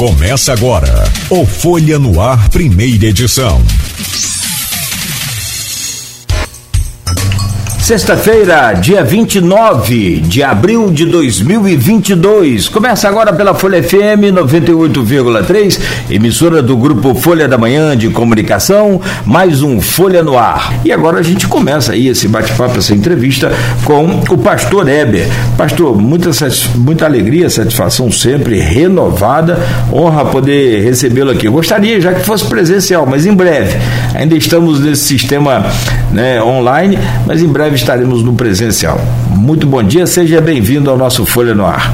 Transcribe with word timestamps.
Começa 0.00 0.54
agora 0.54 1.04
o 1.28 1.44
Folha 1.44 1.98
no 1.98 2.22
Ar, 2.22 2.48
primeira 2.48 3.04
edição. 3.04 3.62
Sexta-feira, 7.90 8.72
dia 8.74 9.02
29 9.02 10.20
de 10.20 10.44
abril 10.44 10.92
de 10.92 11.06
2022. 11.06 12.68
Começa 12.68 13.08
agora 13.08 13.32
pela 13.32 13.52
Folha 13.52 13.82
FM 13.82 14.30
98,3, 14.32 15.80
emissora 16.08 16.62
do 16.62 16.76
grupo 16.76 17.16
Folha 17.16 17.48
da 17.48 17.58
Manhã 17.58 17.96
de 17.96 18.08
Comunicação, 18.08 19.00
mais 19.26 19.60
um 19.60 19.80
Folha 19.80 20.22
no 20.22 20.38
Ar. 20.38 20.72
E 20.84 20.92
agora 20.92 21.18
a 21.18 21.22
gente 21.24 21.48
começa 21.48 21.90
aí 21.90 22.06
esse 22.06 22.28
bate-papo, 22.28 22.78
essa 22.78 22.94
entrevista 22.94 23.52
com 23.84 24.20
o 24.30 24.38
pastor 24.38 24.88
Eber. 24.88 25.26
Pastor, 25.56 26.00
muita, 26.00 26.30
muita 26.76 27.06
alegria, 27.06 27.50
satisfação 27.50 28.08
sempre 28.12 28.60
renovada, 28.60 29.58
honra 29.92 30.26
poder 30.26 30.84
recebê-lo 30.84 31.32
aqui. 31.32 31.48
Eu 31.48 31.52
gostaria 31.52 32.00
já 32.00 32.14
que 32.14 32.24
fosse 32.24 32.44
presencial, 32.44 33.04
mas 33.04 33.26
em 33.26 33.34
breve. 33.34 33.76
Ainda 34.14 34.36
estamos 34.36 34.78
nesse 34.78 35.02
sistema 35.02 35.66
né, 36.12 36.40
online, 36.40 36.96
mas 37.26 37.42
em 37.42 37.48
breve 37.48 37.79
estaremos 37.80 38.22
no 38.22 38.34
presencial. 38.34 39.00
Muito 39.30 39.66
bom 39.66 39.82
dia, 39.82 40.06
seja 40.06 40.38
bem-vindo 40.38 40.90
ao 40.90 40.98
nosso 40.98 41.24
Folha 41.24 41.54
no 41.54 41.64
Ar. 41.64 41.90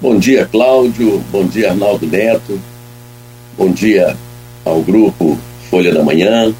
Bom 0.00 0.18
dia, 0.18 0.48
Cláudio. 0.50 1.22
Bom 1.30 1.44
dia, 1.44 1.70
Arnaldo 1.70 2.06
Neto. 2.06 2.58
Bom 3.56 3.70
dia 3.70 4.16
ao 4.64 4.80
grupo 4.80 5.38
Folha 5.70 5.92
da 5.92 6.02
Manhã, 6.02 6.54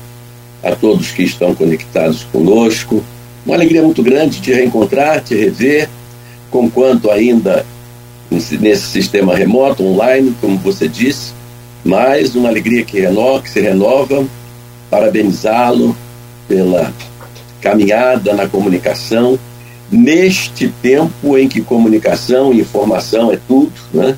a 0.62 0.76
todos 0.76 1.10
que 1.10 1.22
estão 1.22 1.54
conectados 1.54 2.24
conosco. 2.24 3.02
Uma 3.46 3.54
alegria 3.54 3.82
muito 3.82 4.02
grande 4.02 4.42
te 4.42 4.52
reencontrar, 4.52 5.22
te 5.22 5.34
rever, 5.34 5.88
com 6.50 6.70
quanto 6.70 7.10
ainda 7.10 7.64
nesse 8.30 8.82
sistema 8.82 9.34
remoto, 9.34 9.82
online, 9.84 10.34
como 10.38 10.58
você 10.58 10.86
disse, 10.86 11.32
mas 11.82 12.34
uma 12.34 12.50
alegria 12.50 12.84
que 12.84 13.00
renova, 13.00 13.42
que 13.42 13.50
se 13.50 13.60
renova. 13.60 14.24
Parabenizá-lo 14.90 15.96
pela 16.46 16.92
caminhada 17.62 18.34
na 18.34 18.46
comunicação, 18.46 19.38
neste 19.90 20.68
tempo 20.82 21.38
em 21.38 21.48
que 21.48 21.60
comunicação 21.60 22.52
e 22.52 22.60
informação 22.60 23.32
é 23.32 23.38
tudo, 23.48 23.72
né? 23.94 24.16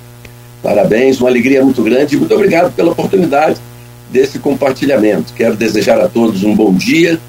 Parabéns, 0.62 1.20
uma 1.20 1.28
alegria 1.28 1.62
muito 1.62 1.82
grande 1.82 2.14
e 2.14 2.18
muito 2.18 2.34
obrigado 2.34 2.72
pela 2.74 2.92
oportunidade 2.92 3.60
desse 4.10 4.38
compartilhamento. 4.38 5.34
Quero 5.34 5.56
desejar 5.56 6.00
a 6.00 6.08
todos 6.08 6.42
um 6.42 6.54
bom 6.54 6.72
dia 6.72 7.20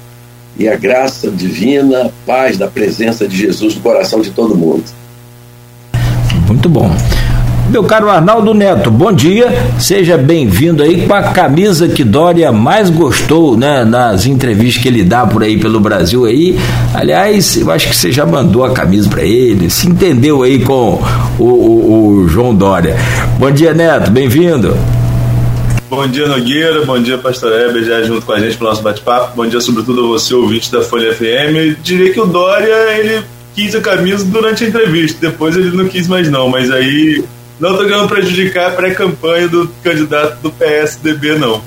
e 0.58 0.66
a 0.66 0.74
graça 0.74 1.30
divina, 1.30 2.10
paz 2.24 2.56
da 2.56 2.66
presença 2.66 3.28
de 3.28 3.36
Jesus 3.36 3.74
no 3.74 3.82
coração 3.82 4.22
de 4.22 4.30
todo 4.30 4.56
mundo. 4.56 4.84
Muito 6.48 6.68
bom. 6.68 6.90
Meu 7.68 7.82
caro 7.82 8.08
Arnaldo 8.08 8.54
Neto, 8.54 8.90
bom 8.92 9.12
dia. 9.12 9.48
Seja 9.78 10.16
bem-vindo 10.16 10.84
aí 10.84 11.04
com 11.04 11.12
a 11.12 11.22
camisa 11.22 11.88
que 11.88 12.04
Dória 12.04 12.52
mais 12.52 12.88
gostou, 12.88 13.56
né, 13.56 13.84
nas 13.84 14.24
entrevistas 14.24 14.80
que 14.80 14.88
ele 14.88 15.02
dá 15.02 15.26
por 15.26 15.42
aí 15.42 15.58
pelo 15.58 15.80
Brasil 15.80 16.24
aí. 16.24 16.56
Aliás, 16.94 17.56
eu 17.56 17.70
acho 17.70 17.88
que 17.88 17.96
você 17.96 18.12
já 18.12 18.24
mandou 18.24 18.64
a 18.64 18.70
camisa 18.70 19.08
para 19.08 19.24
ele, 19.24 19.68
se 19.68 19.88
entendeu 19.88 20.44
aí 20.44 20.60
com 20.60 21.02
o, 21.38 21.44
o, 21.44 22.20
o 22.20 22.28
João 22.28 22.54
Dória. 22.54 22.96
Bom 23.38 23.50
dia, 23.50 23.74
Neto, 23.74 24.12
bem-vindo. 24.12 24.76
Bom 25.90 26.06
dia, 26.06 26.28
Nogueira. 26.28 26.84
Bom 26.84 27.00
dia, 27.00 27.18
Pastor 27.18 27.52
Heber, 27.52 27.84
já 27.84 28.02
junto 28.02 28.24
com 28.24 28.32
a 28.32 28.38
gente 28.38 28.56
para 28.56 28.66
o 28.66 28.70
nosso 28.70 28.82
bate-papo. 28.82 29.36
Bom 29.36 29.46
dia, 29.46 29.60
sobretudo, 29.60 30.04
a 30.04 30.08
você, 30.08 30.34
ouvinte 30.34 30.70
da 30.70 30.82
Folha 30.82 31.12
FM. 31.12 31.56
Eu 31.56 31.76
diria 31.82 32.12
que 32.12 32.20
o 32.20 32.26
Dória, 32.26 32.96
ele 32.96 33.24
quis 33.56 33.74
a 33.74 33.80
camisa 33.80 34.24
durante 34.24 34.64
a 34.64 34.68
entrevista, 34.68 35.18
depois 35.28 35.56
ele 35.56 35.74
não 35.74 35.88
quis 35.88 36.06
mais 36.06 36.30
não, 36.30 36.48
mas 36.48 36.70
aí 36.70 37.24
não 37.58 37.70
estou 37.70 37.86
querendo 37.86 38.08
prejudicar 38.08 38.70
a 38.70 38.74
pré-campanha 38.74 39.48
do 39.48 39.68
candidato 39.82 40.40
do 40.42 40.50
PSDB, 40.50 41.38
não. 41.38 41.62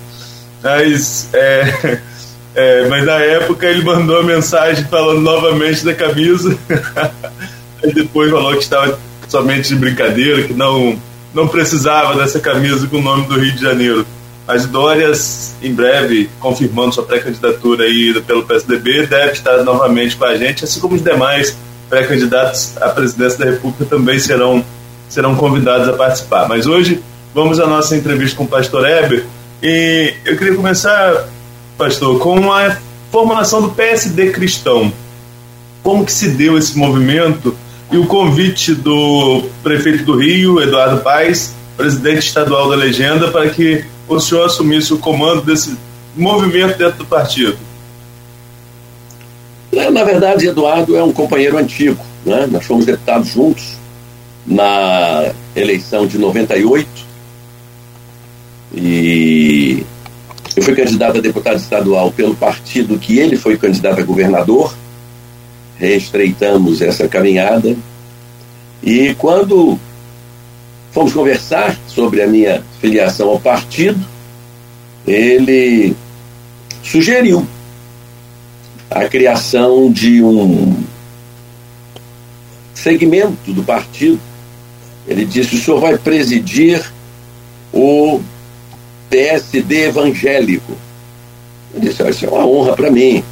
Mas, 0.61 1.29
é, 1.33 1.99
é, 2.53 2.87
mas 2.87 3.05
na 3.05 3.19
época 3.19 3.65
ele 3.65 3.83
mandou 3.83 4.19
a 4.19 4.23
mensagem 4.23 4.85
falando 4.85 5.21
novamente 5.21 5.83
da 5.83 5.93
camisa. 5.93 6.57
e 7.83 7.93
depois 7.93 8.29
falou 8.29 8.53
que 8.53 8.63
estava 8.63 8.99
somente 9.27 9.69
de 9.69 9.75
brincadeira, 9.75 10.43
que 10.43 10.53
não, 10.53 10.99
não 11.33 11.47
precisava 11.47 12.15
dessa 12.15 12.39
camisa 12.39 12.87
com 12.87 12.97
o 12.97 13.01
nome 13.01 13.25
do 13.27 13.39
Rio 13.39 13.51
de 13.51 13.61
Janeiro. 13.61 14.05
Mas 14.45 14.65
Dória, 14.65 15.11
em 15.61 15.73
breve, 15.73 16.29
confirmando 16.39 16.93
sua 16.93 17.03
pré-candidatura 17.03 17.83
aí 17.83 18.19
pelo 18.25 18.43
PSDB, 18.43 19.05
deve 19.05 19.33
estar 19.33 19.63
novamente 19.63 20.15
com 20.15 20.25
a 20.25 20.35
gente, 20.35 20.63
assim 20.63 20.79
como 20.79 20.95
os 20.95 21.03
demais 21.03 21.55
pré-candidatos 21.87 22.75
à 22.77 22.89
presidência 22.89 23.39
da 23.39 23.45
República 23.45 23.85
também 23.85 24.19
serão 24.19 24.65
serão 25.09 25.35
convidados 25.35 25.89
a 25.89 25.93
participar. 25.93 26.47
Mas 26.47 26.67
hoje 26.67 27.01
vamos 27.33 27.59
à 27.59 27.67
nossa 27.67 27.97
entrevista 27.97 28.37
com 28.37 28.43
o 28.43 28.47
pastor 28.47 28.87
Heber 28.87 29.25
e 29.61 30.13
eu 30.23 30.37
queria 30.37 30.55
começar, 30.55 31.27
pastor, 31.77 32.19
com 32.19 32.51
a 32.53 32.77
formação 33.11 33.61
do 33.61 33.69
PSD 33.71 34.29
cristão. 34.31 34.93
Como 35.83 36.05
que 36.05 36.11
se 36.11 36.29
deu 36.29 36.57
esse 36.57 36.77
movimento 36.77 37.55
e 37.91 37.97
o 37.97 38.05
convite 38.05 38.73
do 38.75 39.43
prefeito 39.63 40.03
do 40.03 40.15
Rio, 40.15 40.61
Eduardo 40.61 41.01
Paes, 41.01 41.55
presidente 41.75 42.27
estadual 42.27 42.69
da 42.69 42.75
Legenda, 42.75 43.29
para 43.29 43.49
que 43.49 43.83
o 44.07 44.19
senhor 44.19 44.45
assumisse 44.45 44.93
o 44.93 44.99
comando 44.99 45.41
desse 45.41 45.75
movimento 46.15 46.77
dentro 46.77 46.99
do 46.99 47.05
partido? 47.05 47.57
Na 49.71 50.03
verdade, 50.03 50.47
Eduardo 50.47 50.95
é 50.95 51.03
um 51.03 51.11
companheiro 51.11 51.57
antigo. 51.57 52.03
Né? 52.25 52.47
Nós 52.51 52.65
fomos 52.65 52.85
deputados 52.85 53.29
juntos 53.29 53.78
na 54.49 55.31
eleição 55.55 56.07
de 56.07 56.17
98 56.17 56.89
e 58.73 59.85
eu 60.55 60.63
fui 60.63 60.75
candidato 60.75 61.19
a 61.19 61.21
deputado 61.21 61.57
estadual 61.57 62.11
pelo 62.11 62.35
partido 62.35 62.97
que 62.97 63.19
ele 63.19 63.37
foi 63.37 63.57
candidato 63.57 63.99
a 63.99 64.03
governador. 64.03 64.75
Reestreitamos 65.77 66.81
essa 66.81 67.07
caminhada 67.07 67.77
e 68.83 69.13
quando 69.15 69.79
fomos 70.91 71.13
conversar 71.13 71.77
sobre 71.87 72.21
a 72.21 72.27
minha 72.27 72.63
filiação 72.81 73.29
ao 73.29 73.39
partido, 73.39 74.03
ele 75.07 75.95
sugeriu 76.83 77.47
a 78.89 79.05
criação 79.05 79.91
de 79.91 80.23
um 80.23 80.75
segmento 82.73 83.53
do 83.53 83.63
partido 83.63 84.19
ele 85.09 85.25
disse: 85.25 85.55
o 85.55 85.59
senhor 85.59 85.81
vai 85.81 85.97
presidir 85.97 86.81
o 87.73 88.21
PSD 89.09 89.85
evangélico. 89.85 90.71
Eu 91.73 91.81
disse: 91.81 92.07
isso 92.07 92.25
é 92.25 92.29
uma 92.29 92.45
honra 92.45 92.75
para 92.75 92.91
mim. 92.91 93.23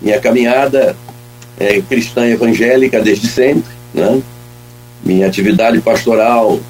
Minha 0.00 0.20
caminhada 0.20 0.96
é 1.58 1.80
cristã 1.80 2.24
evangélica 2.26 3.00
desde 3.02 3.26
sempre. 3.26 3.72
Né? 3.92 4.22
Minha 5.04 5.26
atividade 5.26 5.80
pastoral 5.80 6.60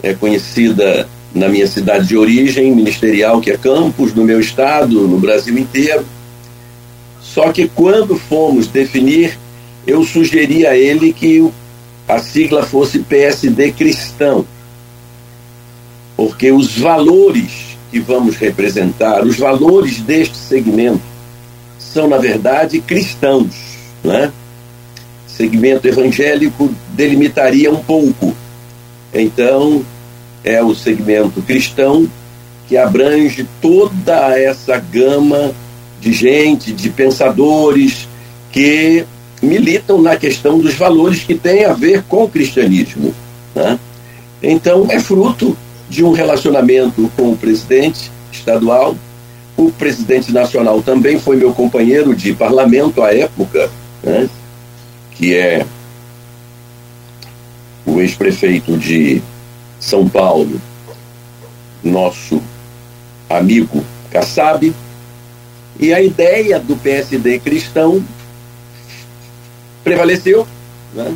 é 0.00 0.14
conhecida 0.14 1.08
na 1.34 1.48
minha 1.48 1.66
cidade 1.66 2.06
de 2.06 2.16
origem, 2.16 2.74
ministerial, 2.74 3.40
que 3.40 3.50
é 3.50 3.56
Campos, 3.56 4.14
no 4.14 4.24
meu 4.24 4.38
estado, 4.38 5.08
no 5.08 5.18
Brasil 5.18 5.58
inteiro. 5.58 6.06
Só 7.20 7.52
que 7.52 7.68
quando 7.68 8.16
fomos 8.16 8.68
definir, 8.68 9.38
eu 9.86 10.04
sugeri 10.04 10.66
a 10.66 10.76
ele 10.76 11.12
que 11.12 11.40
o 11.40 11.52
a 12.08 12.18
sigla 12.18 12.62
fosse 12.62 13.00
PSD 13.00 13.72
cristão. 13.72 14.46
Porque 16.16 16.50
os 16.50 16.76
valores 16.76 17.76
que 17.90 18.00
vamos 18.00 18.36
representar, 18.36 19.24
os 19.24 19.36
valores 19.36 20.00
deste 20.00 20.36
segmento, 20.36 21.02
são, 21.78 22.08
na 22.08 22.18
verdade, 22.18 22.80
cristãos. 22.80 23.54
Né? 24.02 24.32
Segmento 25.26 25.86
evangélico 25.86 26.74
delimitaria 26.94 27.70
um 27.70 27.82
pouco. 27.82 28.34
Então, 29.12 29.84
é 30.42 30.62
o 30.62 30.74
segmento 30.74 31.42
cristão 31.42 32.08
que 32.66 32.76
abrange 32.76 33.46
toda 33.60 34.38
essa 34.38 34.78
gama 34.78 35.52
de 36.00 36.12
gente, 36.12 36.72
de 36.72 36.90
pensadores 36.90 38.08
que 38.52 39.04
militam 39.42 40.00
na 40.00 40.16
questão 40.16 40.58
dos 40.58 40.74
valores 40.74 41.22
que 41.22 41.34
têm 41.34 41.64
a 41.64 41.72
ver 41.72 42.02
com 42.04 42.24
o 42.24 42.28
cristianismo. 42.28 43.14
Né? 43.54 43.78
Então, 44.42 44.86
é 44.90 44.98
fruto 44.98 45.56
de 45.88 46.04
um 46.04 46.12
relacionamento 46.12 47.10
com 47.16 47.32
o 47.32 47.36
presidente 47.36 48.10
estadual. 48.32 48.96
O 49.56 49.70
presidente 49.72 50.32
nacional 50.32 50.82
também 50.82 51.18
foi 51.18 51.36
meu 51.36 51.52
companheiro 51.52 52.14
de 52.14 52.32
parlamento 52.34 53.02
à 53.02 53.12
época, 53.12 53.70
né? 54.02 54.28
que 55.12 55.34
é 55.34 55.66
o 57.84 58.00
ex-prefeito 58.00 58.76
de 58.76 59.22
São 59.80 60.08
Paulo, 60.08 60.60
nosso 61.82 62.40
amigo 63.28 63.84
Kassab. 64.10 64.72
E 65.80 65.94
a 65.94 66.00
ideia 66.02 66.58
do 66.58 66.76
PSD 66.76 67.38
cristão 67.38 68.04
prevaleceu. 69.84 70.46
Né? 70.94 71.14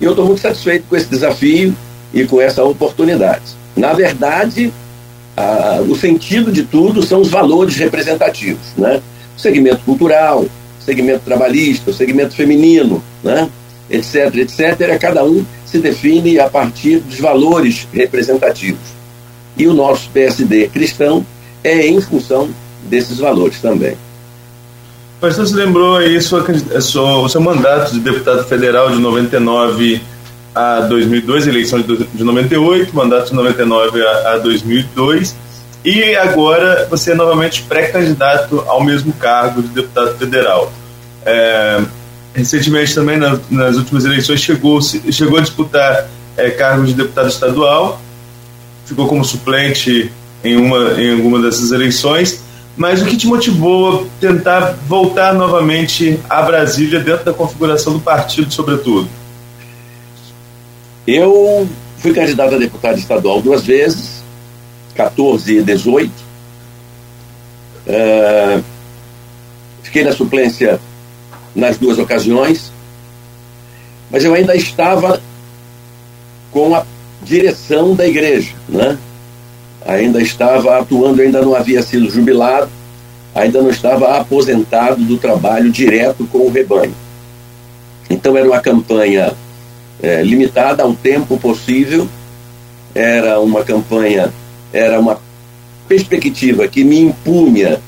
E 0.00 0.04
eu 0.04 0.10
estou 0.10 0.26
muito 0.26 0.40
satisfeito 0.40 0.86
com 0.88 0.96
esse 0.96 1.06
desafio 1.06 1.74
e 2.12 2.24
com 2.24 2.40
essa 2.40 2.64
oportunidade. 2.64 3.44
Na 3.76 3.92
verdade, 3.92 4.72
a, 5.36 5.80
o 5.88 5.96
sentido 5.96 6.52
de 6.52 6.64
tudo 6.64 7.02
são 7.02 7.20
os 7.20 7.28
valores 7.28 7.76
representativos, 7.76 8.72
né? 8.76 9.02
O 9.36 9.40
segmento 9.40 9.80
cultural, 9.84 10.46
segmento 10.84 11.24
trabalhista, 11.24 11.90
o 11.90 11.94
segmento 11.94 12.34
feminino, 12.34 13.02
né? 13.22 13.48
etc, 13.90 14.34
etc. 14.36 14.98
Cada 14.98 15.24
um 15.24 15.44
se 15.66 15.78
define 15.78 16.38
a 16.38 16.48
partir 16.48 17.00
dos 17.00 17.18
valores 17.18 17.88
representativos. 17.92 18.94
E 19.56 19.66
o 19.66 19.74
nosso 19.74 20.08
PSD 20.10 20.68
cristão 20.68 21.24
é 21.62 21.86
em 21.86 22.00
função 22.00 22.48
desses 22.88 23.18
valores 23.18 23.60
também. 23.60 23.96
Pastor, 25.24 25.46
você 25.46 25.54
lembrou 25.54 25.96
aí 25.96 26.20
sua, 26.20 26.44
sua, 26.82 27.16
o 27.20 27.28
seu 27.30 27.40
mandato 27.40 27.94
de 27.94 28.00
deputado 28.00 28.44
federal 28.44 28.90
de 28.90 28.98
99 28.98 30.02
a 30.54 30.80
2002, 30.80 31.46
eleição 31.46 31.80
de, 31.80 32.04
de 32.04 32.22
98, 32.22 32.94
mandato 32.94 33.30
de 33.30 33.34
99 33.34 34.02
a, 34.02 34.32
a 34.32 34.38
2002, 34.38 35.34
e 35.82 36.14
agora 36.16 36.86
você 36.90 37.12
é 37.12 37.14
novamente 37.14 37.62
pré-candidato 37.62 38.62
ao 38.66 38.84
mesmo 38.84 39.14
cargo 39.14 39.62
de 39.62 39.68
deputado 39.68 40.14
federal. 40.18 40.70
É, 41.24 41.80
recentemente 42.34 42.94
também, 42.94 43.16
na, 43.16 43.38
nas 43.50 43.76
últimas 43.78 44.04
eleições, 44.04 44.40
chegou, 44.40 44.78
chegou 44.82 45.38
a 45.38 45.40
disputar 45.40 46.06
é, 46.36 46.50
cargo 46.50 46.84
de 46.84 46.92
deputado 46.92 47.28
estadual, 47.28 47.98
ficou 48.84 49.08
como 49.08 49.24
suplente 49.24 50.12
em 50.44 50.58
uma 50.58 51.00
em 51.00 51.14
alguma 51.14 51.40
dessas 51.40 51.72
eleições. 51.72 52.43
Mas 52.76 53.00
o 53.00 53.06
que 53.06 53.16
te 53.16 53.26
motivou 53.26 54.02
a 54.02 54.20
tentar 54.20 54.76
voltar 54.88 55.32
novamente 55.32 56.18
a 56.28 56.42
Brasília 56.42 56.98
dentro 56.98 57.24
da 57.24 57.32
configuração 57.32 57.92
do 57.92 58.00
partido, 58.00 58.52
sobretudo? 58.52 59.08
Eu 61.06 61.68
fui 61.98 62.12
candidato 62.12 62.54
a 62.54 62.58
deputado 62.58 62.98
estadual 62.98 63.40
duas 63.40 63.64
vezes, 63.64 64.24
14 64.94 65.58
e 65.58 65.62
18. 65.62 66.12
É, 67.86 68.60
fiquei 69.82 70.02
na 70.02 70.12
suplência 70.12 70.80
nas 71.54 71.78
duas 71.78 71.98
ocasiões, 71.98 72.72
mas 74.10 74.24
eu 74.24 74.34
ainda 74.34 74.56
estava 74.56 75.22
com 76.50 76.74
a 76.74 76.84
direção 77.22 77.94
da 77.94 78.06
igreja, 78.06 78.52
né? 78.68 78.98
Ainda 79.86 80.20
estava 80.20 80.78
atuando, 80.78 81.20
ainda 81.20 81.42
não 81.42 81.54
havia 81.54 81.82
sido 81.82 82.10
jubilado, 82.10 82.70
ainda 83.34 83.60
não 83.60 83.70
estava 83.70 84.16
aposentado 84.18 85.02
do 85.02 85.16
trabalho 85.16 85.70
direto 85.70 86.26
com 86.30 86.38
o 86.38 86.50
rebanho. 86.50 86.94
Então 88.08 88.36
era 88.36 88.46
uma 88.46 88.60
campanha 88.60 89.32
é, 90.02 90.22
limitada 90.22 90.82
ao 90.82 90.94
tempo 90.94 91.38
possível, 91.38 92.08
era 92.94 93.40
uma 93.40 93.64
campanha, 93.64 94.32
era 94.72 95.00
uma 95.00 95.18
perspectiva 95.88 96.68
que 96.68 96.84
me 96.84 97.00
impunha 97.00 97.80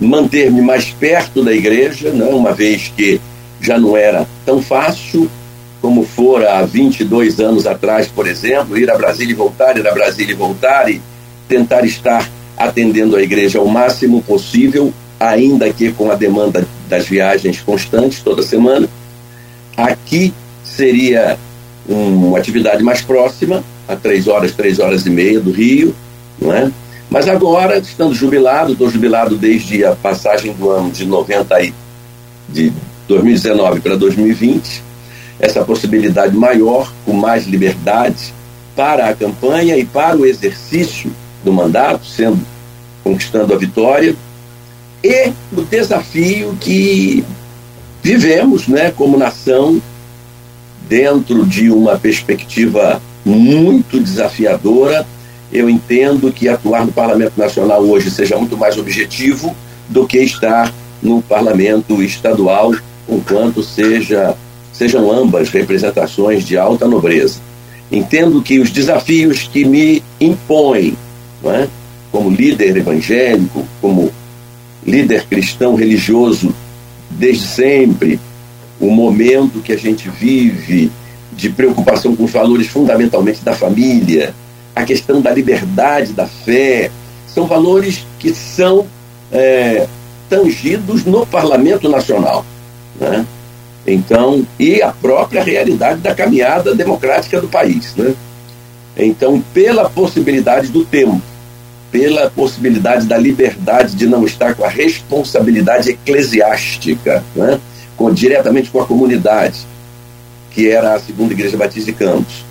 manter-me 0.00 0.60
mais 0.60 0.90
perto 0.90 1.42
da 1.42 1.52
igreja, 1.52 2.10
né, 2.10 2.26
uma 2.26 2.52
vez 2.52 2.92
que 2.96 3.20
já 3.60 3.78
não 3.78 3.96
era 3.96 4.26
tão 4.44 4.62
fácil 4.62 5.28
como 5.80 6.04
fora 6.04 6.58
há 6.58 6.62
22 6.62 7.40
anos 7.40 7.66
atrás, 7.66 8.08
por 8.08 8.26
exemplo, 8.26 8.78
ir 8.78 8.90
a 8.90 8.96
Brasília 8.96 9.32
e 9.32 9.36
voltar, 9.36 9.76
ir 9.76 9.86
a 9.86 9.92
Brasília 9.92 10.32
e 10.32 10.36
voltar 10.36 10.90
e 10.90 11.00
tentar 11.48 11.84
estar 11.84 12.28
atendendo 12.56 13.16
a 13.16 13.22
igreja 13.22 13.58
ao 13.58 13.66
máximo 13.66 14.22
possível, 14.22 14.92
ainda 15.18 15.72
que 15.72 15.92
com 15.92 16.10
a 16.10 16.14
demanda 16.14 16.66
das 16.88 17.06
viagens 17.06 17.60
constantes 17.60 18.20
toda 18.20 18.42
semana. 18.42 18.88
Aqui 19.76 20.34
seria 20.64 21.38
uma 21.88 22.38
atividade 22.38 22.82
mais 22.82 23.00
próxima, 23.00 23.64
a 23.86 23.96
três 23.96 24.28
horas, 24.28 24.52
três 24.52 24.78
horas 24.78 25.06
e 25.06 25.10
meia 25.10 25.40
do 25.40 25.50
Rio, 25.50 25.94
não 26.40 26.52
é? 26.52 26.70
Mas 27.08 27.26
agora, 27.26 27.78
estando 27.78 28.14
jubilado, 28.14 28.72
estou 28.72 28.90
jubilado 28.90 29.36
desde 29.36 29.84
a 29.84 29.94
passagem 29.94 30.52
do 30.52 30.68
ano 30.70 30.90
de 30.90 31.06
90 31.06 31.62
e 31.62 31.72
de 32.48 32.72
2019 33.06 33.80
para 33.80 33.96
2020, 33.96 34.82
essa 35.40 35.64
possibilidade 35.64 36.36
maior, 36.36 36.92
com 37.06 37.14
mais 37.14 37.46
liberdade 37.46 38.34
para 38.76 39.08
a 39.08 39.14
campanha 39.14 39.76
e 39.76 39.84
para 39.84 40.16
o 40.16 40.26
exercício 40.26 41.10
do 41.44 41.52
mandato, 41.52 42.04
sendo 42.06 42.38
conquistando 43.02 43.54
a 43.54 43.56
vitória, 43.56 44.14
e 45.02 45.32
o 45.52 45.62
desafio 45.62 46.56
que 46.60 47.24
vivemos, 48.02 48.66
né, 48.66 48.90
como 48.90 49.16
nação, 49.16 49.80
dentro 50.88 51.44
de 51.44 51.70
uma 51.70 51.98
perspectiva 51.98 53.00
muito 53.24 54.00
desafiadora. 54.00 55.06
Eu 55.52 55.68
entendo 55.68 56.32
que 56.32 56.48
atuar 56.48 56.84
no 56.84 56.92
Parlamento 56.92 57.34
Nacional 57.36 57.82
hoje 57.82 58.10
seja 58.10 58.36
muito 58.36 58.56
mais 58.56 58.76
objetivo 58.76 59.54
do 59.88 60.06
que 60.06 60.18
estar 60.18 60.72
no 61.02 61.22
Parlamento 61.22 62.02
Estadual, 62.02 62.74
enquanto 63.08 63.62
seja 63.62 64.36
sejam 64.72 65.10
ambas 65.10 65.48
representações 65.50 66.44
de 66.44 66.56
alta 66.56 66.86
nobreza. 66.86 67.40
Entendo 67.90 68.40
que 68.40 68.60
os 68.60 68.70
desafios 68.70 69.48
que 69.52 69.64
me 69.64 70.02
impõem, 70.20 70.96
é? 71.44 71.68
como 72.10 72.30
líder 72.30 72.76
evangélico, 72.76 73.66
como 73.80 74.10
líder 74.84 75.26
cristão 75.26 75.74
religioso 75.74 76.54
desde 77.10 77.46
sempre, 77.46 78.20
o 78.80 78.90
momento 78.90 79.60
que 79.60 79.72
a 79.72 79.76
gente 79.76 80.08
vive 80.08 80.90
de 81.32 81.50
preocupação 81.50 82.14
com 82.16 82.24
os 82.24 82.30
valores 82.30 82.68
fundamentalmente 82.68 83.44
da 83.44 83.54
família, 83.54 84.34
a 84.74 84.84
questão 84.84 85.20
da 85.20 85.30
liberdade 85.30 86.12
da 86.12 86.26
fé, 86.26 86.90
são 87.26 87.46
valores 87.46 88.04
que 88.18 88.34
são 88.34 88.86
é, 89.30 89.86
tangidos 90.28 91.04
no 91.04 91.26
Parlamento 91.26 91.88
Nacional. 91.88 92.44
Né? 93.00 93.26
Então, 93.86 94.46
e 94.58 94.82
a 94.82 94.92
própria 94.92 95.42
realidade 95.42 96.00
da 96.00 96.14
caminhada 96.14 96.74
democrática 96.74 97.40
do 97.40 97.48
país. 97.48 97.94
Né? 97.96 98.14
Então, 98.96 99.42
pela 99.54 99.88
possibilidade 99.88 100.68
do 100.68 100.84
tempo, 100.84 101.22
pela 101.90 102.30
possibilidade 102.30 103.06
da 103.06 103.16
liberdade 103.16 103.94
de 103.94 104.06
não 104.06 104.24
estar 104.24 104.54
com 104.54 104.64
a 104.64 104.68
responsabilidade 104.68 105.90
eclesiástica, 105.90 107.24
né? 107.34 107.58
com, 107.96 108.12
diretamente 108.12 108.70
com 108.70 108.80
a 108.80 108.86
comunidade, 108.86 109.58
que 110.50 110.68
era 110.68 110.94
a 110.94 111.00
Segunda 111.00 111.32
Igreja 111.32 111.56
Batista 111.56 111.90
de 111.90 111.98
Campos, 111.98 112.44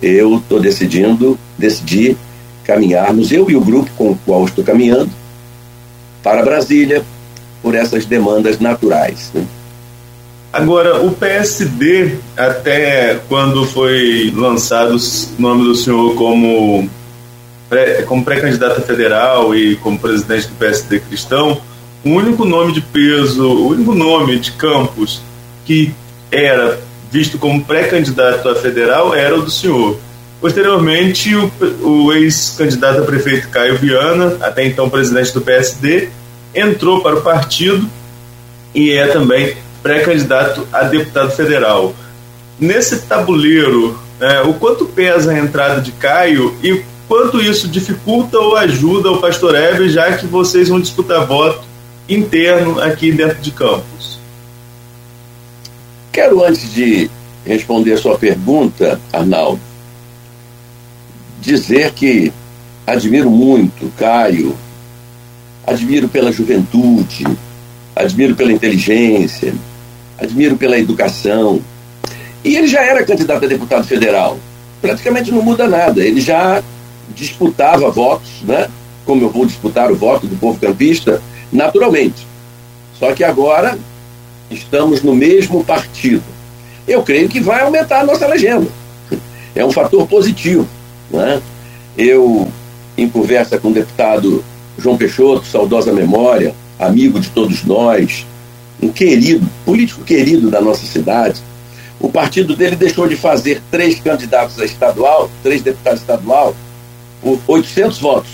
eu 0.00 0.36
estou 0.36 0.60
decidindo, 0.60 1.38
decidi 1.56 2.16
caminharmos, 2.64 3.32
eu 3.32 3.50
e 3.50 3.56
o 3.56 3.60
grupo 3.60 3.90
com 3.96 4.10
o 4.10 4.18
qual 4.24 4.44
estou 4.44 4.64
caminhando, 4.64 5.10
para 6.22 6.42
Brasília, 6.42 7.02
por 7.62 7.74
essas 7.74 8.04
demandas 8.04 8.58
naturais. 8.58 9.30
Né? 9.34 9.44
Agora, 10.52 11.02
o 11.02 11.12
PSD, 11.12 12.16
até 12.36 13.20
quando 13.28 13.64
foi 13.64 14.32
lançado 14.34 14.96
o 14.96 15.42
nome 15.42 15.64
do 15.64 15.74
senhor 15.74 16.14
como, 16.14 16.88
pré, 17.68 18.02
como 18.02 18.24
pré-candidato 18.24 18.82
federal 18.82 19.54
e 19.54 19.76
como 19.76 19.98
presidente 19.98 20.48
do 20.48 20.54
PSD 20.54 21.00
cristão, 21.00 21.60
o 22.04 22.10
único 22.10 22.44
nome 22.44 22.72
de 22.72 22.80
peso, 22.80 23.46
o 23.46 23.68
único 23.68 23.94
nome 23.94 24.38
de 24.38 24.52
Campos 24.52 25.20
que 25.64 25.92
era 26.30 26.80
visto 27.10 27.38
como 27.38 27.64
pré-candidato 27.64 28.48
a 28.48 28.54
federal 28.54 29.14
era 29.14 29.36
o 29.36 29.42
do 29.42 29.50
senhor. 29.50 29.98
Posteriormente, 30.40 31.34
o, 31.34 31.50
o 31.82 32.12
ex-candidato 32.12 33.00
a 33.00 33.04
prefeito 33.04 33.48
Caio 33.48 33.76
Viana, 33.76 34.36
até 34.40 34.64
então 34.64 34.88
presidente 34.88 35.32
do 35.32 35.40
PSD, 35.40 36.08
entrou 36.54 37.02
para 37.02 37.16
o 37.16 37.22
partido 37.22 37.88
e 38.74 38.92
é 38.92 39.06
também 39.08 39.56
pré-candidato 39.82 40.66
a 40.72 40.84
deputado 40.84 41.30
federal. 41.32 41.94
Nesse 42.58 43.00
tabuleiro, 43.02 43.98
é, 44.20 44.42
o 44.42 44.54
quanto 44.54 44.84
pesa 44.84 45.32
a 45.32 45.38
entrada 45.38 45.80
de 45.80 45.92
Caio 45.92 46.56
e 46.62 46.82
quanto 47.08 47.40
isso 47.40 47.66
dificulta 47.66 48.38
ou 48.38 48.56
ajuda 48.56 49.10
o 49.10 49.18
Pastor 49.18 49.54
Hebe, 49.54 49.88
já 49.88 50.16
que 50.16 50.26
vocês 50.26 50.68
vão 50.68 50.80
disputar 50.80 51.26
voto 51.26 51.66
interno 52.08 52.80
aqui 52.80 53.10
dentro 53.10 53.40
de 53.40 53.50
Campos? 53.50 54.18
Quero, 56.12 56.44
antes 56.44 56.72
de 56.72 57.10
responder 57.44 57.94
a 57.94 57.98
sua 57.98 58.18
pergunta, 58.18 59.00
Arnaldo, 59.12 59.60
dizer 61.40 61.92
que 61.92 62.32
admiro 62.86 63.30
muito 63.30 63.90
Caio, 63.96 64.54
admiro 65.66 66.08
pela 66.08 66.30
juventude, 66.30 67.24
admiro 67.94 68.34
pela 68.34 68.52
inteligência, 68.52 69.54
admiro 70.18 70.56
pela 70.56 70.78
educação. 70.78 71.60
E 72.44 72.56
ele 72.56 72.66
já 72.66 72.82
era 72.82 73.04
candidato 73.04 73.44
a 73.44 73.48
deputado 73.48 73.86
federal. 73.86 74.38
Praticamente 74.80 75.30
não 75.32 75.42
muda 75.42 75.66
nada. 75.66 76.02
Ele 76.04 76.20
já 76.20 76.62
disputava 77.14 77.90
votos, 77.90 78.42
né? 78.42 78.68
Como 79.04 79.22
eu 79.22 79.30
vou 79.30 79.46
disputar 79.46 79.90
o 79.90 79.96
voto 79.96 80.26
do 80.26 80.36
povo 80.36 80.58
campista, 80.58 81.22
naturalmente. 81.52 82.26
Só 82.98 83.12
que 83.12 83.24
agora 83.24 83.78
estamos 84.50 85.02
no 85.02 85.14
mesmo 85.14 85.64
partido. 85.64 86.24
Eu 86.86 87.02
creio 87.02 87.28
que 87.28 87.40
vai 87.40 87.62
aumentar 87.62 88.00
a 88.00 88.04
nossa 88.04 88.26
legenda. 88.26 88.68
É 89.54 89.64
um 89.64 89.72
fator 89.72 90.06
positivo. 90.06 90.66
Né? 91.10 91.40
eu, 91.98 92.48
em 92.96 93.08
conversa 93.08 93.58
com 93.58 93.68
o 93.68 93.74
deputado 93.74 94.44
João 94.78 94.96
Peixoto, 94.96 95.44
saudosa 95.44 95.92
memória, 95.92 96.54
amigo 96.78 97.18
de 97.18 97.28
todos 97.30 97.64
nós, 97.64 98.24
um 98.80 98.88
querido, 98.90 99.44
político 99.66 100.04
querido 100.04 100.48
da 100.48 100.60
nossa 100.60 100.86
cidade, 100.86 101.42
o 101.98 102.08
partido 102.08 102.54
dele 102.54 102.76
deixou 102.76 103.08
de 103.08 103.16
fazer 103.16 103.60
três 103.68 103.98
candidatos 103.98 104.60
a 104.60 104.64
estadual, 104.64 105.28
três 105.42 105.60
deputados 105.60 106.00
estadual, 106.00 106.54
800 107.22 107.98
votos. 107.98 108.30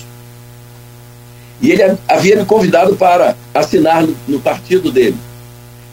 E 1.61 1.71
ele 1.71 1.97
havia 2.09 2.37
me 2.37 2.45
convidado 2.45 2.97
para 2.97 3.37
assinar 3.55 4.05
no, 4.29 4.41
partido 4.41 4.91
dele. 4.91 5.17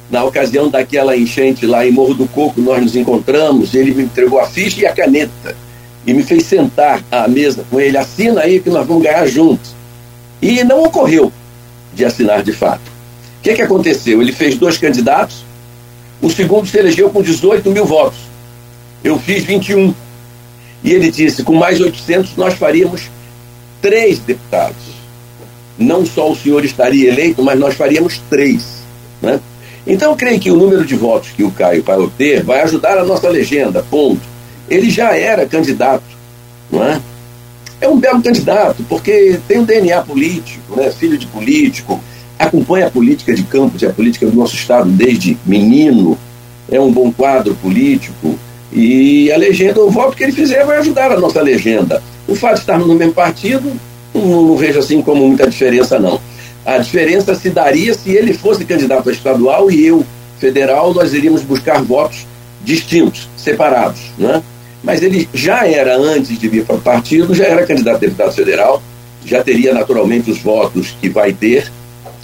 Na 0.09 0.23
ocasião 0.23 0.69
daquela 0.69 1.15
enchente 1.15 1.65
lá 1.65 1.85
em 1.85 1.91
Morro 1.91 2.13
do 2.13 2.27
Coco, 2.27 2.59
nós 2.59 2.81
nos 2.81 2.95
encontramos, 2.95 3.73
ele 3.73 3.93
me 3.93 4.03
entregou 4.03 4.39
a 4.39 4.47
ficha 4.47 4.81
e 4.81 4.85
a 4.85 4.91
caneta 4.91 5.55
e 6.05 6.13
me 6.13 6.23
fez 6.23 6.45
sentar 6.45 7.01
à 7.11 7.27
mesa 7.27 7.63
com 7.69 7.79
ele. 7.79 7.97
Assina 7.97 8.41
aí 8.41 8.59
que 8.59 8.69
nós 8.69 8.85
vamos 8.85 9.03
ganhar 9.03 9.25
juntos. 9.27 9.73
E 10.41 10.63
não 10.63 10.83
ocorreu 10.83 11.31
de 11.93 12.03
assinar 12.03 12.43
de 12.43 12.51
fato. 12.51 12.81
O 13.39 13.43
que, 13.43 13.53
que 13.53 13.61
aconteceu? 13.61 14.21
Ele 14.21 14.31
fez 14.31 14.57
dois 14.57 14.77
candidatos, 14.77 15.45
o 16.21 16.29
segundo 16.29 16.67
se 16.67 16.77
elegeu 16.77 17.09
com 17.09 17.21
18 17.21 17.69
mil 17.71 17.85
votos. 17.85 18.19
Eu 19.03 19.17
fiz 19.17 19.43
21. 19.43 19.93
E 20.83 20.91
ele 20.91 21.11
disse: 21.11 21.43
com 21.43 21.53
mais 21.53 21.79
800 21.79 22.35
nós 22.35 22.53
faríamos 22.53 23.09
três 23.81 24.19
deputados. 24.19 25.01
Não 25.77 26.05
só 26.05 26.31
o 26.31 26.35
senhor 26.35 26.63
estaria 26.63 27.09
eleito, 27.09 27.43
mas 27.43 27.59
nós 27.59 27.75
faríamos 27.75 28.21
três. 28.29 28.81
Né? 29.21 29.39
Então 29.85 30.11
eu 30.11 30.17
creio 30.17 30.39
que 30.39 30.51
o 30.51 30.55
número 30.55 30.85
de 30.85 30.95
votos 30.95 31.29
que 31.29 31.43
o 31.43 31.51
Caio 31.51 31.83
vai 31.83 31.97
obter 31.97 32.43
vai 32.43 32.61
ajudar 32.61 32.97
a 32.97 33.03
nossa 33.03 33.27
legenda, 33.29 33.83
ponto. 33.89 34.21
Ele 34.69 34.89
já 34.89 35.15
era 35.15 35.45
candidato, 35.45 36.03
não 36.71 36.83
é? 36.83 37.01
É 37.81 37.89
um 37.89 37.99
belo 37.99 38.21
candidato, 38.21 38.83
porque 38.87 39.39
tem 39.47 39.59
um 39.59 39.63
DNA 39.63 40.01
político, 40.03 40.75
né? 40.75 40.91
filho 40.91 41.17
de 41.17 41.25
político, 41.25 41.99
acompanha 42.37 42.87
a 42.87 42.91
política 42.91 43.33
de 43.33 43.43
campos 43.43 43.81
e 43.81 43.87
a 43.87 43.91
política 43.91 44.27
do 44.27 44.35
nosso 44.35 44.55
Estado 44.55 44.89
desde 44.89 45.37
menino, 45.45 46.17
é 46.71 46.79
um 46.79 46.91
bom 46.91 47.11
quadro 47.11 47.55
político, 47.55 48.37
e 48.71 49.31
a 49.31 49.37
legenda, 49.37 49.81
o 49.81 49.89
voto 49.89 50.15
que 50.15 50.23
ele 50.23 50.31
fizer 50.31 50.65
vai 50.65 50.77
ajudar 50.77 51.11
a 51.11 51.19
nossa 51.19 51.41
legenda. 51.41 52.01
O 52.27 52.35
fato 52.35 52.55
de 52.55 52.59
estarmos 52.61 52.87
no 52.87 52.95
mesmo 52.95 53.13
partido, 53.13 53.71
não, 54.13 54.43
não 54.43 54.57
vejo 54.57 54.79
assim 54.79 55.01
como 55.01 55.27
muita 55.27 55.49
diferença, 55.49 55.99
não. 55.99 56.19
A 56.65 56.77
diferença 56.77 57.35
se 57.35 57.49
daria 57.49 57.93
se 57.93 58.11
ele 58.11 58.33
fosse 58.33 58.63
candidato 58.63 59.09
a 59.09 59.11
estadual 59.11 59.69
e 59.69 59.85
eu, 59.85 60.05
federal, 60.39 60.93
nós 60.93 61.13
iríamos 61.13 61.41
buscar 61.41 61.81
votos 61.81 62.25
distintos, 62.63 63.27
separados, 63.35 64.01
né? 64.17 64.41
Mas 64.83 65.01
ele 65.03 65.27
já 65.33 65.67
era, 65.67 65.97
antes 65.97 66.37
de 66.39 66.47
vir 66.47 66.65
para 66.65 66.75
o 66.75 66.81
partido, 66.81 67.33
já 67.35 67.45
era 67.45 67.65
candidato 67.65 67.97
a 67.97 67.99
deputado 67.99 68.31
federal, 68.31 68.81
já 69.25 69.43
teria 69.43 69.73
naturalmente 69.73 70.31
os 70.31 70.39
votos 70.39 70.95
que 70.99 71.09
vai 71.09 71.33
ter, 71.33 71.71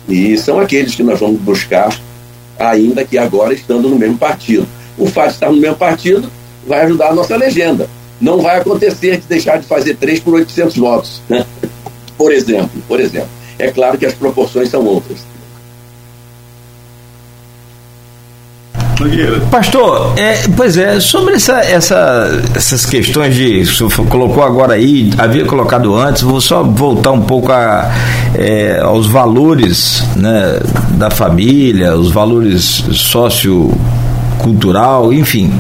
e 0.08 0.38
são 0.38 0.60
aqueles 0.60 0.96
que 0.96 1.04
nós 1.04 1.20
vamos 1.20 1.39
buscar, 1.42 1.96
ainda 2.58 3.04
que 3.04 3.18
agora 3.18 3.54
estando 3.54 3.89
no 3.89 3.98
mesmo 3.98 4.18
partido. 4.18 4.68
O 4.98 5.06
fato 5.08 5.27
de 5.27 5.34
estar 5.34 5.51
no 5.51 5.58
mesmo 5.58 5.75
partido 5.75 6.30
vai 6.66 6.82
ajudar 6.82 7.10
a 7.10 7.16
nossa 7.16 7.36
legenda. 7.36 7.89
Não 8.20 8.42
vai 8.42 8.58
acontecer 8.58 9.18
de 9.18 9.27
deixar 9.27 9.60
de 9.60 9.68
fazer 9.68 9.96
3 9.96 10.20
por 10.20 10.34
800 10.34 10.75
votos, 10.77 11.22
né? 11.30 11.46
por 12.18 12.32
exemplo, 12.32 12.82
por 12.88 13.00
exemplo. 13.00 13.30
É 13.60 13.72
claro 13.72 13.98
que 13.98 14.06
as 14.06 14.13
proporções 14.13 14.70
são 14.70 14.84
outras. 14.86 15.20
Pastor, 19.51 20.13
é, 20.18 20.39
pois 20.56 20.75
é, 20.75 21.00
sobre 21.00 21.36
essa, 21.36 21.60
essa, 21.60 22.42
essas 22.56 22.84
questões 22.84 23.36
de. 23.36 23.62
O 23.62 23.66
senhor 23.68 24.08
colocou 24.08 24.44
agora 24.44 24.74
aí, 24.74 25.12
havia 25.20 25.46
colocado 25.46 25.96
antes, 25.96 26.24
vou 26.24 26.42
só 26.42 26.63
voltar 26.63 27.12
um 27.12 27.22
pouco 27.22 27.51
a, 27.51 27.92
é, 28.34 28.80
aos 28.82 29.06
valores 29.06 30.04
né, 30.16 30.60
da 30.98 31.12
família, 31.12 31.96
os 31.96 32.12
valores 32.12 32.84
sociocultural, 34.38 35.12
enfim. 35.12 35.51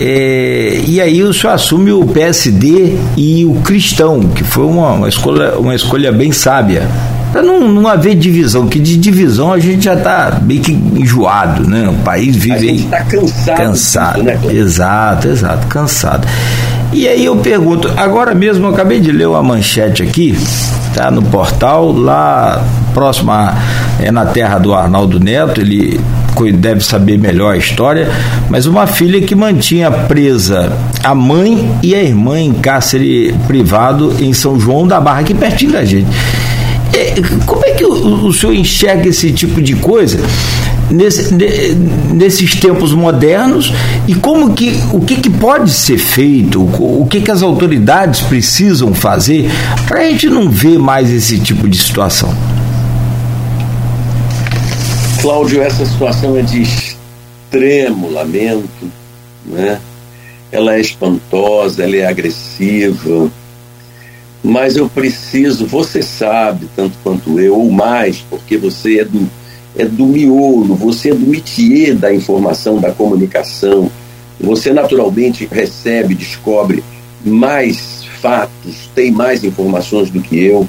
É, 0.00 0.80
e 0.86 1.00
aí 1.00 1.22
o 1.22 1.32
senhor 1.32 1.52
assume 1.52 1.92
o 1.92 2.04
PSD 2.06 2.96
e 3.16 3.44
o 3.44 3.54
cristão, 3.62 4.20
que 4.20 4.42
foi 4.42 4.64
uma, 4.64 4.92
uma, 4.92 5.08
escolha, 5.08 5.56
uma 5.58 5.74
escolha 5.74 6.10
bem 6.10 6.32
sábia 6.32 6.88
para 7.30 7.42
não, 7.42 7.68
não 7.68 7.88
haver 7.88 8.14
divisão, 8.14 8.68
que 8.68 8.78
de 8.78 8.96
divisão 8.96 9.52
a 9.52 9.58
gente 9.58 9.84
já 9.84 9.94
está 9.94 10.38
meio 10.40 10.60
que 10.60 10.72
enjoado, 10.72 11.68
né? 11.68 11.88
O 11.88 12.04
país 12.04 12.36
vive. 12.36 12.54
A 12.54 12.58
gente 12.58 12.84
está 12.84 13.00
cansado. 13.02 13.56
Cansado. 13.56 14.22
Disso, 14.22 14.24
né, 14.24 14.54
exato, 14.54 15.28
exato, 15.28 15.66
cansado. 15.66 16.28
E 16.92 17.08
aí 17.08 17.24
eu 17.24 17.36
pergunto, 17.36 17.90
agora 17.96 18.36
mesmo 18.36 18.66
eu 18.66 18.70
acabei 18.70 19.00
de 19.00 19.10
ler 19.10 19.26
uma 19.26 19.42
manchete 19.42 20.04
aqui, 20.04 20.38
tá 20.94 21.10
no 21.10 21.22
portal, 21.22 21.90
lá 21.90 22.64
próximo 22.92 23.32
a, 23.32 23.52
é 24.00 24.12
na 24.12 24.26
terra 24.26 24.58
do 24.58 24.72
Arnaldo 24.72 25.18
Neto, 25.18 25.60
ele 25.60 26.00
deve 26.52 26.84
saber 26.84 27.18
melhor 27.18 27.54
a 27.54 27.56
história, 27.56 28.08
mas 28.48 28.66
uma 28.66 28.86
filha 28.86 29.20
que 29.20 29.34
mantinha 29.34 29.90
presa 29.90 30.72
a 31.02 31.14
mãe 31.14 31.70
e 31.82 31.94
a 31.94 32.02
irmã 32.02 32.38
em 32.40 32.52
cárcere 32.52 33.34
privado 33.46 34.14
em 34.20 34.32
São 34.32 34.58
João 34.58 34.86
da 34.86 35.00
Barra, 35.00 35.20
aqui 35.20 35.34
pertinho 35.34 35.72
da 35.72 35.84
gente. 35.84 36.08
É, 36.92 37.14
como 37.44 37.64
é 37.64 37.70
que 37.72 37.84
o, 37.84 38.26
o 38.26 38.32
senhor 38.32 38.54
enxerga 38.54 39.08
esse 39.08 39.32
tipo 39.32 39.60
de 39.60 39.74
coisa? 39.74 40.18
Nesse, 40.90 41.34
nesses 42.12 42.54
tempos 42.56 42.92
modernos 42.92 43.72
e 44.06 44.14
como 44.14 44.52
que 44.52 44.78
o 44.92 45.00
que, 45.00 45.16
que 45.16 45.30
pode 45.30 45.70
ser 45.70 45.96
feito, 45.96 46.62
o 46.62 47.06
que, 47.08 47.22
que 47.22 47.30
as 47.30 47.42
autoridades 47.42 48.20
precisam 48.20 48.92
fazer 48.92 49.50
para 49.88 50.00
a 50.00 50.04
gente 50.04 50.28
não 50.28 50.48
ver 50.48 50.78
mais 50.78 51.10
esse 51.10 51.38
tipo 51.38 51.66
de 51.66 51.78
situação. 51.78 52.32
Cláudio, 55.24 55.62
essa 55.62 55.86
situação 55.86 56.36
é 56.36 56.42
de 56.42 56.60
extremo 56.60 58.10
lamento, 58.10 58.92
né? 59.46 59.80
Ela 60.52 60.74
é 60.76 60.80
espantosa, 60.80 61.82
ela 61.82 61.96
é 61.96 62.06
agressiva 62.06 63.30
mas 64.44 64.76
eu 64.76 64.90
preciso, 64.90 65.66
você 65.66 66.02
sabe, 66.02 66.68
tanto 66.76 66.98
quanto 67.02 67.40
eu, 67.40 67.58
ou 67.58 67.70
mais, 67.70 68.18
porque 68.28 68.58
você 68.58 68.98
é 69.00 69.04
do, 69.06 69.26
é 69.74 69.86
do 69.86 70.04
miolo, 70.04 70.74
você 70.74 71.12
é 71.12 71.14
do 71.14 71.26
métier 71.26 71.94
da 71.94 72.12
informação, 72.12 72.78
da 72.78 72.92
comunicação, 72.92 73.90
você 74.38 74.70
naturalmente 74.70 75.48
recebe, 75.50 76.14
descobre 76.14 76.84
mais 77.24 78.04
fatos, 78.20 78.90
tem 78.94 79.10
mais 79.10 79.42
informações 79.42 80.10
do 80.10 80.20
que 80.20 80.44
eu, 80.44 80.68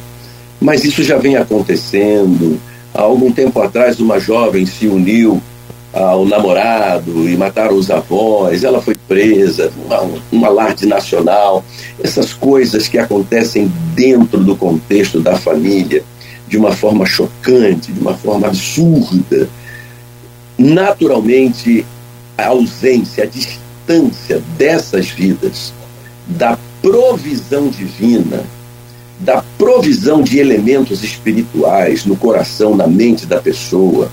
mas 0.62 0.86
isso 0.86 1.04
já 1.04 1.18
vem 1.18 1.36
acontecendo. 1.36 2.58
Há 2.96 3.02
algum 3.02 3.30
tempo 3.30 3.62
atrás, 3.62 4.00
uma 4.00 4.22
jovem 4.22 4.66
se 4.66 4.88
uniu 4.88 5.44
ao 5.92 6.26
namorado 6.26 7.30
e 7.30 7.36
mataram 7.36 7.76
os 7.76 7.92
avós, 7.92 8.64
ela 8.64 8.82
foi 8.82 8.96
presa, 8.96 9.70
uma, 9.86 10.02
um 10.32 10.46
alarde 10.46 10.86
nacional, 10.86 11.64
essas 12.02 12.32
coisas 12.32 12.88
que 12.88 12.98
acontecem 12.98 13.70
dentro 13.94 14.42
do 14.42 14.56
contexto 14.56 15.20
da 15.20 15.36
família, 15.36 16.06
de 16.48 16.58
uma 16.58 16.72
forma 16.72 17.06
chocante, 17.06 17.92
de 17.92 18.00
uma 18.00 18.14
forma 18.14 18.48
absurda. 18.48 19.50
Naturalmente, 20.58 21.86
a 22.38 22.48
ausência, 22.48 23.26
a 23.26 23.28
distância 23.28 24.42
dessas 24.58 25.10
vidas, 25.10 25.74
da 26.28 26.58
provisão 26.82 27.68
divina, 27.68 28.46
da 29.20 29.44
provisão 29.58 30.22
de 30.22 30.40
elementos 30.40 31.04
espirituais 31.04 32.06
no 32.06 32.16
coração, 32.16 32.76
na 32.76 32.88
mente 32.88 33.26
da 33.26 33.42
pessoa, 33.42 34.12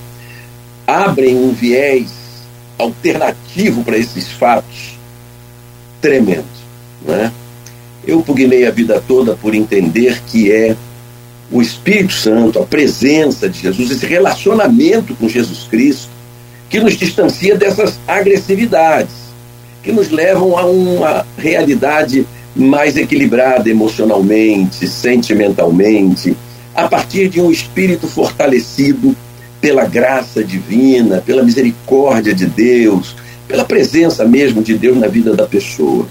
abrem 0.87 1.35
um 1.35 1.51
viés 1.51 2.09
alternativo 2.77 3.83
para 3.83 3.97
esses 3.97 4.27
fatos 4.31 4.97
tremendo. 6.01 6.45
Né? 7.05 7.31
Eu 8.05 8.21
pugnei 8.21 8.65
a 8.65 8.71
vida 8.71 9.01
toda 9.05 9.35
por 9.35 9.53
entender 9.53 10.21
que 10.27 10.51
é 10.51 10.75
o 11.51 11.61
Espírito 11.61 12.13
Santo, 12.13 12.59
a 12.59 12.65
presença 12.65 13.47
de 13.47 13.59
Jesus, 13.59 13.91
esse 13.91 14.05
relacionamento 14.05 15.13
com 15.15 15.29
Jesus 15.29 15.67
Cristo, 15.69 16.09
que 16.69 16.79
nos 16.79 16.97
distancia 16.97 17.55
dessas 17.55 17.99
agressividades, 18.07 19.13
que 19.83 19.91
nos 19.91 20.09
levam 20.09 20.57
a 20.57 20.65
uma 20.65 21.25
realidade 21.37 22.25
mais 22.55 22.95
equilibrada 22.97 23.69
emocionalmente, 23.69 24.87
sentimentalmente, 24.87 26.35
a 26.75 26.87
partir 26.87 27.29
de 27.29 27.41
um 27.41 27.51
espírito 27.51 28.07
fortalecido 28.07 29.15
pela 29.59 29.85
graça 29.85 30.43
divina, 30.43 31.21
pela 31.25 31.43
misericórdia 31.43 32.33
de 32.33 32.45
Deus, 32.45 33.15
pela 33.47 33.63
presença 33.63 34.25
mesmo 34.25 34.61
de 34.61 34.77
Deus 34.77 34.97
na 34.97 35.07
vida 35.07 35.35
da 35.35 35.45
pessoa. 35.45 36.07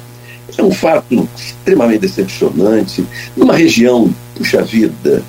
É 0.56 0.62
um 0.62 0.70
fato 0.70 1.28
extremamente 1.36 2.00
decepcionante. 2.00 3.04
Numa 3.36 3.54
região, 3.54 4.12
puxa 4.34 4.62
vida, 4.62 5.22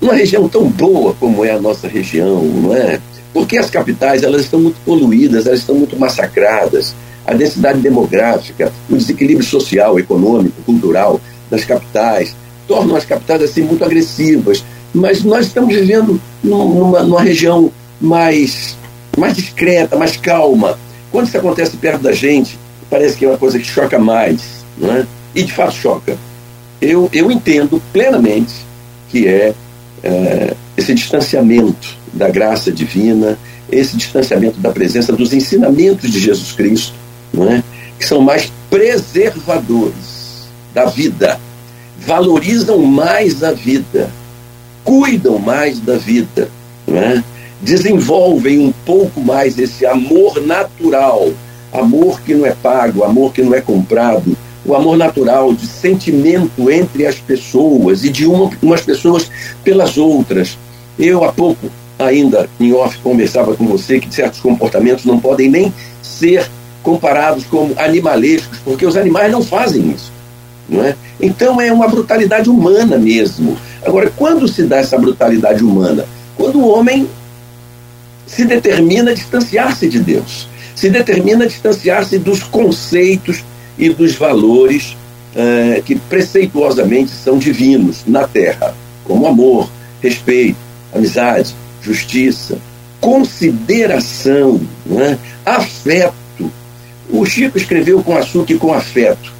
numa 0.00 0.14
região 0.14 0.48
tão 0.48 0.68
boa 0.68 1.14
como 1.14 1.44
é 1.44 1.52
a 1.52 1.60
nossa 1.60 1.86
região, 1.86 2.42
não 2.42 2.74
é? 2.74 3.00
Porque 3.32 3.58
as 3.58 3.70
capitais 3.70 4.22
elas 4.22 4.42
estão 4.42 4.60
muito 4.60 4.76
poluídas, 4.84 5.46
elas 5.46 5.60
estão 5.60 5.74
muito 5.74 5.98
massacradas. 5.98 6.94
A 7.30 7.34
densidade 7.34 7.78
demográfica, 7.78 8.72
o 8.88 8.96
desequilíbrio 8.96 9.46
social, 9.46 10.00
econômico, 10.00 10.60
cultural 10.66 11.20
das 11.48 11.64
capitais, 11.64 12.34
tornam 12.66 12.96
as 12.96 13.04
capitais 13.04 13.40
assim 13.42 13.62
muito 13.62 13.84
agressivas. 13.84 14.64
Mas 14.92 15.22
nós 15.22 15.46
estamos 15.46 15.72
vivendo 15.72 16.20
numa, 16.42 17.04
numa 17.04 17.22
região 17.22 17.70
mais, 18.00 18.76
mais 19.16 19.36
discreta, 19.36 19.96
mais 19.96 20.16
calma. 20.16 20.76
Quando 21.12 21.28
isso 21.28 21.38
acontece 21.38 21.76
perto 21.76 22.02
da 22.02 22.10
gente, 22.10 22.58
parece 22.90 23.16
que 23.16 23.24
é 23.24 23.28
uma 23.28 23.38
coisa 23.38 23.60
que 23.60 23.64
choca 23.64 23.96
mais, 23.96 24.40
não 24.76 24.92
é? 24.92 25.06
E 25.32 25.44
de 25.44 25.52
fato 25.52 25.74
choca. 25.74 26.18
Eu, 26.82 27.08
eu 27.12 27.30
entendo 27.30 27.80
plenamente 27.92 28.54
que 29.08 29.28
é, 29.28 29.54
é 30.02 30.56
esse 30.76 30.92
distanciamento 30.94 31.96
da 32.12 32.28
graça 32.28 32.72
divina, 32.72 33.38
esse 33.70 33.96
distanciamento 33.96 34.58
da 34.58 34.70
presença 34.70 35.12
dos 35.12 35.32
ensinamentos 35.32 36.10
de 36.10 36.18
Jesus 36.18 36.50
Cristo, 36.50 36.94
não 37.32 37.50
é? 37.50 37.62
que 37.98 38.06
são 38.06 38.20
mais 38.20 38.50
preservadores 38.68 40.48
da 40.74 40.86
vida, 40.86 41.38
valorizam 41.98 42.78
mais 42.78 43.42
a 43.42 43.52
vida, 43.52 44.10
cuidam 44.84 45.38
mais 45.38 45.80
da 45.80 45.96
vida, 45.96 46.48
não 46.86 46.98
é? 46.98 47.22
desenvolvem 47.60 48.58
um 48.58 48.72
pouco 48.86 49.20
mais 49.20 49.58
esse 49.58 49.84
amor 49.84 50.40
natural, 50.40 51.30
amor 51.72 52.20
que 52.22 52.34
não 52.34 52.46
é 52.46 52.52
pago, 52.52 53.04
amor 53.04 53.32
que 53.32 53.42
não 53.42 53.54
é 53.54 53.60
comprado, 53.60 54.36
o 54.64 54.74
amor 54.74 54.96
natural 54.96 55.52
de 55.52 55.66
sentimento 55.66 56.70
entre 56.70 57.06
as 57.06 57.16
pessoas 57.16 58.04
e 58.04 58.08
de 58.08 58.26
uma, 58.26 58.50
umas 58.62 58.80
pessoas 58.82 59.30
pelas 59.64 59.98
outras. 59.98 60.58
Eu 60.98 61.24
há 61.24 61.32
pouco 61.32 61.70
ainda 61.98 62.48
em 62.58 62.72
off 62.72 62.98
conversava 62.98 63.54
com 63.54 63.66
você 63.66 64.00
que 64.00 64.14
certos 64.14 64.40
comportamentos 64.40 65.04
não 65.04 65.20
podem 65.20 65.50
nem 65.50 65.72
ser 66.02 66.50
comparados 66.82 67.44
como 67.44 67.74
animalescos, 67.76 68.58
porque 68.64 68.86
os 68.86 68.96
animais 68.96 69.30
não 69.30 69.42
fazem 69.42 69.90
isso. 69.90 70.12
Não 70.68 70.84
é? 70.84 70.94
Então 71.20 71.60
é 71.60 71.72
uma 71.72 71.88
brutalidade 71.88 72.48
humana 72.48 72.96
mesmo. 72.96 73.56
Agora, 73.84 74.12
quando 74.16 74.46
se 74.46 74.62
dá 74.62 74.78
essa 74.78 74.96
brutalidade 74.96 75.64
humana? 75.64 76.06
Quando 76.36 76.60
o 76.60 76.68
homem 76.68 77.08
se 78.26 78.44
determina 78.44 79.10
a 79.10 79.14
distanciar-se 79.14 79.88
de 79.88 79.98
Deus, 79.98 80.48
se 80.74 80.88
determina 80.88 81.44
a 81.44 81.48
distanciar-se 81.48 82.18
dos 82.18 82.42
conceitos 82.42 83.42
e 83.76 83.88
dos 83.90 84.14
valores 84.14 84.96
eh, 85.34 85.82
que 85.84 85.96
preceituosamente 85.96 87.10
são 87.10 87.38
divinos 87.38 88.02
na 88.06 88.26
terra, 88.26 88.74
como 89.04 89.26
amor, 89.26 89.68
respeito, 90.00 90.58
amizade, 90.94 91.54
justiça, 91.82 92.58
consideração, 93.00 94.60
né? 94.86 95.18
afeto. 95.44 96.14
O 97.12 97.24
Chico 97.24 97.58
escreveu 97.58 98.02
com 98.02 98.16
açúcar 98.16 98.52
e 98.52 98.58
com 98.58 98.72
afeto. 98.72 99.32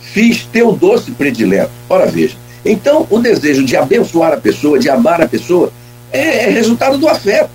Fiz 0.00 0.44
teu 0.52 0.72
doce 0.72 1.10
predileto. 1.10 1.70
Ora, 1.88 2.06
veja. 2.06 2.36
Então, 2.64 3.06
o 3.10 3.18
desejo 3.18 3.64
de 3.64 3.76
abençoar 3.76 4.32
a 4.32 4.36
pessoa, 4.36 4.78
de 4.78 4.88
amar 4.88 5.20
a 5.22 5.28
pessoa, 5.28 5.72
é, 6.12 6.44
é 6.44 6.50
resultado 6.50 6.98
do 6.98 7.08
afeto. 7.08 7.50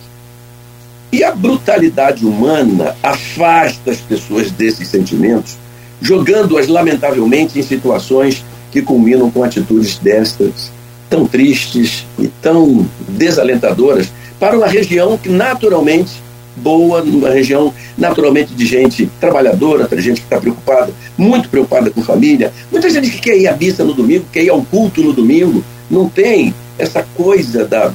E 1.12 1.24
a 1.24 1.32
brutalidade 1.32 2.25
humana 2.25 2.96
afasta 3.03 3.91
as 3.91 4.00
pessoas 4.00 4.50
desses 4.51 4.88
sentimentos, 4.88 5.58
jogando-as, 6.01 6.67
lamentavelmente, 6.67 7.60
em 7.60 7.63
situações 7.63 8.43
que 8.72 8.82
culminam 8.82 9.29
com 9.29 9.43
atitudes 9.43 10.00
destas, 10.00 10.72
tão 11.10 11.27
tristes 11.27 12.08
e 12.17 12.27
tão 12.41 12.88
desalentadoras, 13.08 14.12
para 14.39 14.58
uma 14.58 14.67
região 14.67 15.17
que 15.17 15.29
naturalmente 15.29 16.23
boa, 16.55 17.01
uma 17.01 17.29
região 17.29 17.74
naturalmente 17.98 18.53
de 18.53 18.65
gente 18.65 19.10
trabalhadora, 19.19 19.88
de 19.88 20.01
gente 20.01 20.22
que 20.22 20.27
está 20.27 20.39
preocupada, 20.39 20.93
muito 21.17 21.50
preocupada 21.50 21.89
com 21.89 22.01
família, 22.01 22.53
muita 22.72 22.89
gente 22.89 23.10
que 23.10 23.19
quer 23.19 23.38
ir 23.38 23.48
à 23.48 23.55
missa 23.55 23.83
no 23.83 23.93
domingo, 23.93 24.25
quer 24.31 24.43
ir 24.43 24.50
ao 24.50 24.62
culto 24.62 25.01
no 25.01 25.13
domingo, 25.13 25.63
não 25.89 26.07
tem 26.07 26.53
essa 26.77 27.05
coisa 27.16 27.66
da, 27.66 27.94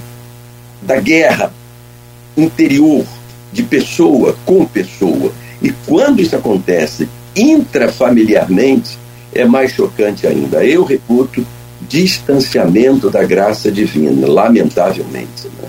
da 0.82 0.96
guerra 1.00 1.52
interior 2.36 3.04
de 3.52 3.62
pessoa 3.62 4.36
com 4.44 4.64
pessoa. 4.64 5.32
E 5.60 5.70
quando 5.86 6.20
isso 6.20 6.36
acontece 6.36 7.08
intrafamiliarmente, 7.34 8.98
é 9.34 9.44
mais 9.44 9.72
chocante 9.72 10.26
ainda. 10.26 10.64
Eu 10.64 10.84
reputo 10.84 11.44
distanciamento 11.88 13.10
da 13.10 13.24
graça 13.24 13.70
divina, 13.70 14.26
lamentavelmente. 14.26 15.48
Né? 15.60 15.68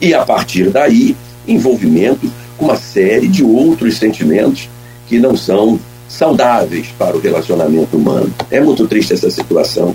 E 0.00 0.14
a 0.14 0.24
partir 0.24 0.70
daí, 0.70 1.16
envolvimento 1.52 2.30
com 2.56 2.66
uma 2.66 2.76
série 2.76 3.28
de 3.28 3.44
outros 3.44 3.96
sentimentos 3.96 4.68
que 5.08 5.18
não 5.18 5.36
são 5.36 5.78
saudáveis 6.08 6.88
para 6.98 7.16
o 7.16 7.20
relacionamento 7.20 7.96
humano. 7.96 8.32
É 8.50 8.60
muito 8.60 8.86
triste 8.86 9.12
essa 9.12 9.30
situação. 9.30 9.94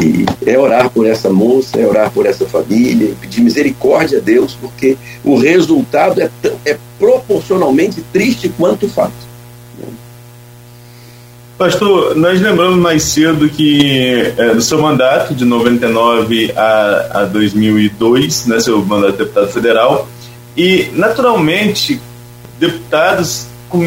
E 0.00 0.24
é 0.48 0.56
orar 0.56 0.88
por 0.88 1.04
essa 1.04 1.30
moça, 1.30 1.80
é 1.80 1.84
orar 1.84 2.10
por 2.12 2.24
essa 2.24 2.46
família, 2.46 3.12
pedir 3.20 3.40
misericórdia 3.40 4.18
a 4.18 4.20
Deus, 4.20 4.56
porque 4.60 4.96
o 5.24 5.36
resultado 5.36 6.20
é, 6.20 6.30
é 6.64 6.78
proporcionalmente 6.98 8.00
triste 8.12 8.48
quanto 8.56 8.86
o 8.86 8.88
fato. 8.88 9.30
Pastor, 11.60 12.16
nós 12.16 12.40
lembramos 12.40 12.78
mais 12.78 13.02
cedo 13.02 13.46
que 13.46 14.32
é, 14.38 14.54
do 14.54 14.62
seu 14.62 14.80
mandato, 14.80 15.34
de 15.34 15.44
99 15.44 16.52
a, 16.56 17.20
a 17.20 17.24
2002, 17.24 18.46
né, 18.46 18.60
seu 18.60 18.82
mandato 18.82 19.12
de 19.12 19.18
deputado 19.18 19.48
federal, 19.48 20.08
e 20.56 20.90
naturalmente 20.92 22.00
deputados 22.58 23.46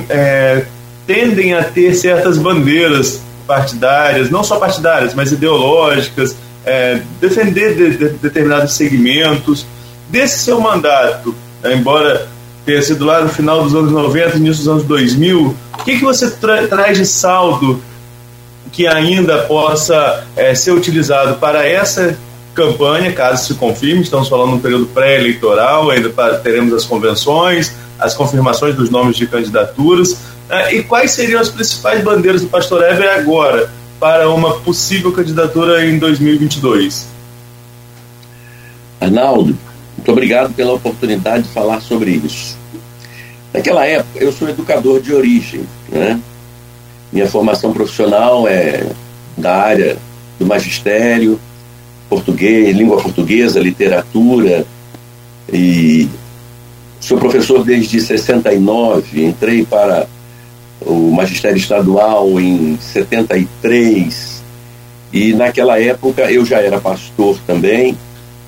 é, 0.09 0.65
tendem 1.05 1.53
a 1.53 1.63
ter 1.63 1.93
certas 1.93 2.37
bandeiras 2.37 3.21
partidárias, 3.45 4.29
não 4.29 4.43
só 4.43 4.57
partidárias, 4.57 5.13
mas 5.13 5.31
ideológicas, 5.31 6.35
é, 6.65 7.01
defender 7.19 7.75
de, 7.75 7.97
de 7.97 8.09
determinados 8.15 8.73
segmentos. 8.73 9.65
Desse 10.09 10.39
seu 10.39 10.59
mandato, 10.59 11.35
né, 11.61 11.73
embora 11.73 12.27
tenha 12.65 12.81
sido 12.81 13.03
lá 13.03 13.21
no 13.21 13.29
final 13.29 13.63
dos 13.63 13.75
anos 13.75 13.91
90, 13.91 14.37
início 14.37 14.63
dos 14.63 14.67
anos 14.67 14.83
2000, 14.83 15.55
o 15.73 15.83
que, 15.83 15.97
que 15.97 16.03
você 16.03 16.29
tra 16.31 16.67
traz 16.67 16.97
de 16.97 17.05
saldo 17.05 17.81
que 18.71 18.87
ainda 18.87 19.39
possa 19.39 20.25
é, 20.35 20.55
ser 20.55 20.71
utilizado 20.71 21.35
para 21.35 21.67
essa 21.67 22.17
campanha, 22.53 23.11
caso 23.11 23.45
se 23.45 23.53
confirme? 23.55 24.01
Estamos 24.01 24.29
falando 24.29 24.53
um 24.53 24.59
período 24.59 24.85
pré-eleitoral, 24.87 25.89
ainda 25.89 26.09
teremos 26.39 26.73
as 26.73 26.85
convenções, 26.85 27.73
as 27.99 28.13
confirmações 28.13 28.75
dos 28.75 28.89
nomes 28.89 29.17
de 29.17 29.27
candidaturas. 29.27 30.17
É, 30.49 30.75
e 30.75 30.83
quais 30.83 31.11
seriam 31.11 31.41
as 31.41 31.49
principais 31.49 32.03
bandeiras 32.03 32.41
do 32.41 32.47
Pastor 32.47 32.83
Ever 32.83 33.09
agora 33.17 33.71
para 33.99 34.29
uma 34.29 34.59
possível 34.59 35.11
candidatura 35.11 35.85
em 35.85 35.97
2022? 35.97 37.07
Arnaldo, 38.99 39.57
muito 39.97 40.11
obrigado 40.11 40.53
pela 40.53 40.73
oportunidade 40.73 41.43
de 41.43 41.49
falar 41.49 41.81
sobre 41.81 42.11
isso. 42.11 42.57
Naquela 43.53 43.85
época, 43.85 44.19
eu 44.19 44.31
sou 44.31 44.49
educador 44.49 45.01
de 45.01 45.13
origem, 45.13 45.63
né? 45.89 46.19
Minha 47.11 47.27
formação 47.27 47.71
profissional 47.71 48.47
é 48.47 48.87
da 49.37 49.55
área 49.55 49.97
do 50.39 50.45
magistério, 50.45 51.39
português, 52.13 52.75
língua 52.75 53.01
portuguesa, 53.01 53.59
literatura 53.59 54.65
e 55.51 56.07
sou 56.99 57.17
professor 57.17 57.63
desde 57.63 57.99
69, 57.99 59.25
entrei 59.25 59.65
para 59.65 60.07
o 60.81 61.11
magistério 61.11 61.57
estadual 61.57 62.39
em 62.39 62.77
73 62.79 64.43
e 65.11 65.33
naquela 65.33 65.79
época 65.79 66.31
eu 66.31 66.45
já 66.45 66.59
era 66.59 66.79
pastor 66.79 67.37
também, 67.47 67.97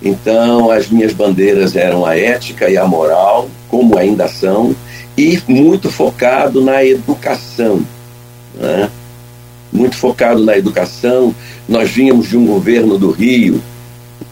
então 0.02 0.70
as 0.70 0.90
minhas 0.90 1.14
bandeiras 1.14 1.76
eram 1.76 2.06
a 2.06 2.16
ética 2.16 2.70
e 2.70 2.78
a 2.78 2.86
moral, 2.86 3.50
como 3.68 3.98
ainda 3.98 4.28
são, 4.28 4.76
e 5.18 5.42
muito 5.48 5.92
focado 5.92 6.62
na 6.62 6.84
educação. 6.84 7.82
Né? 8.56 8.90
Muito 9.72 9.96
focado 9.96 10.44
na 10.44 10.58
educação. 10.58 11.34
Nós 11.68 11.90
vínhamos 11.90 12.30
de 12.30 12.38
um 12.38 12.46
governo 12.46 12.98
do 12.98 13.12
Rio 13.12 13.62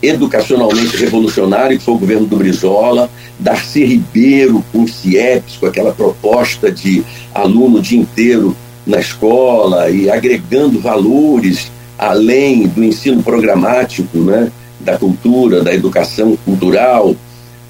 educacionalmente 0.01 0.97
revolucionário, 0.97 1.77
que 1.77 1.83
foi 1.83 1.93
o 1.93 1.99
governo 1.99 2.25
do 2.25 2.35
Brizola, 2.35 3.09
Darcy 3.39 3.85
Ribeiro 3.85 4.63
com 4.71 4.83
os 4.83 4.93
CIEPs, 4.95 5.57
com 5.57 5.65
aquela 5.65 5.93
proposta 5.93 6.69
de 6.69 7.03
aluno 7.33 7.77
o 7.77 7.81
dia 7.81 7.99
inteiro 7.99 8.55
na 8.85 8.99
escola 8.99 9.89
e 9.89 10.09
agregando 10.09 10.79
valores 10.79 11.71
além 11.97 12.67
do 12.67 12.83
ensino 12.83 13.23
programático, 13.23 14.17
né, 14.17 14.51
da 14.79 14.97
cultura, 14.97 15.63
da 15.63 15.73
educação 15.73 16.35
cultural, 16.43 17.15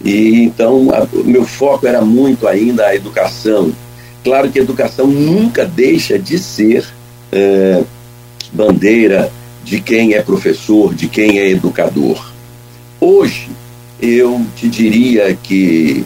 e 0.03 0.41
então 0.43 0.87
o 1.13 1.23
meu 1.23 1.45
foco 1.45 1.85
era 1.85 2.01
muito 2.01 2.47
ainda 2.47 2.87
a 2.87 2.95
educação. 2.95 3.71
Claro 4.23 4.49
que 4.49 4.57
a 4.57 4.63
educação 4.63 5.05
nunca 5.05 5.65
deixa 5.65 6.17
de 6.17 6.39
ser 6.39 6.85
é, 7.33 7.83
bandeira 8.51 9.31
de 9.63 9.81
quem 9.81 10.13
é 10.13 10.21
professor, 10.21 10.93
de 10.93 11.07
quem 11.07 11.39
é 11.39 11.49
educador. 11.49 12.31
Hoje, 12.99 13.49
eu 13.99 14.45
te 14.55 14.69
diria 14.69 15.35
que 15.41 16.05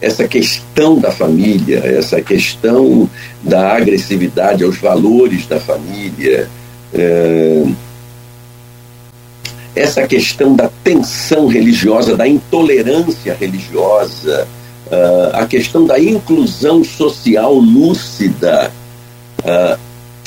essa 0.00 0.26
questão 0.26 0.98
da 0.98 1.10
família, 1.10 1.78
essa 1.84 2.20
questão 2.20 3.08
da 3.42 3.76
agressividade 3.76 4.64
aos 4.64 4.78
valores 4.78 5.46
da 5.46 5.60
família, 5.60 6.48
é, 6.92 7.64
essa 9.74 10.06
questão 10.06 10.54
da 10.54 10.70
tensão 10.82 11.46
religiosa, 11.46 12.16
da 12.16 12.28
intolerância 12.28 13.34
religiosa, 13.34 14.46
uh, 14.86 15.36
a 15.36 15.46
questão 15.46 15.84
da 15.84 15.98
inclusão 15.98 16.84
social 16.84 17.54
lúcida. 17.54 18.70
Uh, 19.40 19.83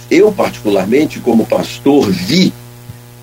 eu, 0.09 0.31
particularmente, 0.31 1.19
como 1.19 1.45
pastor, 1.45 2.09
vi, 2.09 2.53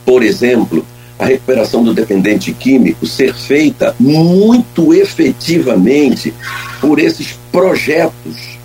por 0.05 0.23
exemplo, 0.23 0.85
a 1.19 1.27
recuperação 1.27 1.83
do 1.83 1.95
dependente 1.95 2.53
químico 2.53 3.07
ser 3.07 3.35
feita 3.35 3.95
muito 3.99 4.93
efetivamente 4.93 6.35
por 6.81 6.99
esses 6.99 7.39
projetos 7.53 8.59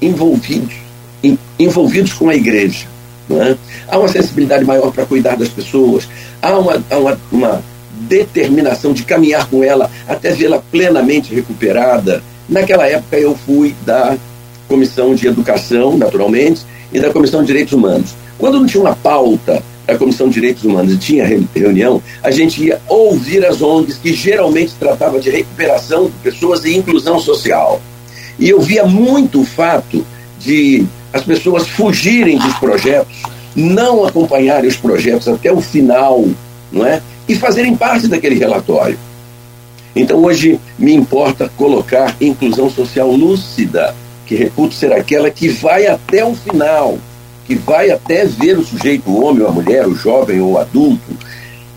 envolvidos, 0.00 0.74
envolvidos 1.58 2.12
com 2.12 2.28
a 2.28 2.34
igreja. 2.34 2.86
É? 3.30 3.56
Há 3.88 3.98
uma 3.98 4.08
sensibilidade 4.08 4.64
maior 4.64 4.92
para 4.92 5.04
cuidar 5.04 5.36
das 5.36 5.48
pessoas, 5.48 6.08
há 6.40 6.56
uma, 6.58 6.82
há 6.90 6.96
uma, 6.96 7.20
uma 7.30 7.62
determinação 8.08 8.92
de 8.92 9.02
caminhar 9.02 9.46
com 9.48 9.62
ela 9.62 9.90
até 10.06 10.30
vê-la 10.32 10.62
plenamente 10.70 11.34
recuperada. 11.34 12.22
Naquela 12.48 12.86
época 12.86 13.18
eu 13.18 13.36
fui 13.36 13.74
da 13.84 14.16
Comissão 14.66 15.14
de 15.14 15.26
Educação, 15.26 15.98
naturalmente, 15.98 16.64
e 16.92 17.00
da 17.00 17.12
Comissão 17.12 17.40
de 17.40 17.48
Direitos 17.48 17.72
Humanos. 17.72 18.14
Quando 18.38 18.58
não 18.58 18.66
tinha 18.66 18.82
uma 18.82 18.94
pauta 18.94 19.62
da 19.86 19.96
Comissão 19.96 20.28
de 20.28 20.34
Direitos 20.34 20.64
Humanos 20.64 20.92
e 20.92 20.98
tinha 20.98 21.26
reunião, 21.54 22.02
a 22.22 22.30
gente 22.30 22.62
ia 22.62 22.80
ouvir 22.86 23.44
as 23.44 23.62
ONGs 23.62 23.98
que 23.98 24.12
geralmente 24.12 24.74
tratava 24.78 25.18
de 25.18 25.30
recuperação 25.30 26.06
de 26.06 26.12
pessoas 26.22 26.64
e 26.64 26.76
inclusão 26.76 27.18
social. 27.18 27.80
E 28.38 28.48
eu 28.48 28.60
via 28.60 28.84
muito 28.84 29.40
o 29.40 29.44
fato 29.44 30.06
de 30.38 30.86
as 31.12 31.24
pessoas 31.24 31.66
fugirem 31.66 32.38
dos 32.38 32.54
projetos, 32.58 33.16
não 33.56 34.04
acompanharem 34.04 34.68
os 34.68 34.76
projetos 34.76 35.26
até 35.26 35.50
o 35.50 35.60
final, 35.60 36.24
não 36.70 36.86
é? 36.86 37.02
E 37.26 37.34
fazerem 37.34 37.74
parte 37.74 38.06
daquele 38.06 38.38
relatório. 38.38 38.98
Então 39.96 40.22
hoje 40.22 40.60
me 40.78 40.94
importa 40.94 41.50
colocar 41.56 42.14
inclusão 42.20 42.70
social 42.70 43.10
lúcida, 43.10 43.94
que 44.28 44.34
reputo 44.34 44.74
ser 44.74 44.92
aquela 44.92 45.30
que 45.30 45.48
vai 45.48 45.86
até 45.86 46.22
o 46.22 46.34
final, 46.34 46.98
que 47.46 47.54
vai 47.54 47.90
até 47.90 48.26
ver 48.26 48.58
o 48.58 48.62
sujeito, 48.62 49.10
o 49.10 49.24
homem 49.24 49.42
ou 49.42 49.48
a 49.48 49.52
mulher, 49.52 49.88
o 49.88 49.94
jovem 49.94 50.38
ou 50.38 50.52
o 50.52 50.58
adulto, 50.58 51.16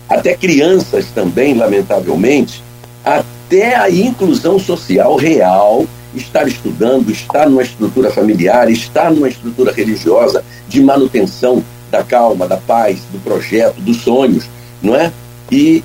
até 0.06 0.34
crianças 0.34 1.06
também, 1.14 1.54
lamentavelmente, 1.54 2.62
até 3.02 3.74
a 3.74 3.88
inclusão 3.90 4.58
social 4.58 5.16
real, 5.16 5.86
estar 6.14 6.46
estudando, 6.46 7.10
estar 7.10 7.48
numa 7.48 7.62
estrutura 7.62 8.10
familiar, 8.10 8.70
estar 8.70 9.10
numa 9.10 9.30
estrutura 9.30 9.72
religiosa 9.72 10.44
de 10.68 10.82
manutenção 10.82 11.64
da 11.90 12.04
calma, 12.04 12.46
da 12.46 12.58
paz, 12.58 12.98
do 13.10 13.18
projeto, 13.18 13.80
dos 13.80 14.02
sonhos, 14.02 14.44
não 14.82 14.94
é? 14.94 15.10
E 15.50 15.82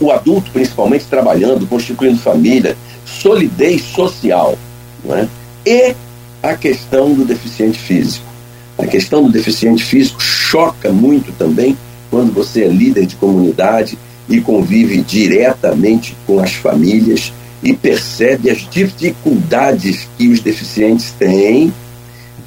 o 0.00 0.10
adulto, 0.10 0.50
principalmente, 0.50 1.04
trabalhando, 1.04 1.68
constituindo 1.68 2.18
família, 2.18 2.76
solidez 3.06 3.82
social, 3.82 4.58
não 5.04 5.16
é? 5.16 5.28
E 5.66 5.94
a 6.42 6.54
questão 6.54 7.12
do 7.14 7.24
deficiente 7.24 7.78
físico. 7.78 8.26
A 8.78 8.86
questão 8.86 9.24
do 9.24 9.30
deficiente 9.30 9.84
físico 9.84 10.22
choca 10.22 10.90
muito 10.90 11.32
também 11.32 11.76
quando 12.10 12.32
você 12.32 12.64
é 12.64 12.68
líder 12.68 13.06
de 13.06 13.16
comunidade 13.16 13.98
e 14.28 14.40
convive 14.40 15.02
diretamente 15.02 16.16
com 16.26 16.40
as 16.40 16.52
famílias 16.52 17.32
e 17.62 17.74
percebe 17.74 18.48
as 18.50 18.68
dificuldades 18.70 20.08
que 20.16 20.28
os 20.28 20.40
deficientes 20.40 21.12
têm 21.18 21.72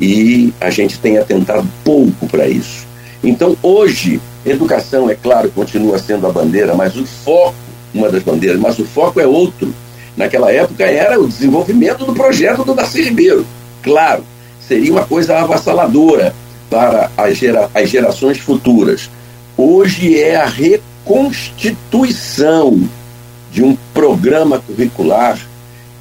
e 0.01 0.51
a 0.59 0.69
gente 0.69 0.97
tem 0.97 1.17
atentado 1.17 1.67
pouco 1.83 2.27
para 2.27 2.47
isso. 2.47 2.87
Então, 3.23 3.55
hoje, 3.61 4.19
educação, 4.45 5.09
é 5.09 5.15
claro, 5.15 5.49
continua 5.51 5.99
sendo 5.99 6.25
a 6.27 6.31
bandeira, 6.31 6.73
mas 6.73 6.95
o 6.97 7.05
foco, 7.05 7.55
uma 7.93 8.09
das 8.09 8.23
bandeiras, 8.23 8.59
mas 8.59 8.79
o 8.79 8.85
foco 8.85 9.19
é 9.19 9.27
outro. 9.27 9.73
Naquela 10.15 10.51
época 10.51 10.83
era 10.83 11.19
o 11.19 11.27
desenvolvimento 11.27 12.05
do 12.05 12.13
projeto 12.13 12.63
do 12.63 12.73
Darcy 12.73 13.01
Ribeiro. 13.01 13.45
Claro, 13.81 14.23
seria 14.67 14.91
uma 14.91 15.05
coisa 15.05 15.39
avassaladora 15.39 16.35
para 16.69 17.09
as, 17.17 17.35
gera, 17.37 17.69
as 17.73 17.89
gerações 17.89 18.37
futuras. 18.37 19.09
Hoje 19.57 20.19
é 20.19 20.35
a 20.35 20.45
reconstituição 20.45 22.79
de 23.51 23.63
um 23.63 23.75
programa 23.93 24.59
curricular 24.59 25.39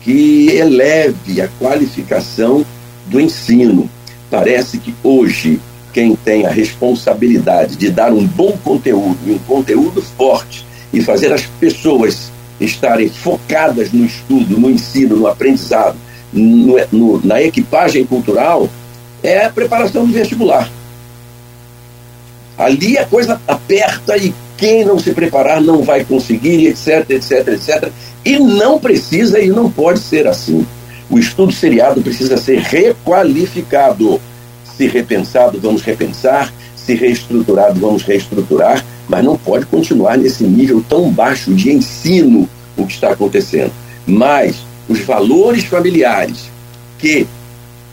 que 0.00 0.48
eleve 0.50 1.40
a 1.40 1.48
qualificação 1.60 2.66
do 3.06 3.20
ensino. 3.20 3.88
Parece 4.30 4.78
que 4.78 4.92
hoje 5.02 5.60
quem 5.92 6.16
tem 6.16 6.46
a 6.46 6.50
responsabilidade 6.50 7.76
de 7.76 7.90
dar 7.90 8.12
um 8.12 8.26
bom 8.26 8.56
conteúdo, 8.64 9.18
um 9.26 9.38
conteúdo 9.38 10.00
forte 10.00 10.64
e 10.92 11.02
fazer 11.02 11.32
as 11.32 11.42
pessoas 11.60 12.31
estarem 12.64 13.08
focadas 13.08 13.92
no 13.92 14.04
estudo, 14.04 14.58
no 14.58 14.70
ensino, 14.70 15.16
no 15.16 15.26
aprendizado, 15.26 15.96
no, 16.32 16.76
no, 16.90 17.26
na 17.26 17.42
equipagem 17.42 18.04
cultural, 18.04 18.68
é 19.22 19.44
a 19.44 19.50
preparação 19.50 20.06
do 20.06 20.12
vestibular. 20.12 20.70
Ali 22.58 22.98
a 22.98 23.04
coisa 23.04 23.40
aperta 23.46 24.16
e 24.16 24.34
quem 24.56 24.84
não 24.84 24.98
se 24.98 25.12
preparar 25.12 25.60
não 25.60 25.82
vai 25.82 26.04
conseguir, 26.04 26.66
etc, 26.68 27.10
etc, 27.10 27.48
etc. 27.48 27.90
E 28.24 28.38
não 28.38 28.78
precisa 28.78 29.40
e 29.40 29.48
não 29.48 29.70
pode 29.70 29.98
ser 29.98 30.26
assim. 30.26 30.66
O 31.10 31.18
estudo 31.18 31.52
seriado 31.52 32.00
precisa 32.00 32.36
ser 32.36 32.58
requalificado. 32.60 34.20
Se 34.76 34.86
repensado, 34.86 35.60
vamos 35.60 35.82
repensar. 35.82 36.52
Se 36.76 36.94
reestruturado, 36.94 37.80
vamos 37.80 38.02
reestruturar. 38.02 38.84
Mas 39.08 39.24
não 39.24 39.36
pode 39.36 39.66
continuar 39.66 40.16
nesse 40.16 40.44
nível 40.44 40.84
tão 40.88 41.10
baixo 41.10 41.52
de 41.54 41.70
ensino 41.70 42.48
o 42.76 42.86
que 42.86 42.94
está 42.94 43.10
acontecendo. 43.10 43.72
Mas 44.06 44.56
os 44.88 45.00
valores 45.00 45.64
familiares 45.64 46.50
que 46.98 47.26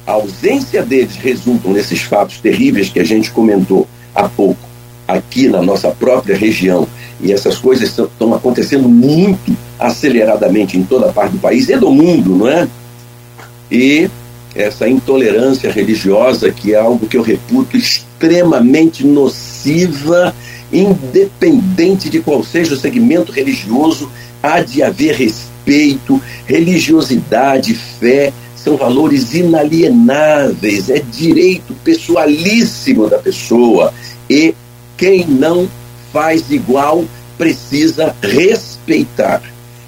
a 0.05 0.13
ausência 0.13 0.83
deles 0.83 1.15
resultam 1.15 1.71
nesses 1.71 2.01
fatos 2.01 2.39
terríveis 2.39 2.89
que 2.89 2.99
a 2.99 3.03
gente 3.03 3.31
comentou 3.31 3.87
há 4.13 4.27
pouco 4.27 4.69
aqui 5.07 5.47
na 5.47 5.61
nossa 5.61 5.89
própria 5.89 6.35
região 6.35 6.87
e 7.21 7.33
essas 7.33 7.57
coisas 7.57 7.89
estão 7.89 8.33
acontecendo 8.33 8.87
muito 8.87 9.55
aceleradamente 9.77 10.77
em 10.77 10.83
toda 10.83 11.11
parte 11.11 11.33
do 11.33 11.39
país 11.39 11.67
e 11.69 11.75
do 11.75 11.91
mundo, 11.91 12.35
não 12.35 12.47
é? 12.47 12.67
E 13.71 14.09
essa 14.55 14.87
intolerância 14.87 15.71
religiosa 15.71 16.51
que 16.51 16.73
é 16.73 16.79
algo 16.79 17.07
que 17.07 17.17
eu 17.17 17.21
reputo 17.21 17.77
extremamente 17.77 19.05
nociva, 19.05 20.33
independente 20.71 22.09
de 22.09 22.19
qual 22.19 22.43
seja 22.43 22.73
o 22.73 22.79
segmento 22.79 23.31
religioso, 23.31 24.09
há 24.41 24.61
de 24.61 24.83
haver 24.83 25.15
respeito, 25.15 26.21
religiosidade, 26.45 27.73
fé, 27.73 28.31
são 28.55 28.75
valores 28.75 29.33
inalienáveis, 29.33 30.89
é 30.89 30.99
direito 30.99 31.73
pessoalíssimo 31.83 33.09
da 33.09 33.17
pessoa 33.17 33.93
e 34.29 34.53
quem 34.97 35.25
não 35.25 35.67
faz 36.11 36.51
igual 36.51 37.05
precisa 37.37 38.15
respeitar. 38.21 39.41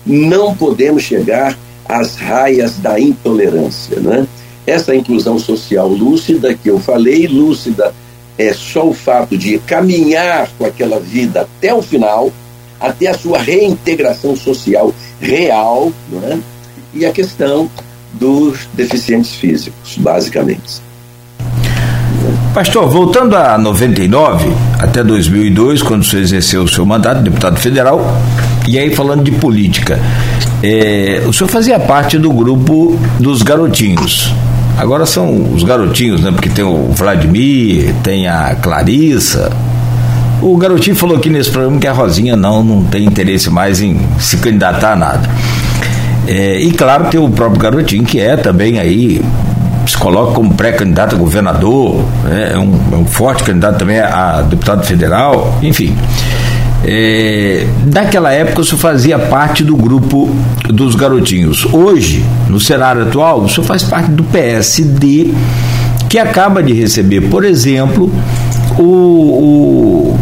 Não 0.06 0.56
podemos 0.56 1.04
chegar 1.04 1.58
às 1.88 2.16
raias 2.16 2.78
da 2.78 3.00
intolerância, 3.00 4.00
né? 4.00 4.26
Essa 4.66 4.96
inclusão 4.96 5.38
social 5.38 5.90
lúcida 5.90 6.54
que 6.54 6.70
eu 6.70 6.80
falei, 6.80 7.28
lúcida 7.28 7.94
é 8.42 8.54
só 8.54 8.88
o 8.88 8.94
fato 8.94 9.38
de 9.38 9.60
caminhar 9.60 10.50
com 10.58 10.66
aquela 10.66 11.00
vida 11.00 11.42
até 11.42 11.74
o 11.74 11.82
final, 11.82 12.32
até 12.80 13.08
a 13.08 13.14
sua 13.14 13.38
reintegração 13.38 14.36
social 14.36 14.94
real, 15.20 15.92
né? 16.10 16.42
e 16.94 17.06
a 17.06 17.12
questão 17.12 17.70
dos 18.14 18.68
deficientes 18.74 19.36
físicos, 19.36 19.98
basicamente. 19.98 20.82
Pastor, 22.54 22.90
voltando 22.90 23.36
a 23.38 23.58
99 23.58 24.52
até 24.78 25.04
2002, 25.04 25.82
quando 25.82 26.04
você 26.04 26.18
exerceu 26.18 26.64
o 26.64 26.68
seu 26.68 26.86
mandato, 26.86 27.22
deputado 27.22 27.58
federal, 27.58 28.02
e 28.68 28.78
aí 28.78 28.94
falando 28.94 29.24
de 29.24 29.32
política, 29.32 30.00
é, 30.62 31.24
o 31.26 31.32
senhor 31.32 31.50
fazia 31.50 31.80
parte 31.80 32.18
do 32.18 32.32
grupo 32.32 33.00
dos 33.20 33.42
garotinhos. 33.42 34.34
Agora 34.82 35.06
são 35.06 35.54
os 35.54 35.62
garotinhos, 35.62 36.22
né? 36.22 36.32
Porque 36.32 36.50
tem 36.50 36.66
o 36.66 36.90
Vladimir, 36.90 37.94
tem 38.02 38.28
a 38.28 38.56
Clarissa. 38.56 39.52
O 40.42 40.58
garotinho 40.58 40.96
falou 40.96 41.18
aqui 41.18 41.30
nesse 41.30 41.52
programa 41.52 41.78
que 41.80 41.86
a 41.86 41.94
Rosinha 41.94 42.36
não, 42.36 42.64
não 42.64 42.84
tem 42.86 43.06
interesse 43.06 43.48
mais 43.52 43.80
em 43.80 44.00
se 44.18 44.38
candidatar 44.38 44.94
a 44.94 44.96
nada. 44.96 45.30
É, 46.28 46.60
e 46.60 46.72
claro, 46.72 47.12
tem 47.12 47.20
o 47.20 47.30
próprio 47.30 47.62
garotinho, 47.62 48.04
que 48.04 48.20
é 48.20 48.36
também 48.36 48.80
aí, 48.80 49.24
se 49.86 49.96
coloca 49.96 50.34
como 50.34 50.52
pré-candidato 50.56 51.16
a 51.16 51.20
governador, 51.20 52.04
né, 52.24 52.54
é, 52.56 52.58
um, 52.58 52.74
é 52.92 52.96
um 52.96 53.06
forte 53.06 53.44
candidato 53.44 53.78
também 53.78 54.00
a 54.00 54.42
deputado 54.42 54.84
federal, 54.84 55.60
enfim. 55.62 55.96
É, 56.84 57.68
daquela 57.86 58.32
época 58.32 58.62
o 58.62 58.66
senhor 58.66 58.80
fazia 58.80 59.20
parte 59.20 59.64
do 59.64 59.76
grupo 59.76 60.30
dos 60.70 60.96
garotinhos. 60.96 61.66
Hoje, 61.72 62.26
no 62.50 62.60
cenário 62.60 63.04
atual, 63.04 63.42
o 63.42 63.50
senhor 63.50 63.66
faz 63.66 63.84
parte 63.84 64.12
do 64.12 64.24
PSD, 64.24 65.32
que 66.10 66.18
acaba 66.18 66.64
de 66.64 66.74
receber, 66.74 67.22
por 67.30 67.46
exemplo, 67.46 68.12
o, 68.78 68.84
o 68.84 70.20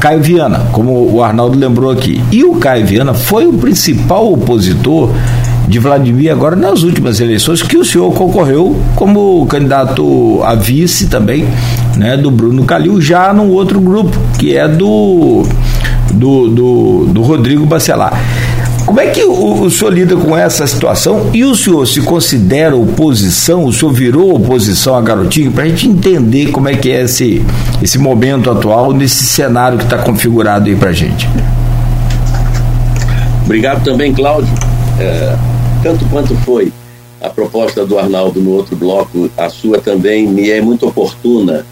Caio 0.00 0.20
Viana, 0.20 0.66
como 0.72 1.12
o 1.12 1.22
Arnaldo 1.22 1.58
lembrou 1.58 1.90
aqui. 1.90 2.22
E 2.32 2.44
o 2.44 2.56
Caio 2.56 2.86
Viana 2.86 3.14
foi 3.14 3.46
o 3.46 3.52
principal 3.52 4.32
opositor 4.32 5.10
de 5.68 5.78
Vladimir 5.78 6.30
agora 6.30 6.54
nas 6.54 6.82
últimas 6.82 7.20
eleições 7.20 7.62
que 7.62 7.76
o 7.76 7.84
senhor 7.84 8.12
concorreu 8.12 8.76
como 8.94 9.44
candidato 9.46 10.40
a 10.44 10.54
vice 10.54 11.08
também, 11.08 11.46
né, 11.96 12.16
do 12.16 12.30
Bruno 12.30 12.64
Calil, 12.64 13.00
já 13.00 13.32
num 13.32 13.50
outro 13.50 13.80
grupo, 13.80 14.16
que 14.38 14.56
é 14.56 14.68
do 14.68 15.44
do, 16.12 16.48
do, 16.48 17.06
do 17.06 17.22
Rodrigo 17.22 17.66
Bacelar. 17.66 18.12
Como 18.86 19.00
é 19.00 19.08
que 19.08 19.24
o, 19.24 19.62
o, 19.62 19.70
senhor 19.70 19.92
lida 19.92 20.16
com 20.16 20.36
essa 20.36 20.64
situação 20.64 21.30
e 21.34 21.44
o 21.44 21.56
senhor 21.56 21.84
se 21.86 22.00
considera 22.02 22.76
oposição? 22.76 23.64
O 23.64 23.72
senhor 23.72 23.92
virou 23.92 24.36
oposição 24.36 24.94
a 24.94 25.00
Garotinho 25.00 25.50
para 25.50 25.64
a 25.64 25.68
gente 25.68 25.88
entender 25.88 26.52
como 26.52 26.68
é 26.68 26.74
que 26.74 26.90
é 26.90 27.02
esse, 27.02 27.44
esse 27.82 27.98
momento 27.98 28.48
atual 28.48 28.92
nesse 28.92 29.24
cenário 29.26 29.76
que 29.76 29.84
está 29.84 29.98
configurado 29.98 30.68
aí 30.68 30.76
para 30.76 30.90
a 30.90 30.92
gente. 30.92 31.28
Obrigado 33.44 33.82
também, 33.82 34.12
Cláudio. 34.12 34.54
É, 35.00 35.36
tanto 35.82 36.04
quanto 36.06 36.36
foi 36.36 36.72
a 37.20 37.28
proposta 37.28 37.84
do 37.84 37.98
Arnaldo 37.98 38.40
no 38.40 38.52
outro 38.52 38.76
bloco, 38.76 39.28
a 39.36 39.48
sua 39.48 39.80
também 39.80 40.28
me 40.28 40.48
é 40.48 40.60
muito 40.60 40.86
oportuna 40.86 41.66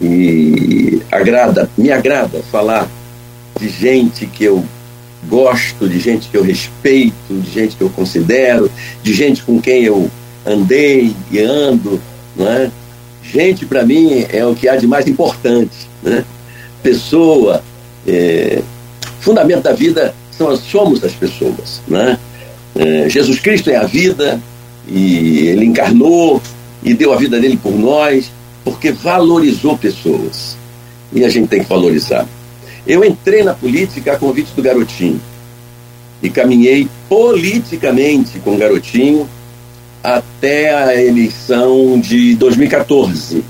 e 0.00 1.00
agrada, 1.10 1.68
me 1.78 1.90
agrada 1.90 2.40
falar 2.52 2.86
de 3.58 3.68
gente 3.68 4.26
que 4.26 4.44
eu 4.44 4.64
gosto, 5.28 5.88
de 5.88 5.98
gente 5.98 6.28
que 6.28 6.36
eu 6.36 6.42
respeito, 6.42 7.14
de 7.30 7.50
gente 7.50 7.76
que 7.76 7.82
eu 7.82 7.90
considero, 7.90 8.70
de 9.02 9.12
gente 9.12 9.42
com 9.42 9.60
quem 9.60 9.84
eu 9.84 10.10
andei 10.46 11.14
e 11.30 11.40
ando, 11.40 12.00
não 12.36 12.48
é? 12.48 12.70
Gente, 13.22 13.66
para 13.66 13.84
mim, 13.84 14.24
é 14.30 14.44
o 14.46 14.54
que 14.54 14.68
há 14.68 14.76
de 14.76 14.86
mais 14.86 15.06
importante, 15.06 15.88
né? 16.02 16.24
Pessoa, 16.82 17.62
é, 18.06 18.62
fundamento 19.20 19.62
da 19.62 19.72
vida 19.72 20.14
são, 20.30 20.56
somos 20.56 21.04
as 21.04 21.12
pessoas, 21.12 21.82
né? 21.86 22.18
É, 22.74 23.08
Jesus 23.08 23.40
Cristo 23.40 23.70
é 23.70 23.76
a 23.76 23.84
vida 23.84 24.40
e 24.86 25.48
ele 25.48 25.64
encarnou 25.64 26.40
e 26.82 26.94
deu 26.94 27.12
a 27.12 27.16
vida 27.16 27.40
dele 27.40 27.58
por 27.60 27.76
nós 27.76 28.30
porque 28.64 28.92
valorizou 28.92 29.76
pessoas 29.76 30.56
e 31.12 31.24
a 31.24 31.28
gente 31.28 31.48
tem 31.48 31.62
que 31.62 31.68
valorizar. 31.68 32.26
Eu 32.88 33.04
entrei 33.04 33.42
na 33.42 33.52
política 33.52 34.14
a 34.14 34.18
convite 34.18 34.50
do 34.56 34.62
Garotinho 34.62 35.20
e 36.22 36.30
caminhei 36.30 36.88
politicamente 37.06 38.38
com 38.38 38.54
o 38.54 38.56
Garotinho 38.56 39.28
até 40.02 40.72
a 40.72 40.96
eleição 40.96 42.00
de 42.00 42.34
2014. 42.36 43.44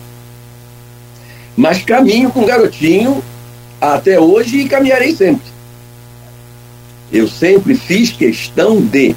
Mas 1.57 1.85
caminho 1.85 2.33
com 2.33 2.41
o 2.41 2.47
Garotinho 2.47 3.23
até 3.81 4.19
hoje 4.19 4.59
e 4.59 4.69
caminharei 4.69 5.15
sempre. 5.15 5.47
Eu 7.13 7.29
sempre 7.29 7.77
fiz 7.77 8.11
questão 8.11 8.81
de 8.81 9.15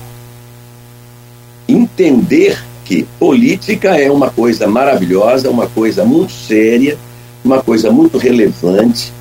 entender 1.67 2.63
que 2.85 3.07
política 3.17 3.99
é 3.99 4.11
uma 4.11 4.29
coisa 4.29 4.67
maravilhosa, 4.67 5.49
uma 5.49 5.67
coisa 5.67 6.05
muito 6.05 6.31
séria, 6.31 6.95
uma 7.43 7.63
coisa 7.63 7.89
muito 7.89 8.19
relevante 8.19 9.11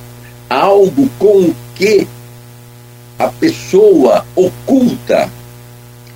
algo 0.51 1.09
com 1.17 1.53
que 1.75 2.07
a 3.17 3.27
pessoa 3.27 4.25
oculta, 4.35 5.29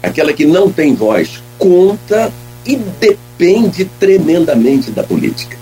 aquela 0.04 0.34
que 0.34 0.46
não 0.46 0.72
tem 0.72 0.94
voz, 0.94 1.42
conta 1.58 2.32
e 2.66 2.76
depende 2.76 3.86
tremendamente 4.00 4.92
da 4.92 5.04
política. 5.04 5.58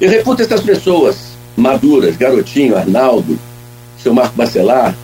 Eu 0.00 0.08
reputo 0.08 0.42
essas 0.42 0.60
pessoas 0.60 1.16
maduras, 1.56 2.16
Garotinho, 2.16 2.76
Arnaldo, 2.76 3.38
seu 4.02 4.14
Marco 4.14 4.36
Bacelar, 4.36 4.96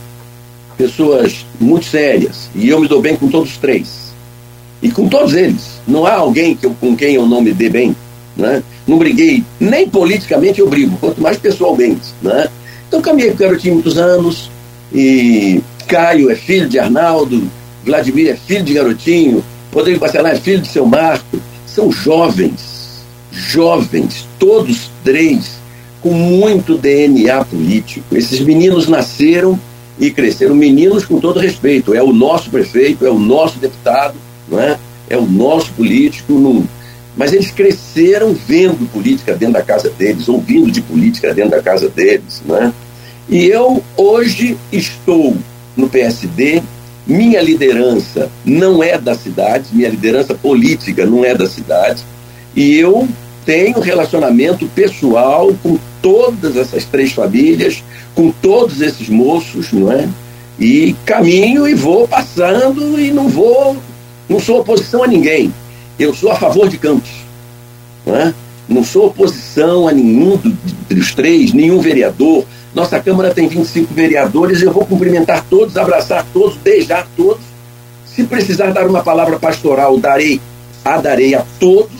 pessoas 0.77 1.45
muito 1.59 1.85
sérias, 1.85 2.49
e 2.55 2.69
eu 2.69 2.79
me 2.79 2.87
dou 2.87 3.01
bem 3.01 3.15
com 3.15 3.27
todos 3.27 3.51
os 3.51 3.57
três. 3.57 4.07
E 4.81 4.91
com 4.91 5.09
todos 5.09 5.33
eles. 5.33 5.81
Não 5.87 6.05
há 6.05 6.13
alguém 6.13 6.55
que 6.55 6.65
eu, 6.65 6.75
com 6.79 6.95
quem 6.95 7.15
eu 7.15 7.25
não 7.25 7.41
me 7.41 7.51
dê 7.51 7.69
bem. 7.69 7.95
Né? 8.37 8.63
Não 8.85 8.97
briguei, 8.97 9.43
nem 9.59 9.89
politicamente 9.89 10.59
eu 10.59 10.69
brigo, 10.69 10.97
quanto 10.97 11.21
mais 11.21 11.37
pessoalmente. 11.37 12.13
Né? 12.21 12.47
Então 12.87 13.01
caminhei 13.01 13.31
com 13.31 13.35
o 13.35 13.39
garotinho 13.39 13.73
muitos 13.75 13.97
anos, 13.97 14.51
e 14.93 15.61
Caio 15.87 16.29
é 16.29 16.35
filho 16.35 16.69
de 16.69 16.79
Arnaldo, 16.79 17.49
Vladimir 17.83 18.29
é 18.29 18.35
filho 18.35 18.63
de 18.63 18.73
garotinho, 18.73 19.43
Rodrigo 19.73 19.99
Bacelar 19.99 20.33
é 20.33 20.39
filho 20.39 20.61
de 20.61 20.67
seu 20.67 20.85
Marco. 20.85 21.39
São 21.65 21.91
jovens, 21.91 23.05
jovens, 23.31 24.27
todos 24.39 24.89
três, 25.03 25.59
com 26.01 26.11
muito 26.11 26.77
DNA 26.77 27.45
político. 27.45 28.15
Esses 28.15 28.39
meninos 28.41 28.87
nasceram 28.87 29.59
e 29.99 30.09
cresceram, 30.09 30.55
meninos 30.55 31.05
com 31.05 31.19
todo 31.19 31.39
respeito. 31.39 31.93
É 31.93 32.01
o 32.01 32.11
nosso 32.11 32.49
prefeito, 32.49 33.05
é 33.05 33.09
o 33.09 33.19
nosso 33.19 33.59
deputado, 33.59 34.15
é? 34.53 34.77
é 35.09 35.17
o 35.17 35.25
nosso 35.25 35.71
político, 35.73 36.33
não, 36.33 36.63
mas 37.17 37.33
eles 37.33 37.49
cresceram 37.49 38.33
vendo 38.33 38.87
política 38.91 39.35
dentro 39.35 39.55
da 39.55 39.63
casa 39.63 39.89
deles, 39.89 40.29
ouvindo 40.29 40.71
de 40.71 40.81
política 40.81 41.33
dentro 41.33 41.51
da 41.51 41.61
casa 41.61 41.89
deles. 41.89 42.43
Né? 42.45 42.71
E 43.27 43.47
eu 43.47 43.83
hoje 43.97 44.55
estou 44.71 45.35
no 45.75 45.89
PSD, 45.89 46.61
minha 47.05 47.41
liderança 47.41 48.29
não 48.45 48.83
é 48.83 48.97
da 48.97 49.15
cidade, 49.15 49.69
minha 49.73 49.89
liderança 49.89 50.35
política 50.35 51.05
não 51.05 51.25
é 51.25 51.33
da 51.33 51.47
cidade, 51.49 52.03
e 52.55 52.75
eu 52.77 53.07
tenho 53.45 53.79
relacionamento 53.79 54.67
pessoal 54.67 55.53
com 55.63 55.79
todas 56.01 56.57
essas 56.57 56.85
três 56.85 57.13
famílias, 57.13 57.83
com 58.13 58.29
todos 58.29 58.81
esses 58.81 59.09
moços, 59.09 59.71
não 59.71 59.91
é? 59.91 60.07
E 60.59 60.95
caminho 61.05 61.67
e 61.67 61.73
vou 61.73 62.07
passando 62.07 62.99
e 62.99 63.11
não 63.11 63.29
vou, 63.29 63.77
não 64.27 64.39
sou 64.39 64.59
oposição 64.59 65.03
a 65.03 65.07
ninguém. 65.07 65.53
Eu 65.99 66.13
sou 66.13 66.31
a 66.31 66.35
favor 66.35 66.69
de 66.69 66.77
Campos. 66.77 67.09
Não, 68.05 68.15
é? 68.15 68.33
não 68.67 68.83
sou 68.83 69.07
oposição 69.07 69.87
a 69.87 69.91
nenhum 69.91 70.39
dos 70.89 71.13
três, 71.13 71.53
nenhum 71.53 71.79
vereador. 71.79 72.45
Nossa 72.73 72.99
Câmara 72.99 73.33
tem 73.33 73.47
25 73.47 73.93
vereadores, 73.93 74.61
eu 74.61 74.71
vou 74.71 74.85
cumprimentar 74.85 75.43
todos, 75.49 75.75
abraçar 75.77 76.25
todos, 76.31 76.57
beijar 76.57 77.07
todos. 77.15 77.43
Se 78.05 78.23
precisar 78.23 78.71
dar 78.71 78.87
uma 78.87 79.03
palavra 79.03 79.39
pastoral, 79.39 79.97
darei, 79.97 80.39
a 80.83 80.97
darei 80.97 81.33
a 81.33 81.43
todos. 81.59 81.91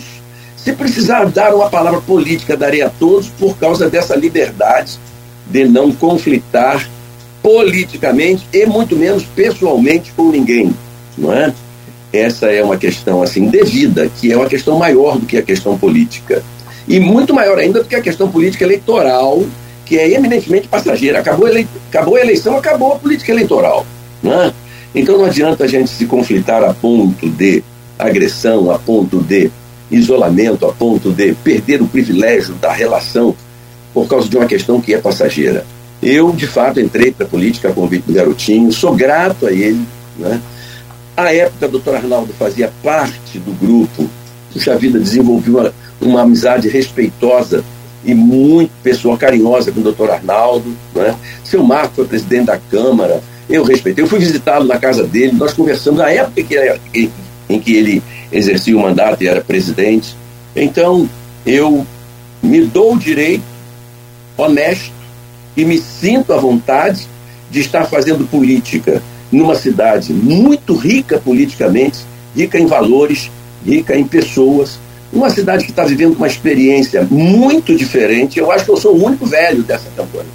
Se 0.56 0.72
precisar 0.72 1.26
dar 1.26 1.54
uma 1.54 1.70
palavra 1.70 2.00
política, 2.00 2.56
darei 2.56 2.82
a 2.82 2.90
todos, 2.90 3.28
por 3.28 3.56
causa 3.56 3.88
dessa 3.88 4.14
liberdade 4.14 4.98
de 5.50 5.64
não 5.64 5.90
conflitar 5.92 6.88
politicamente 7.42 8.46
e 8.52 8.66
muito 8.66 8.96
menos 8.96 9.22
pessoalmente 9.22 10.12
com 10.14 10.30
ninguém, 10.30 10.74
não 11.16 11.32
é? 11.32 11.54
Essa 12.12 12.46
é 12.46 12.62
uma 12.62 12.76
questão 12.76 13.22
assim 13.22 13.48
devida, 13.48 14.08
que 14.08 14.32
é 14.32 14.36
uma 14.36 14.46
questão 14.46 14.78
maior 14.78 15.18
do 15.18 15.26
que 15.26 15.36
a 15.36 15.42
questão 15.42 15.76
política. 15.76 16.42
E 16.86 16.98
muito 16.98 17.34
maior 17.34 17.58
ainda 17.58 17.82
do 17.82 17.88
que 17.88 17.94
a 17.94 18.00
questão 18.00 18.30
política 18.30 18.64
eleitoral, 18.64 19.44
que 19.84 19.98
é 19.98 20.10
eminentemente 20.12 20.68
passageira. 20.68 21.18
Acabou 21.18 21.46
a, 21.46 21.50
ele... 21.50 21.68
acabou 21.88 22.16
a 22.16 22.20
eleição, 22.20 22.56
acabou 22.56 22.92
a 22.94 22.96
política 22.96 23.32
eleitoral. 23.32 23.86
Né? 24.22 24.52
Então 24.94 25.18
não 25.18 25.26
adianta 25.26 25.64
a 25.64 25.66
gente 25.66 25.90
se 25.90 26.06
conflitar 26.06 26.64
a 26.64 26.72
ponto 26.72 27.28
de 27.28 27.62
agressão, 27.98 28.70
a 28.70 28.78
ponto 28.78 29.20
de 29.20 29.50
isolamento, 29.90 30.66
a 30.66 30.72
ponto 30.72 31.10
de 31.10 31.34
perder 31.34 31.82
o 31.82 31.86
privilégio 31.86 32.54
da 32.54 32.72
relação 32.72 33.34
por 33.92 34.06
causa 34.06 34.28
de 34.28 34.36
uma 34.36 34.46
questão 34.46 34.80
que 34.80 34.94
é 34.94 34.98
passageira. 34.98 35.66
Eu, 36.02 36.30
de 36.32 36.46
fato, 36.46 36.80
entrei 36.80 37.10
para 37.10 37.26
a 37.26 37.28
política 37.28 37.68
a 37.68 37.72
convite 37.72 38.06
do 38.06 38.12
garotinho, 38.12 38.72
sou 38.72 38.94
grato 38.94 39.46
a 39.46 39.52
ele, 39.52 39.84
né? 40.16 40.40
À 41.18 41.34
época, 41.34 41.66
o 41.66 41.70
doutor 41.70 41.96
Arnaldo 41.96 42.32
fazia 42.38 42.72
parte 42.80 43.40
do 43.40 43.50
grupo. 43.50 44.08
Puxa 44.52 44.76
vida, 44.76 45.00
desenvolvi 45.00 45.50
uma, 45.50 45.74
uma 46.00 46.22
amizade 46.22 46.68
respeitosa 46.68 47.64
e 48.04 48.14
muito 48.14 48.70
pessoal, 48.84 49.18
carinhosa 49.18 49.72
com 49.72 49.80
o 49.80 49.82
doutor 49.82 50.12
Arnaldo. 50.12 50.76
Né? 50.94 51.16
Seu 51.42 51.64
Marco 51.64 51.96
foi 51.96 52.04
presidente 52.04 52.44
da 52.44 52.56
Câmara, 52.56 53.20
eu 53.50 53.64
respeitei. 53.64 54.04
Eu 54.04 54.08
fui 54.08 54.20
visitá-lo 54.20 54.64
na 54.64 54.78
casa 54.78 55.08
dele, 55.08 55.32
nós 55.32 55.52
conversamos 55.52 55.98
na 55.98 56.08
época 56.08 56.40
que 56.40 56.56
era, 56.56 56.78
em, 56.94 57.10
em 57.48 57.58
que 57.58 57.74
ele 57.74 58.00
exercia 58.30 58.76
o 58.76 58.80
mandato 58.80 59.20
e 59.24 59.26
era 59.26 59.40
presidente. 59.40 60.14
Então, 60.54 61.10
eu 61.44 61.84
me 62.40 62.60
dou 62.60 62.94
o 62.94 62.98
direito, 62.98 63.42
honesto, 64.36 64.92
e 65.56 65.64
me 65.64 65.78
sinto 65.78 66.32
à 66.32 66.36
vontade 66.36 67.08
de 67.50 67.58
estar 67.58 67.86
fazendo 67.86 68.24
política 68.30 69.02
numa 69.30 69.54
cidade 69.54 70.12
muito 70.12 70.74
rica 70.74 71.18
politicamente, 71.18 71.98
rica 72.34 72.58
em 72.58 72.66
valores, 72.66 73.30
rica 73.64 73.96
em 73.96 74.06
pessoas, 74.06 74.78
uma 75.12 75.30
cidade 75.30 75.64
que 75.64 75.70
está 75.70 75.84
vivendo 75.84 76.16
uma 76.16 76.26
experiência 76.26 77.06
muito 77.10 77.74
diferente. 77.74 78.38
Eu 78.38 78.50
acho 78.50 78.64
que 78.64 78.70
eu 78.70 78.76
sou 78.76 78.96
o 78.96 79.04
único 79.04 79.26
velho 79.26 79.62
dessa 79.62 79.88
campanha. 79.96 80.26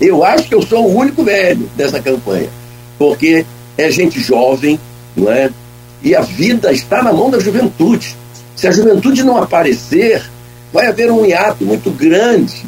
Eu 0.00 0.24
acho 0.24 0.48
que 0.48 0.54
eu 0.54 0.62
sou 0.62 0.86
o 0.86 0.96
único 0.96 1.22
velho 1.22 1.68
dessa 1.76 2.00
campanha, 2.00 2.48
porque 2.98 3.46
é 3.78 3.90
gente 3.90 4.20
jovem, 4.20 4.78
não 5.16 5.30
é? 5.30 5.50
E 6.02 6.14
a 6.14 6.20
vida 6.20 6.72
está 6.72 7.02
na 7.02 7.12
mão 7.12 7.30
da 7.30 7.38
juventude. 7.38 8.16
Se 8.54 8.66
a 8.66 8.70
juventude 8.70 9.22
não 9.22 9.36
aparecer, 9.36 10.22
vai 10.72 10.86
haver 10.86 11.10
um 11.10 11.24
hiato 11.24 11.64
muito 11.64 11.90
grande 11.90 12.64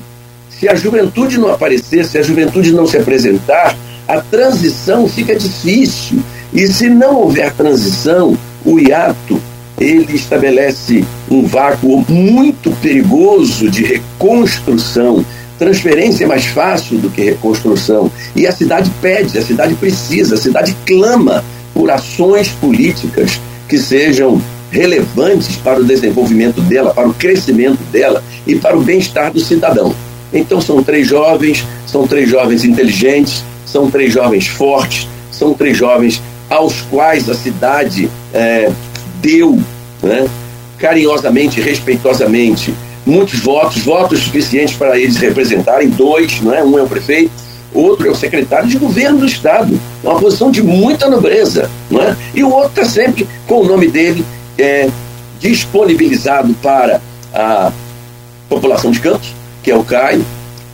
Se 0.48 0.68
a 0.68 0.74
juventude 0.74 1.38
não 1.38 1.52
aparecer, 1.52 2.06
se 2.06 2.16
a 2.16 2.22
juventude 2.22 2.72
não 2.72 2.86
se 2.86 2.96
apresentar, 2.96 3.76
a 4.06 4.20
transição 4.20 5.08
fica 5.08 5.34
difícil. 5.36 6.18
E 6.52 6.66
se 6.68 6.88
não 6.88 7.16
houver 7.16 7.52
transição, 7.52 8.36
o 8.64 8.78
hiato 8.78 9.40
ele 9.78 10.14
estabelece 10.14 11.04
um 11.30 11.44
vácuo 11.46 12.04
muito 12.08 12.70
perigoso 12.80 13.70
de 13.70 13.84
reconstrução. 13.84 15.24
Transferência 15.58 16.24
é 16.24 16.26
mais 16.26 16.46
fácil 16.46 16.98
do 16.98 17.10
que 17.10 17.22
reconstrução. 17.22 18.10
E 18.34 18.46
a 18.46 18.52
cidade 18.52 18.90
pede, 19.00 19.38
a 19.38 19.42
cidade 19.42 19.74
precisa, 19.74 20.34
a 20.34 20.38
cidade 20.38 20.76
clama 20.86 21.44
por 21.74 21.90
ações 21.90 22.48
políticas 22.48 23.40
que 23.68 23.78
sejam 23.78 24.40
relevantes 24.70 25.56
para 25.56 25.80
o 25.80 25.84
desenvolvimento 25.84 26.60
dela, 26.60 26.92
para 26.92 27.08
o 27.08 27.14
crescimento 27.14 27.82
dela 27.92 28.22
e 28.46 28.56
para 28.56 28.76
o 28.76 28.82
bem-estar 28.82 29.32
do 29.32 29.40
cidadão. 29.40 29.94
Então 30.32 30.60
são 30.60 30.82
três 30.82 31.06
jovens, 31.06 31.64
são 31.86 32.06
três 32.06 32.28
jovens 32.28 32.64
inteligentes, 32.64 33.44
são 33.66 33.90
três 33.90 34.14
jovens 34.14 34.46
fortes, 34.46 35.08
são 35.30 35.52
três 35.52 35.76
jovens 35.76 36.22
aos 36.48 36.80
quais 36.82 37.28
a 37.28 37.34
cidade 37.34 38.08
é, 38.32 38.70
deu 39.20 39.60
né, 40.02 40.26
carinhosamente, 40.78 41.60
respeitosamente, 41.60 42.72
muitos 43.04 43.40
votos, 43.40 43.82
votos 43.82 44.20
suficientes 44.20 44.76
para 44.76 44.98
eles 44.98 45.16
representarem, 45.16 45.88
dois, 45.88 46.40
não 46.40 46.54
é? 46.54 46.62
um 46.62 46.78
é 46.78 46.82
o 46.82 46.88
prefeito, 46.88 47.30
outro 47.74 48.08
é 48.08 48.10
o 48.10 48.14
secretário 48.14 48.68
de 48.68 48.78
governo 48.78 49.18
do 49.18 49.26
Estado, 49.26 49.78
é 50.02 50.08
uma 50.08 50.18
posição 50.18 50.50
de 50.50 50.62
muita 50.62 51.08
nobreza, 51.08 51.70
não 51.90 52.02
é? 52.02 52.16
e 52.34 52.42
o 52.42 52.50
outro 52.50 52.82
está 52.82 52.84
sempre 52.84 53.28
com 53.46 53.60
o 53.60 53.66
nome 53.66 53.88
dele 53.88 54.24
é, 54.58 54.88
disponibilizado 55.38 56.54
para 56.54 57.00
a 57.32 57.72
população 58.48 58.90
de 58.90 59.00
Campos, 59.00 59.34
que 59.62 59.70
é 59.70 59.76
o 59.76 59.84
Caio, 59.84 60.24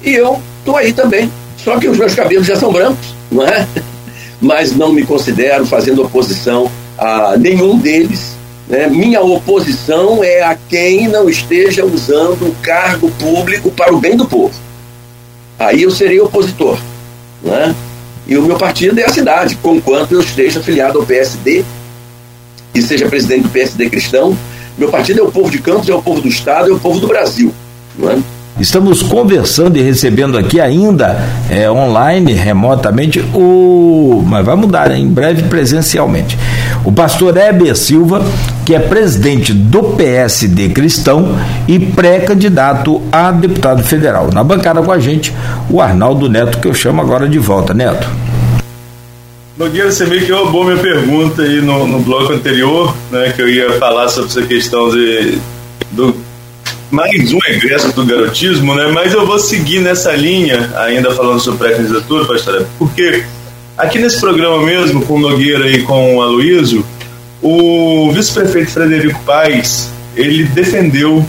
e 0.02 0.10
eu 0.10 0.40
estou 0.60 0.76
aí 0.76 0.92
também, 0.92 1.30
só 1.64 1.78
que 1.78 1.88
os 1.88 1.96
meus 1.96 2.14
cabelos 2.14 2.46
já 2.46 2.56
são 2.56 2.72
brancos, 2.72 3.14
não 3.30 3.46
é? 3.46 3.66
Mas 4.40 4.74
não 4.74 4.92
me 4.92 5.04
considero 5.04 5.64
fazendo 5.66 6.02
oposição 6.02 6.70
a 6.98 7.36
nenhum 7.38 7.78
deles. 7.78 8.36
Né? 8.68 8.88
Minha 8.88 9.20
oposição 9.20 10.22
é 10.24 10.42
a 10.42 10.56
quem 10.68 11.08
não 11.08 11.28
esteja 11.28 11.84
usando 11.84 12.48
o 12.48 12.54
cargo 12.62 13.10
público 13.12 13.70
para 13.70 13.94
o 13.94 14.00
bem 14.00 14.16
do 14.16 14.26
povo. 14.26 14.54
Aí 15.58 15.82
eu 15.82 15.90
serei 15.90 16.20
opositor. 16.20 16.78
Né? 17.42 17.74
E 18.26 18.36
o 18.36 18.42
meu 18.42 18.56
partido 18.56 18.98
é 18.98 19.04
a 19.04 19.12
cidade, 19.12 19.56
conquanto 19.56 20.12
eu 20.12 20.20
esteja 20.20 20.60
afiliado 20.60 20.98
ao 20.98 21.06
PSD 21.06 21.64
e 22.74 22.82
seja 22.82 23.08
presidente 23.08 23.42
do 23.42 23.50
PSD 23.50 23.88
cristão. 23.90 24.36
Meu 24.76 24.88
partido 24.88 25.20
é 25.20 25.22
o 25.22 25.30
povo 25.30 25.50
de 25.50 25.58
Campos, 25.58 25.88
é 25.88 25.94
o 25.94 26.02
povo 26.02 26.20
do 26.20 26.28
Estado, 26.28 26.70
é 26.70 26.72
o 26.72 26.80
povo 26.80 26.98
do 26.98 27.06
Brasil. 27.06 27.52
Não 27.96 28.10
é? 28.10 28.18
Estamos 28.60 29.02
conversando 29.02 29.78
e 29.78 29.82
recebendo 29.82 30.36
aqui 30.36 30.60
ainda 30.60 31.16
é, 31.50 31.70
online, 31.70 32.34
remotamente, 32.34 33.18
o. 33.34 34.22
Mas 34.26 34.44
vai 34.44 34.54
mudar 34.54 34.90
em 34.90 35.08
breve 35.08 35.44
presencialmente. 35.44 36.38
O 36.84 36.92
pastor 36.92 37.34
Heber 37.36 37.74
Silva, 37.74 38.22
que 38.66 38.74
é 38.74 38.78
presidente 38.78 39.54
do 39.54 39.82
PSD 39.94 40.68
Cristão 40.68 41.34
e 41.66 41.78
pré-candidato 41.78 43.00
a 43.10 43.30
deputado 43.30 43.82
federal. 43.82 44.30
Na 44.30 44.44
bancada 44.44 44.82
com 44.82 44.92
a 44.92 44.98
gente, 44.98 45.34
o 45.70 45.80
Arnaldo 45.80 46.28
Neto, 46.28 46.58
que 46.58 46.68
eu 46.68 46.74
chamo 46.74 47.00
agora 47.00 47.26
de 47.26 47.38
volta. 47.38 47.72
Neto. 47.72 48.06
Nogueira, 49.56 49.90
você 49.90 50.04
meio 50.04 50.26
que 50.26 50.32
roubou 50.32 50.64
minha 50.64 50.76
pergunta 50.76 51.42
aí 51.42 51.62
no, 51.62 51.86
no 51.86 52.00
bloco 52.00 52.32
anterior, 52.32 52.94
né, 53.10 53.32
que 53.34 53.40
eu 53.40 53.48
ia 53.48 53.72
falar 53.78 54.08
sobre 54.08 54.30
essa 54.30 54.42
questão 54.42 54.90
de, 54.90 55.38
do 55.90 56.14
mais 56.92 57.32
um 57.32 57.38
egresso 57.48 57.90
do 57.94 58.04
garotismo, 58.04 58.74
né? 58.74 58.88
Mas 58.92 59.14
eu 59.14 59.26
vou 59.26 59.38
seguir 59.38 59.80
nessa 59.80 60.12
linha, 60.12 60.70
ainda 60.76 61.10
falando 61.10 61.40
sobre 61.40 61.66
pré-candidatura, 61.66 62.26
pastor, 62.26 62.66
porque 62.78 63.24
aqui 63.78 63.98
nesse 63.98 64.20
programa 64.20 64.62
mesmo, 64.62 65.00
com 65.06 65.14
o 65.14 65.18
Nogueira 65.18 65.70
e 65.70 65.82
com 65.84 66.16
o 66.16 66.22
Aloysio, 66.22 66.84
o 67.40 68.12
vice-prefeito 68.12 68.72
Frederico 68.72 69.18
Paes, 69.24 69.88
ele 70.14 70.44
defendeu 70.44 71.24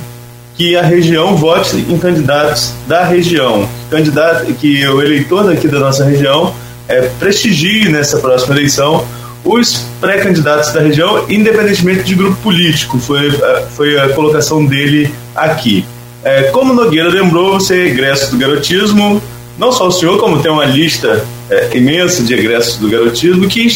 que 0.58 0.76
a 0.76 0.82
região 0.82 1.38
vote 1.38 1.78
em 1.78 1.98
candidatos 1.98 2.74
da 2.86 3.06
região, 3.06 3.68
candidato 3.90 4.54
que 4.56 4.86
o 4.86 5.02
eleitor 5.02 5.46
daqui 5.46 5.70
da 5.70 5.80
nossa 5.80 6.04
região 6.04 6.54
é, 6.90 7.04
prestigie 7.18 7.88
nessa 7.88 8.18
próxima 8.18 8.54
eleição 8.54 9.08
os 9.46 9.86
pré-candidatos 10.02 10.74
da 10.74 10.82
região, 10.82 11.26
independentemente 11.30 12.04
de 12.04 12.16
grupo 12.16 12.36
político. 12.42 13.00
Foi, 13.00 13.32
foi 13.72 14.00
a 14.00 14.10
colocação 14.10 14.66
dele 14.66 15.14
aqui. 15.36 15.86
É, 16.24 16.44
como 16.44 16.74
Nogueira 16.74 17.10
lembrou, 17.10 17.60
você 17.60 17.82
é 17.82 17.88
egresso 17.88 18.32
do 18.32 18.38
garotismo, 18.38 19.22
não 19.58 19.72
só 19.72 19.88
o 19.88 19.92
senhor, 19.92 20.18
como 20.20 20.42
tem 20.42 20.52
uma 20.52 20.66
lista 20.66 21.24
é, 21.50 21.78
imensa 21.78 22.24
de 22.24 22.34
egressos 22.34 22.78
do 22.78 22.90
garotismo, 22.90 23.48
que, 23.48 23.68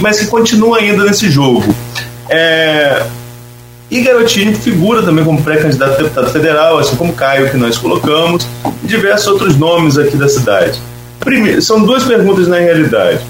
mas 0.00 0.20
que 0.20 0.26
continua 0.26 0.78
ainda 0.78 1.04
nesse 1.04 1.28
jogo. 1.28 1.74
É, 2.28 3.04
e 3.90 4.02
Garotinho 4.02 4.54
figura 4.54 5.02
também 5.02 5.24
como 5.24 5.42
pré-candidato 5.42 5.94
a 5.94 5.96
deputado 5.96 6.30
federal, 6.30 6.78
assim 6.78 6.94
como 6.94 7.12
Caio, 7.12 7.50
que 7.50 7.56
nós 7.56 7.76
colocamos, 7.76 8.46
e 8.84 8.86
diversos 8.86 9.26
outros 9.26 9.56
nomes 9.56 9.98
aqui 9.98 10.16
da 10.16 10.28
cidade. 10.28 10.80
Primeiro, 11.18 11.60
são 11.60 11.82
duas 11.82 12.04
perguntas 12.04 12.46
na 12.46 12.58
realidade. 12.58 13.20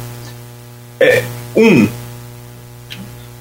É, 1.01 1.23
um, 1.57 1.89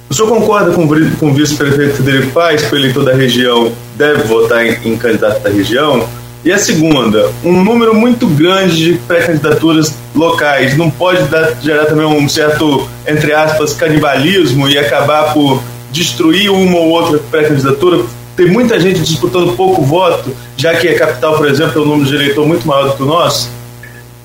o 0.09 0.13
senhor 0.13 0.27
concorda 0.27 0.71
com, 0.71 0.87
com 0.87 1.29
o 1.29 1.33
vice-prefeito 1.33 1.97
Federico 1.97 2.31
Paes, 2.31 2.63
que 2.63 2.73
o 2.73 2.77
eleitor 2.77 3.03
da 3.05 3.13
região 3.13 3.71
deve 3.95 4.23
votar 4.23 4.65
em, 4.65 4.71
em 4.83 4.97
candidato 4.97 5.41
da 5.43 5.49
região? 5.49 6.07
E 6.43 6.51
a 6.51 6.57
segunda, 6.57 7.29
um 7.43 7.63
número 7.63 7.93
muito 7.93 8.25
grande 8.25 8.75
de 8.75 8.93
pré-candidaturas 8.99 9.93
locais 10.15 10.75
não 10.75 10.89
pode 10.89 11.23
dar, 11.25 11.53
gerar 11.61 11.85
também 11.85 12.05
um 12.05 12.27
certo, 12.27 12.89
entre 13.05 13.33
aspas, 13.33 13.73
canibalismo 13.73 14.67
e 14.67 14.77
acabar 14.77 15.33
por 15.33 15.61
destruir 15.91 16.49
uma 16.49 16.77
ou 16.79 16.89
outra 16.89 17.19
pré-candidatura? 17.29 18.03
Tem 18.35 18.47
muita 18.47 18.79
gente 18.79 19.01
disputando 19.01 19.55
pouco 19.55 19.83
voto, 19.83 20.35
já 20.57 20.73
que 20.75 20.87
a 20.87 20.97
capital, 20.97 21.35
por 21.35 21.47
exemplo, 21.47 21.73
tem 21.73 21.81
um 21.83 21.85
número 21.85 22.09
de 22.09 22.15
eleitor 22.15 22.47
muito 22.47 22.65
maior 22.65 22.87
do 22.87 22.95
que 22.95 23.03
o 23.03 23.05
nosso? 23.05 23.51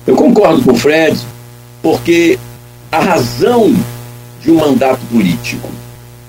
Eu 0.07 0.15
concordo 0.15 0.63
com 0.63 0.71
o 0.71 0.75
Fred, 0.75 1.19
porque 1.83 2.39
a 2.91 2.99
razão 2.99 3.75
de 4.45 4.51
um 4.51 4.55
mandato 4.55 4.99
político, 5.11 5.67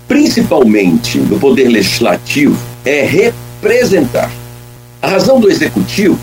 principalmente 0.08 1.18
do 1.18 1.38
poder 1.38 1.68
legislativo, 1.68 2.56
é 2.84 3.02
representar. 3.02 4.30
A 5.02 5.08
razão 5.08 5.38
do 5.38 5.50
executivo 5.50 6.18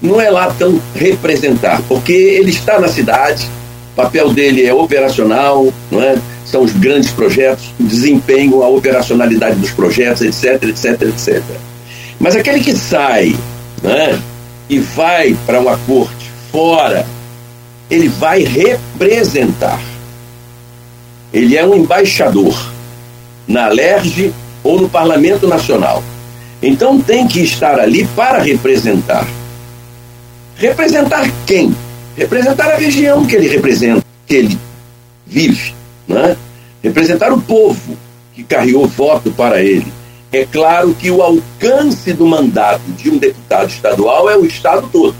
não 0.00 0.20
é 0.20 0.30
lá 0.30 0.54
tão 0.56 0.80
representar, 0.94 1.82
porque 1.88 2.12
ele 2.12 2.50
está 2.50 2.78
na 2.78 2.88
cidade, 2.88 3.48
o 3.92 3.96
papel 3.96 4.32
dele 4.32 4.64
é 4.64 4.72
operacional, 4.72 5.72
não 5.90 6.00
é? 6.00 6.16
são 6.46 6.62
os 6.62 6.72
grandes 6.72 7.10
projetos, 7.10 7.64
desempenho, 7.80 8.62
a 8.62 8.68
operacionalidade 8.68 9.56
dos 9.56 9.70
projetos, 9.70 10.22
etc, 10.22 10.62
etc, 10.68 11.02
etc. 11.02 11.42
Mas 12.20 12.36
aquele 12.36 12.60
que 12.60 12.76
sai 12.76 13.34
né, 13.82 14.20
e 14.68 14.78
vai 14.78 15.36
para 15.46 15.58
uma 15.58 15.76
corte 15.78 16.30
fora 16.52 17.04
ele 17.90 18.08
vai 18.08 18.42
representar. 18.42 19.80
Ele 21.34 21.56
é 21.56 21.66
um 21.66 21.74
embaixador 21.74 22.54
na 23.48 23.66
LERJ 23.66 24.32
ou 24.62 24.80
no 24.80 24.88
Parlamento 24.88 25.48
Nacional. 25.48 26.00
Então 26.62 27.00
tem 27.00 27.26
que 27.26 27.40
estar 27.40 27.80
ali 27.80 28.06
para 28.14 28.38
representar. 28.38 29.26
Representar 30.56 31.28
quem? 31.44 31.74
Representar 32.16 32.70
a 32.70 32.76
região 32.76 33.26
que 33.26 33.34
ele 33.34 33.48
representa, 33.48 34.04
que 34.28 34.34
ele 34.34 34.58
vive, 35.26 35.74
né? 36.06 36.36
Representar 36.80 37.32
o 37.32 37.40
povo 37.40 37.98
que 38.32 38.44
carregou 38.44 38.86
voto 38.86 39.32
para 39.32 39.60
ele. 39.60 39.92
É 40.30 40.44
claro 40.44 40.94
que 40.94 41.10
o 41.10 41.20
alcance 41.20 42.12
do 42.12 42.26
mandato 42.26 42.82
de 42.96 43.10
um 43.10 43.18
deputado 43.18 43.70
estadual 43.70 44.30
é 44.30 44.36
o 44.36 44.46
estado 44.46 44.88
todo. 44.92 45.16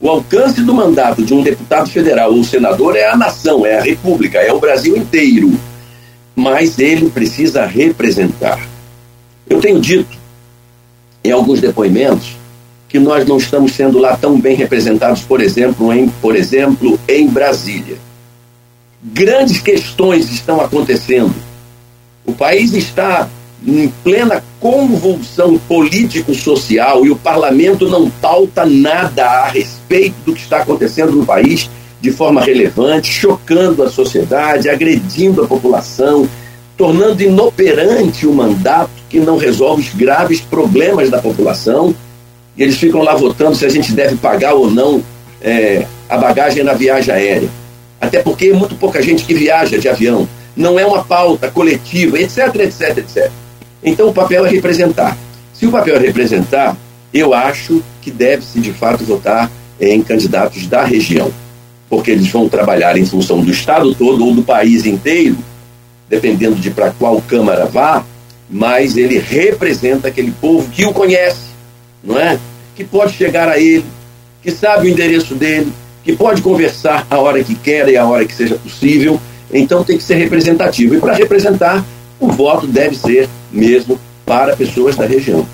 O 0.00 0.08
alcance 0.08 0.62
do 0.62 0.72
mandato 0.72 1.22
de 1.22 1.34
um 1.34 1.42
deputado 1.42 1.90
federal 1.90 2.32
ou 2.32 2.42
senador 2.42 2.96
é 2.96 3.06
a 3.06 3.16
nação, 3.16 3.66
é 3.66 3.78
a 3.78 3.82
república, 3.82 4.38
é 4.38 4.50
o 4.50 4.58
Brasil 4.58 4.96
inteiro. 4.96 5.52
Mas 6.34 6.78
ele 6.78 7.10
precisa 7.10 7.66
representar. 7.66 8.66
Eu 9.46 9.60
tenho 9.60 9.78
dito 9.78 10.16
em 11.22 11.30
alguns 11.30 11.60
depoimentos 11.60 12.34
que 12.88 12.98
nós 12.98 13.26
não 13.26 13.36
estamos 13.36 13.72
sendo 13.72 13.98
lá 13.98 14.16
tão 14.16 14.40
bem 14.40 14.56
representados, 14.56 15.20
por 15.20 15.42
exemplo, 15.42 15.92
em, 15.92 16.08
por 16.08 16.34
exemplo, 16.34 16.98
em 17.06 17.28
Brasília. 17.28 17.98
Grandes 19.02 19.60
questões 19.60 20.30
estão 20.30 20.62
acontecendo. 20.62 21.34
O 22.24 22.32
país 22.32 22.72
está 22.72 23.28
em 23.66 23.88
plena 24.02 24.42
convulsão 24.58 25.58
político-social 25.58 27.04
e 27.04 27.10
o 27.10 27.16
parlamento 27.16 27.86
não 27.86 28.08
pauta 28.08 28.64
nada 28.64 29.26
a 29.26 29.48
respeito 29.48 29.79
do 30.24 30.32
que 30.32 30.40
está 30.40 30.58
acontecendo 30.58 31.12
no 31.12 31.26
país 31.26 31.68
de 32.00 32.12
forma 32.12 32.40
relevante, 32.40 33.12
chocando 33.12 33.82
a 33.82 33.90
sociedade, 33.90 34.68
agredindo 34.68 35.42
a 35.42 35.46
população, 35.46 36.28
tornando 36.76 37.22
inoperante 37.22 38.26
o 38.26 38.32
mandato 38.32 38.90
que 39.08 39.18
não 39.18 39.36
resolve 39.36 39.82
os 39.82 39.94
graves 39.94 40.40
problemas 40.40 41.10
da 41.10 41.18
população, 41.18 41.94
e 42.56 42.62
eles 42.62 42.76
ficam 42.76 43.02
lá 43.02 43.14
votando 43.14 43.56
se 43.56 43.66
a 43.66 43.68
gente 43.68 43.92
deve 43.92 44.16
pagar 44.16 44.54
ou 44.54 44.70
não 44.70 45.02
é, 45.42 45.86
a 46.08 46.16
bagagem 46.16 46.62
na 46.62 46.72
viagem 46.72 47.12
aérea. 47.12 47.48
Até 48.00 48.22
porque 48.22 48.46
é 48.46 48.52
muito 48.52 48.76
pouca 48.76 49.02
gente 49.02 49.24
que 49.24 49.34
viaja 49.34 49.78
de 49.78 49.88
avião. 49.88 50.26
Não 50.56 50.78
é 50.78 50.86
uma 50.86 51.04
pauta 51.04 51.50
coletiva, 51.50 52.18
etc, 52.18 52.54
etc, 52.56 52.98
etc. 52.98 53.30
Então 53.82 54.08
o 54.08 54.12
papel 54.12 54.46
é 54.46 54.48
representar. 54.48 55.16
Se 55.52 55.66
o 55.66 55.70
papel 55.70 55.96
é 55.96 55.98
representar, 55.98 56.76
eu 57.12 57.34
acho 57.34 57.82
que 58.00 58.10
deve-se 58.10 58.60
de 58.60 58.72
fato 58.72 59.04
votar 59.04 59.50
em 59.80 60.02
candidatos 60.02 60.66
da 60.66 60.84
região, 60.84 61.32
porque 61.88 62.10
eles 62.10 62.28
vão 62.28 62.48
trabalhar 62.48 62.96
em 62.96 63.06
função 63.06 63.40
do 63.40 63.50
estado 63.50 63.94
todo 63.94 64.24
ou 64.26 64.34
do 64.34 64.42
país 64.42 64.84
inteiro, 64.84 65.36
dependendo 66.08 66.56
de 66.56 66.70
para 66.70 66.90
qual 66.90 67.20
Câmara 67.22 67.64
vá, 67.64 68.04
mas 68.48 68.96
ele 68.96 69.18
representa 69.18 70.08
aquele 70.08 70.32
povo 70.32 70.68
que 70.70 70.84
o 70.84 70.92
conhece, 70.92 71.50
não 72.02 72.18
é? 72.18 72.38
Que 72.76 72.84
pode 72.84 73.14
chegar 73.14 73.48
a 73.48 73.58
ele, 73.58 73.84
que 74.42 74.50
sabe 74.50 74.88
o 74.88 74.90
endereço 74.90 75.34
dele, 75.34 75.72
que 76.02 76.14
pode 76.16 76.42
conversar 76.42 77.06
a 77.08 77.18
hora 77.18 77.42
que 77.44 77.54
quer 77.54 77.88
e 77.88 77.96
a 77.96 78.04
hora 78.04 78.24
que 78.24 78.34
seja 78.34 78.56
possível. 78.56 79.20
Então 79.52 79.84
tem 79.84 79.96
que 79.96 80.02
ser 80.02 80.14
representativo. 80.16 80.94
E 80.94 81.00
para 81.00 81.14
representar, 81.14 81.84
o 82.18 82.28
voto 82.28 82.66
deve 82.66 82.96
ser 82.96 83.28
mesmo 83.50 83.98
para 84.24 84.56
pessoas 84.56 84.96
da 84.96 85.06
região. 85.06 85.46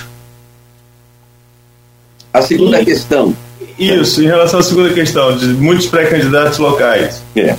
A 2.32 2.42
segunda 2.42 2.84
questão. 2.84 3.34
Isso, 3.78 4.22
em 4.22 4.26
relação 4.26 4.60
à 4.60 4.62
segunda 4.62 4.92
questão, 4.92 5.36
de 5.36 5.46
muitos 5.48 5.86
pré-candidatos 5.86 6.58
locais. 6.58 7.22
É. 7.34 7.54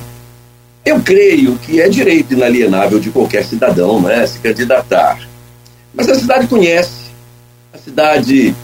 Eu 0.84 1.02
creio 1.02 1.58
que 1.58 1.82
é 1.82 1.90
direito 1.90 2.34
inalienável 2.34 3.00
de 3.00 3.10
qualquer 3.10 3.44
cidadão 3.44 4.02
né, 4.02 4.26
se 4.26 4.40
candidatar. 4.40 5.20
Mas 5.94 6.10
a 6.10 6.16
cidade 6.16 6.48
conhece, 6.48 7.12
a 7.74 7.78
cidade 7.78 8.56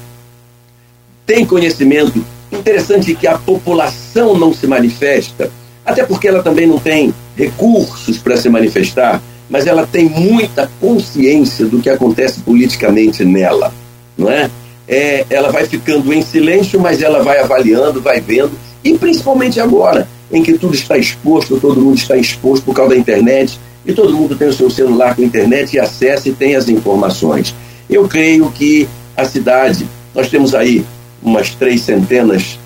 tem 1.26 1.46
conhecimento. 1.46 2.24
Interessante 2.52 3.14
que 3.14 3.28
a 3.28 3.38
população 3.38 4.38
não 4.38 4.54
se 4.54 4.66
manifesta, 4.68 5.52
até 5.86 6.04
porque 6.04 6.28
ela 6.28 6.42
também 6.42 6.66
não 6.66 6.80
tem 6.80 7.14
recursos 7.36 8.18
para 8.18 8.38
se 8.38 8.50
manifestar, 8.50 9.22
mas 9.50 9.68
ela 9.68 9.86
tem 9.86 10.08
muita 10.08 10.70
consciência 10.80 11.66
do 11.66 11.80
que 11.80 11.90
acontece 11.90 12.40
politicamente 12.42 13.26
nela, 13.26 13.74
não 14.18 14.30
é? 14.30 14.50
É? 14.88 15.26
Ela 15.30 15.52
vai 15.52 15.66
ficando 15.66 16.12
em 16.14 16.22
silêncio, 16.22 16.80
mas 16.80 17.02
ela 17.02 17.24
vai 17.24 17.40
avaliando, 17.40 18.02
vai 18.02 18.20
vendo, 18.20 18.52
e 18.84 18.98
principalmente 18.98 19.60
agora, 19.60 20.08
em 20.32 20.44
que 20.44 20.58
tudo 20.58 20.76
está 20.76 20.98
exposto, 20.98 21.60
todo 21.60 21.82
mundo 21.82 21.98
está 21.98 22.18
exposto 22.18 22.64
por 22.64 22.76
causa 22.76 22.94
da 22.94 23.00
internet, 23.00 23.60
e 23.86 23.94
todo 23.94 24.16
mundo 24.16 24.36
tem 24.36 24.48
o 24.48 24.54
seu 24.54 24.70
celular 24.70 25.16
com 25.16 25.22
internet 25.22 25.74
e 25.74 25.80
acessa 25.80 26.30
e 26.30 26.34
tem 26.34 26.56
as 26.56 26.70
informações. 26.70 27.54
Eu 27.90 28.08
creio 28.08 28.50
que 28.52 28.88
a 29.16 29.26
cidade, 29.26 29.88
nós 30.16 30.30
temos 30.30 30.56
aí 30.56 30.86
umas 31.22 31.54
três 31.56 31.82
centenas 31.82 32.58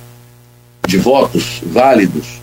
de 0.88 0.98
votos 0.98 1.62
válidos. 1.64 2.40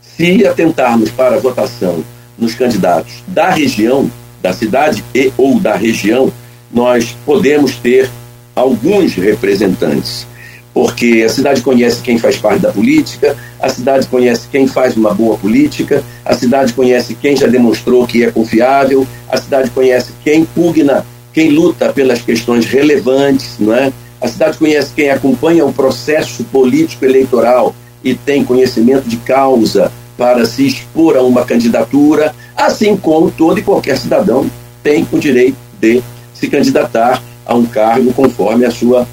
Se 0.00 0.46
atentarmos 0.46 1.10
para 1.10 1.36
a 1.36 1.38
votação 1.38 2.04
nos 2.38 2.54
candidatos 2.54 3.22
da 3.26 3.50
região, 3.50 4.10
da 4.42 4.52
cidade 4.52 5.02
e 5.14 5.32
ou 5.36 5.58
da 5.58 5.74
região, 5.74 6.32
nós 6.74 7.16
podemos 7.24 7.76
ter 7.76 8.10
alguns 8.54 9.14
representantes 9.14 10.26
porque 10.74 11.22
a 11.24 11.28
cidade 11.28 11.62
conhece 11.62 12.02
quem 12.02 12.18
faz 12.18 12.36
parte 12.36 12.62
da 12.62 12.72
política, 12.72 13.36
a 13.60 13.68
cidade 13.68 14.08
conhece 14.08 14.48
quem 14.50 14.66
faz 14.66 14.96
uma 14.96 15.14
boa 15.14 15.38
política, 15.38 16.02
a 16.24 16.34
cidade 16.34 16.72
conhece 16.72 17.14
quem 17.14 17.36
já 17.36 17.46
demonstrou 17.46 18.04
que 18.04 18.24
é 18.24 18.30
confiável, 18.32 19.06
a 19.30 19.36
cidade 19.36 19.70
conhece 19.70 20.10
quem 20.24 20.44
pugna, 20.44 21.06
quem 21.32 21.50
luta 21.50 21.92
pelas 21.92 22.20
questões 22.20 22.66
relevantes, 22.66 23.54
não 23.60 23.72
é? 23.72 23.92
A 24.20 24.26
cidade 24.26 24.58
conhece 24.58 24.92
quem 24.96 25.10
acompanha 25.10 25.64
o 25.64 25.72
processo 25.72 26.42
político 26.44 27.04
eleitoral 27.04 27.72
e 28.02 28.14
tem 28.14 28.42
conhecimento 28.42 29.08
de 29.08 29.16
causa 29.18 29.92
para 30.18 30.44
se 30.44 30.66
expor 30.66 31.16
a 31.16 31.22
uma 31.22 31.44
candidatura, 31.44 32.34
assim 32.56 32.96
como 32.96 33.30
todo 33.30 33.60
e 33.60 33.62
qualquer 33.62 33.96
cidadão 33.96 34.50
tem 34.82 35.06
o 35.12 35.18
direito 35.18 35.56
de 35.80 36.02
se 36.34 36.48
candidatar 36.48 37.22
a 37.46 37.54
um 37.54 37.64
cargo 37.64 38.12
conforme 38.12 38.64
a 38.64 38.70
sua 38.70 39.06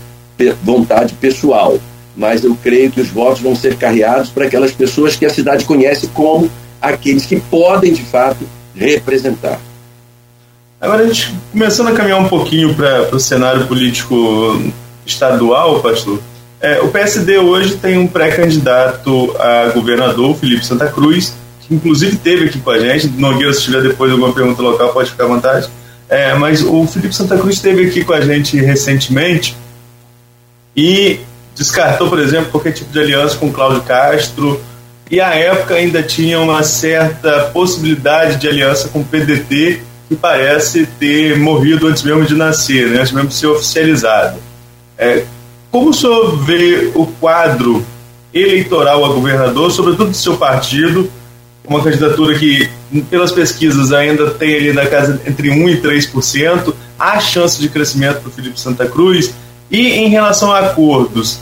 vontade 0.63 1.13
pessoal, 1.13 1.77
mas 2.15 2.43
eu 2.43 2.57
creio 2.61 2.91
que 2.91 2.99
os 2.99 3.09
votos 3.09 3.41
vão 3.41 3.55
ser 3.55 3.77
carreados 3.77 4.29
para 4.29 4.45
aquelas 4.45 4.71
pessoas 4.71 5.15
que 5.15 5.25
a 5.25 5.29
cidade 5.29 5.65
conhece 5.65 6.07
como 6.07 6.49
aqueles 6.81 7.25
que 7.25 7.39
podem, 7.39 7.93
de 7.93 8.03
fato, 8.03 8.45
representar. 8.75 9.59
Agora, 10.79 11.03
a 11.03 11.07
gente 11.07 11.33
começando 11.51 11.89
a 11.89 11.91
caminhar 11.91 12.19
um 12.19 12.27
pouquinho 12.27 12.73
para 12.73 13.15
o 13.15 13.19
cenário 13.19 13.67
político 13.67 14.59
estadual, 15.05 15.79
pastor, 15.79 16.19
é, 16.59 16.79
o 16.79 16.89
PSD 16.89 17.39
hoje 17.39 17.75
tem 17.75 17.97
um 17.97 18.07
pré-candidato 18.07 19.35
a 19.39 19.71
governador, 19.73 20.35
Felipe 20.35 20.65
Santa 20.65 20.87
Cruz, 20.87 21.33
que 21.61 21.73
inclusive 21.73 22.17
teve 22.17 22.45
aqui 22.45 22.59
com 22.59 22.69
a 22.69 22.79
gente. 22.79 23.07
Nogueira, 23.07 23.51
se 23.51 23.63
tiver 23.63 23.81
depois 23.81 24.11
alguma 24.11 24.31
pergunta 24.31 24.61
local, 24.61 24.89
pode 24.89 25.09
ficar 25.09 25.23
à 25.23 25.27
vontade. 25.27 25.69
É, 26.11 26.33
mas 26.33 26.61
o 26.61 26.85
Felipe 26.85 27.15
Santa 27.15 27.37
Cruz 27.37 27.55
esteve 27.55 27.85
aqui 27.85 28.03
com 28.03 28.11
a 28.11 28.19
gente 28.19 28.59
recentemente 28.59 29.55
e 30.75 31.21
descartou, 31.55 32.09
por 32.09 32.19
exemplo, 32.19 32.51
qualquer 32.51 32.73
tipo 32.73 32.91
de 32.91 32.99
aliança 32.99 33.37
com 33.37 33.49
Cláudio 33.49 33.81
Castro. 33.83 34.59
E 35.09 35.21
à 35.21 35.33
época 35.35 35.75
ainda 35.75 36.03
tinha 36.03 36.37
uma 36.41 36.63
certa 36.63 37.43
possibilidade 37.53 38.35
de 38.35 38.47
aliança 38.49 38.89
com 38.89 38.99
o 38.99 39.05
PDT, 39.05 39.81
que 40.09 40.15
parece 40.17 40.85
ter 40.85 41.39
morrido 41.39 41.87
antes 41.87 42.03
mesmo 42.03 42.25
de 42.25 42.35
nascer, 42.35 42.89
né? 42.89 42.99
antes 42.99 43.13
mesmo 43.13 43.29
de 43.29 43.35
ser 43.35 43.47
oficializado. 43.47 44.37
É, 44.97 45.23
como 45.71 45.91
o 45.91 45.93
senhor 45.93 46.35
vê 46.43 46.91
o 46.93 47.05
quadro 47.05 47.85
eleitoral 48.33 49.05
a 49.05 49.07
governador, 49.07 49.71
sobretudo 49.71 50.09
do 50.09 50.17
seu 50.17 50.35
partido, 50.35 51.09
uma 51.63 51.83
candidatura 51.83 52.37
que, 52.37 52.69
pelas 53.09 53.31
pesquisas, 53.31 53.91
ainda 53.91 54.31
tem 54.31 54.55
ali 54.55 54.73
na 54.73 54.85
casa 54.85 55.21
entre 55.25 55.49
1% 55.49 55.77
e 55.77 55.81
3%, 55.81 56.73
há 56.97 57.19
chance 57.19 57.59
de 57.59 57.69
crescimento 57.69 58.21
para 58.21 58.29
o 58.29 58.31
Felipe 58.31 58.59
Santa 58.59 58.87
Cruz, 58.87 59.33
e 59.69 59.87
em 59.89 60.09
relação 60.09 60.51
a 60.51 60.59
acordos, 60.59 61.39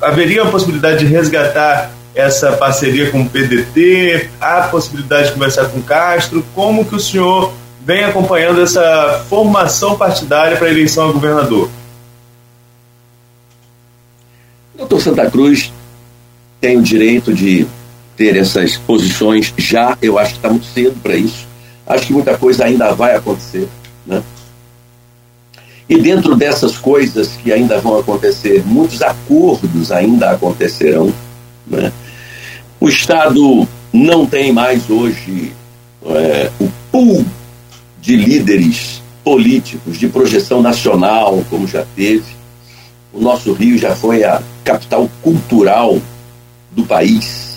haveria 0.00 0.42
a 0.42 0.46
possibilidade 0.46 1.00
de 1.00 1.06
resgatar 1.06 1.92
essa 2.14 2.52
parceria 2.52 3.10
com 3.10 3.22
o 3.22 3.30
PDT? 3.30 4.30
Há 4.40 4.58
a 4.58 4.68
possibilidade 4.68 5.28
de 5.28 5.34
conversar 5.34 5.66
com 5.66 5.80
Castro? 5.80 6.44
Como 6.54 6.84
que 6.84 6.96
o 6.96 7.00
senhor 7.00 7.52
vem 7.84 8.04
acompanhando 8.04 8.60
essa 8.60 9.24
formação 9.28 9.96
partidária 9.96 10.56
para 10.56 10.66
a 10.66 10.70
eleição 10.70 11.08
a 11.08 11.12
governador? 11.12 11.70
Doutor 14.76 15.00
Santa 15.00 15.30
Cruz 15.30 15.72
tem 16.60 16.76
o 16.76 16.82
direito 16.82 17.32
de 17.32 17.66
ter 18.18 18.36
essas 18.36 18.76
posições 18.76 19.54
já, 19.56 19.96
eu 20.02 20.18
acho 20.18 20.32
que 20.32 20.38
está 20.38 20.50
muito 20.50 20.66
cedo 20.66 20.96
para 21.00 21.14
isso. 21.14 21.46
Acho 21.86 22.08
que 22.08 22.12
muita 22.12 22.36
coisa 22.36 22.64
ainda 22.64 22.92
vai 22.92 23.14
acontecer. 23.14 23.68
Né? 24.04 24.20
E 25.88 25.96
dentro 25.96 26.34
dessas 26.34 26.76
coisas 26.76 27.28
que 27.28 27.52
ainda 27.52 27.80
vão 27.80 27.96
acontecer, 27.96 28.64
muitos 28.66 29.00
acordos 29.00 29.92
ainda 29.92 30.32
acontecerão. 30.32 31.14
Né? 31.64 31.92
O 32.80 32.88
Estado 32.88 33.66
não 33.92 34.26
tem 34.26 34.52
mais 34.52 34.90
hoje 34.90 35.52
é, 36.04 36.50
o 36.60 36.68
pool 36.90 37.24
de 38.02 38.16
líderes 38.16 39.00
políticos 39.22 39.96
de 39.96 40.08
projeção 40.08 40.60
nacional, 40.60 41.44
como 41.48 41.68
já 41.68 41.86
teve. 41.94 42.36
O 43.12 43.20
nosso 43.20 43.52
Rio 43.52 43.78
já 43.78 43.94
foi 43.94 44.24
a 44.24 44.42
capital 44.64 45.08
cultural 45.22 45.98
do 46.72 46.84
país. 46.84 47.47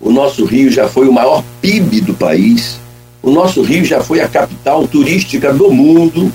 O 0.00 0.10
nosso 0.10 0.44
Rio 0.44 0.70
já 0.70 0.88
foi 0.88 1.08
o 1.08 1.12
maior 1.12 1.42
PIB 1.60 2.00
do 2.00 2.14
país. 2.14 2.78
O 3.22 3.30
nosso 3.30 3.62
Rio 3.62 3.84
já 3.84 4.02
foi 4.02 4.20
a 4.20 4.28
capital 4.28 4.86
turística 4.86 5.52
do 5.52 5.70
mundo 5.70 6.32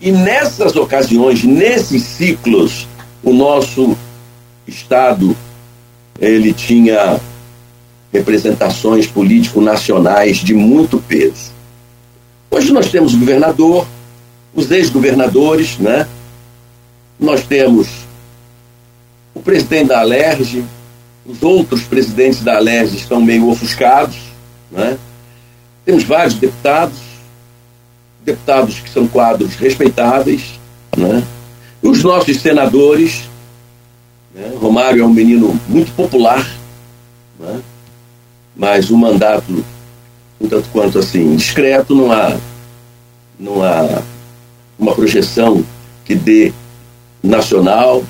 e 0.00 0.10
nessas 0.10 0.74
ocasiões, 0.74 1.44
nesses 1.44 2.02
ciclos, 2.02 2.88
o 3.22 3.32
nosso 3.32 3.96
Estado 4.66 5.36
ele 6.20 6.52
tinha 6.52 7.20
representações 8.12 9.06
político-nacionais 9.06 10.38
de 10.38 10.54
muito 10.54 10.98
peso. 10.98 11.52
Hoje 12.50 12.72
nós 12.72 12.90
temos 12.90 13.14
o 13.14 13.18
governador, 13.18 13.86
os 14.54 14.70
ex-governadores, 14.70 15.78
né? 15.78 16.06
Nós 17.18 17.44
temos 17.44 17.88
o 19.34 19.40
presidente 19.40 19.88
da 19.88 20.00
Alerj, 20.00 20.64
os 21.24 21.42
outros 21.42 21.82
presidentes 21.82 22.42
da 22.42 22.56
Alerj 22.56 22.96
estão 22.96 23.20
meio 23.20 23.48
ofuscados, 23.48 24.18
né? 24.70 24.98
Temos 25.84 26.04
vários 26.04 26.34
deputados, 26.34 26.98
deputados 28.24 28.80
que 28.80 28.90
são 28.90 29.06
quadros 29.06 29.54
respeitáveis, 29.54 30.60
né? 30.96 31.24
os 31.82 32.02
nossos 32.02 32.40
senadores, 32.40 33.24
né? 34.34 34.52
Romário 34.60 35.02
é 35.02 35.06
um 35.06 35.12
menino 35.12 35.58
muito 35.68 35.92
popular, 35.92 36.48
né? 37.38 37.60
mas 38.54 38.90
um 38.90 38.96
mandato 38.96 39.64
um 40.42 40.48
tanto 40.48 40.68
quanto 40.70 40.98
assim 40.98 41.36
discreto, 41.36 41.94
não 41.94 42.10
há, 42.10 42.36
não 43.38 43.62
há 43.62 44.02
uma 44.78 44.94
projeção 44.94 45.64
que 46.04 46.14
dê 46.14 46.52
nacional, 47.22 48.02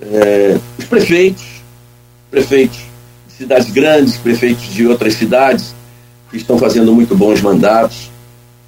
é, 0.00 0.58
os 0.76 0.84
prefeitos, 0.84 1.55
prefeitos 2.30 2.78
de 3.28 3.34
cidades 3.34 3.70
grandes, 3.70 4.16
prefeitos 4.16 4.64
de 4.72 4.86
outras 4.86 5.14
cidades, 5.14 5.74
que 6.30 6.36
estão 6.36 6.58
fazendo 6.58 6.92
muito 6.92 7.16
bons 7.16 7.40
mandatos. 7.40 8.10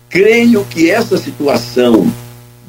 Creio 0.08 0.64
que 0.64 0.90
essa 0.90 1.18
situação 1.18 2.10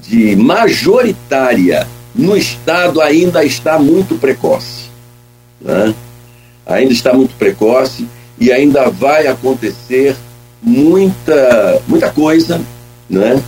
de 0.02 0.36
majoritária 0.36 1.88
no 2.14 2.36
Estado 2.36 3.02
ainda 3.02 3.44
está 3.44 3.78
muito 3.78 4.16
precoce. 4.16 4.90
Né? 5.62 5.94
Ainda 6.66 6.94
está 6.94 7.14
muito 7.14 7.36
precoce 7.36 8.08
e 8.40 8.52
ainda 8.52 8.90
vai 8.90 9.28
acontecer 9.28 10.16
muita, 10.62 11.82
muita 11.88 12.10
coisa 12.10 12.62
né? 13.10 13.42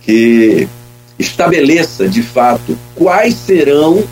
que 0.00 0.68
estabeleça 1.18 2.08
de 2.08 2.22
fato 2.22 2.76
quais 2.94 3.34
serão 3.34 4.02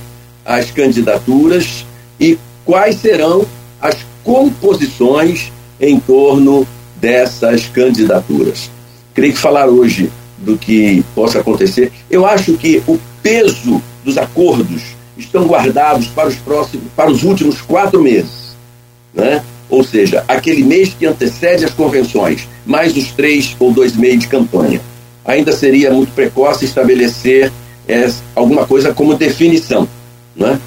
as 0.45 0.70
candidaturas 0.70 1.85
e 2.18 2.39
quais 2.71 3.01
serão 3.01 3.45
as 3.83 3.97
composições 4.23 5.51
em 5.81 5.99
torno 5.99 6.64
dessas 6.95 7.66
candidaturas. 7.66 8.71
Creio 9.12 9.33
que 9.33 9.41
falar 9.41 9.66
hoje 9.66 10.09
do 10.39 10.57
que 10.57 11.05
possa 11.12 11.41
acontecer, 11.41 11.91
eu 12.09 12.25
acho 12.25 12.53
que 12.53 12.81
o 12.87 12.97
peso 13.21 13.83
dos 14.05 14.16
acordos 14.16 14.83
estão 15.18 15.49
guardados 15.49 16.07
para 16.07 16.29
os 16.29 16.37
próximos, 16.37 16.85
para 16.95 17.11
os 17.11 17.25
últimos 17.25 17.61
quatro 17.61 18.01
meses, 18.01 18.57
né? 19.12 19.43
Ou 19.68 19.83
seja, 19.83 20.25
aquele 20.29 20.62
mês 20.62 20.95
que 20.97 21.07
antecede 21.07 21.64
as 21.64 21.75
convenções, 21.75 22.47
mais 22.64 22.97
os 22.97 23.11
três 23.11 23.57
ou 23.59 23.73
dois 23.73 23.97
meses 23.97 24.21
de 24.21 24.29
campanha. 24.29 24.81
Ainda 25.25 25.51
seria 25.51 25.93
muito 25.93 26.12
precoce 26.12 26.66
estabelecer 26.66 27.51
é, 27.89 28.09
alguma 28.33 28.64
coisa 28.64 28.95
como 28.95 29.16
definição, 29.16 29.89
né? 30.37 30.61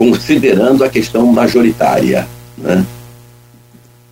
Considerando 0.00 0.82
a 0.82 0.88
questão 0.88 1.26
majoritária. 1.26 2.26
Né? 2.56 2.82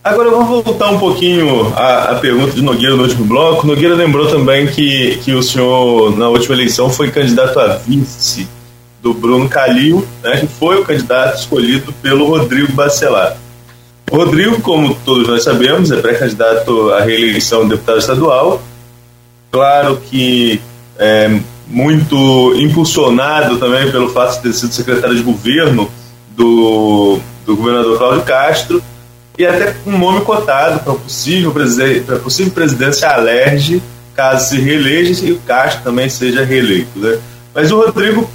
Agora 0.03 0.29
vamos 0.29 0.63
voltar 0.63 0.91
um 0.91 0.99
pouquinho 0.99 1.73
à, 1.75 2.11
à, 2.11 2.15
pergunta 2.15 2.51
de 2.51 2.61
Nogueira 2.61 2.95
no 2.95 3.01
último 3.01 3.25
bloco. 3.25 3.65
Nogueira 3.65 3.95
lembrou 3.95 4.27
também 4.27 4.67
que, 4.67 5.17
que 5.23 5.33
o 5.33 5.41
senhor, 5.41 6.15
na 6.15 6.29
última 6.29 6.53
eleição, 6.53 6.91
foi 6.91 7.09
candidato 7.09 7.59
a 7.59 7.77
vice 7.77 8.47
do 9.01 9.15
Bruno 9.15 9.49
Calil, 9.49 10.07
né, 10.23 10.41
que 10.41 10.45
foi 10.45 10.79
o 10.79 10.85
candidato 10.85 11.39
escolhido 11.39 11.91
pelo 12.03 12.27
Rodrigo 12.27 12.71
Bacelar. 12.73 13.35
O 14.11 14.15
Rodrigo, 14.15 14.61
como 14.61 14.93
todos 14.93 15.27
nós 15.27 15.43
sabemos, 15.43 15.89
é 15.89 15.99
pré-candidato 15.99 16.93
à 16.93 17.01
reeleição 17.01 17.63
de 17.63 17.69
deputado 17.69 17.97
estadual. 17.97 18.61
Claro 19.51 19.99
que 20.07 20.61
é 20.99 21.39
muito 21.69 22.53
impulsionado 22.55 23.57
também 23.57 23.91
pelo 23.91 24.09
fato 24.09 24.37
de 24.37 24.43
ter 24.43 24.53
sido 24.53 24.73
secretário 24.73 25.15
de 25.15 25.21
governo 25.21 25.89
do, 26.35 27.19
do 27.45 27.55
governador 27.55 27.97
Cláudio 27.97 28.23
Castro 28.23 28.83
e 29.37 29.45
até 29.45 29.75
um 29.85 29.97
nome 29.97 30.21
cotado 30.21 30.79
para 30.79 30.93
possível, 30.93 31.53
para 32.05 32.17
possível 32.17 32.51
presidência 32.51 33.07
alerge 33.07 33.81
caso 34.15 34.49
se 34.49 34.59
reeleja 34.59 35.25
e 35.25 35.31
o 35.31 35.39
Castro 35.39 35.81
também 35.81 36.09
seja 36.09 36.43
reeleito. 36.43 36.99
Né? 36.99 37.17
Mas 37.55 37.71
o 37.71 37.79
Rodrigo, 37.79 38.29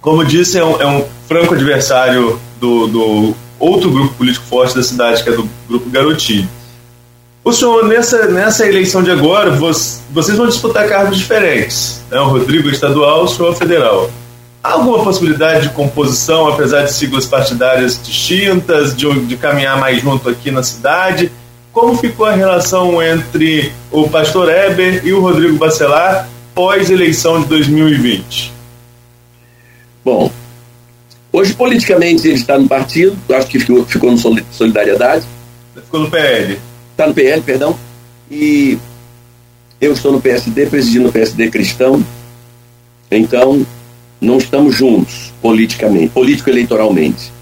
como 0.00 0.24
disse, 0.24 0.56
é 0.56 0.64
um, 0.64 0.80
é 0.80 0.86
um 0.86 1.04
franco 1.26 1.54
adversário 1.54 2.38
do, 2.60 2.86
do, 2.86 3.36
outro 3.58 3.90
grupo 3.90 4.14
político 4.14 4.46
forte 4.46 4.76
da 4.76 4.82
cidade, 4.84 5.22
que 5.24 5.30
é 5.30 5.32
do 5.32 5.48
Grupo 5.68 5.90
Garotinho. 5.90 6.48
O 7.42 7.52
senhor, 7.52 7.86
nessa, 7.86 8.26
nessa 8.26 8.66
eleição 8.66 9.02
de 9.02 9.10
agora, 9.10 9.50
vocês 9.50 10.36
vão 10.36 10.46
disputar 10.46 10.86
cargos 10.86 11.16
diferentes. 11.16 12.02
Né? 12.10 12.20
O 12.20 12.28
Rodrigo 12.28 12.68
é 12.68 12.72
estadual, 12.72 13.24
o 13.24 13.28
senhor 13.28 13.52
é 13.52 13.56
federal. 13.56 14.10
Há 14.62 14.72
alguma 14.72 15.02
possibilidade 15.02 15.68
de 15.68 15.74
composição, 15.74 16.48
apesar 16.48 16.82
de 16.82 16.92
siglas 16.92 17.24
partidárias 17.24 17.98
distintas, 18.02 18.94
de, 18.94 19.08
de 19.24 19.36
caminhar 19.38 19.80
mais 19.80 20.02
junto 20.02 20.28
aqui 20.28 20.50
na 20.50 20.62
cidade? 20.62 21.32
Como 21.72 21.96
ficou 21.96 22.26
a 22.26 22.32
relação 22.32 23.02
entre 23.02 23.72
o 23.90 24.06
pastor 24.06 24.50
Eber 24.50 25.00
e 25.02 25.12
o 25.14 25.20
Rodrigo 25.20 25.56
Bacelar 25.56 26.28
pós-eleição 26.54 27.40
de 27.40 27.48
2020? 27.48 28.52
Bom, 30.04 30.30
hoje 31.32 31.54
politicamente 31.54 32.28
ele 32.28 32.36
está 32.36 32.58
no 32.58 32.68
partido, 32.68 33.16
acho 33.34 33.46
que 33.46 33.60
ficou, 33.60 33.86
ficou 33.86 34.10
no 34.10 34.18
Solidariedade. 34.18 35.24
Ficou 35.74 36.00
no 36.00 36.10
PL. 36.10 36.60
Está 37.00 37.08
no 37.08 37.14
PL, 37.14 37.40
perdão. 37.40 37.74
E 38.30 38.76
eu 39.80 39.94
estou 39.94 40.12
no 40.12 40.20
PSD, 40.20 40.66
presidindo 40.66 41.08
o 41.08 41.12
PSD 41.12 41.50
cristão. 41.50 42.04
Então, 43.10 43.66
não 44.20 44.36
estamos 44.36 44.74
juntos 44.74 45.32
politicamente, 45.40 46.10
político-eleitoralmente. 46.10 47.32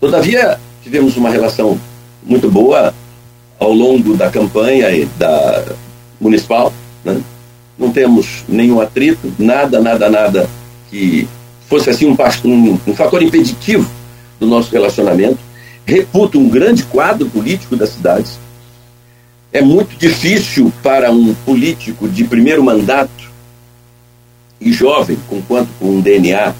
Todavia, 0.00 0.58
tivemos 0.82 1.14
uma 1.18 1.28
relação 1.28 1.78
muito 2.22 2.50
boa 2.50 2.94
ao 3.58 3.70
longo 3.70 4.16
da 4.16 4.30
campanha 4.30 4.88
da 5.18 5.62
municipal. 6.18 6.72
Né? 7.04 7.20
Não 7.78 7.92
temos 7.92 8.44
nenhum 8.48 8.80
atrito, 8.80 9.30
nada, 9.38 9.78
nada, 9.78 10.08
nada 10.08 10.48
que 10.90 11.28
fosse 11.68 11.90
assim 11.90 12.06
um, 12.06 12.16
um, 12.46 12.80
um 12.86 12.94
fator 12.96 13.22
impeditivo 13.22 13.86
do 14.40 14.46
nosso 14.46 14.72
relacionamento. 14.72 15.38
Reputo 15.84 16.38
um 16.38 16.48
grande 16.48 16.84
quadro 16.84 17.28
político 17.28 17.76
da 17.76 17.86
cidade. 17.86 18.40
É 19.52 19.60
muito 19.60 19.98
difícil 19.98 20.72
para 20.82 21.10
um 21.10 21.34
político 21.34 22.08
de 22.08 22.24
primeiro 22.24 22.64
mandato 22.64 23.30
e 24.58 24.72
jovem, 24.72 25.18
com 25.28 25.42
quanto 25.42 25.68
com 25.78 25.90
um 25.90 26.00
DNA 26.00 26.54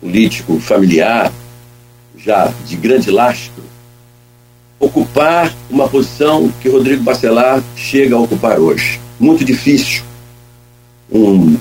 político 0.00 0.60
familiar, 0.60 1.32
já 2.18 2.52
de 2.66 2.76
grande 2.76 3.10
lastro, 3.10 3.62
ocupar 4.78 5.54
uma 5.70 5.88
posição 5.88 6.52
que 6.60 6.68
Rodrigo 6.68 7.02
Bacelar 7.02 7.62
chega 7.74 8.14
a 8.14 8.20
ocupar 8.20 8.58
hoje. 8.58 9.00
Muito 9.18 9.42
difícil. 9.42 10.02
Um 11.10 11.56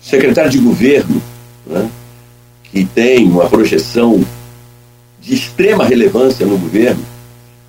secretário 0.00 0.50
de 0.50 0.58
governo 0.58 1.22
né, 1.66 1.88
que 2.64 2.84
tem 2.84 3.26
uma 3.26 3.48
projeção 3.48 4.22
de 5.20 5.34
extrema 5.34 5.84
relevância 5.84 6.44
no 6.44 6.58
governo, 6.58 7.02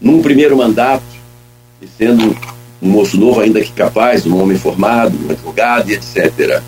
num 0.02 0.22
primeiro 0.22 0.58
mandato, 0.58 1.07
e 1.82 1.88
sendo 1.88 2.36
um 2.82 2.90
moço 2.90 3.18
novo 3.18 3.40
ainda 3.40 3.62
que 3.62 3.72
capaz, 3.72 4.26
um 4.26 4.42
homem 4.42 4.58
formado, 4.58 5.18
um 5.26 5.32
advogado 5.32 5.90
e 5.90 5.94
etc. 5.94 6.62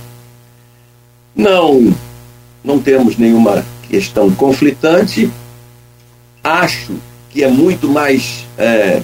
Não, 1.36 1.94
não 2.64 2.80
temos 2.80 3.18
nenhuma 3.18 3.66
questão 3.88 4.30
conflitante. 4.32 5.32
Acho 6.44 6.96
que 7.30 7.44
é 7.44 7.48
muito 7.48 7.88
mais 7.88 8.46
é, 8.58 9.02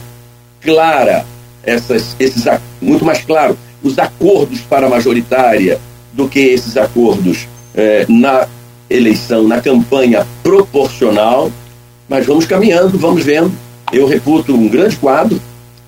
clara 0.61 1.25
essas, 1.63 2.15
esses 2.19 2.43
muito 2.81 3.05
mais 3.05 3.23
claro 3.23 3.57
os 3.83 3.99
acordos 3.99 4.61
para 4.61 4.87
a 4.87 4.89
majoritária 4.89 5.79
do 6.13 6.27
que 6.27 6.39
esses 6.39 6.75
acordos 6.77 7.47
é, 7.75 8.05
na 8.07 8.47
eleição, 8.89 9.47
na 9.47 9.61
campanha 9.61 10.25
proporcional. 10.41 11.51
Mas 12.09 12.25
vamos 12.25 12.45
caminhando, 12.45 12.97
vamos 12.97 13.23
vendo. 13.23 13.51
Eu 13.91 14.07
reputo 14.07 14.55
um 14.55 14.67
grande 14.67 14.95
quadro, 14.95 15.39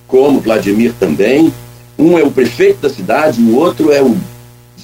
como 0.07 0.39
Vladimir 0.39 0.93
também. 0.99 1.53
Um 1.97 2.17
é 2.17 2.23
o 2.23 2.31
prefeito 2.31 2.81
da 2.81 2.89
cidade, 2.89 3.41
o 3.41 3.55
outro 3.55 3.91
é 3.91 4.01
o 4.01 4.15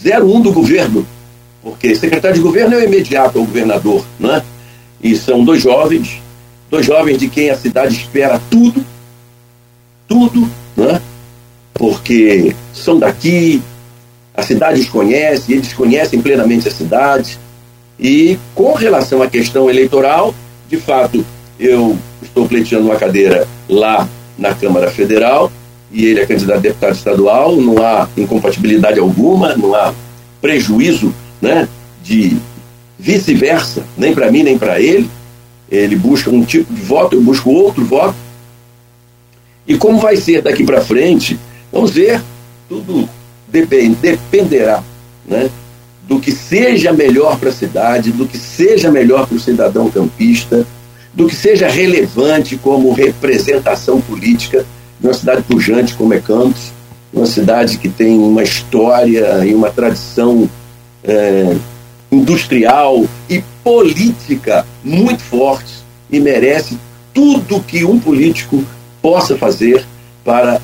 01 0.03 0.41
do 0.41 0.51
governo 0.51 1.05
porque 1.63 1.95
secretário 1.95 2.35
de 2.35 2.43
governo 2.43 2.75
é 2.75 2.79
o 2.79 2.83
imediato 2.83 3.39
ao 3.39 3.45
governador, 3.45 4.05
né? 4.19 4.43
E 5.01 5.15
são 5.15 5.43
dois 5.43 5.61
jovens, 5.61 6.21
dois 6.69 6.85
jovens 6.85 7.17
de 7.17 7.29
quem 7.29 7.49
a 7.49 7.57
cidade 7.57 7.95
espera 7.95 8.39
tudo, 8.49 8.85
tudo, 10.07 10.49
né? 10.75 11.01
Porque 11.73 12.53
são 12.73 12.99
daqui, 12.99 13.61
a 14.35 14.43
cidade 14.43 14.81
os 14.81 14.89
conhece, 14.89 15.53
eles 15.53 15.71
conhecem 15.71 16.21
plenamente 16.21 16.67
a 16.67 16.71
cidade. 16.71 17.39
E 17.97 18.37
com 18.53 18.73
relação 18.73 19.21
à 19.21 19.29
questão 19.29 19.69
eleitoral, 19.69 20.35
de 20.67 20.77
fato, 20.77 21.25
eu 21.57 21.97
estou 22.21 22.45
pleiteando 22.45 22.87
uma 22.87 22.97
cadeira 22.97 23.47
lá 23.69 24.07
na 24.37 24.53
Câmara 24.53 24.89
Federal 24.89 25.51
e 25.93 26.05
ele 26.05 26.21
é 26.21 26.25
candidato 26.25 26.57
a 26.57 26.61
deputado 26.61 26.95
estadual, 26.95 27.55
não 27.55 27.83
há 27.83 28.09
incompatibilidade 28.17 28.99
alguma, 28.99 29.55
não 29.55 29.75
há 29.75 29.93
prejuízo 30.41 31.13
né, 31.39 31.67
de 32.03 32.35
vice-versa, 32.97 33.83
nem 33.95 34.13
para 34.13 34.31
mim 34.31 34.41
nem 34.43 34.57
para 34.57 34.79
ele. 34.79 35.09
Ele 35.69 35.95
busca 35.95 36.29
um 36.29 36.43
tipo 36.43 36.73
de 36.73 36.81
voto, 36.81 37.15
eu 37.15 37.21
busco 37.21 37.51
outro 37.51 37.85
voto. 37.85 38.15
E 39.67 39.77
como 39.77 39.99
vai 39.99 40.17
ser 40.17 40.41
daqui 40.41 40.63
para 40.63 40.81
frente, 40.81 41.39
vamos 41.71 41.91
ver, 41.91 42.21
tudo 42.67 43.07
depend, 43.47 43.95
dependerá 44.01 44.83
né, 45.25 45.49
do 46.07 46.19
que 46.19 46.31
seja 46.31 46.91
melhor 46.91 47.37
para 47.37 47.49
a 47.49 47.53
cidade, 47.53 48.11
do 48.11 48.27
que 48.27 48.37
seja 48.37 48.91
melhor 48.91 49.27
para 49.27 49.37
o 49.37 49.39
cidadão 49.39 49.89
campista, 49.89 50.65
do 51.13 51.27
que 51.27 51.35
seja 51.35 51.67
relevante 51.67 52.57
como 52.57 52.93
representação 52.93 54.01
política 54.01 54.65
numa 54.99 55.13
cidade 55.13 55.43
pujante 55.43 55.93
como 55.93 56.13
é 56.13 56.19
Campos, 56.19 56.71
uma 57.13 57.25
cidade 57.25 57.77
que 57.77 57.89
tem 57.89 58.17
uma 58.17 58.41
história 58.41 59.45
e 59.45 59.53
uma 59.53 59.69
tradição 59.69 60.49
é, 61.03 61.55
industrial 62.11 63.05
e 63.29 63.43
política 63.63 64.65
muito 64.83 65.21
fortes 65.21 65.83
e 66.09 66.19
merece 66.19 66.77
tudo 67.13 67.61
que 67.61 67.85
um 67.85 67.99
político 67.99 68.63
possa 69.01 69.37
fazer 69.37 69.85
para 70.23 70.59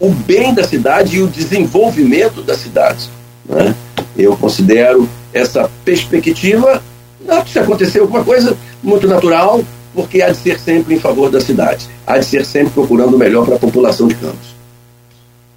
o 0.00 0.10
bem 0.10 0.54
da 0.54 0.64
cidade 0.64 1.16
e 1.16 1.22
o 1.22 1.26
desenvolvimento 1.26 2.42
da 2.42 2.56
cidade. 2.56 3.08
Né? 3.48 3.74
Eu 4.16 4.36
considero 4.36 5.08
essa 5.32 5.70
perspectiva, 5.84 6.82
se 7.46 7.58
acontecer 7.58 8.00
alguma 8.00 8.24
coisa, 8.24 8.56
muito 8.82 9.06
natural, 9.06 9.62
porque 9.94 10.22
há 10.22 10.30
de 10.30 10.36
ser 10.36 10.58
sempre 10.58 10.94
em 10.94 11.00
favor 11.00 11.30
da 11.30 11.40
cidade, 11.40 11.88
há 12.06 12.18
de 12.18 12.24
ser 12.24 12.44
sempre 12.44 12.72
procurando 12.72 13.14
o 13.14 13.18
melhor 13.18 13.44
para 13.44 13.56
a 13.56 13.58
população 13.58 14.06
de 14.06 14.14
Campos. 14.14 14.56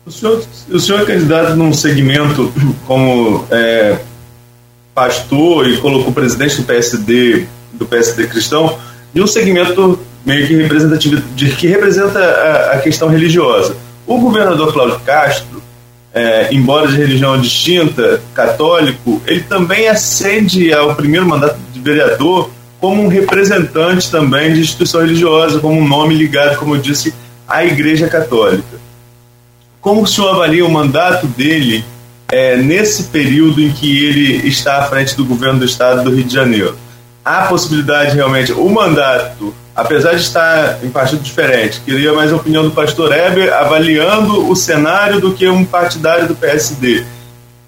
O 0.05 0.11
senhor, 0.11 0.43
o 0.69 0.79
senhor 0.79 1.01
é 1.01 1.05
candidato 1.05 1.55
num 1.55 1.71
segmento 1.71 2.51
como 2.87 3.45
é, 3.51 3.99
pastor 4.95 5.69
e 5.69 5.77
colocou 5.77 6.11
presidente 6.11 6.57
do 6.57 6.63
PSD, 6.63 7.45
do 7.73 7.85
PSD 7.85 8.27
cristão, 8.27 8.77
de 9.13 9.21
um 9.21 9.27
segmento 9.27 9.99
meio 10.25 10.47
que 10.47 10.55
representativo, 10.55 11.21
de, 11.35 11.55
que 11.55 11.67
representa 11.67 12.19
a, 12.19 12.71
a 12.73 12.79
questão 12.79 13.09
religiosa. 13.09 13.75
O 14.07 14.19
governador 14.19 14.73
Cláudio 14.73 14.99
Castro, 15.01 15.61
é, 16.13 16.53
embora 16.53 16.87
de 16.87 16.97
religião 16.97 17.39
distinta, 17.39 18.21
católico, 18.33 19.21
ele 19.25 19.41
também 19.41 19.87
ascende 19.87 20.73
ao 20.73 20.95
primeiro 20.95 21.27
mandato 21.27 21.57
de 21.71 21.79
vereador 21.79 22.49
como 22.81 23.03
um 23.03 23.07
representante 23.07 24.09
também 24.09 24.53
de 24.53 24.61
instituição 24.61 25.01
religiosa, 25.01 25.59
como 25.59 25.79
um 25.79 25.87
nome 25.87 26.15
ligado, 26.15 26.57
como 26.57 26.75
eu 26.75 26.81
disse, 26.81 27.13
à 27.47 27.63
Igreja 27.63 28.09
Católica. 28.09 28.81
Como 29.79 30.01
o 30.01 30.07
senhor 30.07 30.29
avalia 30.31 30.65
o 30.65 30.71
mandato 30.71 31.27
dele 31.27 31.85
é, 32.31 32.57
nesse 32.57 33.03
período 33.03 33.61
em 33.61 33.71
que 33.71 34.03
ele 34.03 34.47
está 34.47 34.79
à 34.79 34.83
frente 34.83 35.15
do 35.15 35.23
governo 35.23 35.59
do 35.59 35.65
estado 35.65 36.03
do 36.03 36.15
Rio 36.15 36.23
de 36.23 36.33
Janeiro? 36.33 36.75
Há 37.23 37.43
possibilidade 37.43 38.15
realmente, 38.15 38.51
o 38.51 38.67
mandato, 38.67 39.53
apesar 39.75 40.15
de 40.15 40.21
estar 40.21 40.83
em 40.83 40.89
partido 40.89 41.21
diferente, 41.21 41.81
queria 41.81 42.13
mais 42.13 42.33
a 42.33 42.35
opinião 42.35 42.63
do 42.63 42.71
pastor 42.71 43.13
Heber 43.13 43.53
avaliando 43.53 44.49
o 44.49 44.55
cenário 44.55 45.21
do 45.21 45.33
que 45.33 45.47
um 45.47 45.63
partidário 45.63 46.27
do 46.27 46.33
PSD. 46.33 47.05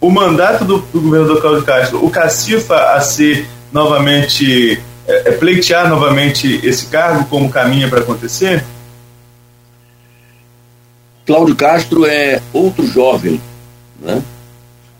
O 0.02 0.10
mandato 0.10 0.66
do, 0.66 0.80
do 0.92 1.02
governador 1.02 1.40
Cláudio 1.40 1.64
Castro, 1.64 2.04
o 2.04 2.10
cacifa 2.10 2.96
a 2.96 3.02
ser 3.02 3.46
novamente 3.72 4.82
é, 5.08 5.30
é, 5.30 5.32
pleitear 5.34 5.90
novamente 5.90 6.60
esse 6.66 6.88
cargo 6.88 7.26
como 7.26 7.50
caminha 7.50 7.90
para 7.90 8.00
acontecer? 8.00 8.64
Cláudio 11.26 11.56
Castro 11.56 12.06
é 12.06 12.42
outro 12.52 12.86
jovem 12.86 13.42
né, 14.00 14.22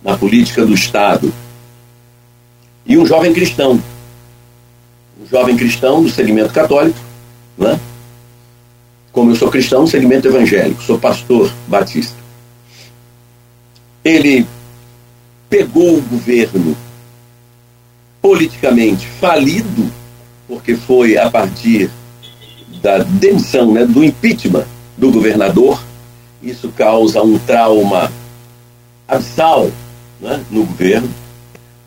na 0.04 0.18
política 0.18 0.66
do 0.66 0.74
Estado. 0.74 1.34
E 2.86 2.98
um 2.98 3.06
jovem 3.06 3.34
cristão. 3.34 3.82
Um 5.22 5.28
jovem 5.28 5.56
cristão 5.56 6.04
do 6.04 6.10
segmento 6.10 6.54
católico, 6.54 7.00
né? 7.58 7.80
como 9.14 9.30
eu 9.32 9.36
sou 9.36 9.50
cristão, 9.50 9.86
segmento 9.86 10.28
evangélico, 10.28 10.82
sou 10.82 10.98
pastor 10.98 11.54
batista. 11.68 12.18
Ele 14.04 14.46
pegou 15.50 15.98
o 15.98 16.02
governo 16.02 16.76
politicamente 18.24 19.06
falido, 19.06 19.92
porque 20.48 20.78
foi 20.78 21.18
a 21.18 21.30
partir 21.30 21.92
da 22.82 23.00
demissão, 23.00 23.74
né, 23.74 23.86
do 23.86 24.02
impeachment 24.02 24.66
do 24.98 25.12
governador. 25.12 25.84
Isso 26.42 26.70
causa 26.70 27.22
um 27.22 27.38
trauma 27.38 28.10
abissal 29.06 29.70
né, 30.22 30.42
no 30.50 30.64
governo. 30.64 31.10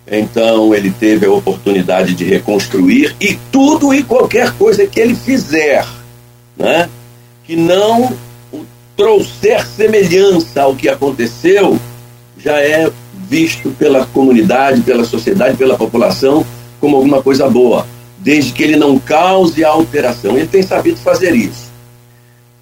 Então 0.07 0.75
ele 0.75 0.91
teve 0.91 1.25
a 1.25 1.33
oportunidade 1.33 2.15
de 2.15 2.25
reconstruir 2.25 3.17
e 3.19 3.39
tudo 3.51 3.95
e 3.95 4.03
qualquer 4.03 4.53
coisa 4.53 4.87
que 4.87 5.01
ele 5.01 5.15
fizer, 5.15 5.87
né, 6.55 6.89
que 7.45 7.57
não 7.57 8.15
trouxer 8.95 9.67
semelhança 9.67 10.63
ao 10.63 10.77
que 10.77 10.89
aconteceu, 10.89 11.79
já 12.39 12.61
é 12.61 12.91
visto 13.29 13.71
pela 13.71 14.07
comunidade, 14.07 14.83
pela 14.83 15.05
sociedade, 15.05 15.57
pela 15.57 15.77
população 15.77 16.45
como 16.81 16.97
alguma 16.97 17.23
coisa 17.23 17.49
boa, 17.49 17.87
desde 18.19 18.53
que 18.53 18.63
ele 18.63 18.77
não 18.77 18.99
cause 18.99 19.65
alteração. 19.65 20.37
Ele 20.37 20.47
tem 20.47 20.63
sabido 20.63 20.99
fazer 20.99 21.35
isso. 21.35 21.67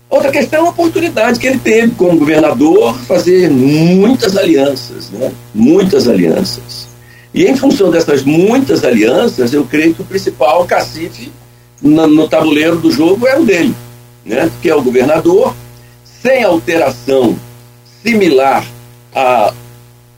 Outra 0.09 0.31
questão 0.31 0.65
é 0.65 0.67
a 0.67 0.71
oportunidade 0.71 1.41
que 1.41 1.47
ele 1.47 1.59
teve 1.59 1.95
como 1.95 2.19
governador 2.19 2.97
fazer 3.01 3.51
muitas 3.51 4.37
alianças, 4.37 5.11
né? 5.11 5.33
muitas 5.53 6.07
alianças. 6.07 6.87
E 7.33 7.45
em 7.47 7.57
função 7.57 7.91
dessas 7.91 8.23
muitas 8.23 8.85
alianças, 8.85 9.53
eu 9.53 9.65
creio 9.65 9.93
que 9.93 10.03
o 10.03 10.05
principal 10.05 10.65
cacife 10.67 11.33
no, 11.83 12.07
no 12.07 12.29
tabuleiro 12.29 12.77
do 12.77 12.93
jogo 12.93 13.27
é 13.27 13.37
o 13.37 13.45
dele, 13.45 13.75
né? 14.25 14.49
que 14.63 14.71
é 14.71 14.75
o 14.75 14.83
governador, 14.83 15.53
sem 16.23 16.45
alteração 16.45 17.37
similar 18.05 18.65
a 19.13 19.53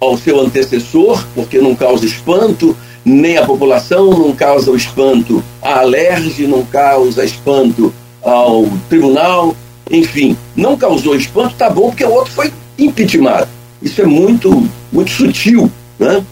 ao 0.00 0.16
seu 0.16 0.40
antecessor, 0.40 1.24
porque 1.34 1.58
não 1.58 1.74
causa 1.74 2.04
espanto, 2.04 2.76
nem 3.04 3.38
a 3.38 3.46
população, 3.46 4.10
não 4.10 4.34
causa 4.34 4.70
o 4.70 4.76
espanto 4.76 5.42
a 5.62 5.78
alerge, 5.78 6.46
não 6.46 6.64
causa 6.64 7.24
espanto 7.24 7.92
ao 8.22 8.66
tribunal, 8.88 9.54
enfim, 9.90 10.36
não 10.56 10.76
causou 10.76 11.14
espanto, 11.14 11.54
tá 11.54 11.70
bom, 11.70 11.88
porque 11.90 12.04
o 12.04 12.10
outro 12.10 12.32
foi 12.32 12.52
impeachmentado. 12.78 13.48
Isso 13.80 14.02
é 14.02 14.06
muito, 14.06 14.68
muito 14.92 15.10
sutil, 15.10 15.70
né? 15.98 16.24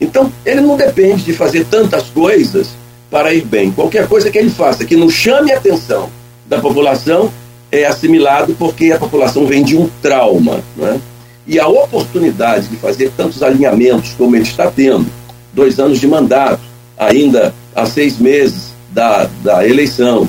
Então, 0.00 0.32
ele 0.44 0.60
não 0.62 0.76
depende 0.76 1.22
de 1.22 1.32
fazer 1.32 1.66
tantas 1.66 2.04
coisas 2.04 2.70
para 3.10 3.34
ir 3.34 3.44
bem. 3.44 3.70
Qualquer 3.70 4.08
coisa 4.08 4.30
que 4.30 4.38
ele 4.38 4.50
faça 4.50 4.84
que 4.84 4.96
não 4.96 5.10
chame 5.10 5.52
a 5.52 5.58
atenção 5.58 6.08
da 6.46 6.58
população 6.58 7.30
é 7.70 7.84
assimilado 7.84 8.54
porque 8.58 8.90
a 8.90 8.98
população 8.98 9.46
vem 9.46 9.62
de 9.62 9.76
um 9.76 9.88
trauma, 10.00 10.62
né? 10.76 11.00
E 11.46 11.58
a 11.58 11.66
oportunidade 11.66 12.68
de 12.68 12.76
fazer 12.76 13.10
tantos 13.16 13.42
alinhamentos 13.42 14.14
como 14.16 14.36
ele 14.36 14.44
está 14.44 14.70
tendo, 14.70 15.06
dois 15.52 15.78
anos 15.80 15.98
de 15.98 16.06
mandato, 16.06 16.60
ainda 16.96 17.52
há 17.74 17.84
seis 17.86 18.18
meses 18.18 18.72
da, 18.90 19.28
da 19.42 19.66
eleição, 19.66 20.28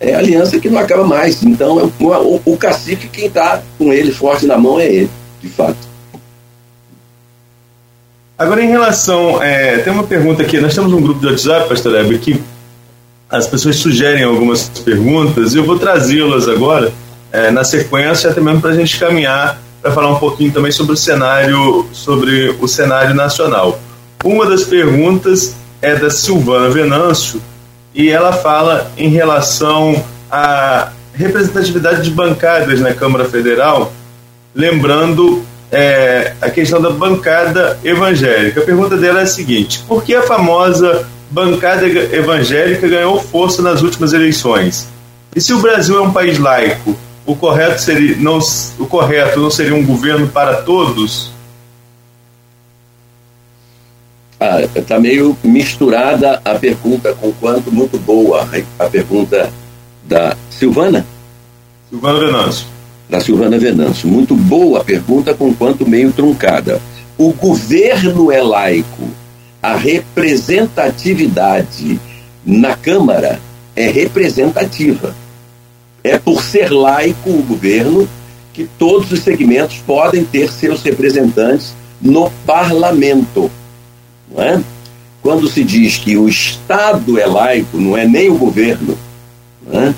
é 0.00 0.14
aliança 0.14 0.58
que 0.58 0.68
não 0.68 0.78
acaba 0.78 1.04
mais. 1.04 1.42
Então, 1.42 1.78
é 1.78 1.84
o, 1.84 2.40
o 2.44 2.56
cacique, 2.56 3.08
quem 3.08 3.26
está 3.26 3.62
com 3.76 3.92
ele 3.92 4.12
forte 4.12 4.46
na 4.46 4.58
mão 4.58 4.78
é 4.80 4.86
ele, 4.86 5.10
de 5.40 5.48
fato. 5.48 5.88
Agora, 8.38 8.62
em 8.62 8.68
relação. 8.68 9.42
É, 9.42 9.78
tem 9.78 9.92
uma 9.92 10.04
pergunta 10.04 10.42
aqui. 10.42 10.60
Nós 10.60 10.72
temos 10.72 10.92
um 10.92 11.00
grupo 11.00 11.18
de 11.18 11.26
WhatsApp, 11.26 11.68
Pastor 11.68 11.96
Heber, 11.96 12.20
que 12.20 12.40
as 13.28 13.48
pessoas 13.48 13.76
sugerem 13.76 14.22
algumas 14.22 14.68
perguntas 14.68 15.52
e 15.52 15.58
eu 15.58 15.64
vou 15.64 15.78
trazê-las 15.78 16.48
agora 16.48 16.92
é, 17.32 17.50
na 17.50 17.64
sequência, 17.64 18.30
até 18.30 18.40
mesmo 18.40 18.60
para 18.60 18.70
a 18.70 18.74
gente 18.74 18.98
caminhar 18.98 19.60
para 19.88 19.92
falar 19.92 20.10
um 20.10 20.18
pouquinho 20.18 20.52
também 20.52 20.70
sobre 20.70 20.92
o 20.92 20.96
cenário, 20.96 21.86
sobre 21.92 22.54
o 22.60 22.68
cenário 22.68 23.14
nacional. 23.14 23.78
Uma 24.22 24.44
das 24.44 24.64
perguntas 24.64 25.54
é 25.80 25.94
da 25.94 26.10
Silvana 26.10 26.68
Venâncio 26.68 27.40
e 27.94 28.10
ela 28.10 28.32
fala 28.32 28.90
em 28.98 29.08
relação 29.08 30.04
à 30.30 30.90
representatividade 31.14 32.02
de 32.02 32.10
bancadas 32.10 32.80
na 32.80 32.92
Câmara 32.92 33.24
Federal, 33.24 33.92
lembrando 34.54 35.42
é, 35.72 36.34
a 36.40 36.50
questão 36.50 36.80
da 36.80 36.90
bancada 36.90 37.78
evangélica. 37.82 38.60
A 38.60 38.64
pergunta 38.64 38.96
dela 38.96 39.20
é 39.20 39.22
a 39.22 39.26
seguinte: 39.26 39.82
por 39.88 40.04
que 40.04 40.14
a 40.14 40.22
famosa 40.22 41.06
bancada 41.30 41.86
evangélica 41.86 42.86
ganhou 42.86 43.18
força 43.20 43.62
nas 43.62 43.82
últimas 43.82 44.12
eleições? 44.12 44.86
E 45.34 45.40
se 45.40 45.52
o 45.54 45.60
Brasil 45.60 45.96
é 45.96 46.00
um 46.02 46.12
país 46.12 46.38
laico, 46.38 46.94
o 47.28 47.36
correto 47.36 47.80
seria 47.82 48.16
não 48.16 48.40
o 48.78 48.86
correto 48.86 49.38
não 49.38 49.50
seria 49.50 49.74
um 49.74 49.84
governo 49.84 50.26
para 50.28 50.62
todos? 50.62 51.30
Ah, 54.40 54.60
tá 54.86 54.98
meio 54.98 55.36
misturada 55.44 56.40
a 56.42 56.54
pergunta 56.54 57.12
com 57.12 57.30
quanto 57.32 57.70
muito 57.70 57.98
boa 57.98 58.48
a 58.78 58.86
pergunta 58.86 59.52
da 60.04 60.34
Silvana. 60.48 61.06
Silvana 61.90 62.18
Venâncio. 62.18 62.66
Da 63.10 63.20
Silvana 63.20 63.58
Venâncio. 63.58 64.08
Muito 64.08 64.34
boa 64.34 64.80
a 64.80 64.84
pergunta, 64.84 65.34
com 65.34 65.52
quanto 65.52 65.86
meio 65.86 66.10
truncada. 66.12 66.80
O 67.18 67.34
governo 67.34 68.32
é 68.32 68.42
laico. 68.42 69.10
A 69.62 69.76
representatividade 69.76 72.00
na 72.46 72.74
Câmara 72.74 73.38
é 73.76 73.90
representativa 73.90 75.14
é 76.02 76.18
por 76.18 76.42
ser 76.42 76.70
laico 76.70 77.30
o 77.30 77.42
governo 77.42 78.08
que 78.52 78.68
todos 78.78 79.12
os 79.12 79.20
segmentos 79.20 79.78
podem 79.86 80.24
ter 80.24 80.50
seus 80.50 80.82
representantes 80.82 81.74
no 82.00 82.30
parlamento. 82.46 83.50
Não 84.30 84.42
é? 84.42 84.62
Quando 85.22 85.48
se 85.48 85.62
diz 85.62 85.96
que 85.96 86.16
o 86.16 86.28
Estado 86.28 87.18
é 87.18 87.26
laico, 87.26 87.78
não 87.78 87.96
é 87.96 88.06
nem 88.06 88.30
o 88.30 88.36
governo, 88.36 88.96
é? 89.72 89.94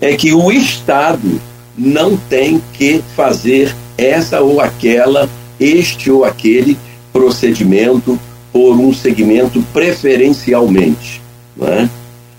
é 0.00 0.16
que 0.16 0.32
o 0.32 0.50
Estado 0.50 1.40
não 1.76 2.16
tem 2.16 2.62
que 2.72 3.02
fazer 3.14 3.74
essa 3.96 4.40
ou 4.40 4.60
aquela, 4.60 5.28
este 5.60 6.10
ou 6.10 6.24
aquele 6.24 6.76
procedimento 7.12 8.18
por 8.52 8.78
um 8.78 8.92
segmento 8.92 9.62
preferencialmente. 9.72 11.20
Não 11.56 11.68
é? 11.68 11.88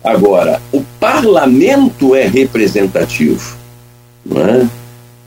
Agora, 0.08 0.62
o 0.72 0.82
parlamento 1.02 2.16
é 2.16 2.26
representativo. 2.26 3.58
É? 4.34 4.68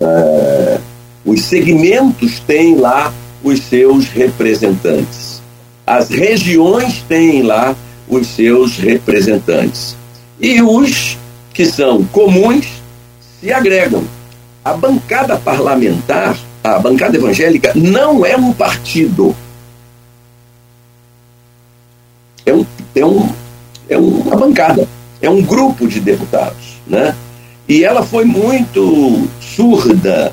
É, 0.03 0.79
os 1.23 1.43
segmentos 1.43 2.41
têm 2.41 2.77
lá 2.77 3.13
os 3.45 3.61
seus 3.61 4.07
representantes. 4.09 5.43
As 5.87 6.09
regiões 6.09 7.03
têm 7.07 7.43
lá 7.43 7.77
os 8.09 8.27
seus 8.29 8.79
representantes. 8.79 9.95
E 10.41 10.63
os 10.63 11.19
que 11.53 11.67
são 11.67 12.03
comuns 12.05 12.67
se 13.39 13.53
agregam. 13.53 14.03
A 14.65 14.73
bancada 14.73 15.37
parlamentar, 15.37 16.39
a 16.65 16.79
bancada 16.79 17.19
evangélica, 17.19 17.73
não 17.75 18.25
é 18.25 18.35
um 18.35 18.51
partido. 18.51 19.37
É, 22.47 22.55
um, 22.55 22.65
é, 22.95 23.05
um, 23.05 23.29
é 23.91 23.99
uma 23.99 24.37
bancada, 24.37 24.89
é 25.21 25.29
um 25.29 25.43
grupo 25.43 25.87
de 25.87 26.01
deputados. 26.01 26.81
Né? 26.87 27.15
E 27.69 27.85
ela 27.85 28.03
foi 28.03 28.25
muito 28.25 29.29
surda, 29.41 30.33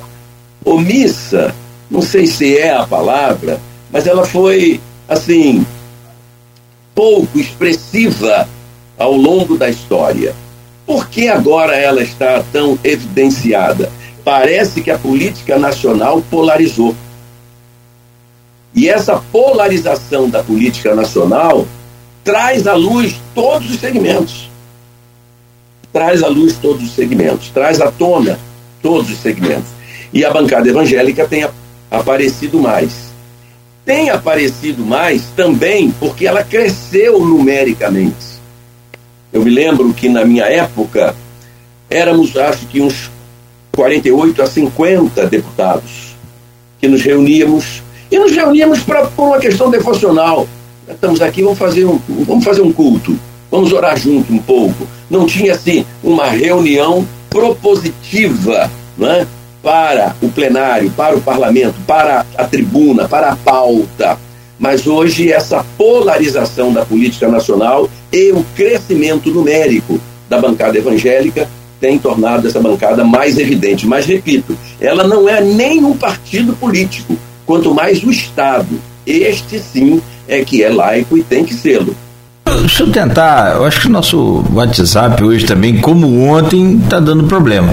omissa, 0.64 1.54
não 1.90 2.00
sei 2.00 2.26
se 2.26 2.56
é 2.56 2.74
a 2.74 2.86
palavra, 2.86 3.60
mas 3.90 4.06
ela 4.06 4.24
foi, 4.24 4.80
assim, 5.08 5.66
pouco 6.94 7.38
expressiva 7.38 8.48
ao 8.96 9.12
longo 9.12 9.56
da 9.56 9.68
história. 9.68 10.34
Por 10.86 11.08
que 11.08 11.28
agora 11.28 11.76
ela 11.76 12.02
está 12.02 12.42
tão 12.52 12.78
evidenciada? 12.82 13.90
Parece 14.24 14.80
que 14.80 14.90
a 14.90 14.98
política 14.98 15.58
nacional 15.58 16.22
polarizou. 16.30 16.94
E 18.74 18.88
essa 18.88 19.22
polarização 19.32 20.28
da 20.28 20.42
política 20.42 20.94
nacional 20.94 21.66
traz 22.28 22.66
à 22.66 22.74
luz 22.74 23.14
todos 23.34 23.70
os 23.70 23.80
segmentos. 23.80 24.50
Traz 25.90 26.22
à 26.22 26.28
luz 26.28 26.58
todos 26.60 26.82
os 26.82 26.94
segmentos, 26.94 27.48
traz 27.48 27.80
à 27.80 27.90
tona 27.90 28.38
todos 28.82 29.10
os 29.10 29.16
segmentos. 29.16 29.70
E 30.12 30.26
a 30.26 30.30
bancada 30.30 30.68
evangélica 30.68 31.26
tem 31.26 31.48
aparecido 31.90 32.60
mais. 32.60 32.92
Tem 33.82 34.10
aparecido 34.10 34.84
mais 34.84 35.22
também 35.34 35.90
porque 35.90 36.26
ela 36.26 36.44
cresceu 36.44 37.18
numericamente. 37.18 38.38
Eu 39.32 39.42
me 39.42 39.50
lembro 39.50 39.94
que 39.94 40.10
na 40.10 40.22
minha 40.22 40.44
época 40.44 41.16
éramos, 41.88 42.36
acho 42.36 42.66
que 42.66 42.82
uns 42.82 43.10
48 43.74 44.42
a 44.42 44.46
50 44.46 45.26
deputados 45.28 46.14
que 46.78 46.88
nos 46.88 47.00
reuníamos 47.00 47.82
e 48.10 48.18
nos 48.18 48.32
reuníamos 48.32 48.80
pra, 48.80 49.06
por 49.06 49.28
uma 49.28 49.38
questão 49.38 49.70
devocional. 49.70 50.46
Estamos 50.90 51.20
aqui, 51.20 51.42
vamos 51.42 51.58
fazer 51.58 51.84
um, 51.84 52.00
vamos 52.26 52.44
fazer 52.44 52.62
um 52.62 52.72
culto, 52.72 53.18
vamos 53.50 53.72
orar 53.72 53.96
junto 53.98 54.32
um 54.32 54.38
pouco. 54.38 54.86
Não 55.10 55.26
tinha 55.26 55.52
assim 55.52 55.84
uma 56.02 56.26
reunião 56.26 57.06
propositiva, 57.28 58.70
né? 58.96 59.26
para 59.62 60.16
o 60.22 60.28
plenário, 60.30 60.90
para 60.90 61.16
o 61.16 61.20
parlamento, 61.20 61.74
para 61.86 62.24
a 62.36 62.44
tribuna, 62.44 63.06
para 63.06 63.32
a 63.32 63.36
pauta. 63.36 64.18
Mas 64.58 64.86
hoje 64.86 65.30
essa 65.30 65.64
polarização 65.76 66.72
da 66.72 66.84
política 66.84 67.28
nacional 67.28 67.88
e 68.12 68.32
o 68.32 68.44
crescimento 68.56 69.30
numérico 69.30 70.00
da 70.28 70.40
bancada 70.40 70.78
evangélica 70.78 71.48
tem 71.80 71.98
tornado 71.98 72.48
essa 72.48 72.60
bancada 72.60 73.04
mais 73.04 73.38
evidente. 73.38 73.86
Mas, 73.86 74.06
repito, 74.06 74.56
ela 74.80 75.06
não 75.06 75.28
é 75.28 75.40
nenhum 75.40 75.96
partido 75.96 76.54
político, 76.54 77.16
quanto 77.44 77.74
mais 77.74 78.02
o 78.02 78.10
Estado. 78.10 78.80
Este 79.06 79.58
sim 79.60 80.02
é 80.28 80.44
que 80.44 80.62
é 80.62 80.68
laico 80.68 81.16
e 81.16 81.22
tem 81.22 81.44
que 81.44 81.54
sê-lo. 81.54 81.96
Deixa 82.60 82.82
eu 82.82 82.90
tentar, 82.90 83.56
eu 83.56 83.64
acho 83.64 83.80
que 83.80 83.86
o 83.86 83.90
nosso 83.90 84.44
WhatsApp 84.52 85.22
hoje 85.22 85.46
também, 85.46 85.78
como 85.78 86.28
ontem, 86.28 86.78
está 86.82 87.00
dando 87.00 87.24
problema. 87.24 87.72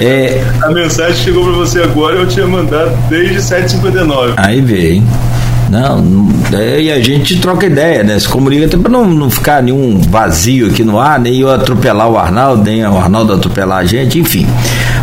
É... 0.00 0.44
A 0.62 0.70
mensagem 0.70 1.16
chegou 1.16 1.44
para 1.44 1.52
você 1.52 1.82
agora 1.82 2.16
eu 2.16 2.26
tinha 2.28 2.46
mandado 2.46 2.96
desde 3.08 3.36
7h59. 3.36 4.34
Aí 4.36 4.60
veio, 4.60 5.02
Não, 5.70 6.28
é, 6.52 6.80
e 6.80 6.92
a 6.92 7.00
gente 7.00 7.38
troca 7.40 7.66
ideia, 7.66 8.04
né? 8.04 8.18
Se 8.18 8.28
comunica 8.28 8.66
até 8.66 8.76
para 8.76 8.90
não, 8.90 9.06
não 9.06 9.28
ficar 9.28 9.62
nenhum 9.62 10.00
vazio 10.00 10.68
aqui 10.68 10.84
no 10.84 10.98
ar, 10.98 11.18
nem 11.18 11.40
eu 11.40 11.50
atropelar 11.50 12.08
o 12.08 12.16
Arnaldo, 12.16 12.62
nem 12.62 12.86
o 12.86 12.96
Arnaldo 12.96 13.32
atropelar 13.32 13.78
a 13.78 13.84
gente, 13.84 14.18
enfim. 14.18 14.46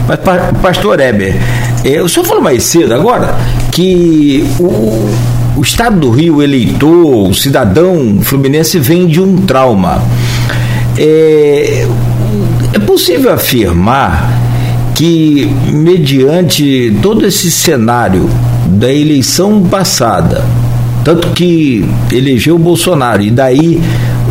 Mas, 0.07 0.19
pastor 0.61 0.99
Eber, 0.99 1.35
é, 1.83 2.01
o 2.01 2.07
senhor 2.07 2.25
falou 2.25 2.41
mais 2.41 2.63
cedo 2.63 2.93
agora 2.93 3.35
que 3.71 4.47
o, 4.59 5.09
o 5.55 5.61
estado 5.61 5.99
do 5.99 6.09
Rio, 6.09 6.41
eleitor, 6.41 7.29
o 7.29 7.33
cidadão 7.33 8.19
fluminense 8.21 8.77
vem 8.77 9.07
de 9.07 9.21
um 9.21 9.37
trauma. 9.37 10.01
É, 10.97 11.87
é 12.73 12.79
possível 12.79 13.31
afirmar 13.31 14.31
que, 14.93 15.49
mediante 15.71 16.97
todo 17.01 17.25
esse 17.25 17.49
cenário 17.49 18.29
da 18.67 18.91
eleição 18.91 19.63
passada, 19.63 20.43
tanto 21.03 21.29
que 21.29 21.85
elegeu 22.11 22.55
o 22.55 22.59
Bolsonaro, 22.59 23.21
e 23.21 23.31
daí 23.31 23.81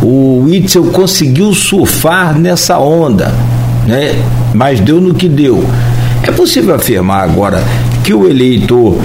o 0.01 0.43
Witzel 0.45 0.85
conseguiu 0.85 1.53
surfar 1.53 2.37
nessa 2.37 2.77
onda, 2.77 3.33
né? 3.87 4.15
mas 4.53 4.79
deu 4.79 5.01
no 5.01 5.13
que 5.13 5.27
deu. 5.27 5.63
É 6.21 6.31
possível 6.31 6.75
afirmar 6.75 7.23
agora 7.23 7.63
que 8.03 8.13
o 8.13 8.27
eleitor, 8.27 8.97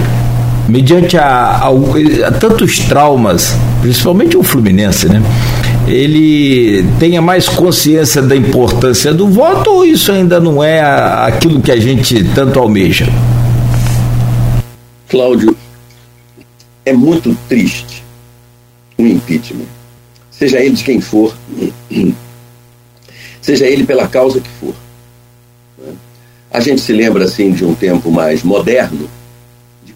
mediante 0.70 1.18
a, 1.18 1.26
a, 1.26 1.68
a 1.68 2.32
tantos 2.32 2.78
traumas, 2.78 3.54
principalmente 3.82 4.36
o 4.36 4.42
Fluminense, 4.42 5.08
né? 5.08 5.20
ele 5.86 6.84
tenha 6.98 7.20
mais 7.20 7.48
consciência 7.48 8.22
da 8.22 8.36
importância 8.36 9.12
do 9.12 9.28
voto 9.28 9.70
ou 9.70 9.84
isso 9.84 10.12
ainda 10.12 10.38
não 10.38 10.62
é 10.62 10.80
aquilo 10.80 11.60
que 11.60 11.72
a 11.72 11.76
gente 11.76 12.22
tanto 12.34 12.58
almeja? 12.58 13.06
Cláudio, 15.08 15.56
é 16.84 16.92
muito 16.92 17.36
triste 17.48 18.04
um 18.98 19.06
impeachment, 19.06 19.66
seja 20.30 20.60
ele 20.60 20.76
de 20.76 20.84
quem 20.84 21.00
for, 21.00 21.34
seja 23.42 23.66
ele 23.66 23.84
pela 23.84 24.06
causa 24.06 24.40
que 24.40 24.50
for. 24.60 24.74
A 26.52 26.60
gente 26.60 26.80
se 26.80 26.92
lembra 26.92 27.24
assim 27.24 27.52
de 27.52 27.64
um 27.64 27.74
tempo 27.74 28.10
mais 28.10 28.42
moderno, 28.42 28.98
de 28.98 29.19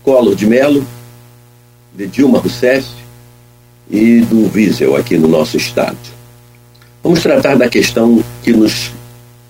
Collor 0.04 0.36
de 0.36 0.46
Mello, 0.46 0.86
de 1.94 2.06
Dilma 2.06 2.38
Rousseff, 2.38 2.86
e 3.90 4.20
do 4.20 4.50
Wiesel 4.54 4.96
aqui 4.96 5.16
no 5.16 5.26
nosso 5.26 5.56
estado. 5.56 5.96
Vamos 7.02 7.22
tratar 7.22 7.56
da 7.56 7.68
questão 7.68 8.22
que 8.42 8.52
nos, 8.52 8.92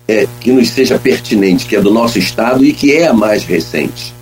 é, 0.06 0.26
que 0.40 0.52
nos 0.52 0.70
seja 0.70 0.98
pertinente, 0.98 1.66
que 1.66 1.76
é 1.76 1.80
do 1.80 1.92
nosso 1.92 2.18
estado 2.18 2.64
e 2.64 2.72
que 2.72 2.92
é 2.92 3.08
a 3.08 3.12
mais 3.12 3.44
recente. 3.44 4.14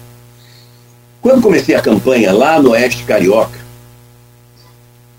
Quando 1.21 1.43
comecei 1.43 1.75
a 1.75 1.83
campanha 1.83 2.33
lá 2.33 2.61
no 2.61 2.71
Oeste 2.71 3.05
Carioca, 3.05 3.61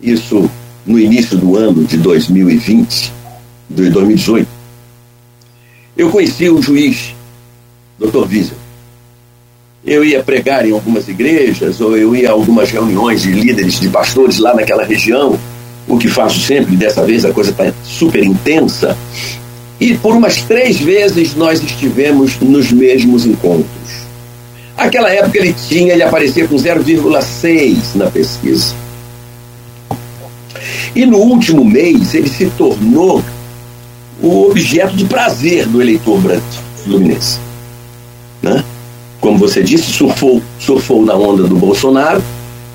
isso 0.02 0.50
no 0.86 1.00
início 1.00 1.38
do 1.38 1.56
ano 1.56 1.86
de 1.86 1.98
2020, 1.98 3.14
de 3.70 3.90
2018, 3.90 4.48
eu 5.96 6.10
conheci 6.10 6.50
o 6.50 6.62
juiz, 6.62 7.16
Dr. 8.00 8.28
Wiesel 8.28 8.63
eu 9.86 10.04
ia 10.04 10.24
pregar 10.24 10.66
em 10.66 10.72
algumas 10.72 11.08
igrejas, 11.08 11.82
ou 11.82 11.98
eu 11.98 12.16
ia 12.16 12.30
a 12.30 12.32
algumas 12.32 12.72
reuniões 12.72 13.22
de 13.22 13.32
líderes, 13.32 13.80
de 13.80 13.90
pastores 13.90 14.38
lá 14.38 14.54
naquela 14.54 14.84
região, 14.84 15.38
o 15.88 15.98
que 15.98 16.08
faço 16.08 16.40
sempre, 16.40 16.76
dessa 16.76 17.04
vez 17.04 17.26
a 17.26 17.34
coisa 17.34 17.52
está 17.52 17.72
super 17.84 18.24
intensa. 18.24 18.98
E 19.80 19.96
por 19.96 20.16
umas 20.16 20.42
três 20.44 20.80
vezes 20.80 21.36
nós 21.36 21.62
estivemos 21.62 22.40
nos 22.40 22.72
mesmos 22.72 23.26
encontros. 23.26 23.68
Aquela 24.78 25.10
época 25.12 25.38
ele 25.38 25.54
tinha, 25.68 25.94
ele 25.94 26.04
aparecia 26.04 26.48
com 26.48 26.56
0,6 26.56 27.96
na 27.96 28.10
pesquisa. 28.10 28.74
E 30.96 31.06
no 31.06 31.18
último 31.18 31.66
mês 31.66 32.14
ele 32.14 32.30
se 32.30 32.46
tornou 32.58 33.24
o 34.22 34.50
objeto 34.50 34.96
de 34.96 35.06
prazer 35.06 35.68
do 35.68 35.82
eleitor 35.82 36.20
branco 36.22 36.46
fluminense. 36.84 37.40
Né? 38.42 38.64
Como 39.24 39.38
você 39.38 39.64
disse, 39.64 39.90
surfou, 39.90 40.42
surfou 40.60 41.06
na 41.06 41.16
onda 41.16 41.44
do 41.44 41.56
Bolsonaro 41.56 42.22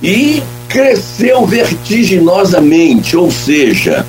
e 0.03 0.43
cresceu 0.67 1.45
vertiginosamente, 1.45 3.15
ou 3.19 3.31
seja, 3.31 4.07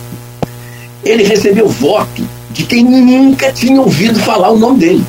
ele 1.04 1.24
recebeu 1.24 1.68
voto 1.68 2.26
de 2.52 2.64
quem 2.64 2.86
nunca 2.86 3.52
tinha 3.52 3.82
ouvido 3.82 4.22
falar 4.22 4.52
o 4.52 4.58
nome 4.58 4.80
dele. 4.80 5.06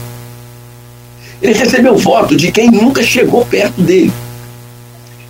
Ele 1.41 1.53
recebeu 1.53 1.97
voto 1.97 2.35
de 2.35 2.51
quem 2.51 2.69
nunca 2.69 3.01
chegou 3.01 3.47
perto 3.47 3.81
dele. 3.81 4.13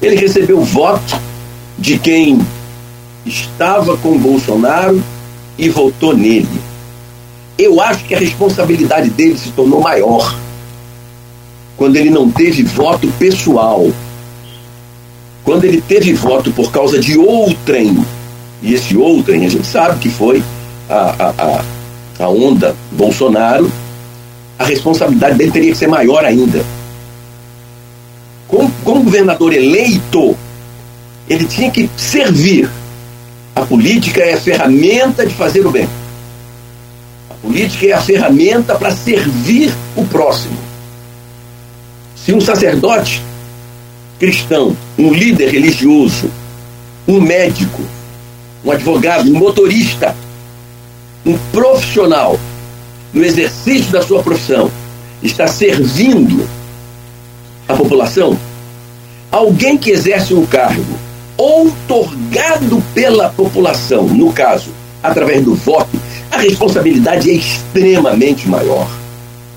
Ele 0.01 0.16
recebeu 0.16 0.64
voto 0.64 1.20
de 1.78 1.98
quem 1.98 2.40
estava 3.26 3.98
com 3.98 4.16
Bolsonaro 4.16 5.05
e 5.59 5.68
votou 5.68 6.16
nele. 6.16 6.48
Eu 7.59 7.78
acho 7.78 8.05
que 8.05 8.14
a 8.14 8.18
responsabilidade 8.18 9.11
dele 9.11 9.36
se 9.36 9.51
tornou 9.51 9.82
maior 9.82 10.34
quando 11.80 11.96
ele 11.96 12.10
não 12.10 12.30
teve 12.30 12.62
voto 12.62 13.08
pessoal. 13.18 13.90
quando 15.42 15.64
ele 15.64 15.80
teve 15.80 16.12
voto 16.12 16.52
por 16.52 16.70
causa 16.70 16.98
de 16.98 17.16
outrem, 17.16 18.04
e 18.60 18.74
esse 18.74 18.94
outrem 18.94 19.46
a 19.46 19.48
gente 19.48 19.66
sabe 19.66 19.98
que 19.98 20.10
foi 20.10 20.42
a, 20.90 21.32
a, 21.38 21.64
a, 22.22 22.28
onda 22.28 22.76
Bolsonaro, 22.92 23.72
a 24.58 24.64
responsabilidade 24.64 25.38
dele 25.38 25.50
teria 25.50 25.72
que 25.72 25.78
ser 25.78 25.86
maior 25.86 26.22
ainda. 26.22 26.62
Como, 28.46 28.70
como 28.84 29.02
governador 29.02 29.54
eleito, 29.54 30.36
ele 31.26 31.46
tinha 31.46 31.70
que 31.70 31.88
servir. 31.96 32.68
A 33.56 33.62
política 33.62 34.20
é 34.20 34.34
a 34.34 34.40
ferramenta 34.40 35.24
de 35.24 35.32
fazer 35.32 35.66
o 35.66 35.70
bem. 35.70 35.88
A 37.30 37.34
política 37.36 37.86
é 37.86 37.92
a 37.92 38.02
ferramenta 38.02 38.74
para 38.74 38.90
servir 38.90 39.72
o 39.96 40.04
próximo. 40.04 40.69
Se 42.30 42.34
um 42.34 42.40
sacerdote 42.40 43.20
cristão, 44.16 44.76
um 44.96 45.12
líder 45.12 45.50
religioso, 45.50 46.30
um 47.08 47.20
médico, 47.20 47.82
um 48.64 48.70
advogado, 48.70 49.28
um 49.28 49.36
motorista, 49.36 50.14
um 51.26 51.36
profissional 51.50 52.38
no 53.12 53.24
exercício 53.24 53.90
da 53.90 54.00
sua 54.00 54.22
profissão 54.22 54.70
está 55.20 55.48
servindo 55.48 56.48
a 57.66 57.74
população, 57.74 58.38
alguém 59.28 59.76
que 59.76 59.90
exerce 59.90 60.32
um 60.32 60.46
cargo 60.46 60.94
outorgado 61.36 62.80
pela 62.94 63.30
população, 63.30 64.04
no 64.04 64.32
caso, 64.32 64.70
através 65.02 65.44
do 65.44 65.56
voto, 65.56 66.00
a 66.30 66.36
responsabilidade 66.36 67.28
é 67.28 67.34
extremamente 67.34 68.48
maior. 68.48 68.88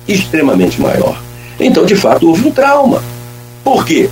Extremamente 0.07 0.81
maior. 0.81 1.21
Então, 1.59 1.85
de 1.85 1.95
fato, 1.95 2.27
houve 2.27 2.47
um 2.47 2.51
trauma. 2.51 3.03
Por 3.63 3.85
quê? 3.85 4.09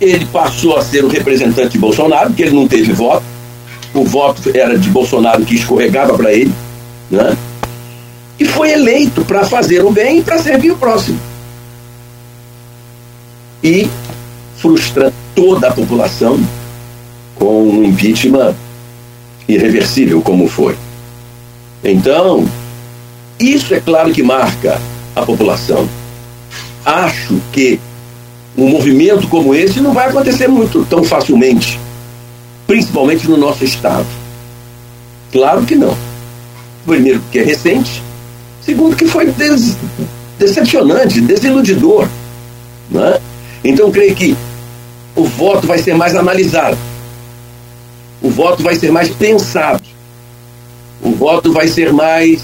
Ele 0.00 0.26
passou 0.26 0.76
a 0.76 0.82
ser 0.82 1.04
o 1.04 1.08
representante 1.08 1.70
de 1.70 1.78
Bolsonaro, 1.78 2.28
porque 2.28 2.42
ele 2.42 2.54
não 2.54 2.68
teve 2.68 2.92
voto. 2.92 3.24
O 3.94 4.04
voto 4.04 4.50
era 4.54 4.78
de 4.78 4.90
Bolsonaro 4.90 5.44
que 5.44 5.54
escorregava 5.54 6.16
para 6.16 6.32
ele, 6.32 6.52
né? 7.10 7.36
E 8.38 8.44
foi 8.44 8.70
eleito 8.70 9.24
para 9.24 9.44
fazer 9.44 9.84
o 9.84 9.90
bem 9.90 10.18
e 10.18 10.22
para 10.22 10.38
servir 10.38 10.70
o 10.70 10.76
próximo. 10.76 11.18
E 13.62 13.88
frustra 14.56 15.12
toda 15.34 15.68
a 15.68 15.72
população 15.72 16.38
com 17.34 17.68
um 17.68 17.84
impeachment 17.84 18.54
irreversível 19.48 20.20
como 20.20 20.46
foi. 20.46 20.76
Então, 21.82 22.46
isso 23.40 23.74
é 23.74 23.80
claro 23.80 24.12
que 24.12 24.22
marca 24.22 24.80
a 25.16 25.22
população. 25.22 25.88
Acho 26.88 27.38
que 27.52 27.78
um 28.56 28.66
movimento 28.66 29.28
como 29.28 29.54
esse 29.54 29.78
não 29.78 29.92
vai 29.92 30.08
acontecer 30.08 30.48
muito 30.48 30.86
tão 30.88 31.04
facilmente, 31.04 31.78
principalmente 32.66 33.28
no 33.28 33.36
nosso 33.36 33.62
estado. 33.62 34.06
Claro 35.30 35.66
que 35.66 35.74
não. 35.74 35.94
Primeiro, 36.86 37.20
porque 37.20 37.40
é 37.40 37.44
recente. 37.44 38.02
Segundo, 38.62 38.96
que 38.96 39.04
foi 39.04 39.26
des 39.26 39.76
decepcionante, 40.38 41.20
desiludidor. 41.20 42.08
Né? 42.90 43.20
Então, 43.62 43.90
creio 43.90 44.14
que 44.14 44.34
o 45.14 45.24
voto 45.24 45.66
vai 45.66 45.76
ser 45.76 45.94
mais 45.94 46.16
analisado. 46.16 46.78
O 48.22 48.30
voto 48.30 48.62
vai 48.62 48.76
ser 48.76 48.90
mais 48.90 49.10
pensado. 49.10 49.82
O 51.02 51.10
voto 51.10 51.52
vai 51.52 51.68
ser 51.68 51.92
mais 51.92 52.40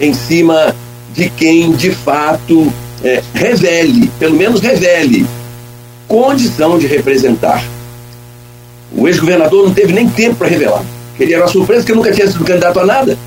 em 0.00 0.14
cima 0.14 0.74
de 1.12 1.28
quem 1.28 1.72
de 1.72 1.90
fato 1.90 2.72
é, 3.04 3.22
revele, 3.34 4.10
pelo 4.18 4.36
menos 4.36 4.60
revele, 4.60 5.26
condição 6.06 6.78
de 6.78 6.86
representar. 6.86 7.64
O 8.94 9.08
ex-governador 9.08 9.66
não 9.66 9.74
teve 9.74 9.92
nem 9.92 10.08
tempo 10.08 10.36
para 10.36 10.48
revelar. 10.48 10.84
Ele 11.18 11.34
era 11.34 11.42
uma 11.44 11.48
surpresa 11.50 11.84
que 11.84 11.92
nunca 11.92 12.12
tinha 12.12 12.26
sido 12.26 12.44
candidato 12.44 12.80
a 12.80 12.86
nada. 12.86 13.18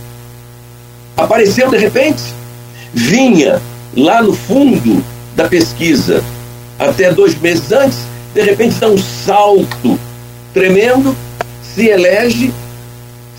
Apareceu 1.17 1.69
de 1.69 1.77
repente, 1.77 2.21
vinha 2.93 3.61
lá 3.95 4.21
no 4.21 4.33
fundo 4.33 5.03
da 5.35 5.47
pesquisa 5.47 6.23
até 6.77 7.11
dois 7.11 7.39
meses 7.39 7.71
antes, 7.71 7.99
de 8.33 8.41
repente 8.41 8.75
dá 8.75 8.87
um 8.87 8.97
salto 8.97 9.99
tremendo, 10.53 11.15
se 11.61 11.87
elege, 11.87 12.53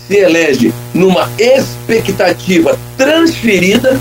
se 0.07 0.15
elege 0.17 0.73
numa 0.93 1.29
expectativa 1.37 2.77
transferida, 2.97 3.99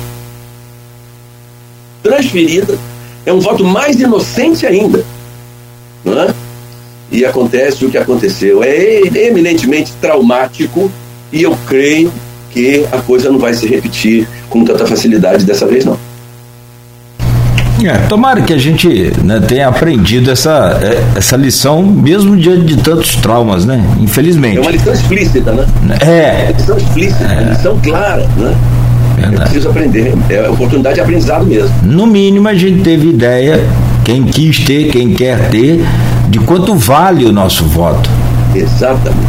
transferida, 2.09 2.79
é 3.25 3.33
um 3.33 3.41
voto 3.41 3.65
mais 3.65 4.01
inocente 4.01 4.67
ainda 4.67 5.05
não 6.07 6.23
é? 6.23 6.35
E 7.11 7.25
acontece 7.25 7.85
o 7.85 7.91
que 7.91 7.99
aconteceu. 7.99 8.63
É 8.63 9.01
eminentemente 9.27 9.93
traumático 10.01 10.91
e 11.33 11.43
eu 11.43 11.57
creio 11.67 12.13
que 12.51 12.87
a 12.93 12.99
coisa 12.99 13.31
não 13.31 13.39
vai 13.39 13.53
se 13.53 13.67
repetir 13.67 14.27
com 14.49 14.65
tanta 14.65 14.87
facilidade 14.87 15.45
dessa 15.45 15.67
vez, 15.67 15.85
não. 15.85 15.99
É, 17.85 17.99
tomara 18.09 18.41
que 18.41 18.53
a 18.53 18.59
gente 18.59 19.13
né, 19.23 19.39
tenha 19.39 19.69
aprendido 19.69 20.31
essa, 20.31 20.81
é, 20.83 21.19
essa 21.19 21.37
lição, 21.37 21.83
mesmo 21.83 22.37
diante 22.37 22.65
de 22.65 22.83
tantos 22.83 23.17
traumas, 23.17 23.67
né? 23.67 23.85
Infelizmente. 24.01 24.57
É 24.57 24.61
uma 24.61 24.71
lição 24.71 24.93
explícita, 24.93 25.53
né? 25.53 25.67
É. 26.01 26.07
é 26.07 26.43
uma 26.45 26.53
lição 26.53 26.77
explícita, 26.79 27.25
é. 27.25 27.41
uma 27.41 27.51
lição 27.51 27.81
clara, 27.81 28.27
né? 28.37 28.57
Verdade. 29.17 29.35
É 29.37 29.45
preciso 29.45 29.69
aprender, 29.71 30.15
é 30.29 30.49
oportunidade 30.49 30.97
de 30.97 31.01
aprendizado 31.01 31.47
mesmo. 31.47 31.71
No 31.83 32.07
mínimo, 32.07 32.49
a 32.49 32.55
gente 32.55 32.83
teve 32.83 33.09
ideia 33.09 33.65
quem 34.05 34.23
quis 34.25 34.61
ter, 34.61 34.91
quem 34.91 35.15
quer 35.15 35.49
ter, 35.49 35.85
de 36.29 36.39
quanto 36.41 36.75
vale 36.75 37.25
o 37.25 37.33
nosso 37.33 37.65
voto. 37.65 38.09
Exatamente. 38.55 39.27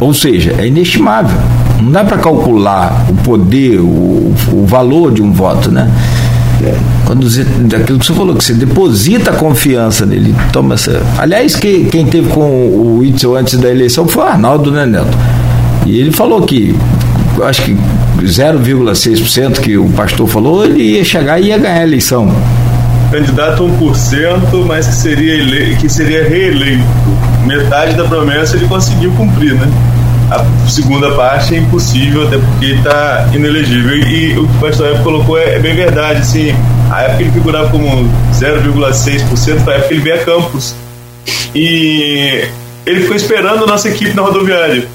Ou 0.00 0.12
seja, 0.12 0.54
é 0.58 0.66
inestimável. 0.66 1.38
Não 1.80 1.90
dá 1.90 2.04
para 2.04 2.18
calcular 2.18 3.06
o 3.08 3.14
poder, 3.14 3.80
o, 3.80 4.34
o 4.52 4.66
valor 4.66 5.12
de 5.12 5.22
um 5.22 5.32
voto, 5.32 5.70
né? 5.70 5.90
É. 6.62 6.74
Quando 7.04 7.28
você, 7.28 7.44
daquilo 7.44 7.98
que 7.98 8.06
você 8.06 8.12
falou, 8.12 8.34
que 8.34 8.44
você 8.44 8.54
deposita 8.54 9.30
a 9.30 9.34
confiança 9.34 10.06
nele, 10.06 10.34
toma 10.52 10.74
essa. 10.74 11.02
Aliás, 11.18 11.56
que, 11.56 11.84
quem 11.84 12.06
teve 12.06 12.28
com 12.28 12.40
o 12.40 13.02
Itzel 13.04 13.36
antes 13.36 13.58
da 13.58 13.70
eleição 13.70 14.06
foi 14.06 14.24
o 14.24 14.26
Arnaldo, 14.26 14.70
né, 14.70 14.86
Neto? 14.86 15.16
E 15.86 15.98
ele 15.98 16.10
falou 16.10 16.42
que, 16.42 16.74
acho 17.42 17.62
que 17.62 17.76
0,6% 18.22 19.60
que 19.60 19.76
o 19.76 19.88
pastor 19.90 20.28
falou, 20.28 20.64
ele 20.64 20.82
ia 20.82 21.04
chegar 21.04 21.40
e 21.40 21.46
ia 21.46 21.58
ganhar 21.58 21.80
a 21.80 21.82
eleição 21.82 22.34
candidato 23.14 23.64
a 23.64 23.66
1%, 23.68 24.64
mas 24.66 24.88
que 24.88 24.94
seria, 24.94 25.34
ele... 25.34 25.76
que 25.76 25.88
seria 25.88 26.28
reeleito. 26.28 26.84
Metade 27.46 27.94
da 27.94 28.04
promessa 28.04 28.56
ele 28.56 28.66
conseguiu 28.66 29.12
cumprir, 29.12 29.54
né? 29.54 29.68
A 30.30 30.68
segunda 30.68 31.12
parte 31.12 31.54
é 31.54 31.58
impossível, 31.58 32.26
até 32.26 32.38
porque 32.38 32.66
está 32.66 33.28
inelegível. 33.32 33.96
E 33.98 34.38
o 34.38 34.48
que 34.48 34.56
o 34.56 34.60
pastor 34.60 34.88
Evo 34.88 35.04
colocou 35.04 35.38
é, 35.38 35.54
é, 35.54 35.58
bem 35.60 35.76
verdade. 35.76 36.20
Assim, 36.20 36.54
a 36.90 37.02
época 37.02 37.22
ele 37.22 37.30
figurava 37.30 37.68
como 37.68 38.10
0,6%, 38.32 39.58
foi 39.60 39.74
a 39.74 39.76
época 39.76 39.94
ele 39.94 40.02
veio 40.02 40.16
a 40.16 40.24
Campos. 40.24 40.74
E 41.54 42.48
ele 42.84 43.00
ficou 43.02 43.14
esperando 43.14 43.62
a 43.62 43.66
nossa 43.66 43.88
equipe 43.88 44.14
na 44.14 44.22
rodoviária. 44.22 44.88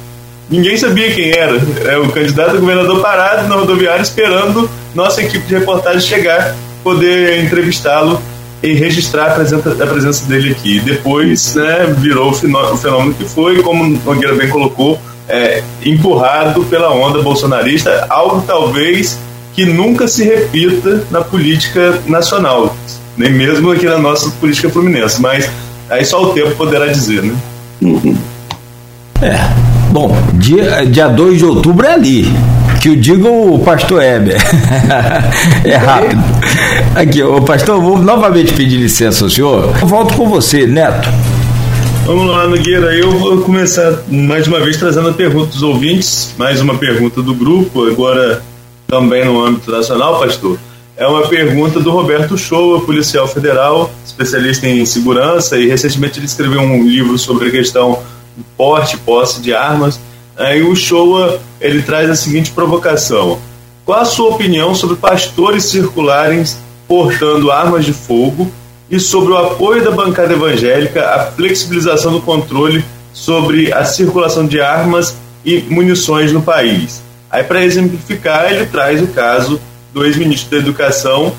Ninguém 0.50 0.78
sabia 0.78 1.14
quem 1.14 1.32
era. 1.32 1.62
É 1.86 1.98
o 1.98 2.10
candidato 2.10 2.56
a 2.56 2.60
governador 2.60 3.02
parado 3.02 3.48
na 3.48 3.56
rodoviária 3.56 4.02
esperando 4.02 4.70
nossa 4.96 5.22
equipe 5.22 5.46
de 5.46 5.56
reportagem 5.56 6.02
chegar 6.02 6.56
poder 6.84 7.44
entrevistá-lo 7.44 8.22
e 8.62 8.74
registrar 8.74 9.28
a 9.28 9.32
presença, 9.32 9.72
a 9.72 9.88
presença 9.88 10.26
dele 10.26 10.52
aqui. 10.52 10.80
Depois 10.80 11.56
né, 11.56 11.94
virou 11.98 12.32
o 12.32 12.34
fenômeno 12.34 13.14
que 13.14 13.26
foi, 13.26 13.62
como 13.62 13.84
o 13.84 13.88
Nogueira 14.06 14.36
bem 14.36 14.50
colocou, 14.50 15.00
é, 15.28 15.64
empurrado 15.86 16.64
pela 16.66 16.92
onda 16.92 17.22
bolsonarista, 17.22 18.08
algo 18.10 18.44
talvez 18.46 19.20
que 19.54 19.66
nunca 19.66 20.08
se 20.08 20.24
repita 20.24 21.06
na 21.12 21.22
política 21.22 22.00
nacional, 22.08 22.76
nem 23.16 23.32
mesmo 23.32 23.72
aqui 23.72 23.86
na 23.86 23.98
nossa 23.98 24.30
política 24.32 24.70
fluminense, 24.70 25.22
mas 25.22 25.50
aí 25.90 26.04
só 26.04 26.24
o 26.24 26.34
tempo 26.34 26.56
poderá 26.56 26.88
dizer, 26.88 27.22
né? 27.22 27.36
É, 29.22 29.69
bom, 29.92 30.16
dia, 30.34 30.86
dia 30.86 31.08
2 31.08 31.38
de 31.38 31.46
outubro 31.46 31.86
é 31.86 31.94
ali. 31.94 32.26
Que 32.82 32.90
o 32.90 32.96
diga 32.96 33.28
o 33.28 33.60
pastor 33.60 34.02
Heber. 34.02 34.38
é 35.66 35.76
rápido. 35.76 36.24
Aqui, 36.96 37.22
o 37.22 37.42
pastor, 37.42 37.82
vou 37.82 37.98
novamente 37.98 38.54
pedir 38.54 38.78
licença 38.78 39.26
ao 39.26 39.30
senhor. 39.30 39.76
Eu 39.82 39.88
volto 39.88 40.14
com 40.14 40.30
você, 40.30 40.66
Neto. 40.66 41.10
Vamos 42.06 42.28
lá, 42.28 42.48
Nogueira. 42.48 42.96
Eu 42.96 43.12
vou 43.12 43.42
começar 43.42 44.02
mais 44.08 44.48
uma 44.48 44.60
vez 44.62 44.78
trazendo 44.78 45.10
a 45.10 45.14
pergunta 45.14 45.48
dos 45.48 45.62
ouvintes, 45.62 46.34
mais 46.38 46.62
uma 46.62 46.76
pergunta 46.76 47.22
do 47.22 47.34
grupo, 47.34 47.86
agora 47.86 48.42
também 48.88 49.26
no 49.26 49.44
âmbito 49.46 49.70
nacional, 49.72 50.20
pastor. 50.20 50.58
É 50.96 51.06
uma 51.06 51.28
pergunta 51.28 51.80
do 51.80 51.92
Roberto 51.92 52.38
Shoa, 52.38 52.82
policial 52.82 53.28
federal, 53.28 53.92
especialista 54.06 54.68
em 54.68 54.86
segurança, 54.86 55.58
e 55.58 55.68
recentemente 55.68 56.20
ele 56.20 56.26
escreveu 56.26 56.62
um 56.62 56.84
livro 56.84 57.18
sobre 57.18 57.50
a 57.50 57.52
questão 57.52 58.00
porte 58.58 58.98
posse 58.98 59.42
de 59.42 59.54
armas. 59.54 60.00
Aí 60.38 60.62
o 60.62 60.76
Showa 60.76 61.40
ele 61.60 61.82
traz 61.82 62.10
a 62.10 62.16
seguinte 62.16 62.52
provocação: 62.52 63.40
Qual 63.86 64.00
a 64.00 64.06
sua 64.06 64.30
opinião 64.30 64.74
sobre 64.74 64.96
pastores 64.96 65.66
circularem 65.66 66.44
portando 66.88 67.52
armas 67.52 67.86
de 67.86 67.94
fogo 67.94 68.52
e 68.90 69.00
sobre 69.00 69.34
o 69.34 69.38
apoio 69.38 69.84
da 69.84 69.92
bancada 69.92 70.34
evangélica 70.34 71.08
à 71.08 71.32
flexibilização 71.32 72.12
do 72.12 72.22
controle 72.22 72.84
sobre 73.14 73.72
a 73.72 73.86
circulação 73.86 74.48
de 74.48 74.60
armas 74.60 75.16
e 75.46 75.62
munições 75.70 76.32
no 76.32 76.42
país. 76.42 77.02
Aí, 77.30 77.44
para 77.44 77.64
exemplificar, 77.64 78.52
ele 78.52 78.66
traz 78.66 79.02
o 79.02 79.08
caso 79.08 79.62
do 79.94 80.04
ex-ministro 80.04 80.50
da 80.50 80.58
Educação, 80.58 81.34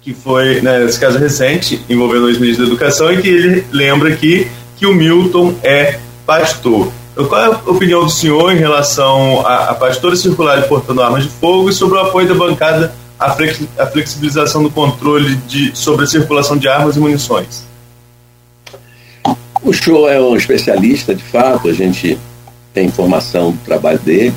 que 0.00 0.12
foi, 0.12 0.60
né, 0.60 0.80
nesse 0.80 0.98
caso 0.98 1.18
recente, 1.18 1.80
envolvendo 1.88 2.24
o 2.24 2.28
ex-ministro 2.28 2.64
da 2.64 2.70
Educação, 2.70 3.12
e 3.12 3.22
que 3.22 3.28
ele 3.28 3.64
lembra 3.70 4.08
aqui 4.08 4.48
que 4.78 4.86
o 4.86 4.94
Milton 4.94 5.54
é 5.62 5.98
pastor. 6.24 6.92
Então, 7.12 7.26
qual 7.26 7.40
é 7.40 7.46
a 7.46 7.70
opinião 7.70 8.04
do 8.04 8.10
senhor 8.10 8.52
em 8.52 8.58
relação 8.58 9.44
a, 9.44 9.70
a 9.70 9.74
pastores 9.74 10.20
circulares 10.20 10.66
portando 10.66 11.02
armas 11.02 11.24
de 11.24 11.30
fogo 11.30 11.68
e 11.68 11.72
sobre 11.72 11.98
o 11.98 12.00
apoio 12.00 12.28
da 12.28 12.34
bancada 12.34 12.94
à, 13.18 13.34
flexibilização 13.86 14.62
do 14.62 14.70
controle 14.70 15.34
de, 15.48 15.76
sobre 15.76 16.04
a 16.04 16.06
circulação 16.06 16.56
de 16.56 16.68
armas 16.68 16.96
e 16.96 17.00
munições? 17.00 17.66
O 19.62 19.72
show 19.72 20.08
é 20.08 20.20
um 20.20 20.36
especialista, 20.36 21.12
de 21.12 21.24
fato, 21.24 21.68
a 21.68 21.72
gente 21.72 22.16
tem 22.72 22.86
informação 22.86 23.50
do 23.50 23.58
trabalho 23.58 23.98
dele. 23.98 24.34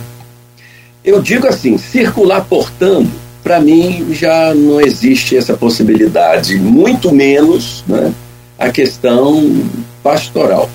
Eu 1.05 1.21
digo 1.21 1.47
assim, 1.47 1.77
circular 1.77 2.43
portando, 2.45 3.11
para 3.43 3.59
mim 3.59 4.07
já 4.13 4.53
não 4.55 4.81
existe 4.81 5.37
essa 5.37 5.55
possibilidade, 5.55 6.57
muito 6.57 7.13
menos 7.13 7.83
né, 7.87 8.11
a 8.57 8.69
questão 8.69 9.63
pastoral. 10.03 10.69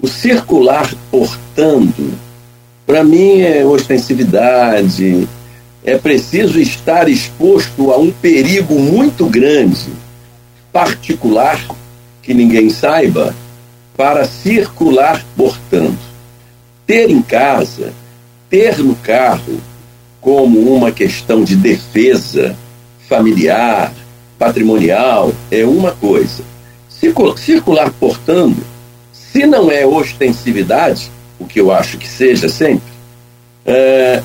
O 0.00 0.06
circular 0.06 0.92
portando, 1.10 2.12
para 2.86 3.02
mim, 3.02 3.40
é 3.40 3.64
ostensividade, 3.64 5.26
é 5.84 5.96
preciso 5.98 6.60
estar 6.60 7.08
exposto 7.08 7.92
a 7.92 7.98
um 7.98 8.10
perigo 8.10 8.78
muito 8.78 9.26
grande, 9.26 9.92
particular, 10.72 11.60
que 12.22 12.34
ninguém 12.34 12.70
saiba, 12.70 13.34
para 13.96 14.24
circular 14.24 15.24
portando. 15.36 15.98
Ter 16.86 17.10
em 17.10 17.22
casa, 17.22 17.92
ter 18.50 18.78
no 18.78 18.94
carro, 18.96 19.60
como 20.20 20.74
uma 20.74 20.90
questão 20.90 21.44
de 21.44 21.54
defesa 21.54 22.56
familiar, 23.08 23.92
patrimonial, 24.38 25.32
é 25.50 25.64
uma 25.64 25.92
coisa. 25.92 26.42
Circular 27.36 27.92
portando 27.98 28.74
se 29.34 29.46
não 29.46 29.68
é 29.68 29.84
ostensividade, 29.84 31.10
o 31.40 31.44
que 31.44 31.60
eu 31.60 31.72
acho 31.72 31.98
que 31.98 32.06
seja 32.06 32.48
sempre, 32.48 32.86
é, 33.66 34.22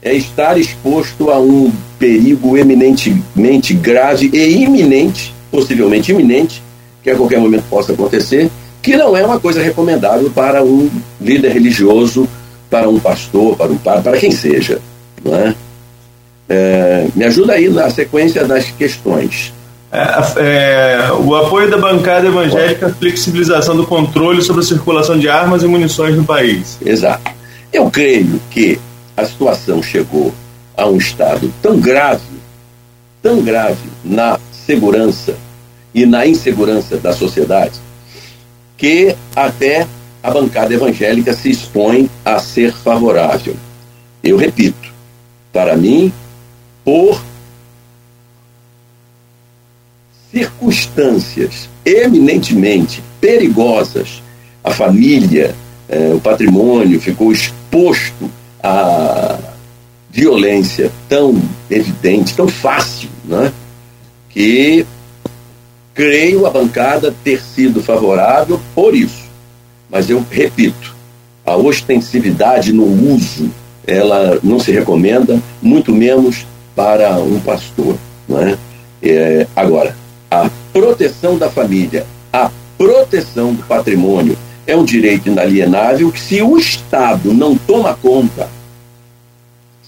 é 0.00 0.14
estar 0.14 0.56
exposto 0.58 1.30
a 1.30 1.38
um 1.38 1.70
perigo 1.98 2.56
eminentemente 2.56 3.74
grave 3.74 4.30
e 4.32 4.62
iminente, 4.62 5.34
possivelmente 5.50 6.12
iminente, 6.12 6.62
que 7.02 7.10
a 7.10 7.14
qualquer 7.14 7.38
momento 7.38 7.64
possa 7.68 7.92
acontecer, 7.92 8.50
que 8.80 8.96
não 8.96 9.14
é 9.14 9.22
uma 9.22 9.38
coisa 9.38 9.62
recomendável 9.62 10.30
para 10.30 10.64
um 10.64 10.88
líder 11.20 11.52
religioso, 11.52 12.26
para 12.70 12.88
um 12.88 12.98
pastor, 12.98 13.54
para 13.54 13.70
um 13.70 13.76
padre, 13.76 14.02
para 14.02 14.18
quem 14.18 14.30
seja. 14.30 14.80
Não 15.22 15.34
é? 15.34 15.54
É, 16.48 17.06
me 17.14 17.24
ajuda 17.24 17.52
aí 17.52 17.68
na 17.68 17.90
sequência 17.90 18.46
das 18.46 18.70
questões. 18.70 19.52
É, 19.90 21.06
é, 21.08 21.12
o 21.12 21.34
apoio 21.34 21.70
da 21.70 21.78
bancada 21.78 22.26
evangélica 22.26 22.88
à 22.88 22.92
flexibilização 22.92 23.74
do 23.74 23.86
controle 23.86 24.42
sobre 24.42 24.60
a 24.60 24.64
circulação 24.64 25.18
de 25.18 25.28
armas 25.28 25.62
e 25.62 25.66
munições 25.66 26.14
no 26.14 26.24
país. 26.24 26.78
Exato. 26.84 27.30
Eu 27.72 27.90
creio 27.90 28.40
que 28.50 28.78
a 29.16 29.24
situação 29.24 29.82
chegou 29.82 30.32
a 30.76 30.86
um 30.86 30.96
estado 30.96 31.52
tão 31.62 31.80
grave, 31.80 32.22
tão 33.22 33.42
grave 33.42 33.88
na 34.04 34.38
segurança 34.52 35.34
e 35.94 36.04
na 36.04 36.26
insegurança 36.26 36.98
da 36.98 37.12
sociedade, 37.12 37.80
que 38.76 39.16
até 39.34 39.86
a 40.22 40.30
bancada 40.30 40.74
evangélica 40.74 41.32
se 41.32 41.50
expõe 41.50 42.10
a 42.24 42.38
ser 42.38 42.72
favorável. 42.72 43.56
Eu 44.22 44.36
repito, 44.36 44.92
para 45.52 45.76
mim, 45.76 46.12
por 46.84 47.20
circunstâncias 50.32 51.68
eminentemente 51.84 53.02
perigosas, 53.20 54.22
a 54.62 54.70
família, 54.70 55.54
eh, 55.88 56.12
o 56.14 56.20
patrimônio 56.20 57.00
ficou 57.00 57.32
exposto 57.32 58.30
à 58.62 59.38
violência 60.10 60.90
tão 61.08 61.40
evidente, 61.70 62.34
tão 62.34 62.48
fácil, 62.48 63.08
né? 63.24 63.52
que 64.28 64.86
creio 65.94 66.46
a 66.46 66.50
bancada 66.50 67.14
ter 67.24 67.42
sido 67.42 67.82
favorável 67.82 68.60
por 68.74 68.94
isso. 68.94 69.24
Mas 69.90 70.10
eu 70.10 70.24
repito, 70.30 70.94
a 71.44 71.56
ostensividade 71.56 72.72
no 72.72 72.84
uso, 73.14 73.50
ela 73.86 74.38
não 74.42 74.60
se 74.60 74.70
recomenda, 74.70 75.40
muito 75.62 75.92
menos 75.92 76.46
para 76.76 77.18
um 77.18 77.40
pastor. 77.40 77.96
Né? 78.28 78.58
É, 79.02 79.46
agora, 79.56 79.96
a 80.30 80.50
proteção 80.72 81.38
da 81.38 81.50
família, 81.50 82.06
a 82.32 82.50
proteção 82.76 83.54
do 83.54 83.62
patrimônio 83.62 84.36
é 84.66 84.76
um 84.76 84.84
direito 84.84 85.28
inalienável 85.28 86.12
que, 86.12 86.20
se 86.20 86.42
o 86.42 86.58
Estado 86.58 87.32
não 87.32 87.56
toma 87.56 87.94
conta, 87.94 88.48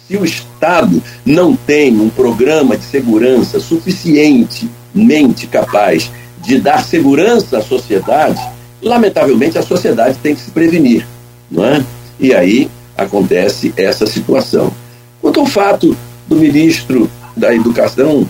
se 0.09 0.17
o 0.17 0.25
Estado 0.25 1.03
não 1.25 1.55
tem 1.55 2.01
um 2.01 2.09
programa 2.09 2.77
de 2.77 2.85
segurança 2.85 3.61
suficientemente 3.61 5.47
capaz 5.47 6.11
de 6.39 6.59
dar 6.59 6.83
segurança 6.83 7.59
à 7.59 7.63
sociedade, 7.63 8.41
lamentavelmente 8.83 9.59
a 9.59 9.63
sociedade 9.63 10.19
tem 10.23 10.35
que 10.35 10.41
se 10.41 10.51
prevenir, 10.51 11.07
não 11.51 11.65
é? 11.65 11.85
E 12.19 12.35
aí 12.35 12.71
acontece 12.97 13.73
essa 13.77 14.07
situação. 14.07 14.73
Quanto 15.21 15.41
ao 15.41 15.47
fato 15.47 15.97
do 16.27 16.37
ministro 16.37 17.11
da 17.37 17.55
Educação 17.55 18.27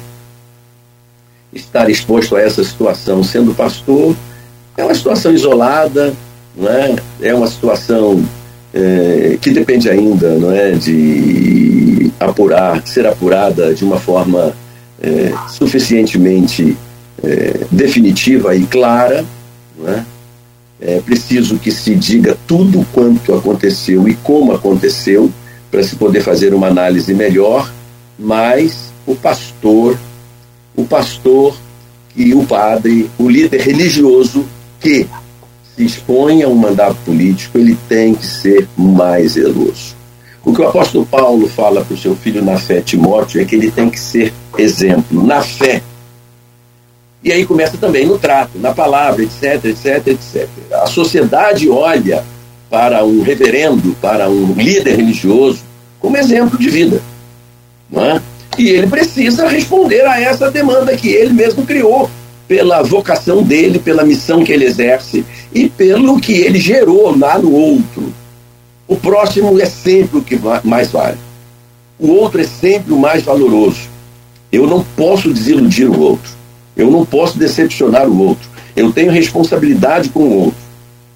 estar 1.52 1.90
exposto 1.90 2.36
a 2.36 2.40
essa 2.40 2.62
situação 2.62 3.22
sendo 3.22 3.54
pastor 3.54 4.14
é 4.76 4.84
uma 4.84 4.94
situação 4.94 5.32
isolada, 5.32 6.14
não 6.56 6.68
é? 6.68 7.34
uma 7.34 7.46
situação 7.46 8.24
é, 8.72 9.36
que 9.40 9.50
depende 9.50 9.88
ainda 9.88 10.36
não 10.36 10.52
é, 10.52 10.72
de 10.72 12.10
apurar, 12.18 12.86
ser 12.86 13.06
apurada 13.06 13.74
de 13.74 13.84
uma 13.84 13.98
forma 13.98 14.54
é, 15.02 15.32
suficientemente 15.48 16.76
é, 17.22 17.60
definitiva 17.70 18.54
e 18.54 18.64
clara. 18.66 19.24
Não 19.78 19.88
é? 19.88 20.04
é 20.80 21.00
preciso 21.00 21.58
que 21.58 21.70
se 21.70 21.94
diga 21.94 22.36
tudo 22.46 22.86
quanto 22.92 23.34
aconteceu 23.34 24.08
e 24.08 24.14
como 24.14 24.52
aconteceu 24.52 25.30
para 25.70 25.82
se 25.82 25.96
poder 25.96 26.22
fazer 26.22 26.54
uma 26.54 26.68
análise 26.68 27.12
melhor, 27.14 27.70
mas 28.18 28.92
o 29.06 29.14
pastor 29.14 29.96
o 30.76 30.84
pastor 30.84 31.56
e 32.16 32.34
o 32.34 32.44
padre, 32.44 33.10
o 33.18 33.28
líder 33.28 33.60
religioso 33.60 34.46
que 34.80 35.06
se 35.76 35.84
expõe 35.84 36.42
a 36.42 36.48
um 36.48 36.54
mandato 36.54 36.96
político, 37.04 37.58
ele 37.58 37.76
tem 37.88 38.14
que 38.14 38.26
ser 38.26 38.68
mais 38.76 39.32
zeloso. 39.32 39.94
O 40.44 40.52
que 40.54 40.62
o 40.62 40.68
apóstolo 40.68 41.06
Paulo 41.06 41.48
fala 41.48 41.84
para 41.84 41.94
o 41.94 41.98
seu 41.98 42.16
filho 42.16 42.42
na 42.42 42.58
fé, 42.58 42.80
Timóteo, 42.80 43.40
é 43.40 43.44
que 43.44 43.54
ele 43.54 43.70
tem 43.70 43.90
que 43.90 44.00
ser 44.00 44.32
exemplo 44.58 45.24
na 45.24 45.42
fé. 45.42 45.82
E 47.22 47.30
aí 47.30 47.44
começa 47.44 47.76
também 47.76 48.06
no 48.06 48.18
trato, 48.18 48.58
na 48.58 48.72
palavra, 48.72 49.22
etc, 49.22 49.64
etc, 49.66 50.06
etc. 50.08 50.48
A 50.72 50.86
sociedade 50.86 51.68
olha 51.68 52.24
para 52.70 53.04
um 53.04 53.22
reverendo, 53.22 53.94
para 54.00 54.30
um 54.30 54.54
líder 54.54 54.96
religioso, 54.96 55.60
como 55.98 56.16
exemplo 56.16 56.58
de 56.58 56.70
vida. 56.70 57.02
Não 57.90 58.02
é? 58.04 58.22
E 58.60 58.68
ele 58.68 58.88
precisa 58.88 59.48
responder 59.48 60.02
a 60.06 60.20
essa 60.20 60.50
demanda 60.50 60.94
que 60.94 61.08
ele 61.08 61.32
mesmo 61.32 61.64
criou, 61.64 62.10
pela 62.46 62.82
vocação 62.82 63.42
dele, 63.42 63.78
pela 63.78 64.04
missão 64.04 64.44
que 64.44 64.52
ele 64.52 64.66
exerce 64.66 65.24
e 65.50 65.66
pelo 65.66 66.20
que 66.20 66.34
ele 66.34 66.60
gerou 66.60 67.18
lá 67.18 67.38
no 67.38 67.50
outro. 67.50 68.12
O 68.86 68.96
próximo 68.96 69.58
é 69.58 69.64
sempre 69.64 70.18
o 70.18 70.22
que 70.22 70.38
mais 70.62 70.90
vale. 70.90 71.16
O 71.98 72.10
outro 72.10 72.42
é 72.42 72.44
sempre 72.44 72.92
o 72.92 72.98
mais 72.98 73.22
valoroso. 73.22 73.88
Eu 74.52 74.66
não 74.66 74.84
posso 74.94 75.32
desiludir 75.32 75.88
o 75.88 75.98
outro. 75.98 76.30
Eu 76.76 76.90
não 76.90 77.06
posso 77.06 77.38
decepcionar 77.38 78.06
o 78.10 78.26
outro. 78.26 78.46
Eu 78.76 78.92
tenho 78.92 79.10
responsabilidade 79.10 80.10
com 80.10 80.20
o 80.20 80.36
outro. 80.38 80.60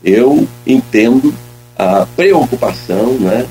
Eu 0.02 0.48
entendo 0.66 1.34
a 1.76 2.06
preocupação 2.16 3.18
né, 3.18 3.44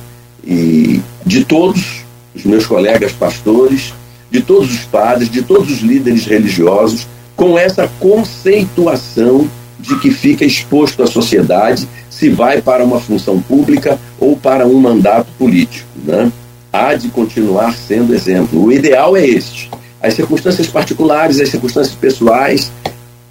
e 0.44 1.00
de 1.24 1.46
todos 1.46 2.03
os 2.36 2.44
meus 2.44 2.66
colegas 2.66 3.12
pastores, 3.12 3.94
de 4.30 4.42
todos 4.42 4.74
os 4.74 4.82
padres, 4.86 5.30
de 5.30 5.42
todos 5.42 5.72
os 5.72 5.82
líderes 5.82 6.26
religiosos, 6.26 7.08
com 7.36 7.58
essa 7.58 7.90
conceituação 8.00 9.50
de 9.80 10.00
que 10.00 10.12
fica 10.12 10.46
exposto 10.46 11.04
à 11.04 11.08
sociedade 11.08 11.88
se 12.10 12.30
vai 12.30 12.62
para 12.62 12.84
uma 12.84 13.00
função 13.00 13.42
pública 13.42 14.00
ou 14.20 14.38
para 14.38 14.66
um 14.66 14.80
mandato 14.80 15.28
político. 15.38 15.88
Né? 16.04 16.32
Há 16.72 16.96
de 16.96 17.10
continuar 17.10 17.76
sendo 17.76 18.14
exemplo. 18.14 18.64
O 18.64 18.72
ideal 18.72 19.18
é 19.18 19.26
este. 19.26 19.70
As 20.02 20.14
circunstâncias 20.14 20.68
particulares, 20.68 21.40
as 21.40 21.50
circunstâncias 21.50 21.96
pessoais, 21.96 22.72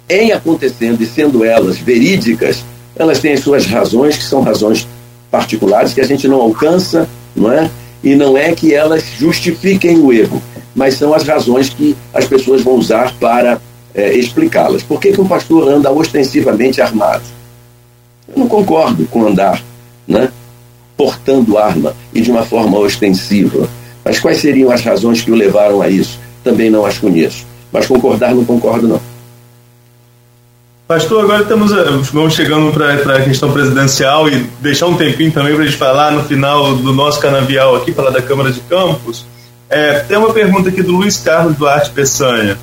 em 0.07 0.31
acontecendo 0.31 1.01
e 1.01 1.05
sendo 1.05 1.43
elas 1.43 1.77
verídicas, 1.77 2.63
elas 2.95 3.19
têm 3.19 3.33
as 3.33 3.39
suas 3.39 3.65
razões, 3.65 4.17
que 4.17 4.23
são 4.23 4.41
razões 4.41 4.87
particulares 5.31 5.93
que 5.93 6.01
a 6.01 6.05
gente 6.05 6.27
não 6.27 6.39
alcança, 6.39 7.07
não 7.35 7.51
é? 7.51 7.69
E 8.03 8.15
não 8.15 8.37
é 8.37 8.53
que 8.53 8.73
elas 8.73 9.03
justifiquem 9.17 9.99
o 9.99 10.11
erro, 10.11 10.41
mas 10.75 10.95
são 10.95 11.13
as 11.13 11.23
razões 11.23 11.69
que 11.69 11.95
as 12.13 12.25
pessoas 12.25 12.61
vão 12.61 12.75
usar 12.75 13.13
para 13.19 13.61
é, 13.95 14.13
explicá-las. 14.13 14.83
Por 14.83 14.99
que, 14.99 15.13
que 15.13 15.21
um 15.21 15.27
pastor 15.27 15.67
anda 15.69 15.91
ostensivamente 15.91 16.81
armado? 16.81 17.23
Eu 18.27 18.39
não 18.39 18.47
concordo 18.47 19.05
com 19.05 19.25
andar 19.25 19.63
né, 20.07 20.29
portando 20.97 21.57
arma 21.57 21.95
e 22.13 22.21
de 22.21 22.31
uma 22.31 22.43
forma 22.43 22.77
ostensiva. 22.77 23.69
Mas 24.03 24.19
quais 24.19 24.39
seriam 24.39 24.71
as 24.71 24.81
razões 24.81 25.21
que 25.21 25.31
o 25.31 25.35
levaram 25.35 25.81
a 25.81 25.89
isso? 25.89 26.19
Também 26.43 26.69
não 26.69 26.85
as 26.85 26.97
conheço. 26.97 27.45
Mas 27.71 27.87
concordar, 27.87 28.35
não 28.35 28.43
concordo, 28.43 28.87
não. 28.87 29.12
Pastor, 30.85 31.23
agora 31.23 31.43
estamos 31.43 31.71
eh, 31.71 31.85
vamos 32.11 32.33
chegando 32.33 32.73
para 32.73 33.15
a 33.15 33.21
questão 33.21 33.49
presidencial 33.53 34.27
e 34.27 34.35
deixar 34.59 34.87
um 34.87 34.97
tempinho 34.97 35.31
também 35.31 35.53
para 35.53 35.63
a 35.63 35.65
gente 35.65 35.77
falar 35.77 36.11
no 36.11 36.25
final 36.25 36.75
do 36.75 36.91
nosso 36.91 37.21
canavial 37.21 37.77
aqui, 37.77 37.93
falar 37.93 38.09
da 38.09 38.21
Câmara 38.21 38.51
de 38.51 38.59
Campos. 38.59 39.25
É, 39.69 39.99
tem 39.99 40.17
uma 40.17 40.33
pergunta 40.33 40.67
aqui 40.67 40.83
do 40.83 40.91
Luiz 40.91 41.17
Carlos 41.17 41.55
Duarte 41.55 41.89
Peçanha. 41.91 42.57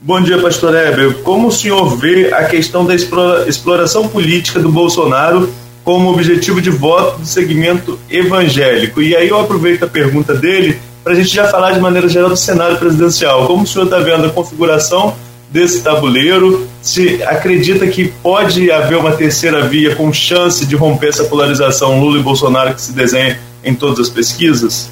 Bom 0.00 0.18
dia, 0.22 0.38
pastor 0.38 0.74
Heber. 0.74 1.18
Como 1.18 1.48
o 1.48 1.52
senhor 1.52 1.94
vê 1.94 2.32
a 2.32 2.44
questão 2.44 2.86
da 2.86 2.94
exploração 2.94 4.08
política 4.08 4.58
do 4.58 4.72
Bolsonaro 4.72 5.52
como 5.84 6.10
objetivo 6.10 6.62
de 6.62 6.70
voto 6.70 7.18
do 7.18 7.26
segmento 7.26 7.98
evangélico? 8.08 9.02
E 9.02 9.14
aí 9.14 9.28
eu 9.28 9.38
aproveito 9.38 9.82
a 9.82 9.86
pergunta 9.86 10.32
dele 10.32 10.80
para 11.04 11.12
a 11.12 11.16
gente 11.16 11.28
já 11.28 11.46
falar 11.48 11.72
de 11.72 11.80
maneira 11.80 12.08
geral 12.08 12.30
do 12.30 12.36
cenário 12.36 12.78
presidencial. 12.78 13.46
Como 13.46 13.64
o 13.64 13.66
senhor 13.66 13.84
está 13.84 13.98
vendo 13.98 14.24
a 14.24 14.30
configuração 14.30 15.14
desse 15.50 15.82
tabuleiro? 15.82 16.68
Se 16.80 17.22
acredita 17.24 17.86
que 17.86 18.08
pode 18.08 18.70
haver 18.70 18.96
uma 18.96 19.12
terceira 19.12 19.66
via 19.66 19.94
com 19.96 20.12
chance 20.12 20.64
de 20.64 20.76
romper 20.76 21.08
essa 21.08 21.24
polarização 21.24 22.00
Lula 22.00 22.18
e 22.18 22.22
Bolsonaro 22.22 22.74
que 22.74 22.80
se 22.80 22.92
desenha 22.92 23.38
em 23.62 23.74
todas 23.74 24.00
as 24.00 24.08
pesquisas? 24.08 24.88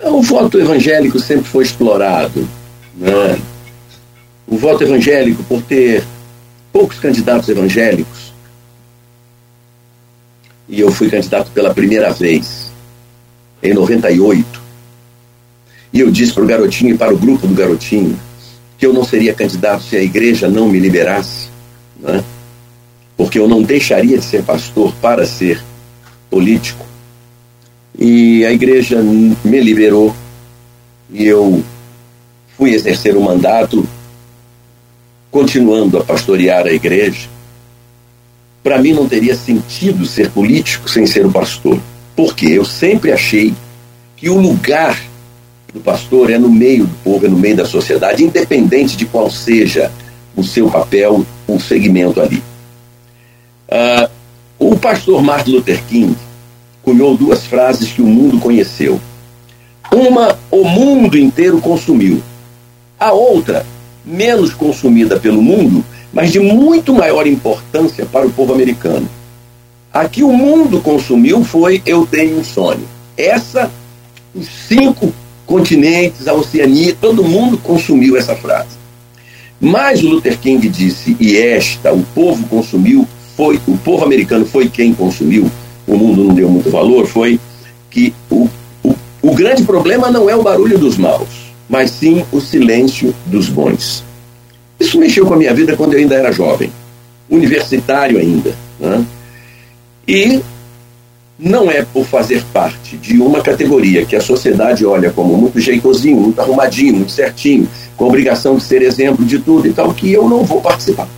O 0.00 0.22
voto 0.22 0.58
evangélico 0.58 1.18
sempre 1.18 1.44
foi 1.44 1.64
explorado. 1.64 2.48
Né? 2.94 3.38
O 4.46 4.56
voto 4.56 4.82
evangélico, 4.82 5.42
por 5.44 5.62
ter 5.62 6.04
poucos 6.72 6.98
candidatos 6.98 7.48
evangélicos, 7.48 8.32
e 10.68 10.80
eu 10.80 10.90
fui 10.90 11.10
candidato 11.10 11.50
pela 11.52 11.74
primeira 11.74 12.12
vez, 12.12 12.72
em 13.62 13.74
98, 13.74 14.61
e 15.92 16.00
eu 16.00 16.10
disse 16.10 16.32
para 16.32 16.42
o 16.42 16.46
garotinho 16.46 16.94
e 16.94 16.98
para 16.98 17.12
o 17.12 17.18
grupo 17.18 17.46
do 17.46 17.54
garotinho 17.54 18.18
que 18.78 18.86
eu 18.86 18.92
não 18.92 19.04
seria 19.04 19.34
candidato 19.34 19.84
se 19.84 19.96
a 19.96 20.02
igreja 20.02 20.48
não 20.48 20.68
me 20.68 20.80
liberasse, 20.80 21.48
né? 22.00 22.24
porque 23.16 23.38
eu 23.38 23.46
não 23.46 23.62
deixaria 23.62 24.18
de 24.18 24.24
ser 24.24 24.42
pastor 24.42 24.92
para 25.00 25.24
ser 25.24 25.62
político. 26.28 26.84
E 27.96 28.44
a 28.44 28.52
igreja 28.52 29.00
me 29.00 29.60
liberou 29.60 30.12
e 31.12 31.26
eu 31.26 31.62
fui 32.56 32.74
exercer 32.74 33.16
o 33.16 33.20
mandato, 33.20 33.86
continuando 35.30 35.98
a 35.98 36.04
pastorear 36.04 36.66
a 36.66 36.72
igreja. 36.72 37.28
Para 38.64 38.78
mim 38.78 38.92
não 38.92 39.08
teria 39.08 39.36
sentido 39.36 40.06
ser 40.06 40.30
político 40.30 40.88
sem 40.88 41.06
ser 41.06 41.24
o 41.24 41.30
pastor, 41.30 41.78
porque 42.16 42.46
eu 42.46 42.64
sempre 42.64 43.12
achei 43.12 43.54
que 44.16 44.28
o 44.28 44.40
lugar 44.40 45.11
do 45.72 45.80
pastor 45.80 46.30
é 46.30 46.38
no 46.38 46.50
meio 46.50 46.86
do 46.86 46.94
povo, 47.02 47.26
é 47.26 47.28
no 47.28 47.38
meio 47.38 47.56
da 47.56 47.64
sociedade, 47.64 48.24
independente 48.24 48.96
de 48.96 49.06
qual 49.06 49.30
seja 49.30 49.90
o 50.36 50.44
seu 50.44 50.70
papel, 50.70 51.24
o 51.48 51.58
segmento 51.58 52.20
ali. 52.20 52.42
Uh, 53.68 54.10
o 54.58 54.78
pastor 54.78 55.22
Martin 55.22 55.52
Luther 55.52 55.82
King 55.84 56.14
cunhou 56.82 57.16
duas 57.16 57.46
frases 57.46 57.90
que 57.90 58.02
o 58.02 58.06
mundo 58.06 58.38
conheceu. 58.38 59.00
Uma, 59.90 60.38
o 60.50 60.64
mundo 60.64 61.18
inteiro 61.18 61.60
consumiu. 61.60 62.22
A 62.98 63.12
outra, 63.12 63.64
menos 64.04 64.52
consumida 64.52 65.18
pelo 65.18 65.42
mundo, 65.42 65.84
mas 66.12 66.30
de 66.30 66.38
muito 66.38 66.94
maior 66.94 67.26
importância 67.26 68.04
para 68.04 68.26
o 68.26 68.30
povo 68.30 68.52
americano. 68.52 69.08
A 69.92 70.08
que 70.08 70.22
o 70.22 70.32
mundo 70.32 70.80
consumiu 70.80 71.44
foi 71.44 71.82
Eu 71.84 72.06
Tenho 72.06 72.38
um 72.38 72.44
Sonho. 72.44 72.86
Essa, 73.16 73.70
os 74.34 74.46
cinco 74.46 75.12
continentes, 75.46 76.28
a 76.28 76.34
Oceania, 76.34 76.96
todo 77.00 77.24
mundo 77.24 77.58
consumiu 77.58 78.16
essa 78.16 78.34
frase. 78.34 78.82
Mas 79.60 80.02
o 80.02 80.08
Luther 80.08 80.38
King 80.38 80.68
disse, 80.68 81.16
e 81.20 81.36
esta, 81.36 81.92
o 81.92 82.02
povo 82.14 82.46
consumiu, 82.48 83.06
foi, 83.36 83.60
o 83.66 83.76
povo 83.78 84.04
americano 84.04 84.44
foi 84.44 84.68
quem 84.68 84.92
consumiu, 84.92 85.50
o 85.86 85.96
mundo 85.96 86.24
não 86.24 86.34
deu 86.34 86.48
muito 86.48 86.70
valor, 86.70 87.06
foi 87.06 87.38
que 87.90 88.12
o, 88.30 88.48
o, 88.82 88.94
o 89.22 89.34
grande 89.34 89.62
problema 89.62 90.10
não 90.10 90.28
é 90.28 90.34
o 90.34 90.42
barulho 90.42 90.78
dos 90.78 90.96
maus, 90.96 91.52
mas 91.68 91.90
sim 91.90 92.24
o 92.32 92.40
silêncio 92.40 93.14
dos 93.26 93.48
bons. 93.48 94.02
Isso 94.80 94.98
mexeu 94.98 95.26
com 95.26 95.34
a 95.34 95.36
minha 95.36 95.54
vida 95.54 95.76
quando 95.76 95.92
eu 95.92 96.00
ainda 96.00 96.16
era 96.16 96.32
jovem, 96.32 96.72
universitário 97.30 98.18
ainda. 98.18 98.54
Né? 98.80 99.04
E 100.08 100.42
não 101.42 101.68
é 101.68 101.84
por 101.84 102.06
fazer 102.06 102.44
parte 102.52 102.96
de 102.96 103.20
uma 103.20 103.40
categoria 103.40 104.06
que 104.06 104.14
a 104.14 104.20
sociedade 104.20 104.86
olha 104.86 105.10
como 105.10 105.36
muito 105.36 105.58
jeitosinho, 105.58 106.20
muito 106.20 106.40
arrumadinho, 106.40 106.94
muito 106.94 107.10
certinho, 107.10 107.68
com 107.96 108.06
obrigação 108.06 108.56
de 108.56 108.62
ser 108.62 108.80
exemplo 108.80 109.24
de 109.24 109.40
tudo 109.40 109.66
e 109.66 109.72
tal, 109.72 109.92
que 109.92 110.12
eu 110.12 110.28
não 110.28 110.44
vou 110.44 110.60
participar. 110.60 111.08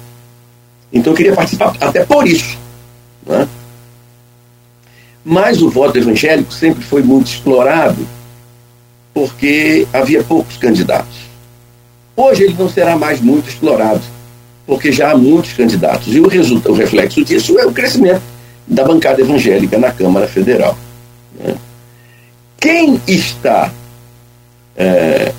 Então 0.91 1.13
eu 1.13 1.17
queria 1.17 1.35
participar 1.35 1.77
até 1.79 2.05
por 2.05 2.27
isso. 2.27 2.57
Né? 3.27 3.47
Mas 5.23 5.61
o 5.61 5.69
voto 5.69 5.99
evangélico 5.99 6.53
sempre 6.55 6.83
foi 6.83 7.03
muito 7.03 7.27
explorado 7.27 8.07
porque 9.13 9.87
havia 9.93 10.25
poucos 10.25 10.57
candidatos. 10.57 11.19
Hoje 12.17 12.45
ele 12.45 12.57
não 12.59 12.69
será 12.69 12.97
mais 12.97 13.21
muito 13.21 13.51
explorado, 13.51 14.03
porque 14.67 14.91
já 14.91 15.11
há 15.11 15.17
muitos 15.17 15.53
candidatos. 15.53 16.15
E 16.15 16.21
o, 16.21 16.25
o 16.25 16.73
reflexo 16.73 17.23
disso 17.23 17.59
é 17.59 17.67
o 17.67 17.73
crescimento 17.73 18.34
da 18.67 18.85
bancada 18.85 19.21
evangélica 19.21 19.79
na 19.79 19.91
Câmara 19.91 20.27
Federal. 20.27 20.77
Né? 21.39 21.55
Quem 22.59 23.01
está 23.07 23.73
é, 24.77 25.33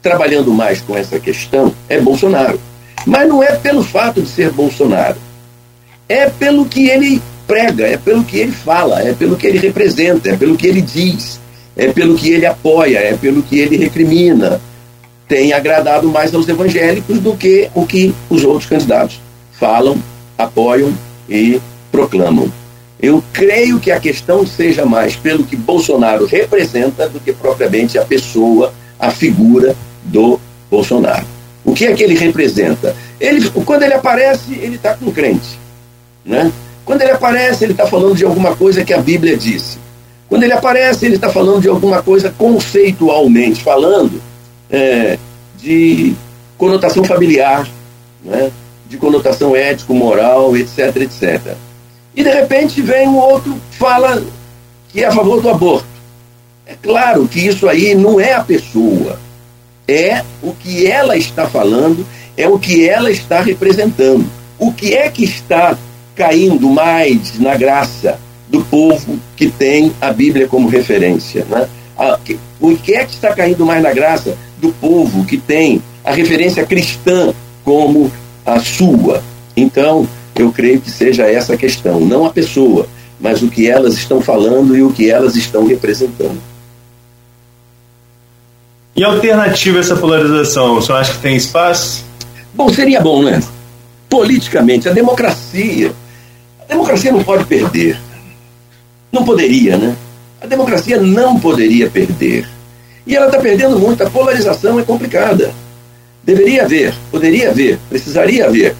trabalhando 0.00 0.52
mais 0.52 0.80
com 0.80 0.96
essa 0.96 1.18
questão 1.18 1.74
é 1.88 2.00
Bolsonaro. 2.00 2.60
Mas 3.06 3.28
não 3.28 3.42
é 3.42 3.52
pelo 3.56 3.82
fato 3.82 4.22
de 4.22 4.28
ser 4.28 4.50
Bolsonaro. 4.50 5.16
É 6.08 6.28
pelo 6.28 6.66
que 6.66 6.88
ele 6.88 7.20
prega, 7.46 7.86
é 7.86 7.96
pelo 7.96 8.24
que 8.24 8.38
ele 8.38 8.52
fala, 8.52 9.00
é 9.02 9.12
pelo 9.12 9.36
que 9.36 9.46
ele 9.46 9.58
representa, 9.58 10.30
é 10.30 10.36
pelo 10.36 10.56
que 10.56 10.66
ele 10.66 10.80
diz, 10.80 11.40
é 11.76 11.92
pelo 11.92 12.16
que 12.16 12.30
ele 12.30 12.46
apoia, 12.46 12.98
é 12.98 13.16
pelo 13.16 13.42
que 13.42 13.58
ele 13.58 13.76
recrimina. 13.76 14.60
Tem 15.26 15.52
agradado 15.52 16.08
mais 16.08 16.34
aos 16.34 16.48
evangélicos 16.48 17.18
do 17.18 17.36
que 17.36 17.70
o 17.74 17.86
que 17.86 18.14
os 18.28 18.44
outros 18.44 18.68
candidatos 18.68 19.20
falam, 19.52 19.96
apoiam 20.36 20.92
e 21.28 21.60
proclamam. 21.94 22.52
Eu 23.00 23.22
creio 23.32 23.78
que 23.78 23.92
a 23.92 24.00
questão 24.00 24.44
seja 24.44 24.84
mais 24.84 25.14
pelo 25.14 25.44
que 25.44 25.54
Bolsonaro 25.54 26.26
representa 26.26 27.08
do 27.08 27.20
que 27.20 27.32
propriamente 27.32 27.96
a 27.96 28.04
pessoa, 28.04 28.74
a 28.98 29.12
figura 29.12 29.76
do 30.02 30.40
Bolsonaro. 30.68 31.24
O 31.64 31.72
que 31.72 31.86
é 31.86 31.94
que 31.94 32.02
ele 32.02 32.16
representa? 32.16 32.96
Ele, 33.20 33.48
quando 33.64 33.84
ele 33.84 33.94
aparece, 33.94 34.54
ele 34.54 34.74
está 34.74 34.94
com 34.94 35.12
crente. 35.12 35.56
Né? 36.24 36.50
Quando 36.84 37.02
ele 37.02 37.12
aparece, 37.12 37.64
ele 37.64 37.72
está 37.72 37.86
falando 37.86 38.16
de 38.16 38.24
alguma 38.24 38.56
coisa 38.56 38.84
que 38.84 38.92
a 38.92 38.98
Bíblia 38.98 39.36
disse. 39.36 39.78
Quando 40.28 40.42
ele 40.42 40.52
aparece, 40.52 41.06
ele 41.06 41.14
está 41.14 41.28
falando 41.28 41.60
de 41.60 41.68
alguma 41.68 42.02
coisa 42.02 42.34
conceitualmente 42.36 43.62
falando 43.62 44.20
é, 44.68 45.16
de 45.58 46.14
conotação 46.58 47.04
familiar, 47.04 47.68
né? 48.24 48.50
de 48.88 48.96
conotação 48.96 49.54
ético-moral, 49.54 50.56
etc, 50.56 50.96
etc. 50.96 51.54
E 52.16 52.22
de 52.22 52.30
repente 52.30 52.80
vem 52.80 53.08
um 53.08 53.16
outro 53.16 53.60
fala 53.72 54.22
que 54.88 55.02
é 55.02 55.06
a 55.06 55.12
favor 55.12 55.40
do 55.40 55.50
aborto. 55.50 55.86
É 56.66 56.74
claro 56.80 57.28
que 57.28 57.40
isso 57.40 57.68
aí 57.68 57.94
não 57.94 58.18
é 58.18 58.32
a 58.32 58.42
pessoa, 58.42 59.18
é 59.86 60.22
o 60.42 60.52
que 60.52 60.86
ela 60.86 61.16
está 61.16 61.46
falando, 61.46 62.06
é 62.36 62.48
o 62.48 62.58
que 62.58 62.88
ela 62.88 63.10
está 63.10 63.40
representando. 63.40 64.26
O 64.58 64.72
que 64.72 64.94
é 64.94 65.10
que 65.10 65.24
está 65.24 65.76
caindo 66.14 66.68
mais 66.70 67.38
na 67.38 67.56
graça 67.56 68.18
do 68.48 68.62
povo 68.62 69.18
que 69.36 69.50
tem 69.50 69.92
a 70.00 70.12
Bíblia 70.12 70.48
como 70.48 70.68
referência? 70.68 71.44
Né? 71.44 71.68
o 72.60 72.76
que 72.76 72.94
é 72.94 73.04
que 73.04 73.12
está 73.12 73.34
caindo 73.34 73.64
mais 73.64 73.82
na 73.82 73.92
graça 73.92 74.36
do 74.58 74.72
povo 74.72 75.24
que 75.24 75.36
tem 75.36 75.82
a 76.04 76.12
referência 76.12 76.64
cristã 76.64 77.32
como 77.64 78.10
a 78.44 78.58
sua? 78.58 79.22
Então, 79.56 80.08
eu 80.42 80.52
creio 80.52 80.80
que 80.80 80.90
seja 80.90 81.24
essa 81.24 81.54
a 81.54 81.56
questão, 81.56 82.00
não 82.00 82.24
a 82.26 82.30
pessoa, 82.30 82.86
mas 83.20 83.42
o 83.42 83.48
que 83.48 83.68
elas 83.68 83.94
estão 83.94 84.20
falando 84.20 84.76
e 84.76 84.82
o 84.82 84.92
que 84.92 85.10
elas 85.10 85.36
estão 85.36 85.66
representando. 85.66 86.40
E 88.96 89.02
alternativa 89.02 89.78
a 89.78 89.80
essa 89.80 89.96
polarização, 89.96 90.78
o 90.78 90.82
senhor 90.82 90.98
acha 90.98 91.12
que 91.12 91.18
tem 91.18 91.36
espaço? 91.36 92.04
Bom, 92.54 92.68
seria 92.68 93.00
bom, 93.00 93.22
né? 93.22 93.42
Politicamente, 94.08 94.88
a 94.88 94.92
democracia. 94.92 95.92
A 96.60 96.64
democracia 96.66 97.10
não 97.10 97.24
pode 97.24 97.44
perder. 97.44 97.98
Não 99.10 99.24
poderia, 99.24 99.76
né? 99.76 99.96
A 100.40 100.46
democracia 100.46 101.00
não 101.00 101.40
poderia 101.40 101.90
perder. 101.90 102.48
E 103.06 103.16
ela 103.16 103.26
está 103.26 103.38
perdendo 103.38 103.78
muito. 103.78 104.02
A 104.02 104.10
polarização 104.10 104.78
é 104.78 104.82
complicada. 104.82 105.52
Deveria 106.22 106.64
haver, 106.64 106.94
poderia 107.10 107.50
haver, 107.50 107.78
precisaria 107.88 108.46
haver. 108.46 108.76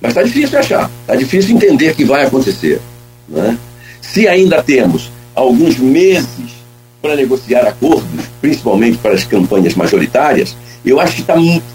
Mas 0.00 0.10
está 0.10 0.22
difícil 0.22 0.58
achar. 0.58 0.90
Está 1.02 1.14
difícil 1.16 1.56
entender 1.56 1.94
que 1.94 2.04
vai 2.04 2.24
acontecer. 2.24 2.80
Né? 3.28 3.58
Se 4.00 4.28
ainda 4.28 4.62
temos 4.62 5.10
alguns 5.34 5.78
meses 5.78 6.56
para 7.00 7.16
negociar 7.16 7.66
acordos, 7.66 8.24
principalmente 8.40 8.98
para 8.98 9.14
as 9.14 9.24
campanhas 9.24 9.74
majoritárias, 9.74 10.56
eu 10.84 11.00
acho 11.00 11.16
que 11.16 11.20
está 11.22 11.34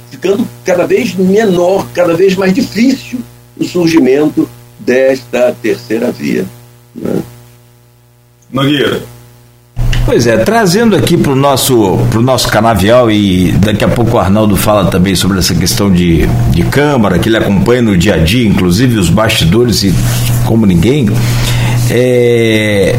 ficando 0.10 0.48
cada 0.65 0.85
vez 0.85 1.14
menor, 1.15 1.88
cada 1.93 2.14
vez 2.14 2.35
mais 2.35 2.53
difícil 2.53 3.19
o 3.57 3.64
surgimento 3.64 4.49
desta 4.80 5.56
terceira 5.61 6.11
via. 6.11 6.45
Né? 6.95 7.22
Nogueira. 8.52 9.03
Pois 10.05 10.25
é, 10.25 10.37
trazendo 10.37 10.95
aqui 10.95 11.15
para 11.15 11.31
o 11.31 11.35
nosso, 11.35 11.99
pro 12.09 12.21
nosso 12.21 12.47
canavial, 12.49 13.09
e 13.09 13.51
daqui 13.53 13.83
a 13.83 13.87
pouco 13.87 14.17
o 14.17 14.19
Arnaldo 14.19 14.55
fala 14.55 14.85
também 14.85 15.15
sobre 15.15 15.37
essa 15.39 15.53
questão 15.53 15.91
de, 15.91 16.27
de 16.49 16.63
Câmara, 16.63 17.19
que 17.19 17.29
ele 17.29 17.37
acompanha 17.37 17.81
no 17.81 17.95
dia 17.95 18.15
a 18.15 18.17
dia, 18.17 18.47
inclusive 18.47 18.97
os 18.97 19.09
bastidores 19.09 19.83
e 19.83 19.93
como 20.45 20.65
ninguém. 20.65 21.07
É, 21.89 22.95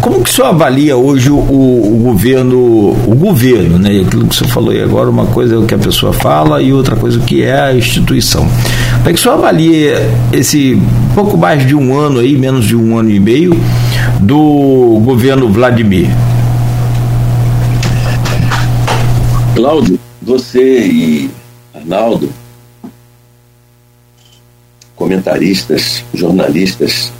como 0.00 0.22
que 0.22 0.30
o 0.30 0.32
senhor 0.32 0.48
avalia 0.48 0.96
hoje 0.96 1.30
o, 1.30 1.36
o, 1.36 2.00
governo, 2.02 2.58
o 2.58 3.14
governo, 3.14 3.78
né? 3.78 3.90
Aquilo 4.06 4.26
que 4.26 4.34
o 4.34 4.38
senhor 4.38 4.50
falou 4.50 4.70
aí 4.70 4.82
agora, 4.82 5.10
uma 5.10 5.26
coisa 5.26 5.54
é 5.54 5.58
o 5.58 5.66
que 5.66 5.74
a 5.74 5.78
pessoa 5.78 6.12
fala 6.12 6.62
e 6.62 6.72
outra 6.72 6.96
coisa 6.96 7.20
que 7.20 7.42
é 7.42 7.60
a 7.60 7.74
instituição. 7.74 8.48
Como 8.96 9.08
é 9.08 9.12
que 9.12 9.18
o 9.18 9.22
senhor 9.22 9.34
avalia 9.34 10.10
esse 10.32 10.80
pouco 11.14 11.36
mais 11.36 11.66
de 11.66 11.74
um 11.74 11.98
ano 11.98 12.20
aí, 12.20 12.36
menos 12.36 12.64
de 12.64 12.74
um 12.74 12.96
ano 12.96 13.10
e 13.10 13.20
meio, 13.20 13.60
do 14.20 15.00
governo 15.04 15.48
Vladimir? 15.52 16.08
Cláudio, 19.54 19.98
você 20.20 20.86
e 20.86 21.30
Arnaldo, 21.74 22.32
comentaristas, 24.94 26.04
jornalistas, 26.12 27.12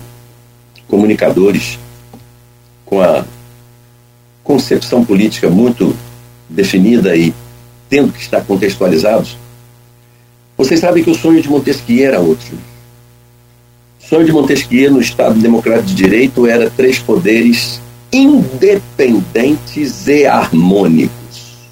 comunicadores, 0.88 1.78
com 2.84 3.00
a 3.00 3.24
concepção 4.42 5.04
política 5.04 5.48
muito 5.48 5.96
definida 6.48 7.16
e 7.16 7.34
tendo 7.88 8.12
que 8.12 8.20
estar 8.20 8.42
contextualizados, 8.42 9.36
vocês 10.56 10.80
sabem 10.80 11.04
que 11.04 11.10
o 11.10 11.14
sonho 11.14 11.40
de 11.40 11.48
Montesquieu 11.48 12.06
era 12.06 12.20
outro. 12.20 12.58
Sonho 14.08 14.24
de 14.24 14.32
Montesquieu 14.32 14.90
no 14.90 15.02
Estado 15.02 15.38
Democrático 15.38 15.88
de 15.88 15.94
Direito 15.94 16.46
era 16.46 16.70
três 16.70 16.98
poderes 16.98 17.78
independentes 18.10 20.08
e 20.08 20.24
harmônicos. 20.24 21.68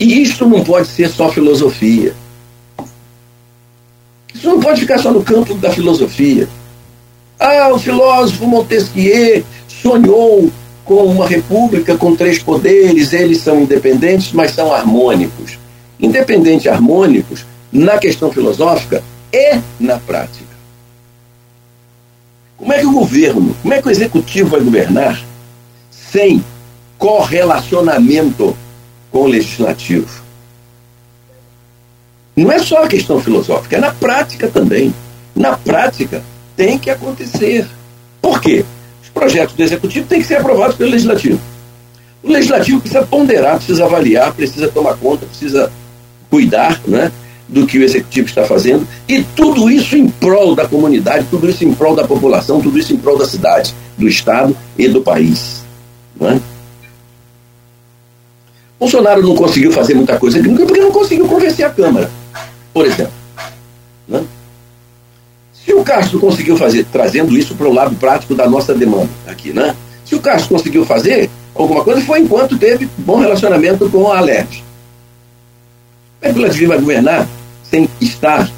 E 0.00 0.22
isso 0.22 0.46
não 0.46 0.64
pode 0.64 0.88
ser 0.88 1.10
só 1.10 1.30
filosofia. 1.30 2.14
Isso 4.34 4.48
não 4.48 4.60
pode 4.60 4.80
ficar 4.80 4.96
só 4.96 5.10
no 5.10 5.22
campo 5.22 5.54
da 5.54 5.70
filosofia. 5.70 6.48
Ah, 7.38 7.68
o 7.70 7.78
filósofo 7.78 8.46
Montesquieu 8.46 9.44
sonhou 9.68 10.50
com 10.86 11.04
uma 11.04 11.26
república 11.26 11.98
com 11.98 12.16
três 12.16 12.38
poderes, 12.38 13.12
eles 13.12 13.42
são 13.42 13.60
independentes, 13.60 14.32
mas 14.32 14.52
são 14.52 14.72
harmônicos. 14.72 15.58
Independentes 16.00 16.64
e 16.64 16.70
harmônicos, 16.70 17.44
na 17.70 17.98
questão 17.98 18.32
filosófica, 18.32 19.04
é 19.30 19.60
na 19.78 19.98
prática. 19.98 20.45
Como 22.56 22.72
é 22.72 22.78
que 22.78 22.86
o 22.86 22.92
governo, 22.92 23.54
como 23.62 23.74
é 23.74 23.82
que 23.82 23.88
o 23.88 23.90
executivo 23.90 24.50
vai 24.50 24.60
governar 24.60 25.22
sem 25.90 26.44
correlacionamento 26.96 28.56
com 29.10 29.22
o 29.22 29.26
legislativo? 29.26 30.08
Não 32.34 32.52
é 32.52 32.58
só 32.58 32.84
a 32.84 32.88
questão 32.88 33.20
filosófica, 33.20 33.76
é 33.76 33.80
na 33.80 33.92
prática 33.92 34.48
também. 34.48 34.94
Na 35.34 35.56
prática, 35.56 36.22
tem 36.56 36.78
que 36.78 36.90
acontecer. 36.90 37.66
Por 38.20 38.40
quê? 38.40 38.64
projetos 39.16 39.54
do 39.54 39.62
executivo 39.62 40.06
têm 40.06 40.20
que 40.20 40.26
ser 40.26 40.36
aprovados 40.36 40.76
pelo 40.76 40.90
legislativo. 40.90 41.40
O 42.22 42.30
legislativo 42.30 42.80
precisa 42.80 43.06
ponderar, 43.06 43.56
precisa 43.56 43.86
avaliar, 43.86 44.34
precisa 44.34 44.68
tomar 44.68 44.94
conta, 44.98 45.24
precisa 45.24 45.72
cuidar 46.28 46.78
né, 46.86 47.10
do 47.48 47.66
que 47.66 47.78
o 47.78 47.82
executivo 47.82 48.28
está 48.28 48.44
fazendo, 48.44 48.86
e 49.08 49.22
tudo 49.22 49.70
isso 49.70 49.96
em 49.96 50.08
prol 50.08 50.54
da 50.54 50.66
comunidade, 50.66 51.26
tudo 51.30 51.48
isso 51.48 51.64
em 51.64 51.72
prol 51.72 51.94
da 51.94 52.06
população, 52.06 52.60
tudo 52.60 52.78
isso 52.78 52.92
em 52.92 52.96
prol 52.96 53.16
da 53.16 53.26
cidade, 53.26 53.74
do 53.96 54.08
Estado 54.08 54.56
e 54.76 54.88
do 54.88 55.00
país. 55.00 55.62
Né? 56.20 56.40
Bolsonaro 58.78 59.22
não 59.22 59.34
conseguiu 59.34 59.72
fazer 59.72 59.94
muita 59.94 60.18
coisa 60.18 60.42
porque 60.42 60.80
não 60.80 60.90
conseguiu 60.90 61.26
convencer 61.26 61.64
a 61.64 61.70
Câmara, 61.70 62.10
por 62.74 62.84
exemplo. 62.84 63.12
Né? 64.08 64.24
Se 65.64 65.72
o 65.72 65.82
Castro 65.82 66.20
conseguiu 66.20 66.56
fazer, 66.56 66.84
trazendo 66.92 67.36
isso 67.36 67.54
para 67.54 67.66
o 67.66 67.72
lado 67.72 67.94
prático 67.96 68.34
da 68.34 68.48
nossa 68.48 68.74
demanda 68.74 69.08
aqui, 69.26 69.52
né? 69.52 69.74
Se 70.04 70.14
o 70.14 70.20
Castro 70.20 70.54
conseguiu 70.54 70.86
fazer 70.86 71.28
alguma 71.52 71.82
coisa, 71.82 72.00
foi 72.02 72.20
enquanto 72.20 72.56
teve 72.56 72.88
bom 72.98 73.18
relacionamento 73.18 73.90
com 73.90 74.12
a 74.12 74.18
Alerj. 74.18 74.62
Como 76.20 76.22
é 76.22 76.32
que 76.32 76.38
o 76.38 76.42
Vladimir 76.42 76.68
vai 76.68 76.78
governar 76.78 77.28
sem 77.70 77.88
estar 78.00 78.50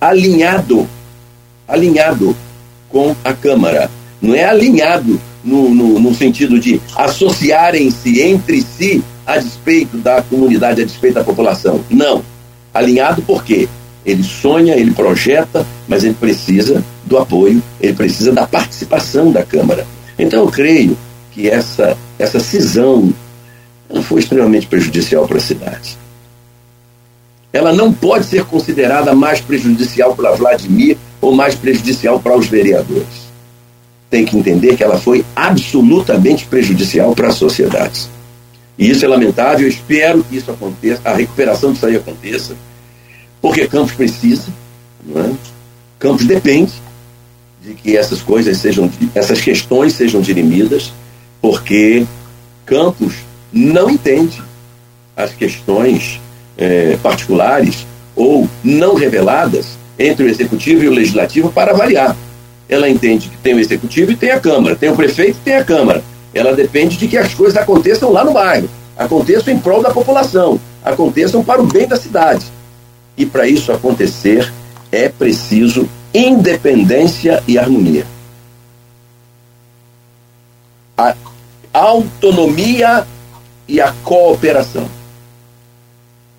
alinhado, 0.00 0.88
alinhado 1.66 2.36
com 2.88 3.14
a 3.24 3.32
Câmara? 3.32 3.90
Não 4.20 4.34
é 4.34 4.44
alinhado 4.44 5.20
no, 5.44 5.70
no, 5.70 6.00
no 6.00 6.14
sentido 6.14 6.58
de 6.58 6.80
associarem-se 6.96 8.20
entre 8.20 8.62
si 8.62 9.02
a 9.26 9.38
despeito 9.38 9.96
da 9.98 10.22
comunidade, 10.22 10.82
a 10.82 10.84
despeito 10.84 11.14
da 11.14 11.24
população. 11.24 11.80
Não. 11.90 12.22
Alinhado 12.72 13.22
por 13.22 13.44
quê? 13.44 13.68
Ele 14.04 14.22
sonha, 14.22 14.74
ele 14.76 14.92
projeta, 14.92 15.66
mas 15.88 16.04
ele 16.04 16.14
precisa 16.14 16.84
do 17.04 17.18
apoio, 17.18 17.62
ele 17.80 17.92
precisa 17.92 18.32
da 18.32 18.46
participação 18.46 19.32
da 19.32 19.42
Câmara. 19.42 19.86
Então 20.18 20.44
eu 20.44 20.50
creio 20.50 20.96
que 21.32 21.48
essa, 21.48 21.96
essa 22.18 22.38
cisão 22.38 23.12
foi 24.02 24.20
extremamente 24.20 24.66
prejudicial 24.66 25.26
para 25.26 25.38
a 25.38 25.40
cidade. 25.40 25.98
Ela 27.52 27.72
não 27.72 27.92
pode 27.92 28.26
ser 28.26 28.44
considerada 28.44 29.14
mais 29.14 29.40
prejudicial 29.40 30.14
para 30.14 30.32
Vladimir 30.32 30.96
ou 31.20 31.34
mais 31.34 31.54
prejudicial 31.54 32.20
para 32.20 32.36
os 32.36 32.46
vereadores. 32.46 33.26
Tem 34.10 34.24
que 34.24 34.36
entender 34.36 34.76
que 34.76 34.84
ela 34.84 34.98
foi 34.98 35.24
absolutamente 35.34 36.46
prejudicial 36.46 37.14
para 37.14 37.28
a 37.28 37.32
sociedade. 37.32 38.08
E 38.78 38.90
isso 38.90 39.04
é 39.04 39.08
lamentável, 39.08 39.66
eu 39.66 39.68
espero 39.68 40.22
que 40.22 40.36
isso 40.36 40.50
aconteça, 40.50 41.00
a 41.04 41.14
recuperação 41.14 41.72
disso 41.72 41.86
aí 41.86 41.96
aconteça 41.96 42.54
porque 43.40 43.68
Campos 43.68 43.92
precisa, 43.92 44.52
é? 45.14 45.32
Campos 46.00 46.26
depende 46.26 46.72
de 47.62 47.74
que 47.74 47.96
essas 47.96 48.20
coisas 48.20 48.58
sejam, 48.58 48.90
essas 49.14 49.40
questões 49.40 49.92
sejam 49.92 50.20
dirimidas, 50.20 50.92
porque 51.40 52.04
Campos 52.64 53.14
não 53.52 53.88
entende 53.88 54.42
as 55.16 55.32
questões 55.32 56.20
é, 56.56 56.96
particulares 57.02 57.86
ou 58.14 58.48
não 58.64 58.94
reveladas 58.94 59.78
entre 59.98 60.24
o 60.24 60.28
executivo 60.28 60.84
e 60.84 60.88
o 60.88 60.92
legislativo 60.92 61.50
para 61.50 61.72
avaliar. 61.72 62.16
Ela 62.68 62.88
entende 62.88 63.28
que 63.28 63.36
tem 63.36 63.54
o 63.54 63.60
executivo 63.60 64.12
e 64.12 64.16
tem 64.16 64.30
a 64.30 64.40
Câmara, 64.40 64.76
tem 64.76 64.90
o 64.90 64.96
prefeito 64.96 65.38
e 65.38 65.44
tem 65.44 65.56
a 65.56 65.64
Câmara. 65.64 66.02
Ela 66.34 66.54
depende 66.54 66.96
de 66.96 67.08
que 67.08 67.16
as 67.16 67.32
coisas 67.32 67.56
aconteçam 67.56 68.12
lá 68.12 68.24
no 68.24 68.32
bairro, 68.32 68.68
aconteçam 68.96 69.52
em 69.52 69.58
prol 69.58 69.82
da 69.82 69.90
população, 69.90 70.60
aconteçam 70.84 71.44
para 71.44 71.62
o 71.62 71.66
bem 71.66 71.86
da 71.86 71.96
cidade. 71.96 72.44
E 73.16 73.24
para 73.24 73.46
isso 73.46 73.72
acontecer, 73.72 74.52
é 74.90 75.08
preciso 75.08 75.88
independência 76.12 77.42
e 77.46 77.58
harmonia. 77.58 78.06
A 80.96 81.14
autonomia 81.72 83.06
e 83.68 83.80
a 83.80 83.92
cooperação. 84.02 84.88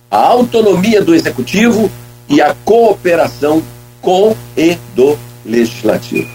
A 0.09 0.17
autonomia 0.17 1.01
do 1.01 1.13
executivo 1.13 1.89
e 2.29 2.41
a 2.41 2.55
cooperação 2.65 3.61
com 4.01 4.35
e 4.55 4.77
do 4.95 5.17
legislativo. 5.45 6.29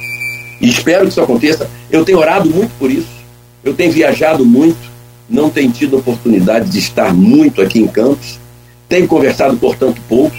E 0.60 0.68
espero 0.68 1.02
que 1.04 1.10
isso 1.10 1.20
aconteça. 1.20 1.68
Eu 1.90 2.04
tenho 2.04 2.18
orado 2.18 2.48
muito 2.48 2.70
por 2.78 2.90
isso. 2.90 3.08
Eu 3.64 3.74
tenho 3.74 3.92
viajado 3.92 4.44
muito. 4.44 4.90
Não 5.28 5.48
tenho 5.48 5.72
tido 5.72 5.96
oportunidade 5.96 6.68
de 6.68 6.78
estar 6.78 7.14
muito 7.14 7.62
aqui 7.62 7.80
em 7.80 7.86
Campos 7.86 8.38
tenho 8.92 9.08
conversado, 9.08 9.56
portanto, 9.56 10.02
pouco 10.06 10.36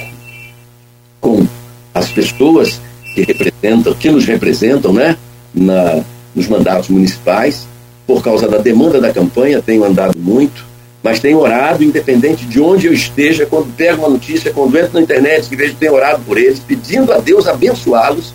com 1.19 1.43
as 1.91 2.07
pessoas 2.10 2.80
que 3.15 3.23
representam, 3.23 3.95
que 3.95 4.11
nos 4.11 4.26
representam, 4.26 4.93
né, 4.93 5.18
na, 5.51 6.03
nos 6.35 6.47
mandatos 6.47 6.89
municipais. 6.89 7.68
Por 8.05 8.22
causa 8.22 8.47
da 8.47 8.60
demanda 8.60 9.01
da 9.01 9.11
campanha, 9.11 9.60
tenho 9.60 9.84
andado 9.84 10.15
muito 10.19 10.64
mas 11.04 11.20
tenho 11.20 11.40
orado, 11.40 11.84
independente 11.84 12.46
de 12.46 12.62
onde 12.62 12.88
eu 12.88 12.94
esteja, 12.94 13.46
quando 13.46 13.76
pego 13.76 14.04
uma 14.04 14.10
notícia, 14.10 14.54
quando 14.54 14.78
entro 14.78 14.94
na 14.94 15.02
internet, 15.02 15.50
que 15.50 15.56
vejo 15.56 15.76
tenho 15.76 15.94
orado 15.94 16.24
por 16.26 16.38
eles, 16.38 16.60
pedindo 16.60 17.12
a 17.12 17.18
Deus 17.18 17.46
abençoá-los, 17.46 18.34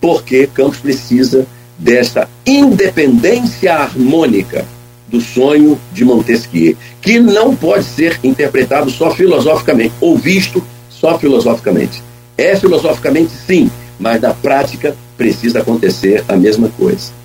porque 0.00 0.48
Campos 0.52 0.78
precisa 0.78 1.46
desta 1.78 2.28
independência 2.44 3.72
harmônica 3.72 4.66
do 5.06 5.20
sonho 5.20 5.80
de 5.92 6.04
Montesquieu, 6.04 6.76
que 7.00 7.20
não 7.20 7.54
pode 7.54 7.84
ser 7.84 8.18
interpretado 8.24 8.90
só 8.90 9.12
filosoficamente, 9.12 9.94
ou 10.00 10.18
visto 10.18 10.62
só 10.90 11.18
filosoficamente. 11.18 12.02
É 12.36 12.56
filosoficamente 12.56 13.30
sim, 13.46 13.70
mas 13.98 14.20
na 14.20 14.34
prática 14.34 14.96
precisa 15.16 15.60
acontecer 15.60 16.24
a 16.28 16.36
mesma 16.36 16.68
coisa. 16.76 17.17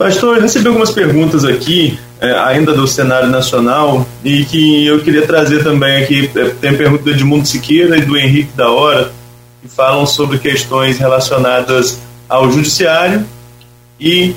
Pastor, 0.00 0.36
eu 0.36 0.40
recebi 0.40 0.66
algumas 0.66 0.90
perguntas 0.90 1.44
aqui, 1.44 1.98
é, 2.22 2.32
ainda 2.32 2.72
do 2.72 2.86
cenário 2.86 3.28
nacional, 3.28 4.08
e 4.24 4.46
que 4.46 4.86
eu 4.86 5.00
queria 5.00 5.26
trazer 5.26 5.62
também 5.62 6.02
aqui. 6.02 6.30
É, 6.34 6.44
tem 6.58 6.74
pergunta 6.74 7.02
do 7.02 7.10
Edmundo 7.10 7.46
Siqueira 7.46 7.98
e 7.98 8.00
do 8.00 8.16
Henrique 8.16 8.50
da 8.56 8.70
Hora, 8.70 9.12
que 9.60 9.68
falam 9.68 10.06
sobre 10.06 10.38
questões 10.38 10.96
relacionadas 10.96 12.00
ao 12.26 12.50
judiciário 12.50 13.26
e 14.00 14.34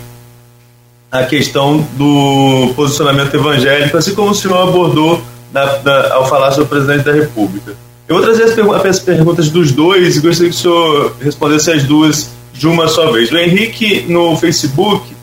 a 1.10 1.23
questão 1.23 1.88
do 1.94 2.73
posicionamento 2.76 3.34
evangélico, 3.34 3.95
assim 3.95 4.14
como 4.14 4.31
o 4.31 4.35
senhor 4.35 4.68
abordou 4.68 5.22
na, 5.53 5.80
na, 5.80 6.14
ao 6.15 6.27
falar 6.27 6.52
sobre 6.52 6.65
o 6.65 6.68
presidente 6.68 7.06
da 7.06 7.14
República. 7.14 7.73
Eu 8.06 8.18
vou 8.18 8.22
trazer 8.22 8.44
as, 8.44 8.85
as 8.85 8.99
perguntas 8.99 9.49
dos 9.49 9.72
dois 9.72 10.18
e 10.18 10.19
gostaria 10.19 10.52
que 10.52 10.57
o 10.57 10.60
senhor 10.60 11.15
respondesse 11.22 11.72
as 11.72 11.84
duas 11.84 12.31
de 12.53 12.68
uma 12.68 12.90
só 12.90 13.10
vez. 13.14 13.31
O 13.31 13.38
Henrique, 13.38 14.06
no 14.10 14.35
Facebook, 14.35 15.23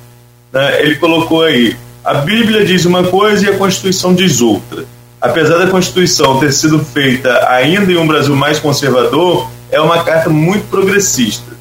né, 0.53 0.83
ele 0.83 0.97
colocou 0.97 1.43
aí: 1.43 1.77
a 2.05 2.15
Bíblia 2.15 2.65
diz 2.65 2.85
uma 2.85 3.05
coisa 3.05 3.47
e 3.47 3.49
a 3.49 3.57
Constituição 3.57 4.15
diz 4.15 4.41
outra. 4.41 4.85
Apesar 5.21 5.59
da 5.59 5.71
Constituição 5.71 6.39
ter 6.39 6.53
sido 6.53 6.79
feita 6.79 7.47
ainda 7.49 7.93
em 7.93 7.97
um 7.97 8.07
Brasil 8.07 8.35
mais 8.35 8.59
conservador, 8.59 9.49
é 9.71 9.81
uma 9.81 10.03
carta 10.03 10.31
muito 10.31 10.69
progressista. 10.71 11.53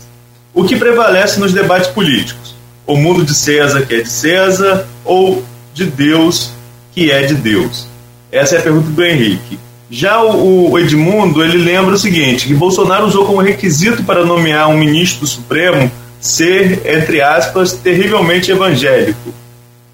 O 0.54 0.64
que 0.64 0.76
prevalece 0.76 1.40
nos 1.40 1.54
debates 1.54 1.90
políticos? 1.90 2.56
O 2.88 2.96
mundo 2.96 3.24
de 3.24 3.36
César, 3.36 3.82
que 3.82 3.96
é 3.96 4.02
de 4.02 4.10
César, 4.10 4.88
ou 5.04 5.44
de 5.74 5.86
Deus, 5.86 6.52
que 6.94 7.12
é 7.12 7.24
de 7.24 7.36
Deus? 7.36 7.86
Essa 8.32 8.56
é 8.56 8.60
a 8.60 8.62
pergunta 8.62 8.90
do 8.90 9.04
Henrique. 9.04 9.60
Já 9.92 10.22
o, 10.24 10.78
Edmundo, 10.78 11.44
ele 11.44 11.58
lembra 11.58 11.96
o 11.96 11.98
seguinte, 11.98 12.48
que 12.48 12.54
Bolsonaro 12.54 13.08
usou 13.08 13.26
como 13.26 13.42
requisito 13.42 14.04
para 14.04 14.24
nomear 14.24 14.70
um 14.70 14.78
ministro 14.78 15.22
do 15.22 15.28
Supremo 15.28 15.92
ser, 16.20 16.86
entre 16.86 17.22
aspas, 17.22 17.74
terrivelmente 17.74 18.52
evangélico. 18.52 19.34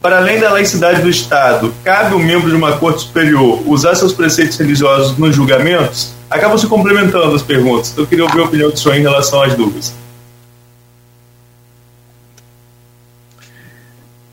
Para 0.02 0.18
além 0.18 0.40
da 0.40 0.52
laicidade 0.52 1.02
do 1.02 1.10
Estado, 1.10 1.74
cabe 1.84 2.14
ao 2.14 2.20
membro 2.20 2.50
de 2.50 2.56
uma 2.56 2.78
corte 2.78 3.02
superior 3.02 3.64
usar 3.66 3.96
seus 3.96 4.14
preceitos 4.14 4.58
religiosos 4.58 5.18
nos 5.18 5.36
julgamentos? 5.36 6.14
Acabam 6.30 6.58
se 6.58 6.68
complementando 6.68 7.36
as 7.36 7.42
perguntas. 7.42 7.94
Eu 7.98 8.06
queria 8.06 8.24
ouvir 8.24 8.42
a 8.42 8.46
opinião 8.46 8.70
do 8.70 8.78
senhor 8.78 8.96
em 8.96 9.02
relação 9.02 9.42
às 9.42 9.56
dúvidas. 9.56 9.94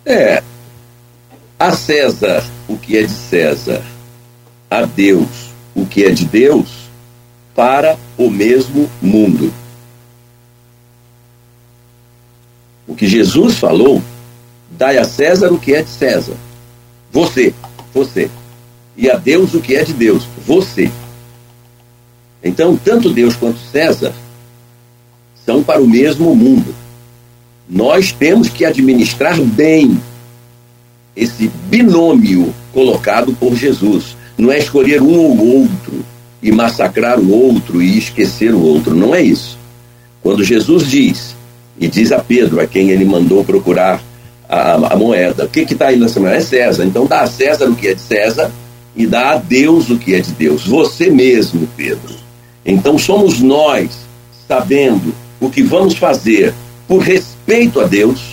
É. 0.05 0.43
A 1.59 1.71
César 1.71 2.43
o 2.73 2.79
que 2.79 2.97
é 2.97 3.03
de 3.03 3.13
César, 3.13 3.83
a 4.71 4.83
Deus 4.83 5.53
o 5.75 5.87
que 5.87 6.05
é 6.05 6.11
de 6.11 6.27
Deus, 6.27 6.69
para 7.55 7.97
o 8.19 8.29
mesmo 8.29 8.91
mundo. 9.01 9.53
O 12.93 12.95
que 12.95 13.09
Jesus 13.09 13.57
falou, 13.57 14.03
dai 14.71 14.99
a 14.99 15.05
César 15.05 15.51
o 15.51 15.59
que 15.59 15.73
é 15.73 15.81
de 15.81 15.89
César. 15.89 16.35
Você, 17.11 17.55
você. 17.95 18.31
E 18.95 19.11
a 19.11 19.17
Deus 19.17 19.55
o 19.55 19.63
que 19.63 19.75
é 19.75 19.83
de 19.83 19.95
Deus, 19.95 20.25
você. 20.47 20.91
Então, 22.45 22.77
tanto 22.77 23.09
Deus 23.09 23.35
quanto 23.35 23.59
César 23.59 24.13
são 25.47 25.63
para 25.63 25.81
o 25.81 25.89
mesmo 25.89 26.37
mundo. 26.37 26.75
Nós 27.67 28.13
temos 28.13 28.51
que 28.51 28.63
administrar 28.63 29.41
bem 29.41 29.99
esse 31.17 31.49
binômio 31.71 32.55
colocado 32.75 33.33
por 33.33 33.57
Jesus. 33.57 34.19
Não 34.37 34.53
é 34.53 34.59
escolher 34.59 35.01
um 35.01 35.15
ou 35.15 35.63
outro 35.63 36.05
e 36.43 36.53
massacrar 36.53 37.19
o 37.19 37.31
outro 37.31 37.81
e 37.81 37.97
esquecer 37.97 38.55
o 38.55 38.61
outro. 38.61 38.95
Não 38.95 39.15
é 39.15 39.23
isso. 39.23 39.59
Quando 40.23 40.45
Jesus 40.45 40.87
diz 40.91 41.41
e 41.79 41.89
diz 41.89 42.13
a 42.13 42.19
Pedro, 42.19 42.61
a 42.61 42.67
quem 42.67 42.91
ele 42.91 43.05
mandou 43.05 43.45
procurar 43.45 44.03
a, 44.49 44.75
a 44.93 44.97
moeda. 44.97 45.45
O 45.45 45.49
que 45.49 45.61
está 45.61 45.89
aí 45.89 45.97
na 45.97 46.09
semana? 46.09 46.37
É 46.37 46.41
César. 46.41 46.85
Então 46.85 47.07
dá 47.07 47.23
a 47.23 47.27
César 47.27 47.67
o 47.69 47.75
que 47.75 47.89
é 47.89 47.95
de 47.95 48.01
César 48.01 48.51
e 48.95 49.07
dá 49.07 49.33
a 49.33 49.37
Deus 49.37 49.91
o 49.91 49.99
que 49.99 50.15
é 50.15 50.21
de 50.21 50.33
Deus. 50.33 50.67
Você 50.67 51.11
mesmo, 51.11 51.67
Pedro. 51.77 52.15
Então 52.65 52.99
somos 52.99 53.41
nós, 53.41 53.91
sabendo 54.47 55.15
o 55.41 55.51
que 55.51 55.63
vamos 55.63 55.97
fazer 55.97 56.55
por 56.87 56.99
respeito 56.99 57.81
a 57.81 57.85
Deus 57.85 58.33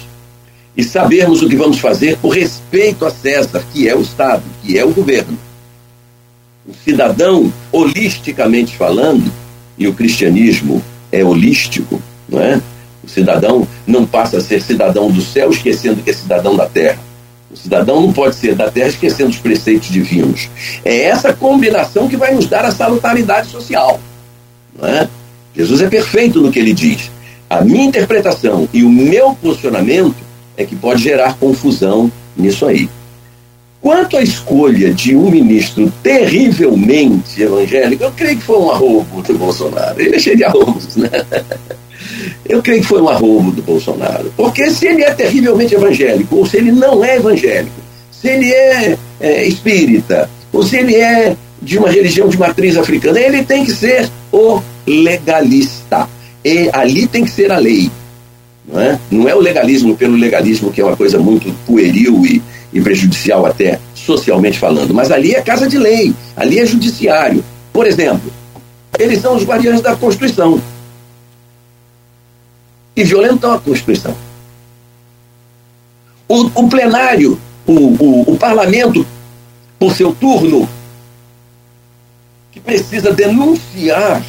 e 0.76 0.84
sabermos 0.84 1.42
o 1.42 1.50
que 1.50 1.56
vamos 1.56 1.80
fazer 1.80 2.18
por 2.18 2.30
respeito 2.30 3.06
a 3.06 3.10
César, 3.10 3.64
que 3.74 3.88
é 3.88 3.96
o 3.96 4.02
Estado, 4.02 4.44
que 4.64 4.78
é 4.78 4.86
o 4.86 4.94
governo. 4.94 5.38
O 6.68 6.74
cidadão, 6.84 7.52
holisticamente 7.72 8.78
falando, 8.78 9.32
e 9.78 9.88
o 9.88 9.94
cristianismo 9.94 10.84
é 11.12 11.24
holístico, 11.24 12.02
não 12.28 12.40
é? 12.40 12.62
Cidadão 13.10 13.68
não 13.86 14.06
passa 14.06 14.38
a 14.38 14.42
ser 14.42 14.62
cidadão 14.62 15.12
do 15.12 15.22
céu 15.22 15.50
esquecendo 15.50 16.02
que 16.02 16.10
é 16.10 16.14
cidadão 16.14 16.56
da 16.56 16.68
terra. 16.68 17.00
O 17.52 17.58
cidadão 17.58 18.02
não 18.02 18.14
pode 18.14 18.36
ser 18.36 18.56
da 18.56 18.70
terra 18.70 18.90
esquecendo 18.90 19.32
os 19.32 19.40
preceitos 19.40 19.90
divinos. 19.90 20.50
É 20.86 21.04
essa 21.04 21.34
combinação 21.34 22.08
que 22.08 22.16
vai 22.16 22.34
nos 22.34 22.48
dar 22.48 22.64
a 22.64 22.72
salutaridade 22.72 23.50
social. 23.50 24.00
É? 24.82 25.08
Jesus 25.56 25.82
é 25.82 25.90
perfeito 25.90 26.42
no 26.42 26.52
que 26.52 26.60
ele 26.60 26.74
diz. 26.74 27.12
A 27.50 27.62
minha 27.62 27.86
interpretação 27.86 28.70
e 28.72 28.84
o 28.84 28.90
meu 28.90 29.34
posicionamento 29.34 30.16
é 30.56 30.64
que 30.64 30.76
pode 30.76 31.02
gerar 31.02 31.38
confusão 31.38 32.12
nisso 32.38 32.66
aí. 32.66 32.88
Quanto 33.82 34.18
à 34.18 34.22
escolha 34.22 34.94
de 34.94 35.16
um 35.16 35.30
ministro 35.32 35.92
terrivelmente 36.04 37.42
evangélico, 37.42 38.04
eu 38.04 38.12
creio 38.12 38.38
que 38.38 38.44
foi 38.44 38.58
um 38.58 38.70
arrobo 38.70 39.22
do 39.22 39.38
Bolsonaro. 39.38 40.02
Ele 40.02 40.16
é 40.16 40.20
cheio 40.20 40.36
de 40.36 40.44
arrobos, 40.44 40.98
né? 40.98 41.10
Eu 42.46 42.62
creio 42.62 42.82
que 42.82 42.88
foi 42.88 43.02
um 43.02 43.08
arrobo 43.08 43.52
do 43.52 43.62
Bolsonaro. 43.62 44.34
Porque 44.36 44.72
se 44.72 44.88
ele 44.88 45.04
é 45.04 45.14
terrivelmente 45.14 45.76
evangélico, 45.76 46.36
ou 46.36 46.46
se 46.46 46.58
ele 46.58 46.72
não 46.72 47.06
é 47.06 47.18
evangélico, 47.18 47.72
se 48.12 48.28
ele 48.28 48.52
é, 48.52 48.98
é 49.20 49.48
espírita, 49.48 50.30
ou 50.52 50.64
se 50.64 50.78
ele 50.78 50.96
é 50.96 51.38
de 51.62 51.78
uma 51.78 51.90
religião 51.90 52.28
de 52.28 52.38
matriz 52.38 52.76
africana, 52.76 53.20
ele 53.20 53.44
tem 53.44 53.64
que 53.64 53.72
ser 53.72 54.10
o 54.32 54.62
legalista. 54.86 56.10
E 56.44 56.70
ali 56.74 57.08
tem 57.08 57.24
que 57.24 57.32
ser 57.32 57.52
a 57.52 57.58
lei. 57.58 57.92
Não 58.68 58.82
é, 58.82 59.00
não 59.12 59.30
é 59.30 59.36
o 59.36 59.40
legalismo 59.40 59.96
pelo 59.96 60.16
legalismo, 60.16 60.72
que 60.72 60.82
é 60.82 60.86
uma 60.86 60.98
coisa 60.98 61.20
muito 61.20 61.54
pueril 61.66 62.26
e, 62.26 62.42
e 62.72 62.82
prejudicial 62.82 63.46
até 63.46 63.80
socialmente 63.96 64.60
falando, 64.60 64.94
mas 64.94 65.12
ali 65.12 65.34
é 65.34 65.42
casa 65.42 65.68
de 65.68 65.78
lei, 65.78 66.14
ali 66.36 66.60
é 66.60 66.66
judiciário. 66.66 67.44
Por 67.74 67.88
exemplo, 67.88 68.32
eles 68.98 69.22
são 69.22 69.36
os 69.36 69.44
guardiões 69.44 69.82
da 69.82 69.96
Constituição 69.96 70.62
e 72.96 73.04
violentam 73.04 73.54
a 73.54 73.60
Constituição. 73.60 74.16
O, 76.28 76.46
o 76.54 76.70
plenário, 76.70 77.40
o, 77.66 77.74
o, 77.74 78.34
o 78.34 78.38
parlamento, 78.38 79.06
por 79.80 79.96
seu 79.96 80.14
turno, 80.14 80.68
que 82.52 82.60
precisa 82.60 83.12
denunciar 83.12 84.22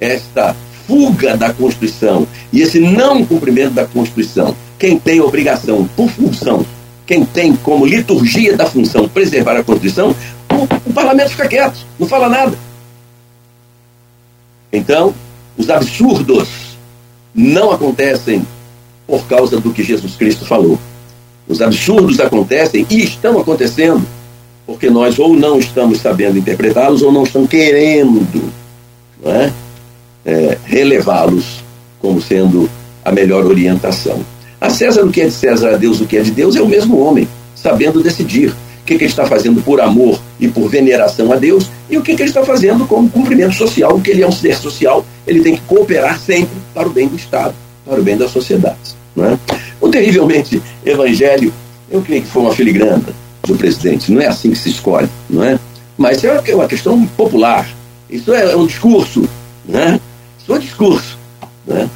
esta 0.00 0.54
fuga 0.86 1.36
da 1.36 1.52
Constituição 1.52 2.26
e 2.52 2.60
esse 2.60 2.78
não 2.80 3.24
cumprimento 3.24 3.74
da 3.74 3.86
Constituição, 3.86 4.54
quem 4.78 4.98
tem 4.98 5.20
obrigação 5.20 5.88
por 5.96 6.08
função, 6.10 6.64
quem 7.06 7.24
tem 7.24 7.54
como 7.54 7.86
liturgia 7.86 8.56
da 8.56 8.66
função 8.66 9.08
preservar 9.08 9.56
a 9.56 9.62
Constituição, 9.62 10.14
o, 10.50 10.90
o 10.90 10.92
parlamento 10.92 11.30
fica 11.30 11.48
quieto, 11.48 11.78
não 11.98 12.06
fala 12.06 12.28
nada. 12.28 12.58
Então, 14.72 15.14
os 15.56 15.70
absurdos 15.70 16.48
não 17.34 17.70
acontecem 17.70 18.44
por 19.06 19.24
causa 19.26 19.60
do 19.60 19.72
que 19.72 19.84
Jesus 19.84 20.16
Cristo 20.16 20.44
falou. 20.44 20.78
Os 21.46 21.62
absurdos 21.62 22.18
acontecem 22.18 22.84
e 22.90 23.04
estão 23.04 23.38
acontecendo 23.38 24.04
porque 24.66 24.90
nós 24.90 25.18
ou 25.18 25.34
não 25.34 25.58
estamos 25.60 26.00
sabendo 26.00 26.38
interpretá-los 26.38 27.00
ou 27.00 27.12
não 27.12 27.22
estamos 27.22 27.48
querendo 27.48 28.26
é? 29.24 29.52
é, 30.24 30.58
relevá-los 30.64 31.64
como 32.00 32.20
sendo 32.20 32.68
a 33.04 33.12
melhor 33.12 33.46
orientação. 33.46 34.20
A 34.60 34.70
César 34.70 35.04
o 35.04 35.10
que 35.10 35.20
é 35.20 35.26
de 35.26 35.32
César, 35.32 35.74
a 35.74 35.76
Deus 35.76 36.00
o 36.00 36.06
que 36.06 36.16
é 36.16 36.22
de 36.22 36.30
Deus, 36.30 36.56
é 36.56 36.62
o 36.62 36.68
mesmo 36.68 36.98
homem, 36.98 37.28
sabendo 37.54 38.02
decidir 38.02 38.50
o 38.50 38.86
que, 38.86 38.96
que 38.96 39.04
ele 39.04 39.10
está 39.10 39.26
fazendo 39.26 39.62
por 39.62 39.80
amor 39.80 40.18
e 40.40 40.48
por 40.48 40.68
veneração 40.68 41.32
a 41.32 41.36
Deus 41.36 41.70
e 41.90 41.98
o 41.98 42.02
que, 42.02 42.14
que 42.14 42.22
ele 42.22 42.30
está 42.30 42.44
fazendo 42.44 42.86
como 42.86 43.10
cumprimento 43.10 43.54
social, 43.54 43.92
porque 43.92 44.10
ele 44.10 44.22
é 44.22 44.26
um 44.26 44.32
ser 44.32 44.56
social, 44.56 45.04
ele 45.26 45.40
tem 45.40 45.56
que 45.56 45.62
cooperar 45.62 46.18
sempre 46.18 46.56
para 46.72 46.88
o 46.88 46.90
bem 46.90 47.08
do 47.08 47.16
Estado, 47.16 47.54
para 47.84 48.00
o 48.00 48.02
bem 48.02 48.16
da 48.16 48.28
sociedade. 48.28 48.96
Não 49.14 49.24
é? 49.24 49.38
O 49.80 49.88
terrivelmente 49.88 50.62
evangélico, 50.84 51.54
Eu 51.90 52.02
creio 52.02 52.22
que 52.22 52.28
foi 52.28 52.42
uma 52.42 52.52
filigrana 52.52 53.04
do 53.46 53.56
presidente. 53.56 54.10
Não 54.10 54.20
é 54.20 54.26
assim 54.26 54.50
que 54.50 54.58
se 54.58 54.70
escolhe, 54.70 55.08
não 55.30 55.42
é? 55.42 55.58
Mas 55.96 56.22
é 56.24 56.54
uma 56.54 56.66
questão 56.66 57.06
popular. 57.06 57.68
Isso 58.10 58.32
é 58.34 58.54
um 58.56 58.66
discurso, 58.66 59.28
né? 59.64 60.00
Isso 60.38 60.52
é 60.52 60.56
um 60.56 60.58
discurso, 60.58 61.18
né? 61.66 61.88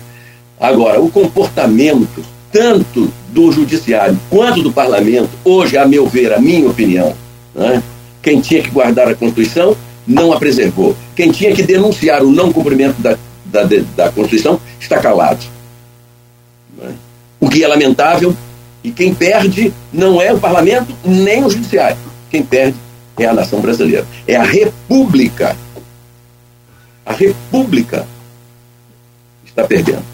Agora, 0.59 1.01
o 1.01 1.11
comportamento 1.11 2.23
tanto 2.53 3.13
do 3.29 3.53
judiciário 3.53 4.19
quanto 4.29 4.63
do 4.63 4.73
parlamento, 4.73 5.31
hoje, 5.45 5.77
a 5.77 5.87
meu 5.87 6.07
ver, 6.07 6.33
a 6.33 6.41
minha 6.41 6.69
opinião, 6.69 7.15
né? 7.55 7.83
quem 8.23 8.41
tinha 8.41 8.63
que 8.63 8.71
guardar 8.71 9.09
a 9.09 9.15
Constituição 9.15 9.77
não 10.07 10.33
a 10.33 10.39
preservou. 10.39 10.97
Quem 11.15 11.31
tinha 11.31 11.55
que 11.55 11.63
denunciar 11.63 12.23
o 12.23 12.31
não 12.31 12.53
cumprimento 12.53 13.01
da, 13.01 13.17
da, 13.45 13.63
da 13.97 14.11
Constituição 14.11 14.61
está 14.81 14.99
calado. 14.99 15.45
Né? 16.77 16.93
O 17.39 17.49
que 17.49 17.63
é 17.63 17.69
lamentável, 17.69 18.37
e 18.83 18.91
quem 18.91 19.15
perde 19.15 19.73
não 19.93 20.21
é 20.21 20.33
o 20.33 20.41
parlamento 20.41 20.95
nem 21.05 21.45
o 21.45 21.51
judiciário. 21.51 21.99
Quem 22.31 22.43
perde 22.43 22.77
é 23.19 23.27
a 23.27 23.35
nação 23.35 23.61
brasileira. 23.61 24.07
É 24.27 24.37
a 24.37 24.43
república. 24.43 25.57
A 27.05 27.13
república 27.13 28.07
está 29.45 29.65
perdendo. 29.65 30.10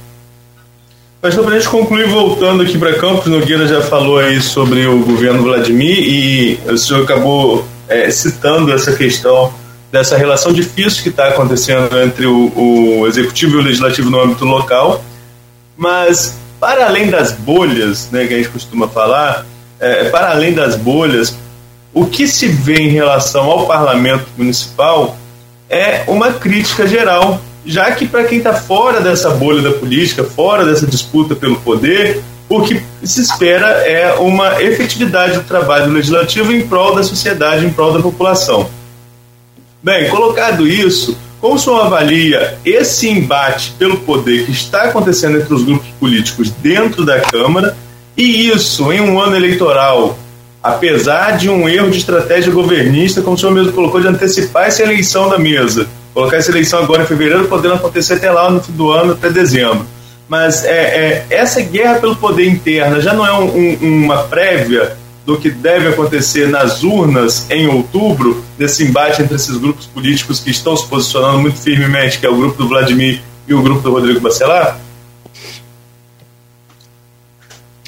Mas 1.27 1.35
para 1.35 1.57
a 1.57 1.59
gente 1.59 1.69
concluir, 1.69 2.07
voltando 2.07 2.63
aqui 2.63 2.79
para 2.79 2.95
Campos, 2.95 3.27
Nogueira 3.27 3.67
já 3.67 3.83
falou 3.83 4.21
aí 4.21 4.41
sobre 4.41 4.87
o 4.87 5.01
governo 5.01 5.43
Vladimir 5.43 5.99
e 5.99 6.61
o 6.69 6.79
senhor 6.79 7.03
acabou 7.03 7.67
é, 7.89 8.09
citando 8.13 8.73
essa 8.73 8.93
questão 8.93 9.53
dessa 9.91 10.17
relação 10.17 10.53
difícil 10.53 11.03
que 11.03 11.09
está 11.09 11.27
acontecendo 11.27 12.01
entre 12.01 12.27
o, 12.27 12.53
o, 12.57 13.09
executivo 13.09 13.57
e 13.57 13.59
o 13.59 13.61
legislativo 13.61 14.09
no 14.09 14.21
âmbito 14.21 14.45
local. 14.45 15.05
Mas, 15.77 16.39
para 16.61 16.87
além 16.87 17.11
das 17.11 17.33
bolhas, 17.33 18.09
né, 18.13 18.25
que 18.29 18.35
a 18.35 18.37
gente 18.37 18.51
costuma 18.51 18.87
falar, 18.87 19.45
é, 19.81 20.05
para 20.05 20.31
além 20.31 20.55
das 20.55 20.77
bolhas, 20.77 21.37
o 21.93 22.07
que 22.07 22.29
se 22.29 22.47
vê 22.47 22.77
em 22.77 22.91
relação 22.91 23.51
ao 23.51 23.67
parlamento 23.67 24.27
municipal 24.39 25.17
é 25.69 26.05
uma 26.07 26.35
crítica 26.35 26.87
geral 26.87 27.41
já 27.67 27.91
que 27.91 28.07
para 28.07 28.25
quem 28.25 28.39
está 28.39 28.55
fora 28.55 29.01
dessa 29.01 29.31
bolha 29.31 29.61
da 29.61 29.73
política, 29.73 30.23
fora 30.23 30.65
dessa 30.65 30.87
disputa 30.87 31.35
pelo 31.35 31.57
poder, 31.57 32.23
o 32.49 32.63
que 32.63 32.81
se 33.03 33.21
espera 33.21 33.67
é 33.87 34.15
uma 34.15 34.63
efetividade 34.63 35.35
do 35.35 35.45
trabalho 35.45 35.93
legislativo 35.93 36.53
em 36.53 36.67
prol 36.67 36.95
da 36.95 37.03
sociedade, 37.03 37.67
em 37.67 37.71
prol 37.71 37.93
da 37.93 38.01
população. 38.01 38.71
Bem, 39.83 40.09
colocado 40.09 40.67
isso, 40.67 41.19
como 41.41 41.55
o 41.55 41.59
senhor 41.59 41.81
avalia 41.81 42.57
esse 42.65 43.09
embate 43.09 43.73
pelo 43.79 43.99
poder 43.99 44.47
que 44.47 44.53
está 44.53 44.85
acontecendo 44.85 45.39
entre 45.39 45.53
os 45.53 45.65
grupos 45.65 45.89
políticos 45.99 46.51
dentro 46.51 47.05
da 47.05 47.21
Câmara 47.21 47.77
e 48.17 48.49
isso 48.49 48.93
em 48.93 49.01
um 49.01 49.21
ano 49.21 49.37
eleitoral, 49.37 50.17
apesar 50.63 51.37
de 51.37 51.51
um 51.51 51.69
erro 51.69 51.91
de 51.91 51.99
estratégia 51.99 52.53
governista, 52.53 53.23
como 53.23 53.35
o 53.35 53.39
senhor 53.39 53.53
mesmo 53.53 53.73
colocou, 53.73 54.01
de 54.01 54.07
antecipar 54.07 54.67
essa 54.67 54.83
eleição 54.83 55.29
da 55.29 55.39
mesa? 55.39 55.89
Colocar 56.17 56.39
essa 56.39 56.51
eleição 56.51 56.83
agora 56.83 57.03
em 57.03 57.07
fevereiro, 57.07 57.47
podendo 57.47 57.75
acontecer 57.75 58.15
até 58.15 58.31
lá 58.31 58.51
no 58.51 58.63
fim 58.63 58.73
do 58.73 58.91
ano, 58.91 59.13
até 59.13 59.29
dezembro. 59.29 59.85
Mas 60.27 60.65
é, 60.65 60.71
é, 60.71 61.27
essa 61.29 61.61
guerra 61.61 61.99
pelo 61.99 62.17
poder 62.17 62.49
interna 62.49 63.03
já 63.03 63.13
não 63.13 63.27
é 63.27 63.35
um, 63.35 63.55
um, 63.55 64.05
uma 64.05 64.23
prévia 64.23 64.97
do 65.27 65.37
que 65.37 65.51
deve 65.51 65.89
acontecer 65.89 66.49
nas 66.49 66.83
urnas 66.83 67.47
em 67.51 67.67
outubro, 67.67 68.43
desse 68.57 68.83
embate 68.83 69.21
entre 69.21 69.37
esses 69.37 69.59
grupos 69.59 69.85
políticos 69.85 70.41
que 70.41 70.49
estão 70.51 70.75
se 70.75 70.87
posicionando 70.87 71.39
muito 71.39 71.59
firmemente, 71.59 72.19
que 72.19 72.25
é 72.25 72.31
o 72.31 72.37
grupo 72.37 72.57
do 72.57 72.67
Vladimir 72.67 73.21
e 73.47 73.53
o 73.53 73.61
grupo 73.61 73.83
do 73.83 73.93
Rodrigo 73.93 74.19
Bacelar? 74.19 74.81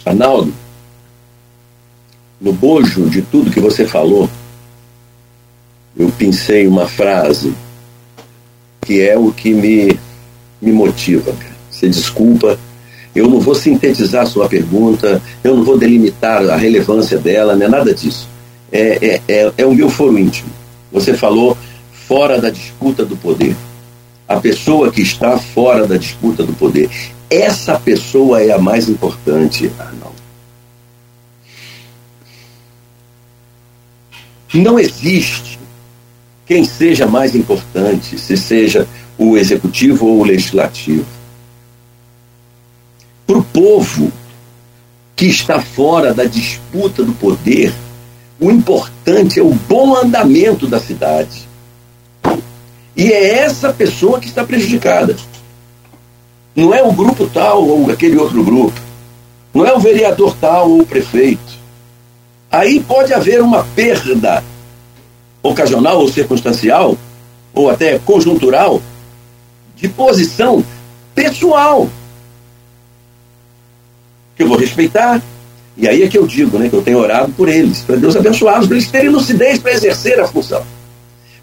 Arnaldo, 0.04 0.52
no 2.38 2.52
bojo 2.52 3.08
de 3.08 3.22
tudo 3.22 3.50
que 3.50 3.58
você 3.58 3.86
falou, 3.86 4.28
eu 5.98 6.12
pensei 6.18 6.66
uma 6.66 6.86
frase 6.86 7.54
que 8.88 9.02
é 9.02 9.18
o 9.18 9.30
que 9.30 9.52
me, 9.52 10.00
me 10.62 10.72
motiva. 10.72 11.36
Você 11.70 11.90
desculpa, 11.90 12.58
eu 13.14 13.28
não 13.28 13.38
vou 13.38 13.54
sintetizar 13.54 14.26
sua 14.26 14.48
pergunta, 14.48 15.20
eu 15.44 15.54
não 15.54 15.62
vou 15.62 15.76
delimitar 15.76 16.42
a 16.48 16.56
relevância 16.56 17.18
dela, 17.18 17.54
não 17.54 17.66
é 17.66 17.68
nada 17.68 17.92
disso. 17.92 18.26
É, 18.72 18.80
é, 19.06 19.22
é, 19.28 19.52
é 19.58 19.66
o 19.66 19.74
meu 19.74 19.90
foro 19.90 20.18
íntimo. 20.18 20.48
Você 20.90 21.12
falou 21.12 21.54
fora 21.92 22.40
da 22.40 22.48
disputa 22.48 23.04
do 23.04 23.14
poder. 23.14 23.54
A 24.26 24.40
pessoa 24.40 24.90
que 24.90 25.02
está 25.02 25.36
fora 25.36 25.86
da 25.86 25.98
disputa 25.98 26.42
do 26.42 26.54
poder. 26.54 26.88
Essa 27.28 27.78
pessoa 27.78 28.42
é 28.42 28.52
a 28.52 28.58
mais 28.58 28.88
importante, 28.88 29.70
Arnaldo. 29.78 30.16
Não 34.54 34.78
existe 34.78 35.57
quem 36.48 36.64
seja 36.64 37.06
mais 37.06 37.36
importante, 37.36 38.18
se 38.18 38.34
seja 38.34 38.88
o 39.18 39.36
executivo 39.36 40.06
ou 40.06 40.20
o 40.20 40.24
legislativo. 40.24 41.04
Para 43.26 43.36
o 43.36 43.44
povo 43.44 44.10
que 45.14 45.26
está 45.26 45.60
fora 45.60 46.14
da 46.14 46.24
disputa 46.24 47.04
do 47.04 47.12
poder, 47.12 47.74
o 48.40 48.50
importante 48.50 49.38
é 49.38 49.42
o 49.42 49.52
bom 49.52 49.94
andamento 49.94 50.66
da 50.66 50.80
cidade. 50.80 51.46
E 52.96 53.12
é 53.12 53.40
essa 53.40 53.70
pessoa 53.70 54.18
que 54.18 54.28
está 54.28 54.42
prejudicada. 54.42 55.14
Não 56.56 56.72
é 56.72 56.82
o 56.82 56.92
grupo 56.92 57.26
tal 57.26 57.62
ou 57.62 57.90
aquele 57.90 58.16
outro 58.16 58.42
grupo. 58.42 58.80
Não 59.52 59.66
é 59.66 59.74
o 59.74 59.80
vereador 59.80 60.34
tal 60.40 60.70
ou 60.70 60.80
o 60.80 60.86
prefeito. 60.86 61.58
Aí 62.50 62.80
pode 62.80 63.12
haver 63.12 63.42
uma 63.42 63.64
perda 63.64 64.42
ocasional 65.42 66.00
ou 66.00 66.08
circunstancial, 66.08 66.96
ou 67.54 67.70
até 67.70 67.98
conjuntural, 67.98 68.80
de 69.76 69.88
posição 69.88 70.64
pessoal. 71.14 71.88
Que 74.36 74.42
eu 74.42 74.48
vou 74.48 74.58
respeitar. 74.58 75.22
E 75.76 75.86
aí 75.86 76.02
é 76.02 76.08
que 76.08 76.18
eu 76.18 76.26
digo, 76.26 76.58
né, 76.58 76.68
que 76.68 76.74
eu 76.74 76.82
tenho 76.82 76.98
orado 76.98 77.32
por 77.32 77.48
eles, 77.48 77.80
para 77.82 77.96
Deus 77.96 78.16
abençoá-los, 78.16 78.66
para 78.66 78.76
eles 78.76 78.90
terem 78.90 79.10
lucidez 79.10 79.60
para 79.60 79.72
exercer 79.72 80.18
a 80.18 80.26
função. 80.26 80.64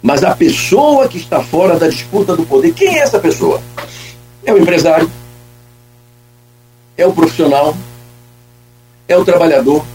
Mas 0.02 0.24
a 0.24 0.36
pessoa 0.36 1.08
que 1.08 1.18
está 1.18 1.42
fora 1.42 1.80
da 1.80 1.88
disputa 1.88 2.36
do 2.36 2.46
poder, 2.46 2.74
quem 2.74 3.00
é 3.00 3.00
essa 3.00 3.18
pessoa? 3.18 3.62
É 4.46 4.54
o 4.54 4.58
empresário, 4.58 5.10
é 6.98 7.06
o 7.08 7.14
profissional, 7.14 7.76
é 9.08 9.18
o 9.18 9.24
trabalhador, 9.26 9.86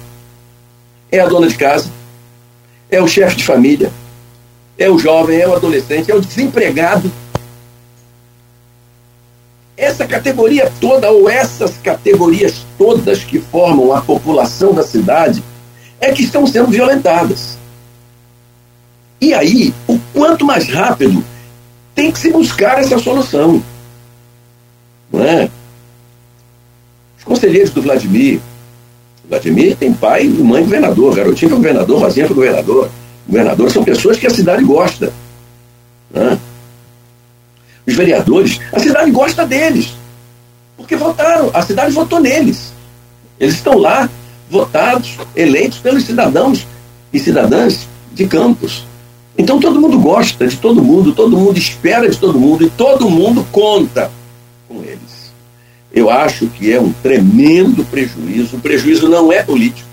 é 1.12 1.20
a 1.20 1.27
dona 1.27 1.47
de 1.47 1.56
casa, 1.56 1.90
é 2.90 3.00
o 3.00 3.06
chefe 3.06 3.36
de 3.36 3.44
família, 3.44 3.90
é 4.76 4.90
o 4.90 4.98
jovem, 4.98 5.38
é 5.38 5.48
o 5.48 5.54
adolescente, 5.54 6.10
é 6.10 6.14
o 6.14 6.20
desempregado. 6.20 7.10
Essa 9.76 10.06
categoria 10.06 10.70
toda, 10.80 11.10
ou 11.10 11.28
essas 11.28 11.76
categorias 11.78 12.66
todas 12.76 13.24
que 13.24 13.38
formam 13.38 13.94
a 13.94 14.00
população 14.00 14.74
da 14.74 14.82
cidade, 14.82 15.42
é 16.00 16.12
que 16.12 16.22
estão 16.22 16.46
sendo 16.46 16.68
violentadas. 16.68 17.58
E 19.20 19.34
aí, 19.34 19.74
o 19.86 19.98
quanto 20.12 20.44
mais 20.44 20.68
rápido, 20.68 21.24
tem 21.94 22.10
que 22.10 22.18
se 22.18 22.30
buscar 22.30 22.80
essa 22.80 22.98
solução. 22.98 23.62
Não 25.12 25.22
é? 25.22 25.50
Os 27.18 27.24
conselheiros 27.24 27.70
do 27.70 27.82
Vladimir, 27.82 28.40
Vladimir 29.31 29.77
tem 29.77 29.93
pai 29.93 30.24
e 30.24 30.28
mãe 30.28 30.65
governador, 30.65 31.15
garotinho 31.15 31.51
foi 31.51 31.59
governador, 31.59 32.01
Rosinha 32.01 32.27
foi 32.27 32.35
governador. 32.35 32.90
Governador 33.28 33.70
são 33.70 33.85
pessoas 33.85 34.19
que 34.19 34.27
a 34.27 34.31
cidade 34.31 34.65
gosta. 34.65 35.12
Né? 36.12 36.36
Os 37.86 37.94
vereadores, 37.94 38.61
a 38.73 38.81
cidade 38.81 39.09
gosta 39.12 39.47
deles. 39.47 39.94
Porque 40.77 40.97
votaram, 40.97 41.48
a 41.55 41.62
cidade 41.62 41.93
votou 41.93 42.19
neles. 42.19 42.73
Eles 43.39 43.55
estão 43.55 43.78
lá, 43.78 44.11
votados, 44.51 45.16
eleitos 45.36 45.78
pelos 45.78 46.02
cidadãos 46.02 46.66
e 47.12 47.20
cidadãs 47.20 47.86
de 48.12 48.27
Campos. 48.27 48.85
Então 49.39 49.61
todo 49.61 49.81
mundo 49.81 49.97
gosta 50.01 50.48
de 50.48 50.57
todo 50.57 50.82
mundo, 50.82 51.12
todo 51.12 51.39
mundo 51.39 51.57
espera 51.57 52.09
de 52.11 52.19
todo 52.19 52.36
mundo 52.36 52.65
e 52.65 52.70
todo 52.70 53.09
mundo 53.09 53.47
conta 53.52 54.11
eu 55.92 56.08
acho 56.08 56.46
que 56.46 56.72
é 56.72 56.80
um 56.80 56.92
tremendo 56.92 57.84
prejuízo. 57.84 58.56
O 58.56 58.60
prejuízo 58.60 59.08
não 59.08 59.32
é 59.32 59.42
político. 59.42 59.88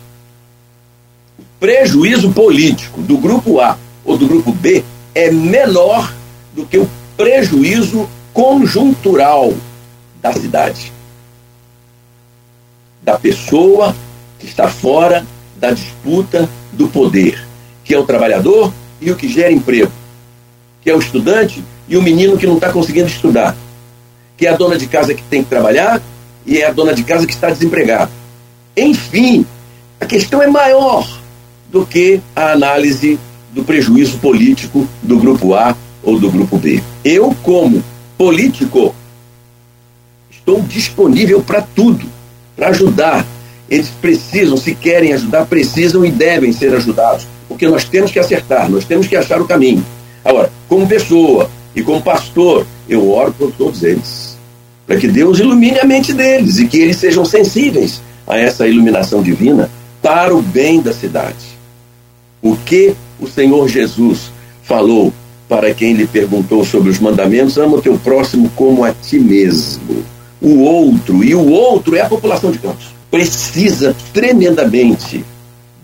O 1.40 1.44
prejuízo 1.60 2.32
político 2.32 3.02
do 3.02 3.18
grupo 3.18 3.60
A 3.60 3.78
ou 4.06 4.18
do 4.18 4.28
grupo 4.28 4.52
B 4.52 4.84
é 5.16 5.32
menor 5.32 6.14
do 6.54 6.66
que 6.66 6.78
o 6.78 6.90
prejuízo 7.16 8.08
conjuntural 8.32 9.54
da 10.22 10.32
cidade. 10.34 10.92
Da 13.02 13.18
pessoa 13.18 13.96
que 14.38 14.46
está 14.46 14.68
fora 14.68 15.26
da 15.56 15.72
disputa 15.72 16.48
do 16.72 16.88
poder, 16.88 17.44
que 17.84 17.96
é 17.96 17.98
o 17.98 18.06
trabalhador 18.06 18.72
e 19.02 19.10
o 19.10 19.16
que 19.16 19.28
gera 19.28 19.52
emprego, 19.52 19.92
que 20.82 20.92
é 20.92 20.96
o 20.96 21.00
estudante 21.00 21.64
e 21.90 21.98
o 21.98 22.04
menino 22.04 22.38
que 22.38 22.46
não 22.46 22.56
está 22.56 22.72
conseguindo 22.72 23.08
estudar 23.08 23.56
que 24.38 24.46
é 24.46 24.52
a 24.52 24.56
dona 24.56 24.78
de 24.78 24.88
casa 24.88 25.14
que 25.14 25.24
tem 25.24 25.44
que 25.44 25.50
trabalhar 25.50 26.02
e 26.46 26.60
é 26.60 26.68
a 26.68 26.72
dona 26.72 26.94
de 26.94 27.04
casa 27.04 27.26
que 27.26 27.34
está 27.34 27.50
desempregada. 27.50 28.12
Enfim, 28.76 29.46
A 30.00 30.06
questão 30.06 30.42
é 30.42 30.48
maior 30.48 31.08
do 31.72 31.86
que 31.86 32.22
a 32.36 32.52
análise 32.52 33.20
do 33.52 33.64
prejuízo 33.64 34.20
político 34.20 34.88
do 35.02 35.18
grupo 35.18 35.56
A 35.56 35.76
ou 36.04 36.20
do 36.20 36.30
grupo 36.30 36.58
B. 36.58 36.82
Eu, 37.04 37.36
como 37.42 37.84
político, 38.18 38.94
estou 40.30 40.62
disponível 40.62 41.42
para 41.42 41.62
tudo, 41.62 42.06
para 42.56 42.70
ajudar. 42.70 43.26
Eles 43.70 43.90
precisam, 43.90 44.56
se 44.56 44.76
querem 44.76 45.14
ajudar, 45.14 45.46
precisam 45.46 46.06
e 46.06 46.12
devem 46.12 46.54
ser 46.54 46.74
ajudados, 46.74 47.28
porque 47.48 47.68
nós 47.68 47.84
temos 47.84 48.12
que 48.12 48.20
acertar, 48.20 48.70
nós 48.70 48.86
temos 48.86 49.08
que 49.08 49.16
achar 49.16 49.42
o 49.42 49.48
caminho. 49.48 49.86
Agora, 50.24 50.52
como 50.70 50.88
pessoa 50.88 51.50
e 51.76 51.82
como 51.82 52.02
pastor, 52.02 52.66
eu 52.88 53.12
oro 53.12 53.34
por 53.34 53.52
todos 53.52 53.84
eles, 53.84 54.27
para 54.88 54.98
que 54.98 55.08
Deus 55.08 55.40
ilumine 55.40 55.80
a 55.80 55.86
mente 55.86 56.14
deles 56.14 56.58
e 56.58 56.66
que 56.66 56.78
eles 56.78 56.96
sejam 56.96 57.26
sensíveis 57.26 58.02
a 58.26 58.38
essa 58.38 58.66
iluminação 58.66 59.22
divina 59.22 59.70
para 60.02 60.34
o 60.34 60.42
bem 60.42 60.82
da 60.82 60.94
cidade. 60.94 61.58
O 62.42 62.56
que 62.56 62.96
o 63.20 63.28
Senhor 63.28 63.68
Jesus 63.68 64.32
falou 64.64 65.14
para 65.50 65.74
quem 65.74 65.94
lhe 65.94 66.08
perguntou 66.08 66.64
sobre 66.64 66.90
os 66.90 67.00
mandamentos: 67.00 67.58
ama 67.58 67.78
o 67.78 67.82
teu 67.82 67.98
próximo 68.00 68.50
como 68.56 68.86
a 68.86 68.94
ti 68.94 69.20
mesmo. 69.20 70.04
O 70.42 70.60
outro, 70.60 71.24
e 71.24 71.36
o 71.36 71.50
outro 71.50 71.96
é 71.96 72.02
a 72.02 72.10
população 72.10 72.52
de 72.52 72.60
Campos, 72.60 72.94
precisa 73.10 73.96
tremendamente 74.14 75.26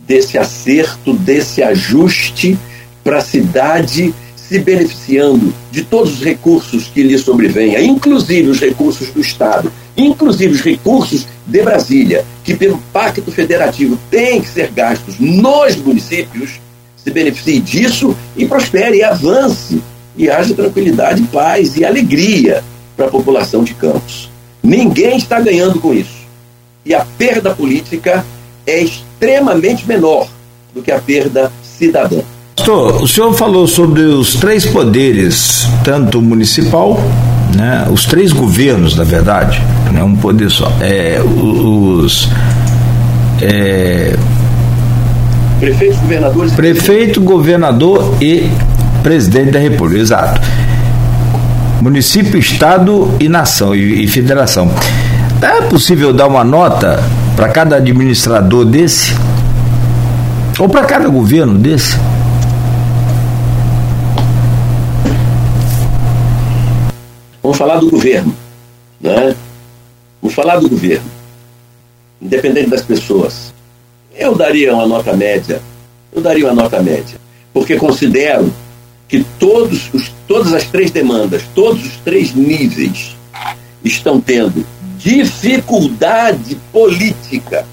desse 0.07 0.37
acerto, 0.37 1.13
desse 1.13 1.63
ajuste 1.63 2.57
para 3.03 3.17
a 3.17 3.21
cidade 3.21 4.13
se 4.47 4.59
beneficiando 4.59 5.53
de 5.71 5.83
todos 5.83 6.13
os 6.13 6.23
recursos 6.23 6.85
que 6.85 7.01
lhe 7.01 7.17
sobrevêm, 7.17 7.85
inclusive 7.85 8.49
os 8.49 8.59
recursos 8.59 9.09
do 9.09 9.21
Estado, 9.21 9.71
inclusive 9.95 10.53
os 10.53 10.61
recursos 10.61 11.25
de 11.45 11.61
Brasília, 11.61 12.25
que 12.43 12.55
pelo 12.55 12.77
Pacto 12.91 13.31
Federativo 13.31 13.97
têm 14.11 14.41
que 14.41 14.49
ser 14.49 14.69
gastos 14.71 15.19
nos 15.19 15.75
municípios, 15.77 16.59
se 16.95 17.11
beneficie 17.11 17.59
disso 17.59 18.15
e 18.35 18.45
prospere, 18.45 18.97
e 18.97 19.03
avance, 19.03 19.81
e 20.15 20.29
haja 20.29 20.53
tranquilidade, 20.53 21.23
paz 21.23 21.75
e 21.75 21.85
alegria 21.85 22.63
para 22.95 23.07
a 23.07 23.09
população 23.09 23.63
de 23.63 23.73
Campos. 23.73 24.29
Ninguém 24.61 25.17
está 25.17 25.39
ganhando 25.39 25.79
com 25.79 25.93
isso. 25.93 26.23
E 26.85 26.93
a 26.93 27.05
perda 27.17 27.53
política 27.53 28.25
é 28.65 28.81
extremamente 28.81 29.87
menor 29.87 30.27
do 30.73 30.81
que 30.81 30.91
a 30.91 30.99
perda 30.99 31.51
cidadã. 31.61 32.21
Pastor, 32.55 33.01
o 33.01 33.07
senhor 33.07 33.33
falou 33.33 33.67
sobre 33.67 34.01
os 34.01 34.35
três 34.35 34.65
poderes, 34.65 35.67
tanto 35.83 36.21
municipal, 36.21 36.99
né, 37.55 37.87
os 37.91 38.05
três 38.05 38.31
governos, 38.31 38.95
na 38.95 39.03
verdade, 39.03 39.61
né, 39.91 40.03
um 40.03 40.15
poder 40.15 40.49
só. 40.49 40.71
É, 40.79 41.19
os. 41.21 42.29
É, 43.41 44.15
Prefeitos, 45.59 45.97
governadores. 45.99 46.53
Prefeito, 46.53 47.21
governador 47.21 48.15
e 48.21 48.49
presidente 49.01 49.51
da 49.51 49.59
República, 49.59 50.01
exato. 50.01 50.41
Município, 51.81 52.39
Estado 52.39 53.09
e 53.19 53.27
nação 53.27 53.75
e, 53.75 54.03
e 54.03 54.07
federação. 54.07 54.71
É 55.41 55.61
possível 55.63 56.13
dar 56.13 56.27
uma 56.27 56.43
nota 56.43 57.03
para 57.35 57.49
cada 57.49 57.77
administrador 57.77 58.63
desse? 58.63 59.15
Ou 60.59 60.69
para 60.69 60.85
cada 60.85 61.09
governo 61.09 61.57
desse? 61.57 61.97
Vamos 67.43 67.57
falar 67.57 67.79
do 67.79 67.89
governo. 67.89 68.33
Né? 69.01 69.35
Vamos 70.21 70.33
falar 70.33 70.61
do 70.61 70.69
governo. 70.69 71.11
Independente 72.21 72.69
das 72.69 72.81
pessoas. 72.81 73.53
Eu 74.15 74.33
daria 74.33 74.73
uma 74.73 74.87
nota 74.87 75.11
média. 75.11 75.61
Eu 76.13 76.21
daria 76.21 76.45
uma 76.45 76.53
nota 76.53 76.81
média. 76.81 77.19
Porque 77.53 77.75
considero 77.75 78.51
que 79.09 79.25
todos 79.37 79.93
os, 79.93 80.09
todas 80.25 80.53
as 80.53 80.63
três 80.63 80.89
demandas, 80.89 81.43
todos 81.53 81.85
os 81.85 81.97
três 81.97 82.33
níveis 82.33 83.17
estão 83.83 84.21
tendo 84.21 84.65
dificuldade 84.97 86.57
política 86.71 87.67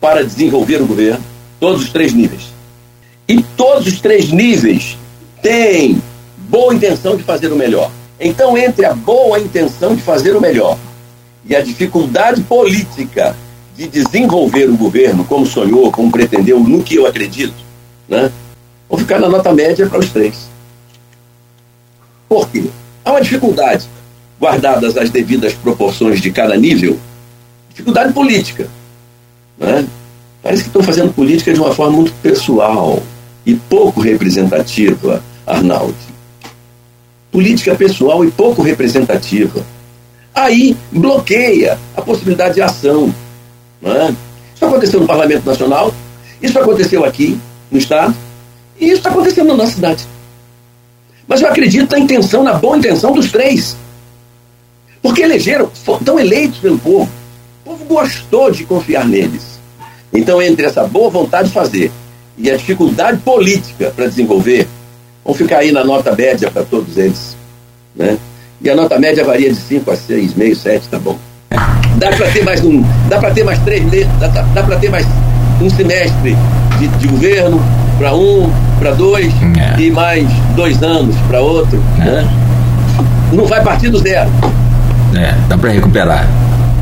para 0.00 0.24
desenvolver 0.24 0.82
o 0.82 0.86
governo. 0.86 1.24
Todos 1.60 1.82
os 1.82 1.90
três 1.90 2.12
níveis. 2.12 2.52
E 3.28 3.40
todos 3.56 3.86
os 3.86 4.00
três 4.00 4.32
níveis 4.32 4.98
têm 5.40 6.02
boa 6.48 6.74
intenção 6.74 7.16
de 7.16 7.22
fazer 7.22 7.52
o 7.52 7.56
melhor. 7.56 7.88
Então, 8.18 8.56
entre 8.56 8.84
a 8.84 8.94
boa 8.94 9.38
intenção 9.38 9.94
de 9.94 10.02
fazer 10.02 10.36
o 10.36 10.40
melhor 10.40 10.78
e 11.44 11.56
a 11.56 11.60
dificuldade 11.60 12.42
política 12.42 13.36
de 13.76 13.88
desenvolver 13.88 14.68
o 14.68 14.76
governo 14.76 15.24
como 15.24 15.46
sonhou, 15.46 15.90
como 15.90 16.10
pretendeu, 16.10 16.60
no 16.60 16.82
que 16.82 16.96
eu 16.96 17.06
acredito, 17.06 17.54
né? 18.08 18.30
vou 18.88 18.98
ficar 18.98 19.18
na 19.18 19.28
nota 19.28 19.52
média 19.52 19.86
para 19.88 19.98
os 19.98 20.10
três. 20.10 20.48
Por 22.28 22.48
quê? 22.48 22.64
Há 23.04 23.10
uma 23.10 23.20
dificuldade, 23.20 23.88
guardadas 24.40 24.96
as 24.96 25.10
devidas 25.10 25.54
proporções 25.54 26.20
de 26.20 26.30
cada 26.30 26.56
nível, 26.56 26.98
dificuldade 27.70 28.12
política. 28.12 28.68
Né? 29.58 29.86
Parece 30.42 30.62
que 30.62 30.68
estão 30.68 30.82
fazendo 30.82 31.12
política 31.12 31.52
de 31.52 31.60
uma 31.60 31.74
forma 31.74 31.96
muito 31.96 32.12
pessoal 32.22 33.02
e 33.44 33.54
pouco 33.54 34.00
representativa, 34.00 35.22
Arnaldo 35.46 36.11
política 37.32 37.74
pessoal 37.74 38.24
e 38.24 38.30
pouco 38.30 38.62
representativa. 38.62 39.64
Aí 40.34 40.76
bloqueia 40.92 41.78
a 41.96 42.02
possibilidade 42.02 42.54
de 42.54 42.62
ação. 42.62 43.12
É? 43.82 44.14
Isso 44.54 44.64
aconteceu 44.64 45.00
no 45.00 45.06
Parlamento 45.06 45.44
Nacional, 45.44 45.92
isso 46.40 46.58
aconteceu 46.58 47.04
aqui 47.04 47.40
no 47.70 47.78
Estado, 47.78 48.14
e 48.78 48.86
isso 48.86 48.96
está 48.98 49.10
acontecendo 49.10 49.48
na 49.48 49.56
nossa 49.56 49.72
cidade. 49.72 50.06
Mas 51.26 51.40
eu 51.40 51.48
acredito 51.48 51.90
na 51.92 51.98
intenção, 51.98 52.44
na 52.44 52.54
boa 52.54 52.76
intenção 52.76 53.12
dos 53.12 53.32
três. 53.32 53.76
Porque 55.00 55.22
elegeram, 55.22 55.70
estão 55.72 56.20
eleitos 56.20 56.58
pelo 56.58 56.78
povo. 56.78 57.10
O 57.64 57.70
povo 57.70 57.84
gostou 57.86 58.50
de 58.50 58.64
confiar 58.64 59.06
neles. 59.06 59.58
Então, 60.12 60.42
entre 60.42 60.66
essa 60.66 60.84
boa 60.86 61.08
vontade 61.10 61.48
de 61.48 61.54
fazer 61.54 61.90
e 62.36 62.50
a 62.50 62.56
dificuldade 62.56 63.18
política 63.18 63.92
para 63.94 64.06
desenvolver, 64.06 64.68
Vamos 65.24 65.38
ficar 65.38 65.58
aí 65.58 65.72
na 65.72 65.84
nota 65.84 66.14
média 66.14 66.50
para 66.50 66.62
todos 66.64 66.96
eles. 66.96 67.36
Né? 67.94 68.18
E 68.60 68.70
a 68.70 68.74
nota 68.74 68.98
média 68.98 69.24
varia 69.24 69.50
de 69.50 69.56
5 69.56 69.90
a 69.90 69.96
6, 69.96 70.34
meio, 70.34 70.56
7, 70.56 70.88
tá 70.88 70.98
bom. 70.98 71.18
Dá 71.96 72.10
para 72.10 72.28
ter 72.30 72.44
mais 72.44 72.64
um, 72.64 72.82
dá 73.08 73.18
para 73.18 73.30
ter 73.30 73.44
mais 73.44 73.58
três 73.60 73.84
meses, 73.84 74.08
dá, 74.18 74.28
dá 74.28 74.62
para 74.62 74.76
ter 74.76 74.90
mais 74.90 75.06
um 75.60 75.70
semestre 75.70 76.36
de, 76.78 76.88
de 76.88 77.06
governo 77.06 77.62
para 77.98 78.14
um, 78.14 78.50
para 78.78 78.92
dois 78.92 79.32
é. 79.58 79.80
e 79.80 79.90
mais 79.90 80.26
dois 80.56 80.82
anos 80.82 81.14
para 81.28 81.40
outro. 81.40 81.82
É. 82.00 82.04
Né? 82.04 82.28
Não 83.32 83.44
vai 83.46 83.62
partir 83.62 83.88
do 83.90 83.98
zero. 83.98 84.30
É, 85.14 85.34
dá 85.48 85.56
para 85.56 85.70
recuperar. 85.70 86.26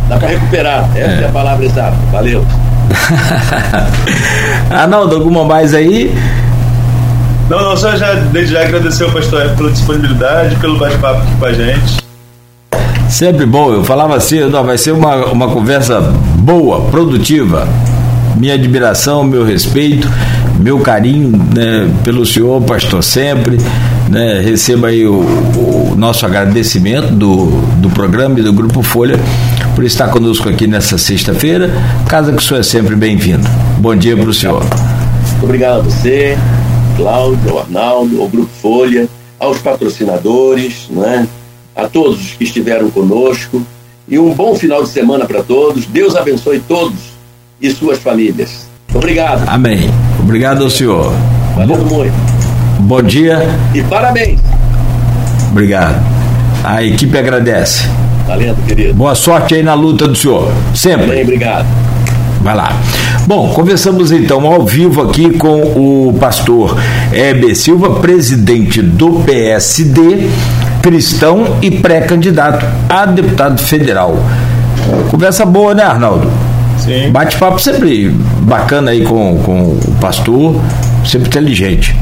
Dá 0.08 0.16
para 0.16 0.28
recuperar, 0.28 0.88
essa 0.96 1.20
é. 1.20 1.22
é 1.22 1.26
a 1.26 1.30
palavra 1.30 1.64
exata. 1.66 1.96
Valeu. 2.10 2.44
Arnaldo, 4.70 5.16
alguma 5.16 5.44
mais 5.44 5.74
aí? 5.74 6.14
Não, 7.50 7.60
não, 7.64 7.76
só 7.76 7.96
já, 7.96 8.14
desde 8.14 8.52
já 8.52 8.62
agradecer 8.62 9.02
ao 9.02 9.10
pastor 9.10 9.42
F 9.42 9.56
pela 9.56 9.72
disponibilidade, 9.72 10.54
pelo 10.60 10.78
bate-papo 10.78 11.20
aqui 11.20 11.36
com 11.36 11.44
a 11.46 11.52
gente. 11.52 12.00
Sempre 13.08 13.44
bom, 13.44 13.72
eu 13.72 13.82
falava 13.82 14.14
assim, 14.14 14.38
não, 14.48 14.62
vai 14.62 14.78
ser 14.78 14.92
uma, 14.92 15.26
uma 15.26 15.48
conversa 15.48 16.00
boa, 16.00 16.82
produtiva. 16.82 17.66
Minha 18.36 18.54
admiração, 18.54 19.24
meu 19.24 19.44
respeito, 19.44 20.08
meu 20.60 20.78
carinho 20.78 21.36
né, 21.52 21.90
pelo 22.04 22.24
senhor, 22.24 22.62
pastor, 22.62 23.02
sempre. 23.02 23.58
Né, 24.08 24.40
receba 24.40 24.86
aí 24.86 25.04
o, 25.04 25.18
o, 25.18 25.94
nosso 25.96 26.24
agradecimento 26.24 27.08
do, 27.08 27.46
do 27.78 27.90
programa 27.90 28.38
e 28.38 28.42
do 28.44 28.52
Grupo 28.52 28.80
Folha 28.80 29.18
por 29.74 29.84
estar 29.84 30.06
conosco 30.06 30.48
aqui 30.48 30.68
nessa 30.68 30.96
sexta-feira. 30.96 31.68
Casa 32.08 32.30
que 32.30 32.38
o 32.38 32.44
senhor 32.44 32.60
é 32.60 32.62
sempre 32.62 32.94
bem-vindo. 32.94 33.48
Bom 33.78 33.96
dia 33.96 34.16
para 34.16 34.30
o 34.30 34.34
senhor. 34.34 34.64
Obrigado 35.42 35.80
a 35.80 35.82
você. 35.82 36.38
Cláudio, 37.00 37.52
ao 37.52 37.60
Arnaldo, 37.60 38.20
ao 38.20 38.28
Grupo 38.28 38.50
Folha, 38.60 39.08
aos 39.38 39.56
patrocinadores, 39.58 40.86
né? 40.90 41.26
a 41.74 41.88
todos 41.88 42.34
que 42.36 42.44
estiveram 42.44 42.90
conosco 42.90 43.62
e 44.06 44.18
um 44.18 44.34
bom 44.34 44.54
final 44.54 44.82
de 44.82 44.90
semana 44.90 45.24
para 45.24 45.42
todos. 45.42 45.86
Deus 45.86 46.14
abençoe 46.14 46.60
todos 46.60 46.98
e 47.58 47.70
suas 47.70 47.98
famílias. 47.98 48.68
Obrigado. 48.92 49.48
Amém. 49.48 49.90
Obrigado 50.18 50.62
ao 50.62 50.68
senhor. 50.68 51.10
Valeu 51.56 51.78
Bo 51.78 51.94
muito. 51.94 52.12
Bom 52.80 53.02
dia. 53.02 53.38
E 53.74 53.82
parabéns. 53.84 54.38
Obrigado. 55.50 55.96
A 56.62 56.82
equipe 56.82 57.16
agradece. 57.16 57.88
Valendo, 58.26 58.66
querido. 58.66 58.92
Boa 58.92 59.14
sorte 59.14 59.54
aí 59.54 59.62
na 59.62 59.72
luta 59.72 60.06
do 60.06 60.14
senhor. 60.14 60.52
Sempre. 60.74 61.06
Bem, 61.06 61.22
obrigado. 61.22 61.66
Vai 62.40 62.56
lá. 62.56 62.72
Bom, 63.26 63.52
conversamos 63.52 64.10
então 64.10 64.46
ao 64.46 64.64
vivo 64.64 65.02
aqui 65.02 65.36
com 65.36 65.60
o 65.60 66.16
pastor 66.18 66.76
Heber 67.12 67.54
Silva, 67.54 68.00
presidente 68.00 68.80
do 68.80 69.20
PSD, 69.26 70.28
cristão 70.82 71.58
e 71.60 71.70
pré-candidato 71.70 72.64
a 72.88 73.04
deputado 73.04 73.60
federal. 73.60 74.16
Conversa 75.10 75.44
boa, 75.44 75.74
né, 75.74 75.82
Arnaldo? 75.82 76.30
Bate-papo 77.12 77.58
sempre 77.58 78.08
bacana 78.08 78.90
aí 78.90 79.04
com, 79.04 79.38
com 79.44 79.60
o 79.60 79.96
pastor, 80.00 80.56
sempre 81.04 81.28
inteligente. 81.28 81.94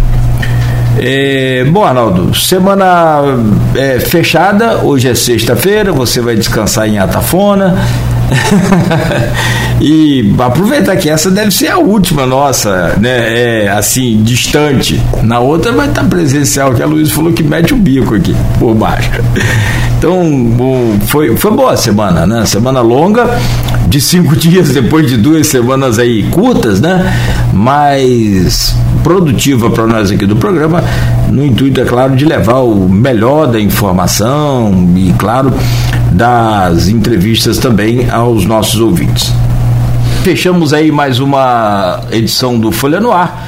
É, 1.00 1.64
bom, 1.70 1.84
Arnaldo, 1.84 2.34
semana 2.34 3.22
é, 3.74 4.00
fechada, 4.00 4.78
hoje 4.78 5.08
é 5.08 5.14
sexta-feira, 5.14 5.92
você 5.92 6.20
vai 6.20 6.36
descansar 6.36 6.88
em 6.88 6.98
Atafona. 6.98 7.76
e 9.80 10.34
aproveitar 10.38 10.96
que 10.96 11.08
essa 11.08 11.30
deve 11.30 11.50
ser 11.50 11.68
a 11.68 11.78
última 11.78 12.26
nossa, 12.26 12.94
né? 12.98 13.64
É, 13.64 13.68
assim, 13.68 14.22
distante. 14.22 15.00
Na 15.22 15.40
outra 15.40 15.72
vai 15.72 15.88
estar 15.88 16.04
presencial, 16.04 16.74
que 16.74 16.82
a 16.82 16.86
Luiz 16.86 17.10
falou 17.10 17.32
que 17.32 17.42
mete 17.42 17.74
o 17.74 17.76
bico 17.76 18.14
aqui 18.14 18.34
por 18.58 18.74
baixo. 18.74 19.10
Então, 19.98 20.22
foi, 21.06 21.36
foi 21.36 21.50
boa 21.50 21.72
a 21.72 21.76
semana, 21.76 22.26
né? 22.26 22.46
Semana 22.46 22.80
longa, 22.80 23.38
de 23.88 24.00
cinco 24.00 24.34
dias 24.36 24.70
depois 24.70 25.08
de 25.08 25.16
duas 25.16 25.46
semanas 25.46 25.98
aí 25.98 26.22
curtas, 26.24 26.80
né? 26.80 27.12
Mas 27.52 28.76
produtiva 29.02 29.70
para 29.70 29.86
nós 29.86 30.10
aqui 30.10 30.26
do 30.26 30.36
programa, 30.36 30.84
no 31.30 31.44
intuito, 31.44 31.80
é 31.80 31.84
claro, 31.84 32.14
de 32.14 32.24
levar 32.24 32.58
o 32.58 32.88
melhor 32.88 33.46
da 33.46 33.60
informação 33.60 34.88
e, 34.96 35.12
claro, 35.18 35.52
das 36.12 36.88
entrevistas 36.88 37.58
também 37.58 38.10
aos 38.10 38.44
nossos 38.44 38.80
ouvintes. 38.80 39.32
Fechamos 40.22 40.72
aí 40.72 40.90
mais 40.90 41.20
uma 41.20 42.00
edição 42.10 42.58
do 42.58 42.72
Folha 42.72 43.00
no 43.00 43.12
Ar. 43.12 43.46